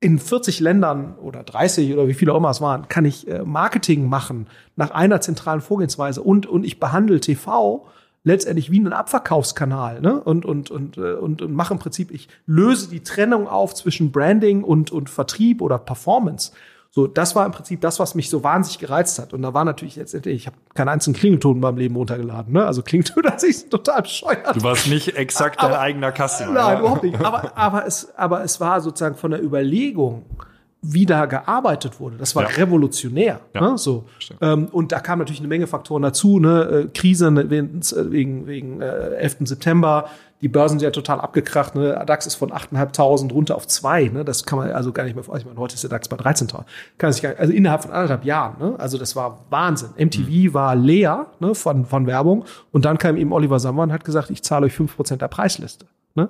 in 0.00 0.18
40 0.18 0.60
Ländern 0.60 1.16
oder 1.16 1.42
30 1.42 1.92
oder 1.92 2.06
wie 2.06 2.14
viele 2.14 2.32
auch 2.32 2.36
immer 2.36 2.50
es 2.50 2.60
waren, 2.60 2.88
kann 2.88 3.04
ich 3.04 3.26
äh, 3.28 3.42
Marketing 3.44 4.08
machen 4.08 4.46
nach 4.76 4.92
einer 4.92 5.20
zentralen 5.20 5.60
Vorgehensweise 5.60 6.22
und, 6.22 6.46
und 6.46 6.64
ich 6.64 6.78
behandle 6.78 7.20
TV 7.20 7.86
letztendlich 8.22 8.70
wie 8.70 8.78
einen 8.78 8.92
Abverkaufskanal 8.92 10.00
ne? 10.00 10.20
und, 10.20 10.44
und, 10.44 10.70
und, 10.70 10.98
äh, 10.98 11.14
und, 11.14 11.42
und 11.42 11.52
mache 11.52 11.74
im 11.74 11.80
Prinzip, 11.80 12.12
ich 12.12 12.28
löse 12.46 12.90
die 12.90 13.02
Trennung 13.02 13.48
auf 13.48 13.74
zwischen 13.74 14.12
Branding 14.12 14.62
und, 14.62 14.92
und 14.92 15.10
Vertrieb 15.10 15.60
oder 15.62 15.78
Performance. 15.78 16.52
So, 16.98 17.06
das 17.06 17.36
war 17.36 17.46
im 17.46 17.52
Prinzip 17.52 17.80
das, 17.80 18.00
was 18.00 18.16
mich 18.16 18.28
so 18.28 18.42
wahnsinnig 18.42 18.80
gereizt 18.80 19.20
hat. 19.20 19.32
Und 19.32 19.42
da 19.42 19.54
war 19.54 19.64
natürlich 19.64 19.94
letztendlich, 19.94 20.34
ich 20.34 20.46
habe 20.48 20.56
keinen 20.74 20.88
einzigen 20.88 21.16
Klingelton 21.16 21.54
in 21.54 21.60
meinem 21.60 21.76
Leben 21.76 21.94
runtergeladen. 21.94 22.52
Ne? 22.52 22.66
Also 22.66 22.82
Klingelton 22.82 23.22
hat 23.24 23.40
sich 23.40 23.68
total 23.70 24.02
bescheuert. 24.02 24.56
Du 24.56 24.64
warst 24.64 24.88
nicht 24.88 25.16
exakt 25.16 25.62
dein 25.62 25.74
eigener 25.74 26.10
Customer. 26.10 26.50
Nein, 26.50 26.74
ja. 26.74 26.80
überhaupt 26.80 27.04
nicht. 27.04 27.20
Aber, 27.20 27.56
aber, 27.56 27.86
es, 27.86 28.12
aber 28.16 28.42
es 28.42 28.58
war 28.58 28.80
sozusagen 28.80 29.14
von 29.14 29.30
der 29.30 29.40
Überlegung, 29.40 30.24
wie 30.80 31.06
da 31.06 31.26
gearbeitet 31.26 31.98
wurde. 31.98 32.16
Das 32.18 32.36
war 32.36 32.44
Ja. 32.44 32.48
revolutionär. 32.50 33.40
Ja, 33.54 33.60
Ne? 33.72 33.78
So. 33.78 34.04
Ähm, 34.40 34.66
und 34.70 34.92
da 34.92 35.00
kamen 35.00 35.18
natürlich 35.20 35.40
eine 35.40 35.48
Menge 35.48 35.66
Faktoren 35.66 36.02
dazu. 36.02 36.38
Ne? 36.38 36.86
Äh, 36.86 36.88
Krise 36.96 37.30
ne, 37.32 37.50
wegen, 37.50 37.80
wegen, 38.12 38.46
wegen 38.46 38.80
äh, 38.80 38.86
11. 39.16 39.38
September. 39.40 40.08
Die 40.40 40.46
Börsen 40.46 40.78
sind 40.78 40.84
ja 40.84 40.92
total 40.92 41.20
abgekracht. 41.20 41.74
Ne? 41.74 42.00
DAX 42.06 42.26
ist 42.26 42.36
von 42.36 42.52
8.500 42.52 43.32
runter 43.32 43.56
auf 43.56 43.66
2. 43.66 44.04
Ne? 44.14 44.24
Das 44.24 44.44
kann 44.44 44.56
man 44.56 44.70
also 44.70 44.92
gar 44.92 45.02
nicht 45.02 45.16
mehr 45.16 45.24
vor. 45.24 45.36
Ich 45.36 45.44
meine, 45.44 45.58
heute 45.58 45.74
ist 45.74 45.82
der 45.82 45.90
DAX 45.90 46.06
bei 46.06 46.16
13.000. 46.16 46.62
Kann 46.96 47.12
sich 47.12 47.22
gar 47.22 47.30
nicht, 47.30 47.40
also 47.40 47.52
innerhalb 47.52 47.82
von 47.82 47.90
anderthalb 47.90 48.24
Jahren. 48.24 48.54
Ne? 48.60 48.74
Also 48.78 48.98
das 48.98 49.16
war 49.16 49.44
Wahnsinn. 49.50 49.88
MTV 49.96 50.28
Mhm. 50.28 50.54
war 50.54 50.76
leer 50.76 51.26
ne? 51.40 51.56
von, 51.56 51.86
von 51.86 52.06
Werbung. 52.06 52.44
Und 52.70 52.84
dann 52.84 52.98
kam 52.98 53.16
eben 53.16 53.32
Oliver 53.32 53.58
Sammer 53.58 53.82
und 53.82 53.92
hat 53.92 54.04
gesagt, 54.04 54.30
ich 54.30 54.44
zahle 54.44 54.66
euch 54.66 54.74
5% 54.74 55.16
der 55.16 55.26
Preisliste. 55.28 55.86
Ne? 56.14 56.28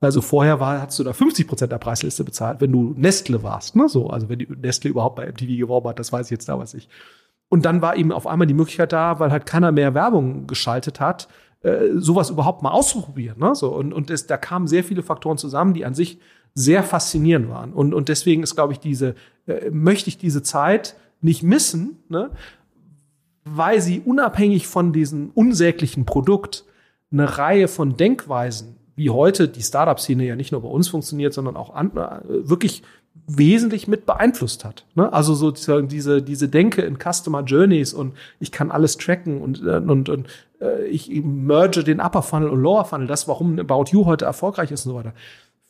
Also 0.00 0.20
vorher 0.20 0.60
war, 0.60 0.82
hast 0.82 0.98
du 0.98 1.04
da 1.04 1.12
50 1.12 1.48
Prozent 1.48 1.72
der 1.72 1.78
Preisliste 1.78 2.22
bezahlt, 2.22 2.60
wenn 2.60 2.72
du 2.72 2.94
Nestle 2.96 3.42
warst, 3.42 3.76
ne? 3.76 3.88
So, 3.88 4.10
also 4.10 4.28
wenn 4.28 4.38
die 4.38 4.48
Nestle 4.60 4.90
überhaupt 4.90 5.16
bei 5.16 5.26
MTV 5.26 5.58
geworben 5.58 5.88
hat, 5.88 5.98
das 5.98 6.12
weiß 6.12 6.26
ich 6.26 6.32
jetzt 6.32 6.48
damals 6.48 6.74
nicht. 6.74 6.90
Und 7.48 7.64
dann 7.64 7.80
war 7.80 7.96
eben 7.96 8.12
auf 8.12 8.26
einmal 8.26 8.46
die 8.46 8.54
Möglichkeit 8.54 8.92
da, 8.92 9.18
weil 9.20 9.30
halt 9.30 9.46
keiner 9.46 9.72
mehr 9.72 9.94
Werbung 9.94 10.46
geschaltet 10.46 11.00
hat, 11.00 11.28
äh, 11.62 11.94
sowas 11.94 12.28
überhaupt 12.28 12.62
mal 12.62 12.72
auszuprobieren. 12.72 13.38
Ne? 13.38 13.54
So, 13.54 13.74
und 13.74 13.92
und 13.92 14.10
es, 14.10 14.26
da 14.26 14.36
kamen 14.36 14.66
sehr 14.66 14.84
viele 14.84 15.02
Faktoren 15.02 15.38
zusammen, 15.38 15.72
die 15.72 15.84
an 15.84 15.94
sich 15.94 16.18
sehr 16.54 16.82
faszinierend 16.82 17.48
waren. 17.48 17.72
Und, 17.72 17.94
und 17.94 18.08
deswegen 18.08 18.42
ist, 18.42 18.54
glaube 18.54 18.72
ich, 18.72 18.80
diese, 18.80 19.14
äh, 19.46 19.70
möchte 19.70 20.08
ich 20.08 20.18
diese 20.18 20.42
Zeit 20.42 20.96
nicht 21.20 21.42
missen, 21.42 21.98
ne? 22.08 22.30
weil 23.44 23.80
sie 23.80 24.00
unabhängig 24.00 24.66
von 24.66 24.92
diesem 24.92 25.30
unsäglichen 25.34 26.04
Produkt 26.04 26.64
eine 27.12 27.38
Reihe 27.38 27.68
von 27.68 27.96
Denkweisen, 27.96 28.75
wie 28.96 29.10
heute 29.10 29.48
die 29.48 29.62
Startup-Szene 29.62 30.24
ja 30.24 30.36
nicht 30.36 30.52
nur 30.52 30.62
bei 30.62 30.68
uns 30.68 30.88
funktioniert, 30.88 31.34
sondern 31.34 31.56
auch 31.56 31.74
an, 31.74 31.92
äh, 31.96 32.48
wirklich 32.48 32.82
wesentlich 33.26 33.88
mit 33.88 34.06
beeinflusst 34.06 34.64
hat. 34.64 34.84
Ne? 34.94 35.12
Also 35.12 35.34
sozusagen 35.34 35.88
diese, 35.88 36.22
diese 36.22 36.48
Denke 36.48 36.82
in 36.82 36.98
Customer 36.98 37.42
Journeys 37.42 37.92
und 37.92 38.14
ich 38.40 38.52
kann 38.52 38.70
alles 38.70 38.96
tracken 38.96 39.40
und, 39.40 39.62
äh, 39.64 39.76
und, 39.76 40.08
und 40.08 40.26
äh, 40.60 40.86
ich 40.86 41.10
merge 41.10 41.82
den 41.82 42.00
Upper 42.00 42.22
Funnel 42.22 42.48
und 42.48 42.60
Lower 42.60 42.84
Funnel, 42.84 43.06
das, 43.06 43.28
warum 43.28 43.58
About 43.58 43.86
You 43.90 44.06
heute 44.06 44.24
erfolgreich 44.24 44.70
ist 44.70 44.86
und 44.86 44.92
so 44.92 44.98
weiter. 44.98 45.12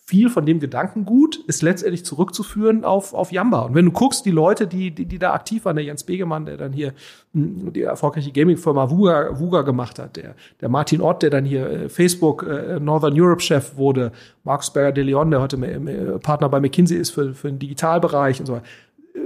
Viel 0.08 0.30
von 0.30 0.46
dem 0.46 0.60
Gedankengut 0.60 1.34
ist 1.48 1.62
letztendlich 1.62 2.04
zurückzuführen 2.04 2.84
auf, 2.84 3.12
auf 3.12 3.32
Yamba. 3.32 3.62
Und 3.62 3.74
wenn 3.74 3.86
du 3.86 3.90
guckst, 3.90 4.24
die 4.24 4.30
Leute, 4.30 4.68
die, 4.68 4.92
die, 4.92 5.04
die 5.04 5.18
da 5.18 5.32
aktiv 5.32 5.64
waren, 5.64 5.74
der 5.74 5.84
Jens 5.84 6.04
Begemann, 6.04 6.46
der 6.46 6.56
dann 6.56 6.72
hier 6.72 6.92
mh, 7.32 7.72
die 7.72 7.82
erfolgreiche 7.82 8.30
Gaming-Firma 8.30 8.88
Vuga, 8.88 9.40
Vuga 9.40 9.62
gemacht 9.62 9.98
hat, 9.98 10.16
der, 10.16 10.36
der 10.60 10.68
Martin 10.68 11.00
Ott, 11.00 11.22
der 11.22 11.30
dann 11.30 11.44
hier 11.44 11.68
äh, 11.68 11.88
Facebook 11.88 12.44
äh, 12.44 12.78
Northern 12.78 13.20
Europe-Chef 13.20 13.76
wurde, 13.76 14.12
Markus 14.44 14.72
Berger 14.72 14.92
de 14.92 15.02
Leon, 15.02 15.32
der 15.32 15.40
heute 15.40 15.56
äh, 15.56 16.18
Partner 16.20 16.48
bei 16.50 16.60
McKinsey 16.60 16.96
ist 16.96 17.10
für, 17.10 17.34
für 17.34 17.48
den 17.48 17.58
Digitalbereich 17.58 18.38
und 18.38 18.46
so 18.46 18.52
weiter. 18.52 18.64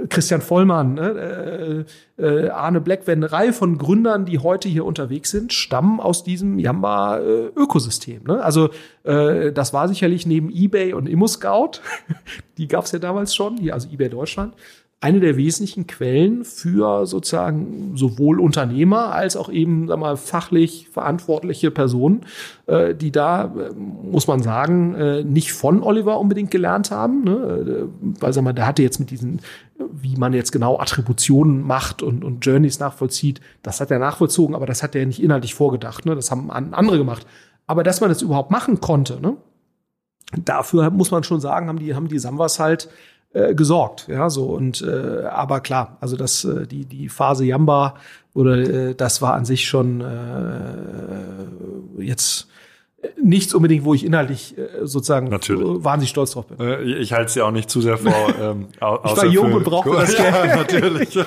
Christian 0.09 0.41
Vollmann, 0.41 0.95
ne, 0.95 1.85
äh, 2.17 2.23
äh, 2.23 2.49
Arne 2.49 2.81
Blackwen, 2.81 3.23
eine 3.23 3.31
Reihe 3.31 3.53
von 3.53 3.77
Gründern, 3.77 4.25
die 4.25 4.39
heute 4.39 4.69
hier 4.69 4.85
unterwegs 4.85 5.31
sind, 5.31 5.53
stammen 5.53 5.99
aus 5.99 6.23
diesem 6.23 6.59
Yamba-Ökosystem. 6.59 8.23
Ne? 8.25 8.43
Also 8.43 8.69
äh, 9.03 9.51
das 9.51 9.73
war 9.73 9.87
sicherlich 9.87 10.25
neben 10.25 10.49
eBay 10.49 10.93
und 10.93 11.07
ImmoScout, 11.07 11.81
die 12.57 12.67
gab 12.67 12.85
es 12.85 12.91
ja 12.91 12.99
damals 12.99 13.35
schon, 13.35 13.57
hier 13.57 13.73
also 13.73 13.89
eBay 13.89 14.09
Deutschland, 14.09 14.53
eine 15.03 15.19
der 15.19 15.35
wesentlichen 15.35 15.87
Quellen 15.87 16.45
für 16.45 17.07
sozusagen 17.07 17.93
sowohl 17.97 18.39
Unternehmer 18.39 19.11
als 19.13 19.35
auch 19.35 19.49
eben 19.51 19.87
sag 19.87 19.97
mal, 19.97 20.15
fachlich 20.15 20.89
verantwortliche 20.93 21.71
Personen, 21.71 22.21
äh, 22.67 22.93
die 22.93 23.11
da, 23.11 23.45
äh, 23.45 23.73
muss 23.73 24.27
man 24.27 24.43
sagen, 24.43 24.93
äh, 24.93 25.23
nicht 25.23 25.53
von 25.53 25.81
Oliver 25.81 26.19
unbedingt 26.19 26.51
gelernt 26.51 26.91
haben. 26.91 27.23
Ne? 27.23 27.31
Äh, 27.31 27.85
Weil 28.21 28.31
sag 28.31 28.43
mal, 28.43 28.53
der 28.53 28.67
hatte 28.67 28.83
jetzt 28.83 28.99
mit 28.99 29.09
diesen, 29.09 29.39
wie 29.91 30.15
man 30.17 30.33
jetzt 30.33 30.51
genau 30.51 30.79
Attributionen 30.79 31.61
macht 31.65 32.03
und, 32.03 32.23
und 32.23 32.45
Journeys 32.45 32.79
nachvollzieht, 32.79 33.41
das 33.63 33.81
hat 33.81 33.89
er 33.89 33.97
nachvollzogen, 33.97 34.53
aber 34.55 34.67
das 34.67 34.83
hat 34.83 34.95
er 34.95 35.07
nicht 35.07 35.21
inhaltlich 35.21 35.55
vorgedacht. 35.55 36.05
Ne? 36.05 36.13
Das 36.13 36.29
haben 36.29 36.51
an- 36.51 36.75
andere 36.75 36.99
gemacht. 36.99 37.25
Aber 37.65 37.81
dass 37.81 38.01
man 38.01 38.09
das 38.09 38.21
überhaupt 38.21 38.51
machen 38.51 38.79
konnte, 38.81 39.19
ne? 39.19 39.35
dafür 40.45 40.91
muss 40.91 41.09
man 41.09 41.23
schon 41.23 41.41
sagen, 41.41 41.67
haben 41.69 41.79
die, 41.79 41.95
haben 41.95 42.07
die 42.07 42.19
Samwas 42.19 42.59
halt 42.59 42.87
äh, 43.33 43.53
gesorgt, 43.55 44.07
ja, 44.09 44.29
so 44.29 44.45
und 44.45 44.81
äh, 44.81 45.23
aber 45.25 45.59
klar, 45.61 45.97
also 46.01 46.17
das 46.17 46.43
äh, 46.43 46.67
die 46.67 46.85
die 46.85 47.07
Phase 47.09 47.45
Yamba 47.45 47.95
oder 48.33 48.57
äh, 48.57 48.95
das 48.95 49.21
war 49.21 49.33
an 49.35 49.45
sich 49.45 49.67
schon 49.67 50.01
äh, 50.01 52.03
jetzt 52.03 52.47
nichts 53.23 53.53
unbedingt, 53.55 53.83
wo 53.83 53.95
ich 53.95 54.05
inhaltlich 54.05 54.55
äh, 54.57 54.85
sozusagen 54.85 55.29
Natürlich. 55.29 55.83
wahnsinnig 55.83 56.11
stolz 56.11 56.31
drauf 56.31 56.45
bin. 56.45 56.59
Äh, 56.59 56.83
Ich 56.83 57.13
halte 57.13 57.25
es 57.29 57.35
ja 57.35 57.45
auch 57.45 57.51
nicht 57.51 57.67
zu 57.69 57.81
sehr 57.81 57.97
vor. 57.97 58.13
Ähm, 58.41 58.67
au- 58.79 58.99
Ich 59.05 59.17
war 59.17 59.25
jung 59.25 59.49
für- 59.49 59.57
und 59.57 59.63
brauchte 59.63 59.89
das 59.91 60.13
ja, 60.17 60.31
Geld. 60.31 60.55
natürlich. 60.55 61.15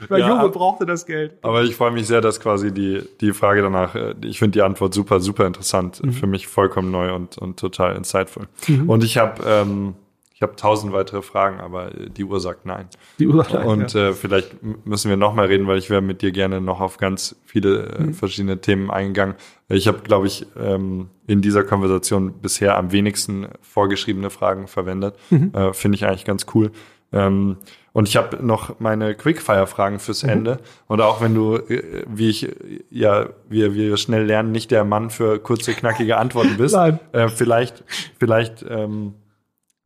Ich 0.00 0.10
war 0.10 0.18
Ja, 0.18 0.28
jung 0.28 0.40
und 0.40 0.52
brauchte 0.54 0.86
das 0.86 1.04
Geld. 1.04 1.34
Aber 1.42 1.62
ich 1.62 1.76
freue 1.76 1.90
mich 1.90 2.06
sehr, 2.06 2.22
dass 2.22 2.40
quasi 2.40 2.72
die, 2.72 3.02
die 3.20 3.32
Frage 3.34 3.60
danach, 3.60 3.94
äh, 3.94 4.14
ich 4.24 4.38
finde 4.38 4.52
die 4.52 4.62
Antwort 4.62 4.94
super, 4.94 5.20
super 5.20 5.46
interessant, 5.46 6.02
Mhm. 6.02 6.12
für 6.12 6.26
mich 6.26 6.46
vollkommen 6.46 6.90
neu 6.90 7.14
und, 7.14 7.36
und 7.36 7.58
total 7.58 7.94
insightful. 7.96 8.46
Und 8.86 9.04
ich 9.04 9.18
habe 9.18 9.42
ähm, 9.46 9.94
ich 10.36 10.42
habe 10.42 10.54
tausend 10.54 10.92
weitere 10.92 11.22
Fragen, 11.22 11.60
aber 11.60 11.94
äh, 11.94 12.10
die 12.10 12.22
Uhr 12.22 12.40
sagt 12.40 12.66
nein. 12.66 12.88
Die 13.18 13.26
Ursache, 13.26 13.58
Und 13.60 13.94
ja. 13.94 14.08
äh, 14.08 14.12
vielleicht 14.12 14.62
müssen 14.84 15.08
wir 15.08 15.16
noch 15.16 15.32
mal 15.32 15.46
reden, 15.46 15.66
weil 15.66 15.78
ich 15.78 15.88
wäre 15.88 16.02
mit 16.02 16.20
dir 16.20 16.30
gerne 16.30 16.60
noch 16.60 16.82
auf 16.82 16.98
ganz 16.98 17.36
viele 17.46 17.96
Mhm. 17.98 18.10
äh, 18.10 18.12
verschiedene 18.12 18.60
Themen 18.60 18.90
eingegangen. 18.90 19.34
Ich 19.70 19.88
habe, 19.88 20.00
glaube 20.00 20.26
ich, 20.26 20.46
ähm, 20.60 21.08
in 21.26 21.40
dieser 21.40 21.64
Konversation 21.64 22.34
bisher 22.34 22.76
am 22.76 22.92
wenigsten 22.92 23.48
vorgeschriebene 23.62 24.28
Fragen 24.28 24.68
verwendet. 24.68 25.14
Mhm. 25.30 25.52
Äh, 25.54 25.72
Finde 25.72 25.96
ich 25.96 26.04
eigentlich 26.06 26.26
ganz 26.26 26.44
cool. 26.54 26.70
Ähm, 27.12 27.56
und 27.94 28.06
ich 28.06 28.18
habe 28.18 28.44
noch 28.44 28.78
meine 28.78 29.14
Quickfire-Fragen 29.14 30.00
fürs 30.00 30.22
mhm. 30.22 30.28
Ende. 30.28 30.58
Und 30.86 31.00
auch 31.00 31.22
wenn 31.22 31.34
du, 31.34 31.56
äh, 31.56 32.04
wie 32.08 32.28
ich, 32.28 32.54
ja, 32.90 33.30
wir, 33.48 33.72
wir 33.72 33.96
schnell 33.96 34.26
lernen, 34.26 34.52
nicht 34.52 34.70
der 34.70 34.84
Mann 34.84 35.08
für 35.08 35.38
kurze, 35.38 35.72
knackige 35.72 36.18
Antworten 36.18 36.58
bist. 36.58 36.74
Nein. 36.76 37.00
Äh, 37.12 37.28
vielleicht, 37.28 37.84
vielleicht 38.18 38.66
ähm, 38.68 39.14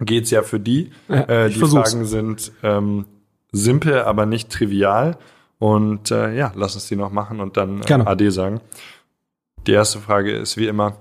geht's 0.00 0.30
ja 0.30 0.42
für 0.42 0.60
die. 0.60 0.90
Ja, 1.08 1.22
äh, 1.22 1.48
die 1.48 1.58
versuch's. 1.58 1.92
Fragen 1.92 2.04
sind 2.06 2.52
ähm, 2.62 3.04
simpel, 3.52 4.02
aber 4.02 4.26
nicht 4.26 4.50
trivial. 4.50 5.16
Und 5.58 6.10
äh, 6.10 6.34
ja, 6.34 6.52
lass 6.54 6.74
uns 6.74 6.88
die 6.88 6.96
noch 6.96 7.12
machen 7.12 7.40
und 7.40 7.56
dann 7.56 7.82
äh, 7.82 7.92
AD 7.92 8.30
sagen. 8.30 8.60
Die 9.66 9.72
erste 9.72 9.98
Frage 9.98 10.32
ist 10.32 10.56
wie 10.56 10.66
immer, 10.66 10.96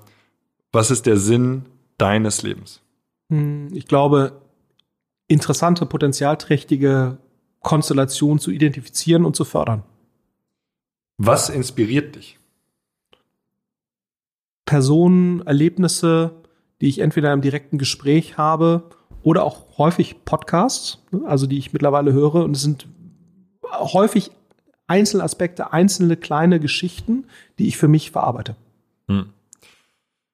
was 0.71 0.91
ist 0.91 1.05
der 1.05 1.17
Sinn 1.17 1.65
deines 1.97 2.43
Lebens? 2.43 2.81
Hm, 3.29 3.69
ich 3.73 3.87
glaube, 3.87 4.41
interessante, 5.27 5.85
potenzialträchtige 5.85 7.17
Konstellationen 7.61 8.39
zu 8.39 8.51
identifizieren 8.51 9.25
und 9.25 9.35
zu 9.35 9.45
fördern. 9.45 9.83
Was 11.17 11.49
inspiriert 11.49 12.15
dich? 12.15 12.37
Personen, 14.65 15.41
Erlebnisse, 15.45 16.31
die 16.81 16.87
ich 16.87 16.99
entweder 16.99 17.33
im 17.33 17.41
direkten 17.41 17.77
Gespräch 17.77 18.37
habe 18.37 18.83
oder 19.21 19.43
auch 19.43 19.77
häufig 19.77 20.23
Podcasts, 20.25 20.99
also 21.25 21.45
die 21.45 21.57
ich 21.57 21.73
mittlerweile 21.73 22.13
höre. 22.13 22.35
Und 22.35 22.55
es 22.55 22.61
sind 22.61 22.87
häufig 23.63 24.31
Einzelaspekte, 24.87 25.73
einzelne 25.73 26.17
kleine 26.17 26.59
Geschichten, 26.59 27.25
die 27.59 27.67
ich 27.67 27.77
für 27.77 27.87
mich 27.87 28.11
verarbeite. 28.11 28.55
Hm. 29.07 29.27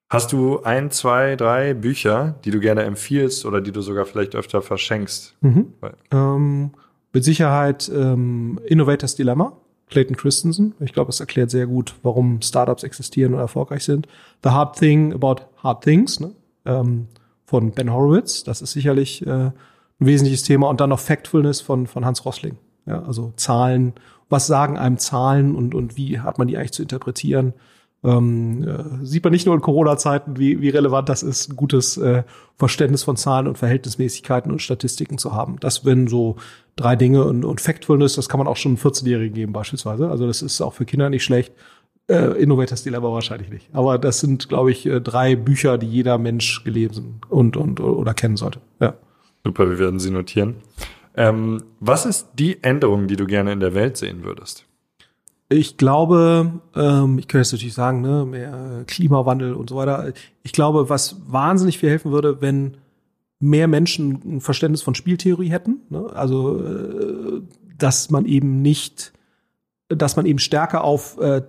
Hast 0.09 0.31
du 0.31 0.61
ein, 0.61 0.91
zwei, 0.91 1.35
drei 1.35 1.73
Bücher, 1.73 2.35
die 2.45 2.51
du 2.51 2.59
gerne 2.59 2.83
empfiehlst 2.83 3.45
oder 3.45 3.59
die 3.59 3.71
du 3.71 3.81
sogar 3.81 4.05
vielleicht 4.05 4.35
öfter 4.35 4.61
verschenkst? 4.61 5.35
Mhm. 5.41 5.73
Ähm, 6.11 6.71
mit 7.11 7.23
Sicherheit 7.23 7.91
ähm, 7.93 8.59
Innovators 8.65 9.15
Dilemma, 9.15 9.57
Clayton 9.89 10.15
Christensen. 10.15 10.73
Ich 10.79 10.93
glaube, 10.93 11.09
es 11.09 11.19
erklärt 11.19 11.51
sehr 11.51 11.67
gut, 11.67 11.95
warum 12.03 12.41
Startups 12.41 12.83
existieren 12.83 13.33
und 13.33 13.39
erfolgreich 13.39 13.83
sind. 13.83 14.07
The 14.43 14.49
Hard 14.49 14.77
Thing 14.77 15.13
About 15.13 15.43
Hard 15.57 15.83
Things 15.83 16.19
ne? 16.19 16.31
ähm, 16.65 17.07
von 17.45 17.71
Ben 17.71 17.93
Horowitz. 17.93 18.43
Das 18.43 18.61
ist 18.61 18.71
sicherlich 18.71 19.25
äh, 19.25 19.29
ein 19.29 19.53
wesentliches 19.99 20.43
Thema. 20.43 20.69
Und 20.69 20.81
dann 20.81 20.89
noch 20.89 20.99
Factfulness 20.99 21.61
von, 21.61 21.87
von 21.87 22.05
Hans 22.05 22.25
Rossling. 22.25 22.57
Ja, 22.85 23.03
also 23.03 23.33
Zahlen. 23.35 23.93
Was 24.29 24.47
sagen 24.47 24.77
einem 24.77 24.97
Zahlen 24.97 25.55
und, 25.55 25.75
und 25.75 25.97
wie 25.97 26.19
hat 26.19 26.39
man 26.39 26.47
die 26.47 26.57
eigentlich 26.57 26.73
zu 26.73 26.81
interpretieren? 26.81 27.53
ähm, 28.05 28.63
äh, 28.67 29.05
sieht 29.05 29.23
man 29.23 29.33
nicht 29.33 29.45
nur 29.45 29.55
in 29.55 29.61
Corona-Zeiten, 29.61 30.37
wie, 30.37 30.61
wie 30.61 30.69
relevant 30.69 31.09
das 31.09 31.23
ist, 31.23 31.49
ein 31.49 31.55
gutes 31.55 31.97
äh, 31.97 32.23
Verständnis 32.55 33.03
von 33.03 33.17
Zahlen 33.17 33.47
und 33.47 33.57
Verhältnismäßigkeiten 33.57 34.51
und 34.51 34.61
Statistiken 34.61 35.17
zu 35.17 35.33
haben. 35.33 35.57
Das 35.59 35.85
wenn 35.85 36.07
so 36.07 36.35
drei 36.75 36.95
Dinge 36.95 37.23
und, 37.23 37.45
und 37.45 37.61
Factfulness, 37.61 38.15
das 38.15 38.29
kann 38.29 38.37
man 38.37 38.47
auch 38.47 38.57
schon 38.57 38.77
14-Jährigen 38.77 39.33
geben 39.33 39.53
beispielsweise. 39.53 40.09
Also 40.09 40.27
das 40.27 40.41
ist 40.41 40.61
auch 40.61 40.73
für 40.73 40.85
Kinder 40.85 41.09
nicht 41.09 41.23
schlecht. 41.23 41.53
Äh, 42.07 42.41
Innovators 42.41 42.83
Dilemma 42.83 43.11
wahrscheinlich 43.11 43.49
nicht. 43.49 43.69
Aber 43.73 43.97
das 43.97 44.19
sind, 44.19 44.49
glaube 44.49 44.71
ich, 44.71 44.85
äh, 44.85 45.01
drei 45.01 45.35
Bücher, 45.35 45.77
die 45.77 45.87
jeder 45.87 46.17
Mensch 46.17 46.63
gelesen 46.63 47.21
und, 47.29 47.57
und 47.57 47.79
oder 47.79 48.13
kennen 48.13 48.37
sollte. 48.37 48.59
Ja. 48.79 48.93
Super, 49.43 49.69
wir 49.69 49.79
werden 49.79 49.99
sie 49.99 50.11
notieren. 50.11 50.55
Ähm, 51.15 51.63
was 51.79 52.05
ist 52.05 52.29
die 52.37 52.61
Änderung, 52.63 53.07
die 53.07 53.15
du 53.15 53.25
gerne 53.25 53.53
in 53.53 53.59
der 53.59 53.73
Welt 53.73 53.97
sehen 53.97 54.23
würdest? 54.23 54.65
Ich 55.47 55.77
glaube, 55.77 56.51
ähm, 56.75 57.19
ich 57.19 57.27
könnte 57.27 57.43
jetzt 57.43 57.53
natürlich 57.53 57.73
sagen, 57.73 58.01
ne, 58.01 58.25
mehr 58.25 58.83
Klimawandel 58.87 59.53
und 59.53 59.69
so 59.69 59.75
weiter. 59.75 60.11
Ich 60.43 60.51
glaube, 60.51 60.89
was 60.89 61.21
wahnsinnig 61.27 61.77
viel 61.77 61.89
helfen 61.89 62.11
würde, 62.11 62.41
wenn 62.41 62.77
mehr 63.39 63.67
Menschen 63.67 64.21
ein 64.25 64.41
Verständnis 64.41 64.81
von 64.81 64.95
Spieltheorie 64.95 65.49
hätten. 65.49 65.81
Ne? 65.89 66.09
Also, 66.13 66.63
äh, 66.63 67.41
dass 67.77 68.09
man 68.09 68.25
eben 68.25 68.61
nicht, 68.61 69.13
dass 69.89 70.15
man 70.15 70.25
eben 70.25 70.39
stärker 70.39 70.83
auf, 70.83 71.17
äh, 71.19 71.41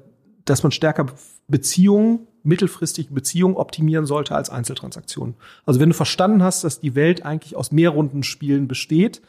dass 0.45 0.63
man 0.63 0.73
stärker 0.73 1.07
Beziehungen, 1.49 2.27
mittelfristig 2.43 3.11
Beziehungen 3.11 3.57
optimieren 3.57 4.07
sollte 4.07 4.35
als 4.35 4.51
Einzeltransaktionen. 4.51 5.35
Also 5.65 5.81
wenn 5.81 5.89
du 5.89 5.95
verstanden 5.95 6.43
hast, 6.43 6.63
dass 6.63 6.81
die 6.81 6.95
Welt 6.95 7.25
eigentlich 7.25 7.57
aus 7.57 7.73
Mehrrundenspielen 7.73 8.69
besteht, 8.69 9.21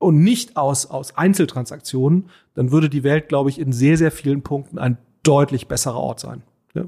und 0.00 0.24
nicht 0.24 0.56
aus, 0.56 0.86
aus 0.86 1.16
Einzeltransaktionen, 1.16 2.30
dann 2.54 2.72
würde 2.72 2.88
die 2.88 3.04
Welt, 3.04 3.28
glaube 3.28 3.50
ich, 3.50 3.60
in 3.60 3.72
sehr, 3.72 3.96
sehr 3.96 4.10
vielen 4.10 4.42
Punkten 4.42 4.78
ein 4.78 4.96
deutlich 5.22 5.68
besserer 5.68 5.98
Ort 5.98 6.20
sein. 6.20 6.42
Ja. 6.74 6.86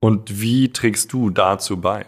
Und 0.00 0.40
wie 0.40 0.72
trägst 0.72 1.12
du 1.12 1.30
dazu 1.30 1.76
bei? 1.76 2.06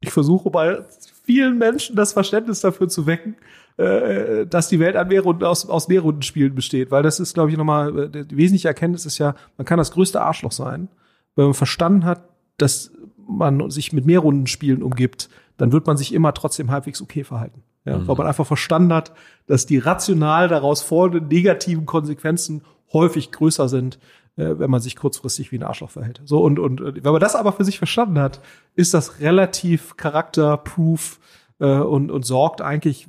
Ich 0.00 0.10
versuche 0.10 0.50
bei 0.50 0.80
vielen 1.24 1.58
Menschen 1.58 1.94
das 1.94 2.12
Verständnis 2.12 2.60
dafür 2.60 2.88
zu 2.88 3.06
wecken, 3.06 3.36
äh, 3.76 4.46
dass 4.46 4.68
die 4.68 4.80
Welt 4.80 4.96
an 4.96 5.08
Mehrrunden, 5.08 5.44
aus, 5.44 5.68
aus 5.68 5.88
Mehrrundenspielen 5.88 6.54
besteht. 6.54 6.90
Weil 6.90 7.02
das 7.02 7.20
ist, 7.20 7.34
glaube 7.34 7.50
ich, 7.50 7.56
nochmal, 7.56 8.10
äh, 8.14 8.24
die 8.24 8.36
wesentliche 8.36 8.68
Erkenntnis 8.68 9.06
ist 9.06 9.18
ja, 9.18 9.34
man 9.58 9.64
kann 9.64 9.78
das 9.78 9.92
größte 9.92 10.20
Arschloch 10.20 10.52
sein. 10.52 10.88
Wenn 11.36 11.46
man 11.46 11.54
verstanden 11.54 12.04
hat, 12.04 12.22
dass 12.56 12.92
man 13.26 13.70
sich 13.70 13.92
mit 13.92 14.06
Mehrrundenspielen 14.06 14.82
umgibt, 14.82 15.28
dann 15.56 15.72
wird 15.72 15.86
man 15.86 15.96
sich 15.96 16.14
immer 16.14 16.34
trotzdem 16.34 16.70
halbwegs 16.70 17.02
okay 17.02 17.22
verhalten. 17.22 17.62
Ja, 17.84 17.98
mhm. 17.98 18.08
Weil 18.08 18.16
man 18.16 18.26
einfach 18.26 18.46
verstanden 18.46 18.92
hat, 18.92 19.12
dass 19.46 19.66
die 19.66 19.78
rational 19.78 20.48
daraus 20.48 20.82
folgenden 20.82 21.28
negativen 21.28 21.86
Konsequenzen 21.86 22.62
häufig 22.92 23.30
größer 23.30 23.68
sind, 23.68 23.96
äh, 23.96 24.00
wenn 24.36 24.70
man 24.70 24.80
sich 24.80 24.96
kurzfristig 24.96 25.52
wie 25.52 25.58
ein 25.58 25.62
Arschloch 25.62 25.90
verhält. 25.90 26.20
So 26.24 26.40
und 26.40 26.58
und 26.58 26.80
äh, 26.80 27.04
wenn 27.04 27.12
man 27.12 27.20
das 27.20 27.36
aber 27.36 27.52
für 27.52 27.64
sich 27.64 27.78
verstanden 27.78 28.18
hat, 28.18 28.40
ist 28.74 28.94
das 28.94 29.20
relativ 29.20 29.96
charakterproof 29.96 31.20
äh, 31.58 31.66
und 31.66 32.10
und 32.10 32.24
sorgt 32.24 32.62
eigentlich 32.62 33.08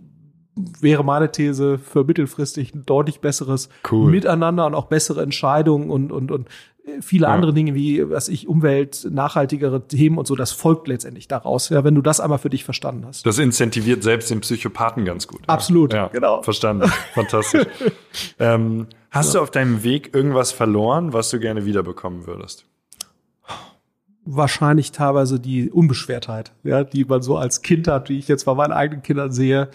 wäre 0.56 1.04
meine 1.06 1.32
These 1.32 1.78
für 1.78 2.04
mittelfristig 2.04 2.76
ein 2.76 2.86
deutlich 2.86 3.22
besseres 3.22 3.70
cool. 3.90 4.12
Miteinander 4.12 4.66
und 4.66 4.76
auch 4.76 4.88
bessere 4.88 5.22
Entscheidungen 5.22 5.90
und 5.90 6.12
und 6.12 6.32
und 6.32 6.48
viele 7.02 7.28
ja. 7.28 7.34
andere 7.34 7.54
Dinge 7.54 7.76
wie, 7.76 8.10
was 8.10 8.28
ich, 8.28 8.48
Umwelt, 8.48 9.08
nachhaltigere 9.10 9.88
Themen 9.88 10.18
und 10.18 10.28
so, 10.28 10.36
das 10.36 10.52
folgt 10.52 10.88
letztendlich 10.88 11.28
daraus, 11.28 11.70
ja, 11.70 11.84
wenn 11.84 11.96
du 11.96 12.02
das 12.02 12.20
einmal 12.20 12.40
für 12.40 12.50
dich 12.50 12.64
verstanden 12.64 13.06
hast. 13.06 13.26
Das 13.26 13.38
incentiviert 13.38 14.04
selbst 14.04 14.32
den 14.32 14.42
Psychopathen 14.42 15.06
ganz 15.06 15.28
gut. 15.28 15.42
Absolut, 15.48 15.94
ja, 15.94 16.08
genau. 16.08 16.42
Verstanden. 16.42 16.88
Fantastisch. 17.14 17.68
ähm, 18.40 18.88
hast 19.12 19.34
ja. 19.34 19.40
du 19.40 19.44
auf 19.44 19.52
deinem 19.52 19.84
Weg 19.84 20.16
irgendwas 20.16 20.52
verloren, 20.52 21.14
was 21.14 21.30
du 21.30 21.40
gerne 21.40 21.66
wiederbekommen 21.66 22.26
würdest? 22.26 22.66
Wahrscheinlich 24.26 24.92
teilweise 24.92 25.40
die 25.40 25.70
Unbeschwertheit, 25.70 26.52
ja, 26.64 26.84
die 26.84 27.06
man 27.06 27.22
so 27.22 27.38
als 27.38 27.62
Kind 27.62 27.88
hat, 27.88 28.10
wie 28.10 28.18
ich 28.18 28.28
jetzt 28.28 28.46
bei 28.46 28.54
meinen 28.54 28.72
eigenen 28.72 29.04
Kindern 29.04 29.32
sehe 29.32 29.70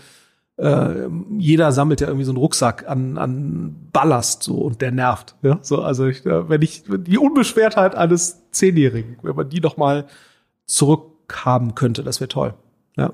äh, 0.58 1.08
jeder 1.36 1.72
sammelt 1.72 2.00
ja 2.00 2.06
irgendwie 2.06 2.24
so 2.24 2.30
einen 2.30 2.38
Rucksack 2.38 2.88
an, 2.88 3.18
an 3.18 3.88
Ballast 3.92 4.42
so 4.42 4.54
und 4.54 4.80
der 4.80 4.90
nervt. 4.90 5.34
Ja? 5.42 5.58
So, 5.62 5.82
also 5.82 6.06
ich, 6.06 6.24
äh, 6.24 6.48
wenn 6.48 6.62
ich 6.62 6.84
die 6.86 7.18
Unbeschwertheit 7.18 7.94
eines 7.94 8.50
Zehnjährigen, 8.50 9.18
wenn 9.22 9.36
man 9.36 9.48
die 9.48 9.60
noch 9.60 9.76
mal 9.76 10.06
zurückhaben 10.64 11.74
könnte, 11.74 12.02
das 12.02 12.20
wäre 12.20 12.28
toll. 12.28 12.54
Ja. 12.96 13.12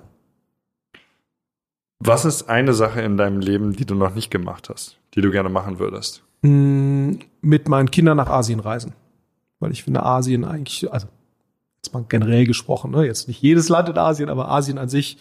Was 2.05 2.25
ist 2.25 2.49
eine 2.49 2.75
Sache 2.75 3.01
in 3.01 3.17
deinem 3.17 3.39
Leben, 3.39 3.75
die 3.75 3.85
du 3.85 3.95
noch 3.95 4.15
nicht 4.15 4.31
gemacht 4.31 4.69
hast, 4.69 4.99
die 5.15 5.21
du 5.21 5.31
gerne 5.31 5.49
machen 5.49 5.79
würdest? 5.79 6.25
Mm, 6.43 7.13
mit 7.41 7.69
meinen 7.69 7.91
Kindern 7.93 8.17
nach 8.17 8.29
Asien 8.29 8.59
reisen. 8.59 8.95
Weil 9.61 9.71
ich 9.71 9.85
finde 9.85 10.03
Asien 10.03 10.45
eigentlich, 10.45 10.93
also 10.93 11.07
jetzt 11.77 11.95
mal 11.95 12.05
generell 12.09 12.45
gesprochen, 12.45 12.91
ne? 12.91 13.07
jetzt 13.07 13.29
nicht 13.29 13.41
jedes 13.41 13.69
Land 13.69 13.89
in 13.89 13.99
Asien, 13.99 14.29
aber 14.29 14.51
Asien 14.51 14.79
an 14.79 14.89
sich 14.89 15.19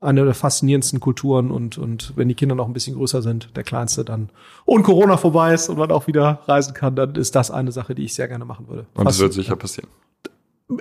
eine 0.00 0.24
der 0.24 0.34
faszinierendsten 0.34 0.98
Kulturen 0.98 1.52
und, 1.52 1.78
und 1.78 2.12
wenn 2.16 2.28
die 2.28 2.34
Kinder 2.34 2.56
noch 2.56 2.66
ein 2.66 2.72
bisschen 2.72 2.96
größer 2.96 3.22
sind, 3.22 3.56
der 3.56 3.62
Kleinste 3.62 4.04
dann 4.04 4.30
und 4.64 4.82
Corona 4.82 5.16
vorbei 5.16 5.54
ist 5.54 5.68
und 5.68 5.78
man 5.78 5.92
auch 5.92 6.08
wieder 6.08 6.40
reisen 6.46 6.74
kann, 6.74 6.96
dann 6.96 7.14
ist 7.14 7.36
das 7.36 7.52
eine 7.52 7.70
Sache, 7.70 7.94
die 7.94 8.04
ich 8.04 8.14
sehr 8.14 8.26
gerne 8.26 8.44
machen 8.44 8.66
würde. 8.68 8.86
Und 8.94 9.04
das 9.06 9.20
wird 9.20 9.32
sicher 9.32 9.54
passieren. 9.54 9.88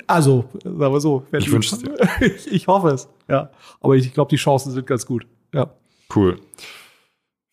Also, 0.07 0.45
sagen 0.63 0.79
wir 0.79 0.99
so. 0.99 1.23
Ich 1.31 1.51
wünsche 1.51 1.75
es 1.75 1.81
dir. 1.81 1.95
ich, 2.21 2.51
ich 2.51 2.67
hoffe 2.67 2.89
es, 2.89 3.07
ja. 3.27 3.51
Aber 3.81 3.95
ich 3.95 4.13
glaube, 4.13 4.29
die 4.29 4.37
Chancen 4.37 4.71
sind 4.71 4.87
ganz 4.87 5.05
gut. 5.05 5.25
Ja. 5.53 5.69
Cool. 6.13 6.39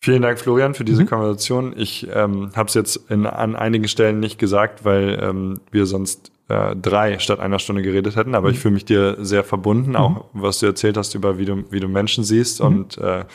Vielen 0.03 0.23
Dank, 0.23 0.39
Florian, 0.39 0.73
für 0.73 0.83
diese 0.83 1.03
mhm. 1.03 1.07
Konversation. 1.07 1.73
Ich 1.77 2.07
ähm, 2.11 2.51
habe 2.55 2.67
es 2.67 2.73
jetzt 2.73 3.11
in, 3.11 3.27
an 3.27 3.55
einigen 3.55 3.87
Stellen 3.87 4.19
nicht 4.19 4.39
gesagt, 4.39 4.83
weil 4.83 5.19
ähm, 5.21 5.59
wir 5.71 5.85
sonst 5.85 6.31
äh, 6.47 6.75
drei 6.75 7.19
statt 7.19 7.39
einer 7.39 7.59
Stunde 7.59 7.83
geredet 7.83 8.15
hätten. 8.15 8.33
Aber 8.33 8.47
mhm. 8.47 8.55
ich 8.55 8.59
fühle 8.59 8.73
mich 8.73 8.85
dir 8.85 9.17
sehr 9.19 9.43
verbunden, 9.43 9.95
auch 9.95 10.33
mhm. 10.33 10.41
was 10.41 10.59
du 10.59 10.65
erzählt 10.65 10.97
hast 10.97 11.13
über 11.13 11.37
wie 11.37 11.45
du, 11.45 11.71
wie 11.71 11.79
du 11.79 11.87
Menschen 11.87 12.23
siehst 12.23 12.61
mhm. 12.61 12.67
und 12.67 12.97
äh, 12.97 13.25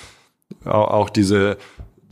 auch, 0.64 0.90
auch 0.90 1.10
diese 1.10 1.56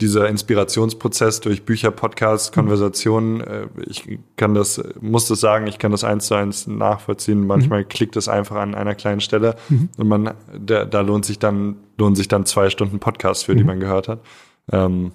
dieser 0.01 0.27
Inspirationsprozess 0.27 1.39
durch 1.39 1.63
Bücher, 1.63 1.91
Podcasts, 1.91 2.51
mhm. 2.51 2.55
Konversationen, 2.55 3.41
äh, 3.41 3.67
ich 3.87 4.19
kann 4.35 4.53
das, 4.53 4.83
muss 4.99 5.27
das 5.27 5.39
sagen, 5.39 5.67
ich 5.67 5.79
kann 5.79 5.91
das 5.91 6.03
eins 6.03 6.27
zu 6.27 6.35
eins 6.35 6.67
nachvollziehen. 6.67 7.47
Manchmal 7.47 7.83
mhm. 7.83 7.87
klickt 7.87 8.15
es 8.17 8.27
einfach 8.27 8.57
an 8.57 8.75
einer 8.75 8.95
kleinen 8.95 9.21
Stelle 9.21 9.55
mhm. 9.69 9.89
und 9.97 10.07
man, 10.07 10.33
da, 10.57 10.85
da 10.85 11.01
lohnt 11.01 11.25
sich 11.25 11.39
dann, 11.39 11.77
lohnt 11.97 12.17
sich 12.17 12.27
dann 12.27 12.45
zwei 12.45 12.69
Stunden 12.69 12.99
Podcast, 12.99 13.45
für 13.45 13.55
die 13.55 13.61
mhm. 13.61 13.67
man 13.67 13.79
gehört 13.79 14.07
hat. 14.07 14.19
Ähm, 14.71 15.11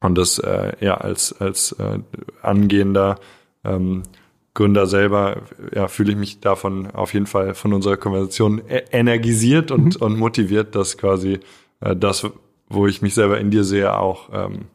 und 0.00 0.18
das, 0.18 0.38
äh, 0.38 0.72
ja, 0.80 0.96
als, 0.96 1.40
als 1.40 1.72
äh, 1.72 2.00
angehender 2.42 3.20
ähm, 3.64 4.02
Gründer 4.54 4.86
selber, 4.86 5.42
ja, 5.74 5.88
fühle 5.88 6.12
ich 6.12 6.18
mich 6.18 6.40
davon 6.40 6.90
auf 6.90 7.14
jeden 7.14 7.26
Fall 7.26 7.54
von 7.54 7.72
unserer 7.72 7.96
Konversation 7.96 8.60
e-, 8.68 8.82
energisiert 8.90 9.70
und, 9.70 10.00
mhm. 10.00 10.06
und 10.06 10.18
motiviert, 10.18 10.74
das 10.74 10.98
quasi 10.98 11.38
äh, 11.80 11.96
das, 11.96 12.26
wo 12.72 12.86
ich 12.86 13.02
mich 13.02 13.14
selber 13.14 13.38
in 13.38 13.50
dir 13.50 13.64
sehe, 13.64 13.96
auch 13.96 14.30
ähm, 14.32 14.66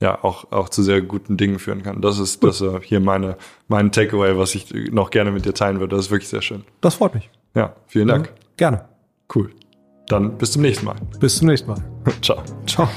ja 0.00 0.22
auch 0.22 0.50
auch 0.52 0.68
zu 0.68 0.82
sehr 0.82 1.00
guten 1.00 1.36
Dingen 1.36 1.58
führen 1.58 1.82
kann. 1.82 2.00
Das 2.00 2.18
ist 2.18 2.42
das 2.44 2.60
äh, 2.60 2.80
hier 2.82 3.00
meine 3.00 3.36
mein 3.68 3.92
Takeaway, 3.92 4.36
was 4.36 4.54
ich 4.54 4.72
noch 4.90 5.10
gerne 5.10 5.30
mit 5.30 5.44
dir 5.44 5.54
teilen 5.54 5.80
würde. 5.80 5.96
Das 5.96 6.06
ist 6.06 6.10
wirklich 6.10 6.28
sehr 6.28 6.42
schön. 6.42 6.64
Das 6.80 6.96
freut 6.96 7.14
mich. 7.14 7.30
Ja, 7.54 7.76
vielen 7.86 8.08
Dank. 8.08 8.26
Ja, 8.26 8.32
gerne. 8.56 8.84
Cool. 9.34 9.50
Dann 10.08 10.36
bis 10.36 10.52
zum 10.52 10.62
nächsten 10.62 10.86
Mal. 10.86 10.96
Bis 11.20 11.38
zum 11.38 11.48
nächsten 11.48 11.70
Mal. 11.70 11.82
Ciao. 12.22 12.42
Ciao. 12.66 12.88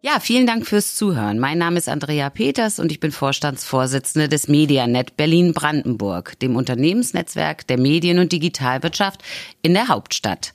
Ja, 0.00 0.20
vielen 0.20 0.46
Dank 0.46 0.64
fürs 0.64 0.94
Zuhören. 0.94 1.40
Mein 1.40 1.58
Name 1.58 1.76
ist 1.76 1.88
Andrea 1.88 2.30
Peters 2.30 2.78
und 2.78 2.92
ich 2.92 3.00
bin 3.00 3.10
Vorstandsvorsitzende 3.10 4.28
des 4.28 4.46
Medianet 4.46 5.16
Berlin-Brandenburg, 5.16 6.38
dem 6.38 6.54
Unternehmensnetzwerk 6.54 7.66
der 7.66 7.78
Medien- 7.78 8.20
und 8.20 8.30
Digitalwirtschaft 8.30 9.24
in 9.60 9.74
der 9.74 9.88
Hauptstadt. 9.88 10.54